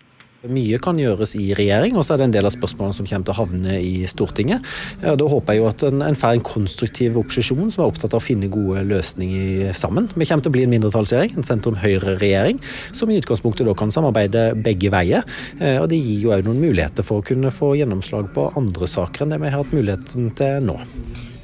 Mye 0.52 0.80
kan 0.82 1.00
gjøres 1.00 1.36
i 1.40 1.50
regjering, 1.58 1.96
og 1.98 2.06
så 2.06 2.16
er 2.16 2.22
det 2.22 2.28
en 2.30 2.36
del 2.36 2.48
av 2.50 2.54
spørsmålene 2.54 2.98
som 2.98 3.08
kommer 3.10 3.28
til 3.28 3.34
å 3.34 3.38
havne 3.40 3.78
i 3.82 3.94
Stortinget. 4.10 4.66
Da 5.02 5.30
håper 5.32 5.56
jeg 5.56 5.62
jo 5.64 5.70
at 5.70 5.86
en, 5.88 6.04
en 6.06 6.18
får 6.20 6.38
en 6.38 6.46
konstruktiv 6.46 7.20
opposisjon 7.22 7.72
som 7.74 7.84
er 7.84 7.90
opptatt 7.90 8.16
av 8.16 8.22
å 8.22 8.26
finne 8.26 8.50
gode 8.54 8.86
løsninger 8.90 9.74
sammen. 9.78 10.10
Vi 10.14 10.28
kommer 10.28 10.46
til 10.46 10.54
å 10.54 10.56
bli 10.58 10.66
en 10.68 10.74
mindretallsregjering, 10.76 11.36
en 11.40 11.48
sentrum-høyre-regjering, 11.50 12.62
som 12.96 13.12
i 13.12 13.20
utgangspunktet 13.22 13.68
da 13.68 13.76
kan 13.78 13.94
samarbeide 13.94 14.48
begge 14.66 14.92
veier. 14.94 15.26
Eh, 15.60 15.80
Og 15.82 15.90
det 15.92 16.02
gir 16.02 16.28
jo 16.28 16.36
òg 16.36 16.46
noen 16.48 16.62
muligheter 16.62 17.06
for 17.06 17.22
å 17.22 17.26
kunne 17.26 17.54
få 17.54 17.76
gjennomslag 17.80 18.32
på 18.36 18.50
andre 18.60 18.90
saker 18.90 19.26
enn 19.26 19.36
det 19.36 19.42
vi 19.42 19.52
har 19.52 19.64
hatt 19.64 19.76
muligheten 19.76 20.34
til 20.38 20.62
nå. 20.70 20.80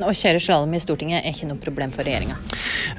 Å 0.06 0.14
kjøre 0.16 0.42
slalåm 0.42 0.76
i 0.76 0.82
Stortinget 0.82 1.26
er 1.26 1.36
ikke 1.36 1.50
noe 1.50 1.62
problem 1.62 1.94
for 1.94 2.08
regjeringa? 2.08 2.38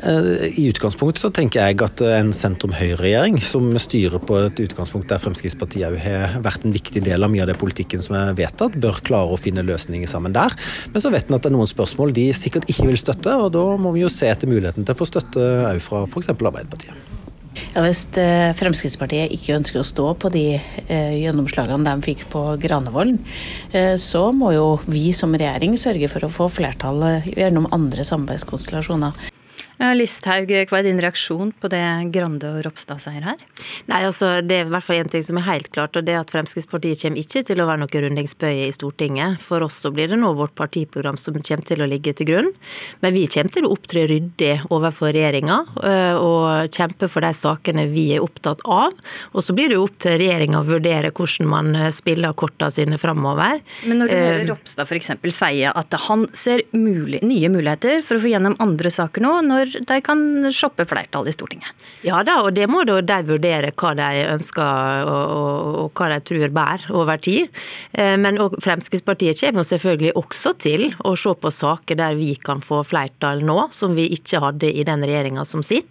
Eh, 0.03 0.59
I 0.61 0.67
utgangspunktet 0.71 1.23
så 1.23 1.31
tenker 1.35 1.63
jeg 1.63 1.79
at 1.85 2.03
en 2.07 2.33
sentrum-høyre-regjering 2.37 3.39
som 3.45 3.71
styrer 3.83 4.23
på 4.23 4.39
et 4.47 4.63
utgangspunkt 4.65 5.11
der 5.13 5.23
Fremskrittspartiet 5.23 5.89
òg 5.91 5.99
har 6.03 6.37
vært 6.45 6.67
en 6.67 6.75
viktig 6.75 7.05
del 7.07 7.25
av 7.25 7.33
mye 7.33 7.45
av 7.45 7.53
det 7.53 7.59
politikken 7.61 8.05
som 8.05 8.17
er 8.19 8.37
vedtatt, 8.39 8.79
bør 8.83 9.03
klare 9.05 9.35
å 9.35 9.41
finne 9.41 9.65
løsninger 9.67 10.11
sammen 10.11 10.35
der. 10.37 10.55
Men 10.93 11.05
så 11.05 11.13
vet 11.13 11.31
en 11.31 11.39
at 11.39 11.47
det 11.47 11.53
er 11.53 11.57
noen 11.57 11.71
spørsmål 11.71 12.15
de 12.17 12.29
sikkert 12.37 12.69
ikke 12.71 12.91
vil 12.91 13.01
støtte, 13.01 13.35
og 13.39 13.53
da 13.57 13.65
må 13.81 13.95
vi 13.97 14.05
jo 14.05 14.13
se 14.13 14.31
etter 14.31 14.51
muligheten 14.51 14.87
til 14.87 14.97
å 14.97 15.03
få 15.03 15.09
støtte 15.11 15.51
òg 15.73 15.83
fra 15.85 16.07
f.eks. 16.09 16.33
Arbeiderpartiet. 16.33 17.22
Ja, 17.73 17.83
Hvis 17.85 18.05
eh, 18.21 18.53
Fremskrittspartiet 18.57 19.33
ikke 19.35 19.57
ønsker 19.59 19.81
å 19.81 19.87
stå 19.87 20.07
på 20.21 20.31
de 20.33 20.47
eh, 20.57 21.15
gjennomslagene 21.23 21.85
de 21.89 22.07
fikk 22.07 22.27
på 22.33 22.45
Granevolden, 22.63 23.21
eh, 23.73 23.95
så 24.01 24.27
må 24.37 24.53
jo 24.57 24.67
vi 24.87 25.11
som 25.17 25.35
regjering 25.37 25.77
sørge 25.81 26.11
for 26.13 26.27
å 26.27 26.33
få 26.33 26.49
flertall 26.53 27.05
gjennom 27.29 27.71
andre 27.75 28.05
samarbeidskonstellasjoner. 28.09 29.33
Listhaug, 29.81 30.51
hva 30.69 30.79
er 30.79 30.87
din 30.87 31.01
reaksjon 31.03 31.53
på 31.59 31.71
det 31.73 31.83
Grande 32.15 32.51
og 32.53 32.61
Ropstad 32.67 33.01
sier 33.03 33.25
her? 33.25 33.41
Nei, 33.89 34.03
altså 34.07 34.35
Det 34.45 34.59
er 34.59 34.67
i 34.67 34.73
hvert 34.73 34.87
fall 34.87 35.01
én 35.01 35.11
ting 35.11 35.25
som 35.27 35.39
er 35.41 35.47
helt 35.49 35.71
klart, 35.75 35.97
og 35.97 36.07
det 36.07 36.15
er 36.15 36.21
at 36.23 36.33
Fremskrittspartiet 36.33 37.01
kommer 37.03 37.23
ikke 37.23 37.43
til 37.49 37.63
å 37.63 37.67
være 37.69 37.83
noe 37.83 38.03
rundingsbøye 38.05 38.69
i 38.69 38.75
Stortinget. 38.75 39.41
For 39.43 39.65
oss 39.65 39.81
så 39.83 39.93
blir 39.95 40.13
det 40.13 40.21
nå 40.21 40.33
vårt 40.39 40.55
partiprogram 40.59 41.19
som 41.21 41.39
kommer 41.39 41.67
til 41.67 41.83
å 41.83 41.89
ligge 41.89 42.15
til 42.19 42.29
grunn. 42.29 42.51
Men 43.03 43.17
vi 43.17 43.25
kommer 43.33 43.55
til 43.55 43.67
å 43.67 43.73
opptre 43.75 44.05
ryddig 44.11 44.53
overfor 44.73 45.13
regjeringa 45.15 45.59
øh, 45.83 46.21
og 46.21 46.75
kjempe 46.75 47.09
for 47.11 47.25
de 47.25 47.33
sakene 47.37 47.87
vi 47.93 48.09
er 48.17 48.25
opptatt 48.25 48.63
av. 48.69 48.95
Og 49.33 49.45
så 49.45 49.57
blir 49.57 49.73
det 49.73 49.79
jo 49.79 49.87
opp 49.89 49.99
til 50.03 50.19
regjeringa 50.21 50.61
å 50.61 50.69
vurdere 50.69 51.13
hvordan 51.15 51.51
man 51.51 51.73
øh, 51.79 51.89
spiller 51.95 52.37
kortene 52.39 52.71
sine 52.75 53.01
framover. 53.01 53.61
Men 53.89 54.03
når 54.03 54.13
du 54.13 54.17
hører 54.19 54.47
Ropstad 54.53 54.87
f.eks. 54.87 55.13
si 55.33 55.65
at 55.69 55.99
han 56.09 56.27
ser 56.37 56.65
mulig, 56.77 57.23
nye 57.27 57.51
muligheter 57.53 58.03
for 58.07 58.19
å 58.19 58.23
få 58.23 58.33
gjennom 58.33 58.59
andre 58.63 58.91
saker 58.93 59.25
nå, 59.25 59.35
når 59.49 59.62
de 59.69 59.99
kan 60.05 60.23
shoppe 60.55 60.87
flertall 60.89 61.29
i 61.29 61.35
Stortinget. 61.35 61.71
Ja 62.07 62.23
da, 62.27 62.41
og 62.47 62.55
det 62.57 62.69
må 62.71 62.83
da 62.89 63.01
de 63.05 63.19
vurdere 63.29 63.73
hva 63.73 63.93
de 63.99 64.11
ønsker 64.33 65.07
og, 65.09 65.35
og, 65.37 65.79
og 65.85 65.99
hva 65.99 66.11
de 66.13 66.21
tror 66.29 66.55
bærer 66.55 66.89
over 66.97 67.23
tid. 67.23 67.51
Eh, 67.93 68.15
men 68.21 68.41
Fremskrittspartiet 68.63 69.41
kommer 69.43 69.67
selvfølgelig 69.67 70.15
også 70.19 70.55
til 70.63 70.89
å 71.05 71.15
se 71.19 71.35
på 71.39 71.53
saker 71.53 71.99
der 71.99 72.19
vi 72.19 72.35
kan 72.41 72.63
få 72.65 72.83
flertall 72.87 73.45
nå, 73.47 73.69
som 73.75 73.97
vi 73.99 74.09
ikke 74.17 74.43
hadde 74.43 74.73
i 74.73 74.87
den 74.89 75.05
regjeringa 75.07 75.47
som 75.49 75.65
sitter. 75.67 75.89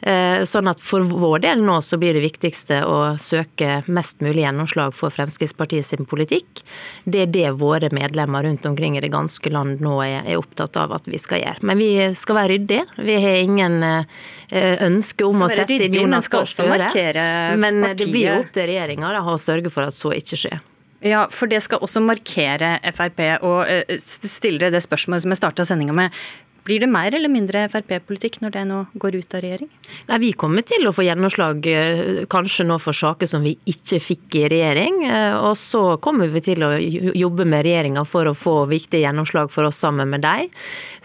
Eh, 0.00 0.42
sånn 0.44 0.68
at 0.68 0.82
For 0.82 1.04
vår 1.06 1.40
del 1.46 1.62
nå 1.64 1.78
så 1.84 1.96
blir 2.00 2.16
det 2.16 2.24
viktigste 2.24 2.82
å 2.84 3.16
søke 3.20 3.80
mest 3.88 4.20
mulig 4.24 4.44
gjennomslag 4.44 4.94
for 4.94 5.14
Fremskrittspartiet 5.14 5.86
sin 5.88 6.08
politikk. 6.08 6.62
Det 7.04 7.24
er 7.24 7.32
det 7.32 7.54
våre 7.62 7.88
medlemmer 7.94 8.44
rundt 8.44 8.66
omkring 8.68 8.98
i 8.98 9.04
det 9.04 9.12
ganske 9.14 9.52
land 9.52 9.80
nå 9.84 9.96
er, 10.04 10.28
opptatt 10.36 10.76
av 10.80 10.92
at 10.98 11.08
vi 11.08 11.20
skal 11.20 11.42
gjøre. 11.42 11.64
Men 11.66 11.80
vi 11.80 11.90
skal 12.18 12.40
være 12.42 12.52
ryddige. 12.56 12.86
Vi 13.08 13.18
har 13.24 13.40
ingen 13.40 13.82
eh, 13.82 14.84
ønske 14.84 15.26
om 15.26 15.46
å 15.46 15.50
sette 15.52 15.80
inn 15.80 16.00
Jonas 16.02 16.28
Gahr 16.32 16.48
Støre. 16.50 17.28
Men 17.56 17.82
det 17.96 18.10
blir 18.10 18.28
jo 18.28 18.40
opp 18.44 18.54
til 18.54 18.68
regjeringa 18.68 19.16
å 19.26 19.38
sørge 19.40 19.72
for 19.72 19.88
at 19.88 19.96
så 19.96 20.12
ikke 20.16 20.44
skjer. 20.44 20.64
Ja, 21.04 21.26
for 21.30 21.50
det 21.50 21.60
skal 21.64 21.82
også 21.84 22.00
markere 22.04 22.76
Frp. 22.96 23.20
Og 23.46 23.68
eh, 23.68 23.96
stille 24.00 24.70
det 24.72 24.82
spørsmålet 24.84 25.24
som 25.24 25.34
jeg 25.34 25.40
starta 25.40 25.66
sendinga 25.68 25.96
med. 25.96 26.20
Blir 26.66 26.80
det 26.82 26.88
mer 26.90 27.14
eller 27.14 27.30
mindre 27.30 27.68
Frp-politikk 27.70 28.40
når 28.42 28.54
det 28.56 28.62
nå 28.66 28.80
går 28.98 29.20
ut 29.20 29.34
av 29.38 29.42
regjering? 29.44 29.68
Nei, 30.08 30.18
Vi 30.24 30.32
kommer 30.34 30.64
til 30.66 30.82
å 30.88 30.92
få 30.94 31.04
gjennomslag 31.06 31.66
eh, 31.70 32.24
kanskje 32.30 32.66
nå 32.66 32.80
for 32.82 32.96
saker 32.96 33.30
som 33.30 33.44
vi 33.46 33.52
ikke 33.70 34.00
fikk 34.02 34.38
i 34.40 34.42
regjering. 34.50 34.98
Eh, 35.06 35.36
og 35.38 35.54
så 35.60 35.84
kommer 36.02 36.26
vi 36.32 36.42
til 36.42 36.64
å 36.66 36.72
jobbe 36.76 37.46
med 37.46 37.62
regjeringa 37.68 38.02
for 38.08 38.26
å 38.26 38.34
få 38.34 38.56
viktige 38.70 39.04
gjennomslag 39.04 39.52
for 39.54 39.68
oss 39.68 39.78
sammen 39.84 40.10
med 40.10 40.24
dem. 40.26 40.50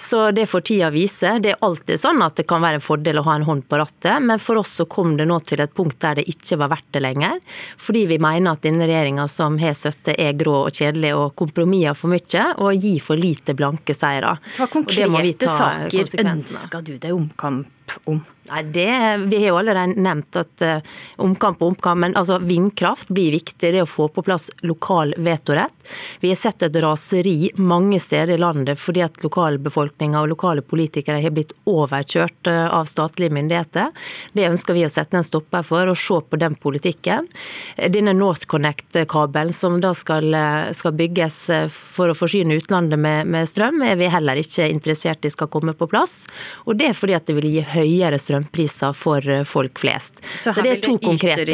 Så 0.02 0.24
det 0.34 0.48
får 0.50 0.66
tida 0.66 0.90
vise. 0.90 1.36
Det 1.44 1.54
er 1.54 1.62
alltid 1.62 2.02
sånn 2.02 2.24
at 2.26 2.40
det 2.42 2.48
kan 2.50 2.64
være 2.64 2.80
en 2.80 2.86
fordel 2.86 3.22
å 3.22 3.26
ha 3.30 3.38
en 3.38 3.46
hånd 3.46 3.68
på 3.70 3.78
rattet, 3.78 4.18
men 4.18 4.42
for 4.42 4.58
oss 4.64 4.74
så 4.82 4.88
kom 4.90 5.14
det 5.20 5.30
nå 5.30 5.38
til 5.46 5.62
et 5.62 5.78
punkt 5.78 6.00
der 6.02 6.18
det 6.18 6.26
ikke 6.32 6.58
var 6.64 6.74
verdt 6.74 6.90
det 6.98 7.04
lenger. 7.06 7.38
Fordi 7.78 8.08
vi 8.10 8.18
mener 8.22 8.56
at 8.56 8.66
denne 8.66 8.90
regjeringa 8.90 9.28
som 9.30 9.62
har 9.62 9.78
støtte, 9.78 10.18
er 10.18 10.34
grå 10.38 10.64
og 10.66 10.74
kjedelig 10.74 11.14
og 11.18 11.36
kompromisser 11.38 11.94
for 11.98 12.10
mye 12.10 12.48
og 12.58 12.82
gir 12.82 13.00
for 13.04 13.20
lite 13.20 13.54
blanke 13.58 13.94
seire. 13.94 14.34
Hva 14.58 14.68
konkrete 14.74 15.51
saker 15.58 16.16
ønsker 16.26 16.86
du 16.88 16.94
deg 16.98 17.16
omkamp 17.16 17.98
om? 18.08 18.24
Nei, 18.50 18.64
det, 18.64 19.18
Vi 19.30 19.38
har 19.38 19.48
jo 19.48 19.58
allerede 19.60 20.02
nevnt 20.02 20.36
at 20.40 20.64
uh, 20.66 20.80
omkamp 21.22 21.60
og 21.62 21.76
omkamp, 21.76 22.00
men 22.02 22.16
altså, 22.18 22.40
vindkraft 22.42 23.12
blir 23.14 23.36
viktig. 23.36 23.70
Det 23.76 23.84
å 23.84 23.90
få 23.90 24.08
på 24.10 24.24
plass 24.26 24.50
lokal 24.66 25.14
vetorett. 25.22 25.76
Vi 26.24 26.32
har 26.32 26.40
sett 26.40 26.66
et 26.66 26.80
raseri 26.82 27.52
mange 27.62 28.00
steder 28.02 28.34
i 28.34 28.42
landet 28.42 28.80
fordi 28.82 29.04
at 29.06 29.22
lokalbefolkninga 29.22 30.24
og 30.24 30.32
lokale 30.34 30.64
politikere 30.66 31.20
har 31.22 31.36
blitt 31.36 31.54
overkjørt 31.70 32.50
uh, 32.50 32.66
av 32.80 32.90
statlige 32.90 33.36
myndigheter. 33.38 33.94
Det 34.34 34.50
ønsker 34.50 34.78
vi 34.78 34.88
å 34.88 34.92
sette 34.92 35.20
en 35.20 35.28
stopper 35.28 35.62
for 35.68 35.94
og 35.94 36.02
se 36.02 36.18
på 36.26 36.42
den 36.42 36.58
politikken. 36.58 37.30
Denne 37.78 38.16
NorthConnect-kabelen 38.18 39.54
som 39.54 39.78
da 39.84 39.94
skal, 39.98 40.34
uh, 40.34 40.74
skal, 40.74 40.98
bygges 40.98 41.38
for 41.72 42.12
å 42.12 42.18
forsyne 42.18 42.58
utlandet 42.58 43.00
med, 43.00 43.30
med, 43.30 43.48
strøm, 43.48 43.80
er 43.86 44.02
vi 44.02 44.10
heller 44.12 44.42
ikke 44.42 44.66
interessert 44.68 45.30
i 45.30 45.32
skal 45.32 45.48
komme 45.54 45.78
på 45.78 45.88
plass. 45.94 46.26
Og 46.66 46.76
det 46.82 46.90
er 46.90 46.98
fordi 46.98 47.16
at 47.16 47.30
det 47.30 47.38
vil 47.38 47.52
gi 47.54 47.64
høyere 47.78 48.18
strøm 48.20 48.31
strømpriser 48.32 48.96
for 48.98 49.28
eh, 49.28 49.44
folk 49.48 49.80
flest. 49.82 50.22
Så, 50.38 50.54
Så 50.54 50.64
det 50.64 50.78
er 50.78 50.84
to 50.84 50.98
konkrete. 51.02 51.46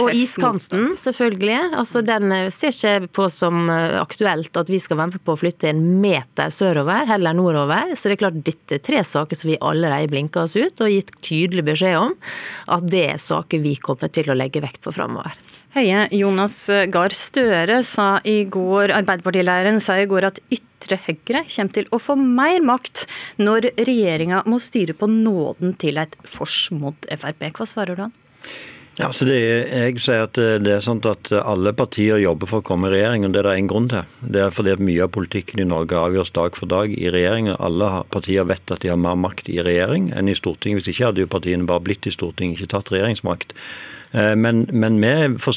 Og 0.00 0.12
iskanten, 0.14 0.94
selvfølgelig. 1.00 1.74
Altså, 1.80 2.02
den 2.04 2.32
eh, 2.32 2.50
ser 2.54 2.74
ikke 2.74 3.10
på 3.20 3.28
som 3.32 3.68
eh, 3.72 3.96
aktuelt 4.00 4.56
at 4.60 4.70
vi 4.72 4.80
skal 4.82 5.00
være 5.00 5.14
med 5.14 5.24
på 5.24 5.34
å 5.34 5.40
flytte 5.40 5.70
en 5.70 5.82
meter 6.02 6.52
sørover, 6.54 7.08
heller 7.10 7.36
nordover. 7.36 7.94
Så 7.94 8.10
det 8.10 8.18
er 8.18 8.24
klart 8.26 8.40
dette 8.44 8.78
er 8.78 8.84
tre 8.84 9.02
saker 9.04 9.38
som 9.38 9.52
vi 9.52 9.60
allerede 9.60 10.12
blinker 10.12 10.44
oss 10.44 10.56
ut 10.58 10.84
og 10.84 10.92
gitt 10.92 11.14
tydelig 11.24 11.66
beskjed 11.72 11.98
om 12.00 12.14
at 12.74 12.88
det 12.90 13.06
er 13.14 13.20
saker 13.22 13.62
vi 13.64 13.76
kommer 13.80 14.12
til 14.12 14.30
å 14.30 14.38
legge 14.38 14.62
vekt 14.64 14.82
på 14.84 14.94
framover. 14.94 15.34
Høie, 15.74 16.04
Jonas 16.14 16.52
Gahr 16.94 17.10
Støre 17.18 17.80
sa 17.82 18.20
i 18.22 18.44
går, 18.46 18.92
Arbeiderpartileiren 18.94 19.80
sa 19.82 19.96
i 19.98 20.04
går 20.06 20.28
at 20.28 20.36
ytre 20.54 21.00
høyre 21.02 21.40
kommer 21.48 21.74
til 21.74 21.88
å 21.90 21.98
få 21.98 22.14
mer 22.14 22.62
makt 22.62 23.02
når 23.42 23.72
regjeringa 23.80 24.44
må 24.46 24.60
styre 24.62 24.94
på 24.94 25.08
nåden 25.10 25.74
til 25.82 25.98
et 25.98 26.14
forsmådd 26.30 27.08
Frp. 27.18 27.42
Hva 27.58 27.66
svarer 27.66 27.98
du 27.98 28.04
han? 28.04 28.14
Ja, 29.00 29.08
så 29.10 29.26
det, 29.26 29.40
jeg 29.66 29.98
sier 29.98 30.28
at 30.28 30.38
det 30.38 30.76
er 30.76 30.84
sånn 30.86 31.00
at 31.10 31.32
Alle 31.40 31.72
partier 31.74 32.20
jobber 32.22 32.46
for 32.46 32.62
å 32.62 32.66
komme 32.68 32.86
i 32.86 32.94
regjering, 32.94 33.26
og 33.26 33.34
det 33.34 33.42
er 33.42 33.48
det 33.48 33.56
én 33.58 33.70
grunn 33.72 33.90
til. 33.90 34.06
Det 34.22 34.44
er 34.44 34.54
fordi 34.54 34.76
mye 34.78 35.08
av 35.08 35.10
politikken 35.16 35.64
i 35.64 35.66
Norge 35.66 35.98
avgjøres 35.98 36.30
dag 36.38 36.54
for 36.54 36.70
dag 36.70 36.94
i 36.94 37.10
regjering. 37.10 37.50
Alle 37.58 37.90
partier 38.14 38.46
vet 38.46 38.70
at 38.70 38.86
de 38.86 38.94
har 38.94 39.02
mer 39.02 39.18
makt 39.18 39.50
i 39.50 39.58
regjering 39.66 40.12
enn 40.14 40.30
i 40.30 40.38
Stortinget. 40.38 40.84
Hvis 40.84 40.94
ikke 40.94 41.10
hadde 41.10 41.26
jo 41.26 41.34
partiene 41.34 41.66
bare 41.66 41.82
blitt 41.82 42.06
i 42.06 42.14
Stortinget, 42.14 42.62
ikke 42.62 42.76
tatt 42.76 42.94
regjeringsmakt. 42.94 43.58
Eh, 44.14 44.34
men, 44.36 44.66
men 44.70 45.00
vi, 45.02 45.12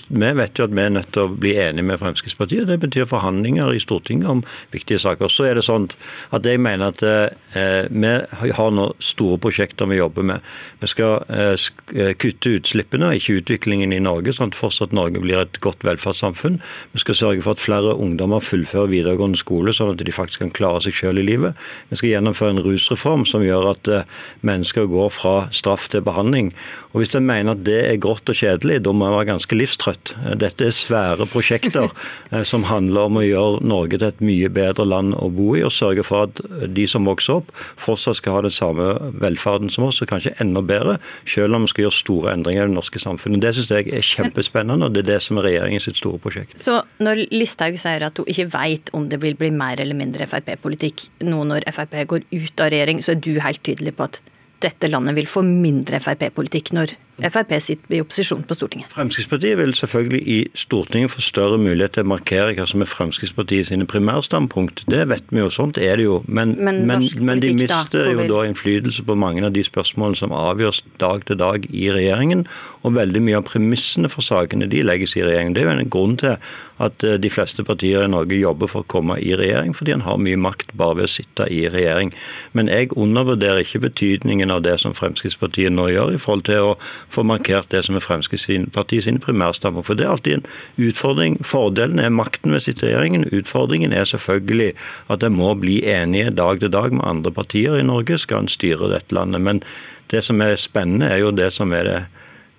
vi, 0.07 0.31
vet 0.39 0.57
jo 0.59 0.65
at 0.65 0.73
vi 0.73 0.81
er 0.81 0.93
nødt 0.95 1.11
til 1.13 1.27
å 1.27 1.33
bli 1.33 1.53
enige 1.61 1.85
med 1.85 2.01
Fremskrittspartiet. 2.01 2.67
Det 2.69 2.79
betyr 2.81 3.09
forhandlinger 3.09 3.73
i 3.75 3.81
Stortinget 3.81 4.31
om 4.31 4.43
viktige 4.73 5.01
saker. 5.03 5.31
Så 5.31 5.45
er 5.47 5.59
det 5.59 5.65
sånn 5.67 5.85
at 6.33 6.47
jeg 6.47 6.61
mener 6.63 6.91
at 6.91 7.03
eh, 7.05 7.85
vi 7.91 8.53
har 8.57 8.73
nå 8.73 8.87
store 9.03 9.39
prosjekter 9.43 9.89
vi 9.89 9.99
jobber 9.99 10.25
med. 10.31 10.47
Vi 10.81 10.89
skal 10.89 11.23
eh, 11.29 11.53
eh 11.93 12.13
kutte 12.17 12.55
utslippene, 12.57 13.13
ikke 13.17 13.37
utviklingen 13.41 13.93
i 13.93 14.01
Norge, 14.01 14.33
sånn 14.33 14.51
at 14.51 14.57
fortsatt 14.57 14.95
Norge 14.95 15.21
blir 15.21 15.43
et 15.43 15.61
godt 15.61 15.85
velferdssamfunn. 15.85 16.57
Vi 16.95 17.03
skal 17.03 17.19
sørge 17.19 17.45
for 17.45 17.57
at 17.57 17.63
flere 17.63 17.93
ungdommer 17.93 18.41
fullfører 18.43 18.89
videregående 18.91 19.37
skole, 19.37 19.73
sånn 19.75 19.93
at 19.93 20.01
de 20.01 20.15
faktisk 20.15 20.41
kan 20.45 20.53
klare 20.55 20.81
seg 20.87 20.97
selv 20.97 21.21
i 21.21 21.27
livet. 21.27 21.57
Vi 21.91 21.99
skal 21.99 22.15
gjennomføre 22.15 22.55
en 22.55 22.65
rusreform 22.65 23.25
som 23.29 23.45
gjør 23.45 23.71
at 23.75 23.91
eh, 23.91 24.09
mennesker 24.47 24.89
går 24.89 25.13
fra 25.13 25.35
straff 25.53 25.89
til 25.93 26.05
behandling. 26.05 26.53
Og 26.93 27.03
Hvis 27.03 27.13
en 27.15 27.27
mener 27.27 27.53
at 27.53 27.65
det 27.67 27.81
er 27.85 28.01
grått 28.01 28.25
og 28.25 28.33
kjedelig, 28.33 28.46
kjedelig. 28.47 28.81
Da 28.85 28.93
må 28.95 29.07
jeg 29.07 29.17
være 29.17 29.29
ganske 29.31 29.57
livstrøtt. 29.59 30.13
Dette 30.39 30.67
er 30.67 30.75
svære 30.75 31.27
prosjekter 31.29 31.91
eh, 32.31 32.43
som 32.47 32.65
handler 32.67 33.09
om 33.09 33.19
å 33.19 33.25
gjøre 33.25 33.63
Norge 33.67 33.99
til 33.99 34.07
et 34.09 34.23
mye 34.23 34.49
bedre 34.53 34.87
land 34.87 35.15
å 35.17 35.29
bo 35.33 35.53
i, 35.57 35.63
og 35.67 35.73
sørge 35.75 36.05
for 36.07 36.27
at 36.27 36.41
de 36.73 36.87
som 36.89 37.07
vokser 37.07 37.41
opp, 37.41 37.51
fortsatt 37.81 38.21
skal 38.21 38.37
ha 38.37 38.45
den 38.47 38.53
samme 38.53 38.89
velferden 39.21 39.71
som 39.73 39.87
oss, 39.89 40.01
og 40.03 40.11
kanskje 40.11 40.35
enda 40.43 40.63
bedre, 40.65 40.97
selv 41.27 41.57
om 41.57 41.65
vi 41.65 41.73
skal 41.73 41.87
gjøre 41.87 41.99
store 41.99 42.35
endringer 42.35 42.65
i 42.65 42.71
det 42.71 42.77
norske 42.77 43.01
samfunnet. 43.01 43.43
Det 43.43 43.53
syns 43.57 43.71
jeg 43.73 43.91
er 43.91 44.05
kjempespennende, 44.05 44.87
og 44.87 44.95
det 44.95 45.05
er 45.05 45.11
det 45.13 45.19
som 45.25 45.39
er 45.39 45.49
regjeringens 45.49 45.89
store 45.97 46.21
prosjekt. 46.21 46.57
Så 46.61 46.79
når 47.03 47.25
Listhaug 47.33 47.77
sier 47.79 48.05
at 48.07 48.19
hun 48.19 48.29
ikke 48.29 48.49
vet 48.53 48.91
om 48.97 49.07
det 49.11 49.21
vil 49.23 49.37
bli 49.39 49.51
mer 49.55 49.79
eller 49.81 49.97
mindre 49.97 50.27
Frp-politikk 50.29 51.07
nå 51.27 51.43
når 51.47 51.67
Frp 51.73 51.95
går 52.09 52.27
ut 52.31 52.63
av 52.63 52.71
regjering, 52.73 53.01
så 53.03 53.13
er 53.13 53.21
du 53.23 53.37
helt 53.43 53.63
tydelig 53.65 53.95
på 53.97 54.07
at 54.07 54.21
dette 54.63 54.89
landet 54.89 55.17
vil 55.17 55.29
få 55.29 55.43
mindre 55.45 55.99
Frp-politikk 56.01 56.73
når 56.77 56.95
Frp 57.17 57.53
sitter 57.61 57.95
i 57.97 58.01
opposisjon 58.03 58.43
på 58.45 58.53
Stortinget. 58.53 58.91
Fremskrittspartiet 58.93 59.57
vil 59.57 59.73
selvfølgelig 59.73 60.19
i 60.29 60.37
Stortinget 60.53 61.11
få 61.11 61.23
større 61.25 61.57
mulighet 61.57 61.95
til 61.97 62.05
å 62.05 62.11
markere 62.11 62.53
hva 62.53 62.67
som 62.69 62.83
er 62.85 62.89
Fremskrittspartiet 62.91 63.71
sine 63.71 63.87
primærstandpunkt. 63.89 64.83
Det 64.91 65.01
vet 65.09 65.33
vi 65.33 65.41
jo, 65.41 65.49
sånt 65.53 65.79
er 65.81 65.97
det 65.97 66.05
jo. 66.05 66.19
Men, 66.27 66.53
Men 66.61 66.83
men, 66.85 67.07
men 67.17 67.41
de 67.41 67.53
mister 67.57 68.05
da, 68.05 68.13
jo 68.13 68.27
da 68.29 68.43
innflytelse 68.45 69.05
på 69.07 69.17
mange 69.17 69.41
av 69.47 69.55
de 69.55 69.65
spørsmålene 69.65 70.21
som 70.21 70.35
avgjøres 70.35 70.83
dag 71.01 71.25
til 71.25 71.41
dag 71.41 71.65
i 71.73 71.87
regjeringen. 71.95 72.45
Og 72.85 72.93
veldig 72.99 73.23
mye 73.25 73.41
av 73.41 73.47
premissene 73.49 74.13
for 74.13 74.25
sakene 74.25 74.69
de 74.69 74.85
legges 74.85 75.17
i 75.17 75.25
regjeringen. 75.25 75.57
Det 75.57 75.65
er 75.65 75.71
jo 75.71 75.77
en 75.79 75.93
grunn 75.97 76.17
til 76.21 76.37
at 76.83 77.03
eh, 77.03 77.17
de 77.21 77.31
fleste 77.33 77.65
partier 77.65 78.05
i 78.05 78.11
Norge 78.11 78.37
jobber 78.37 78.69
for 78.69 78.85
å 78.85 78.89
komme 78.91 79.17
i 79.17 79.33
regjering, 79.37 79.73
fordi 79.77 79.95
en 79.95 80.05
har 80.05 80.21
mye 80.21 80.37
makt 80.37 80.75
bare 80.77 80.99
ved 80.99 81.09
å 81.09 81.13
sitte 81.17 81.47
i 81.53 81.63
regjering. 81.73 82.13
Men 82.57 82.69
jeg 82.71 82.93
undervurderer 82.93 83.63
ikke 83.63 83.81
betydningen 83.87 84.53
av 84.53 84.63
det 84.67 84.77
som 84.83 84.95
Fremskrittspartiet 84.97 85.73
nå 85.73 85.89
gjør, 85.93 86.13
i 86.13 86.21
forhold 86.21 86.45
til 86.49 86.71
å 86.71 86.75
få 87.09 87.23
markert 87.23 87.69
det 87.71 87.83
som 87.85 87.95
er 87.97 88.03
Fremskrittspartiet 88.03 89.05
sine 89.05 89.21
primærstandpunkt. 89.23 89.87
For 89.87 89.97
det 89.97 90.05
er 90.05 90.13
alltid 90.15 90.37
en 90.37 90.89
utfordring. 90.89 91.37
Fordelen 91.45 91.99
er 92.03 92.13
makten 92.13 92.55
ved 92.55 92.67
regjeringen. 92.83 93.27
Utfordringen 93.31 93.93
er 93.93 94.05
selvfølgelig 94.09 94.73
at 95.13 95.23
en 95.23 95.37
må 95.37 95.53
bli 95.59 95.79
enige 95.87 96.33
dag 96.35 96.59
til 96.59 96.73
dag 96.73 96.93
med 96.93 97.05
andre 97.07 97.31
partier 97.31 97.77
i 97.79 97.85
Norge, 97.87 98.17
skal 98.17 98.45
en 98.45 98.51
styre 98.51 98.91
dette 98.91 99.15
landet. 99.15 99.41
Men 99.41 99.63
det 100.11 100.23
som 100.23 100.41
er 100.41 100.55
spennende, 100.59 101.07
er 101.07 101.23
jo 101.23 101.31
det 101.31 101.51
som 101.53 101.73
er 101.73 101.83
det 101.87 101.99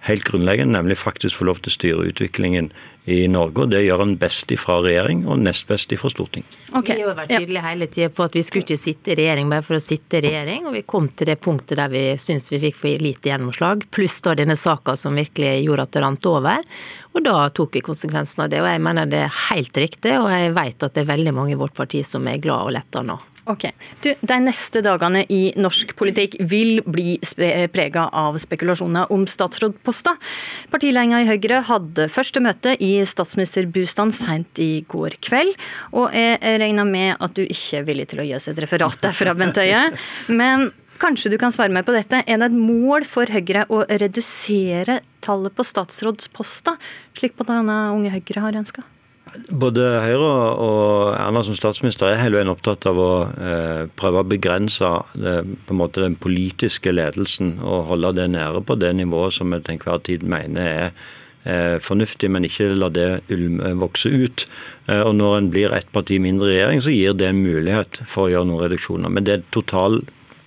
helt 0.06 0.24
grunnleggende, 0.24 0.72
nemlig 0.72 0.98
faktisk 0.98 1.36
få 1.36 1.48
lov 1.48 1.60
til 1.60 1.72
å 1.72 1.76
styre 1.76 2.08
utviklingen 2.12 2.70
i 3.08 3.28
Norge. 3.28 3.64
og 3.64 3.70
Det 3.72 3.80
gjør 3.86 4.02
en 4.04 4.14
best 4.20 4.50
ifra 4.52 4.78
regjering 4.84 5.24
og 5.28 5.40
nest 5.40 5.66
best 5.68 5.92
ifra 5.94 6.10
storting. 6.12 6.44
Vi 6.44 7.00
har 7.00 7.16
vært 7.16 7.32
tydelige 7.32 7.64
hele 7.64 7.88
tida 7.88 8.10
på 8.12 8.26
at 8.26 8.36
vi 8.36 8.42
skulle 8.44 8.66
ikke 8.66 8.80
sitte 8.80 9.14
i 9.14 9.18
regjering 9.22 9.48
bare 9.52 9.64
for 9.64 9.78
å 9.78 9.82
sitte 9.82 10.20
i 10.20 10.24
regjering, 10.26 10.68
og 10.68 10.76
vi 10.76 10.84
kom 10.88 11.08
til 11.08 11.30
det 11.30 11.38
punktet 11.44 11.80
der 11.80 11.92
vi 11.92 12.04
syns 12.20 12.50
vi 12.52 12.60
fikk 12.66 12.76
for 12.76 13.04
lite 13.04 13.32
gjennomslag, 13.32 13.86
pluss 13.94 14.20
da 14.26 14.36
denne 14.38 14.58
saka 14.60 14.96
som 15.00 15.16
virkelig 15.16 15.54
gjorde 15.64 15.88
at 15.88 15.96
det 15.96 16.04
rant 16.04 16.28
over. 16.28 16.68
Og 17.16 17.24
da 17.24 17.38
tok 17.54 17.78
vi 17.78 17.84
konsekvensen 17.86 18.44
av 18.44 18.52
det, 18.52 18.60
og 18.62 18.68
jeg 18.68 18.84
mener 18.84 19.08
det 19.08 19.24
er 19.24 19.40
helt 19.48 19.80
riktig, 19.80 20.14
og 20.20 20.28
jeg 20.30 20.52
vet 20.58 20.84
at 20.84 20.94
det 20.94 21.04
er 21.04 21.12
veldig 21.14 21.34
mange 21.40 21.56
i 21.56 21.60
vårt 21.60 21.76
parti 21.78 22.04
som 22.06 22.28
er 22.28 22.42
glad 22.44 22.68
og 22.68 22.76
letta 22.76 23.02
nå. 23.06 23.16
Ok. 23.48 23.64
Du, 24.04 24.10
De 24.20 24.36
neste 24.44 24.82
dagene 24.84 25.22
i 25.32 25.52
norsk 25.56 25.94
politikk 25.96 26.36
vil 26.50 26.82
bli 26.84 27.16
prega 27.72 28.08
av 28.12 28.36
spekulasjoner 28.40 29.12
om 29.14 29.24
statsrådposter. 29.28 30.18
Partiledelsen 30.72 31.22
i 31.22 31.28
Høyre 31.28 31.62
hadde 31.68 32.08
første 32.12 32.42
møte 32.44 32.74
i 32.84 32.90
statsministerbostaden 33.08 34.12
sent 34.14 34.60
i 34.60 34.82
går 34.90 35.16
kveld. 35.24 35.54
Og 35.96 36.12
jeg 36.16 36.60
regner 36.60 36.88
med 36.88 37.16
at 37.16 37.36
du 37.38 37.44
ikke 37.46 37.80
er 37.80 37.88
villig 37.88 38.08
til 38.12 38.20
å 38.20 38.28
gi 38.28 38.36
oss 38.36 38.50
et 38.52 38.60
referat 38.60 39.00
derfra, 39.04 39.36
Bent 39.38 39.60
Høie. 39.60 39.86
Men 40.28 40.68
kanskje 41.00 41.32
du 41.32 41.38
kan 41.40 41.54
svare 41.54 41.72
meg 41.72 41.86
på 41.88 41.94
dette. 41.96 42.20
Er 42.26 42.42
det 42.42 42.50
et 42.50 42.58
mål 42.58 43.06
for 43.08 43.30
Høyre 43.32 43.64
å 43.72 43.84
redusere 43.88 45.00
tallet 45.24 45.56
på 45.56 45.66
statsrådsposter, 45.66 46.76
slik 47.16 47.38
bl.a. 47.38 47.58
Unge 47.94 48.12
Høyre 48.12 48.44
har 48.44 48.60
ønska? 48.60 48.84
Både 49.48 49.84
Høyre 50.02 50.32
og 50.62 51.12
Erna 51.16 51.42
som 51.44 51.56
statsminister 51.56 52.08
er 52.08 52.20
hele 52.22 52.38
veien 52.38 52.50
opptatt 52.52 52.86
av 52.88 52.98
å 53.00 53.12
eh, 53.28 53.84
prøve 53.98 54.22
å 54.22 54.28
begrense 54.28 54.88
det, 55.14 55.36
på 55.66 55.74
en 55.74 55.80
måte 55.80 56.04
den 56.04 56.16
politiske 56.20 56.92
ledelsen 56.94 57.56
og 57.60 57.90
holde 57.92 58.14
det 58.20 58.28
nede 58.32 58.62
på 58.64 58.78
det 58.80 58.94
nivået 58.96 59.36
som 59.36 59.52
vi 59.52 59.60
til 59.60 59.76
enhver 59.76 60.02
tid 60.06 60.24
mener 60.24 60.68
er 60.68 60.86
eh, 61.44 61.76
fornuftig, 61.84 62.30
men 62.32 62.48
ikke 62.48 62.70
la 62.76 62.90
det 62.94 63.08
vokse 63.80 64.12
ut. 64.12 64.46
Eh, 64.88 65.02
og 65.02 65.14
Når 65.20 65.38
en 65.38 65.50
blir 65.54 65.76
ett 65.76 65.90
parti 65.92 66.20
mindre 66.22 66.50
i 66.50 66.54
regjering, 66.56 66.84
så 66.84 66.94
gir 66.94 67.18
det 67.18 67.28
en 67.28 67.42
mulighet 67.42 68.00
for 68.06 68.26
å 68.26 68.32
gjøre 68.32 68.50
noen 68.50 68.64
reduksjoner. 68.66 69.12
Men 69.12 69.28
det 69.28 69.36
er 69.36 69.50
total 69.54 70.02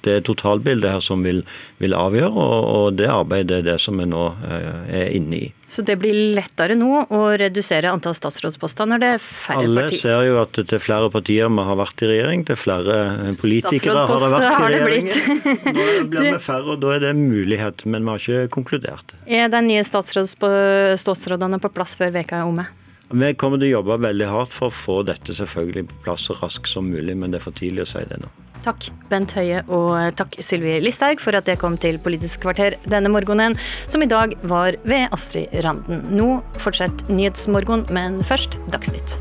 det 0.06 0.18
er 0.18 0.23
totalbildet 0.26 0.95
her 0.95 1.03
som 1.03 1.23
vil, 1.26 1.41
vil 1.82 1.95
avgjøre, 1.98 2.32
og, 2.32 2.68
og, 2.68 2.86
det 2.99 3.10
arbeidet 3.11 3.61
er 3.61 3.68
det 3.72 3.78
som 3.84 3.99
vi 4.02 4.07
nå 4.10 4.23
eh, 4.48 5.02
er 5.02 5.11
inne 5.18 5.38
i. 5.38 5.49
Så 5.72 5.86
det 5.88 5.95
blir 6.02 6.18
lettere 6.36 6.76
nå 6.76 7.06
å 7.15 7.22
redusere 7.40 7.91
antall 7.91 8.15
statsrådsposter 8.18 8.90
når 8.91 9.03
det 9.03 9.11
er 9.15 9.22
færre 9.23 9.64
Alle 9.64 9.86
partier? 9.86 10.02
ser 10.03 10.26
jo 10.28 10.41
at 10.41 10.57
det 10.60 10.76
er 10.76 10.84
flere 10.84 11.11
partier 11.14 11.48
vi 11.52 11.68
har 11.69 11.80
vært 11.80 12.03
i 12.03 12.11
regjering, 12.11 12.44
det 12.48 12.57
er 12.57 12.61
flere 12.61 12.98
eh, 13.14 13.32
politikere 13.40 14.07
har 14.10 14.26
det 14.26 14.34
vært 14.36 14.49
i 14.49 14.52
har 14.57 14.76
det 14.76 14.82
regjeringen. 14.82 15.40
blitt. 15.45 15.80
Nå 15.80 15.88
blir 16.11 16.30
vi 16.32 16.44
færre, 16.49 16.76
og 16.76 16.84
da 16.84 16.98
er 16.98 17.06
det 17.06 17.15
en 17.15 17.26
mulighet, 17.30 17.86
men 17.88 18.06
vi 18.06 18.14
har 18.15 18.28
ikke 18.28 18.53
konkludert. 18.60 19.15
Er 19.30 19.52
de 19.53 19.65
nye 19.69 19.86
statsrådene 19.88 21.61
på 21.61 21.73
plass 21.73 21.98
før 21.99 22.14
veka 22.19 22.41
er 22.41 22.49
omme? 22.49 22.68
Vi 23.11 23.33
kommer 23.35 23.59
til 23.59 23.67
å 23.67 23.79
jobbe 23.81 23.97
veldig 24.05 24.27
hardt 24.31 24.53
for 24.55 24.71
å 24.71 24.75
få 24.75 25.01
dette 25.07 25.35
selvfølgelig 25.35 25.89
på 25.89 25.97
plass 26.05 26.29
så 26.29 26.35
raskt 26.39 26.71
som 26.71 26.88
mulig, 26.88 27.17
men 27.17 27.33
det 27.33 27.41
er 27.41 27.43
for 27.43 27.57
tidlig 27.57 27.83
å 27.83 27.89
si 27.91 28.03
det 28.07 28.21
nå. 28.21 28.29
Takk 28.61 28.91
Bent 29.09 29.33
Høie 29.33 29.63
og 29.73 30.13
takk 30.19 30.38
Sylvi 30.38 30.75
Listhaug 30.83 31.21
for 31.23 31.35
at 31.38 31.49
jeg 31.49 31.59
kom 31.59 31.79
til 31.81 31.97
Politisk 32.03 32.45
kvarter 32.45 32.77
denne 32.85 33.09
morgenen, 33.11 33.57
som 33.89 34.05
i 34.05 34.09
dag 34.09 34.38
var 34.47 34.77
ved 34.85 35.09
Astrid 35.11 35.51
Randen. 35.65 36.05
Nå 36.13 36.29
fortsetter 36.61 37.09
Nyhetsmorgen, 37.11 37.88
men 37.91 38.21
først 38.27 38.59
Dagsnytt. 38.71 39.17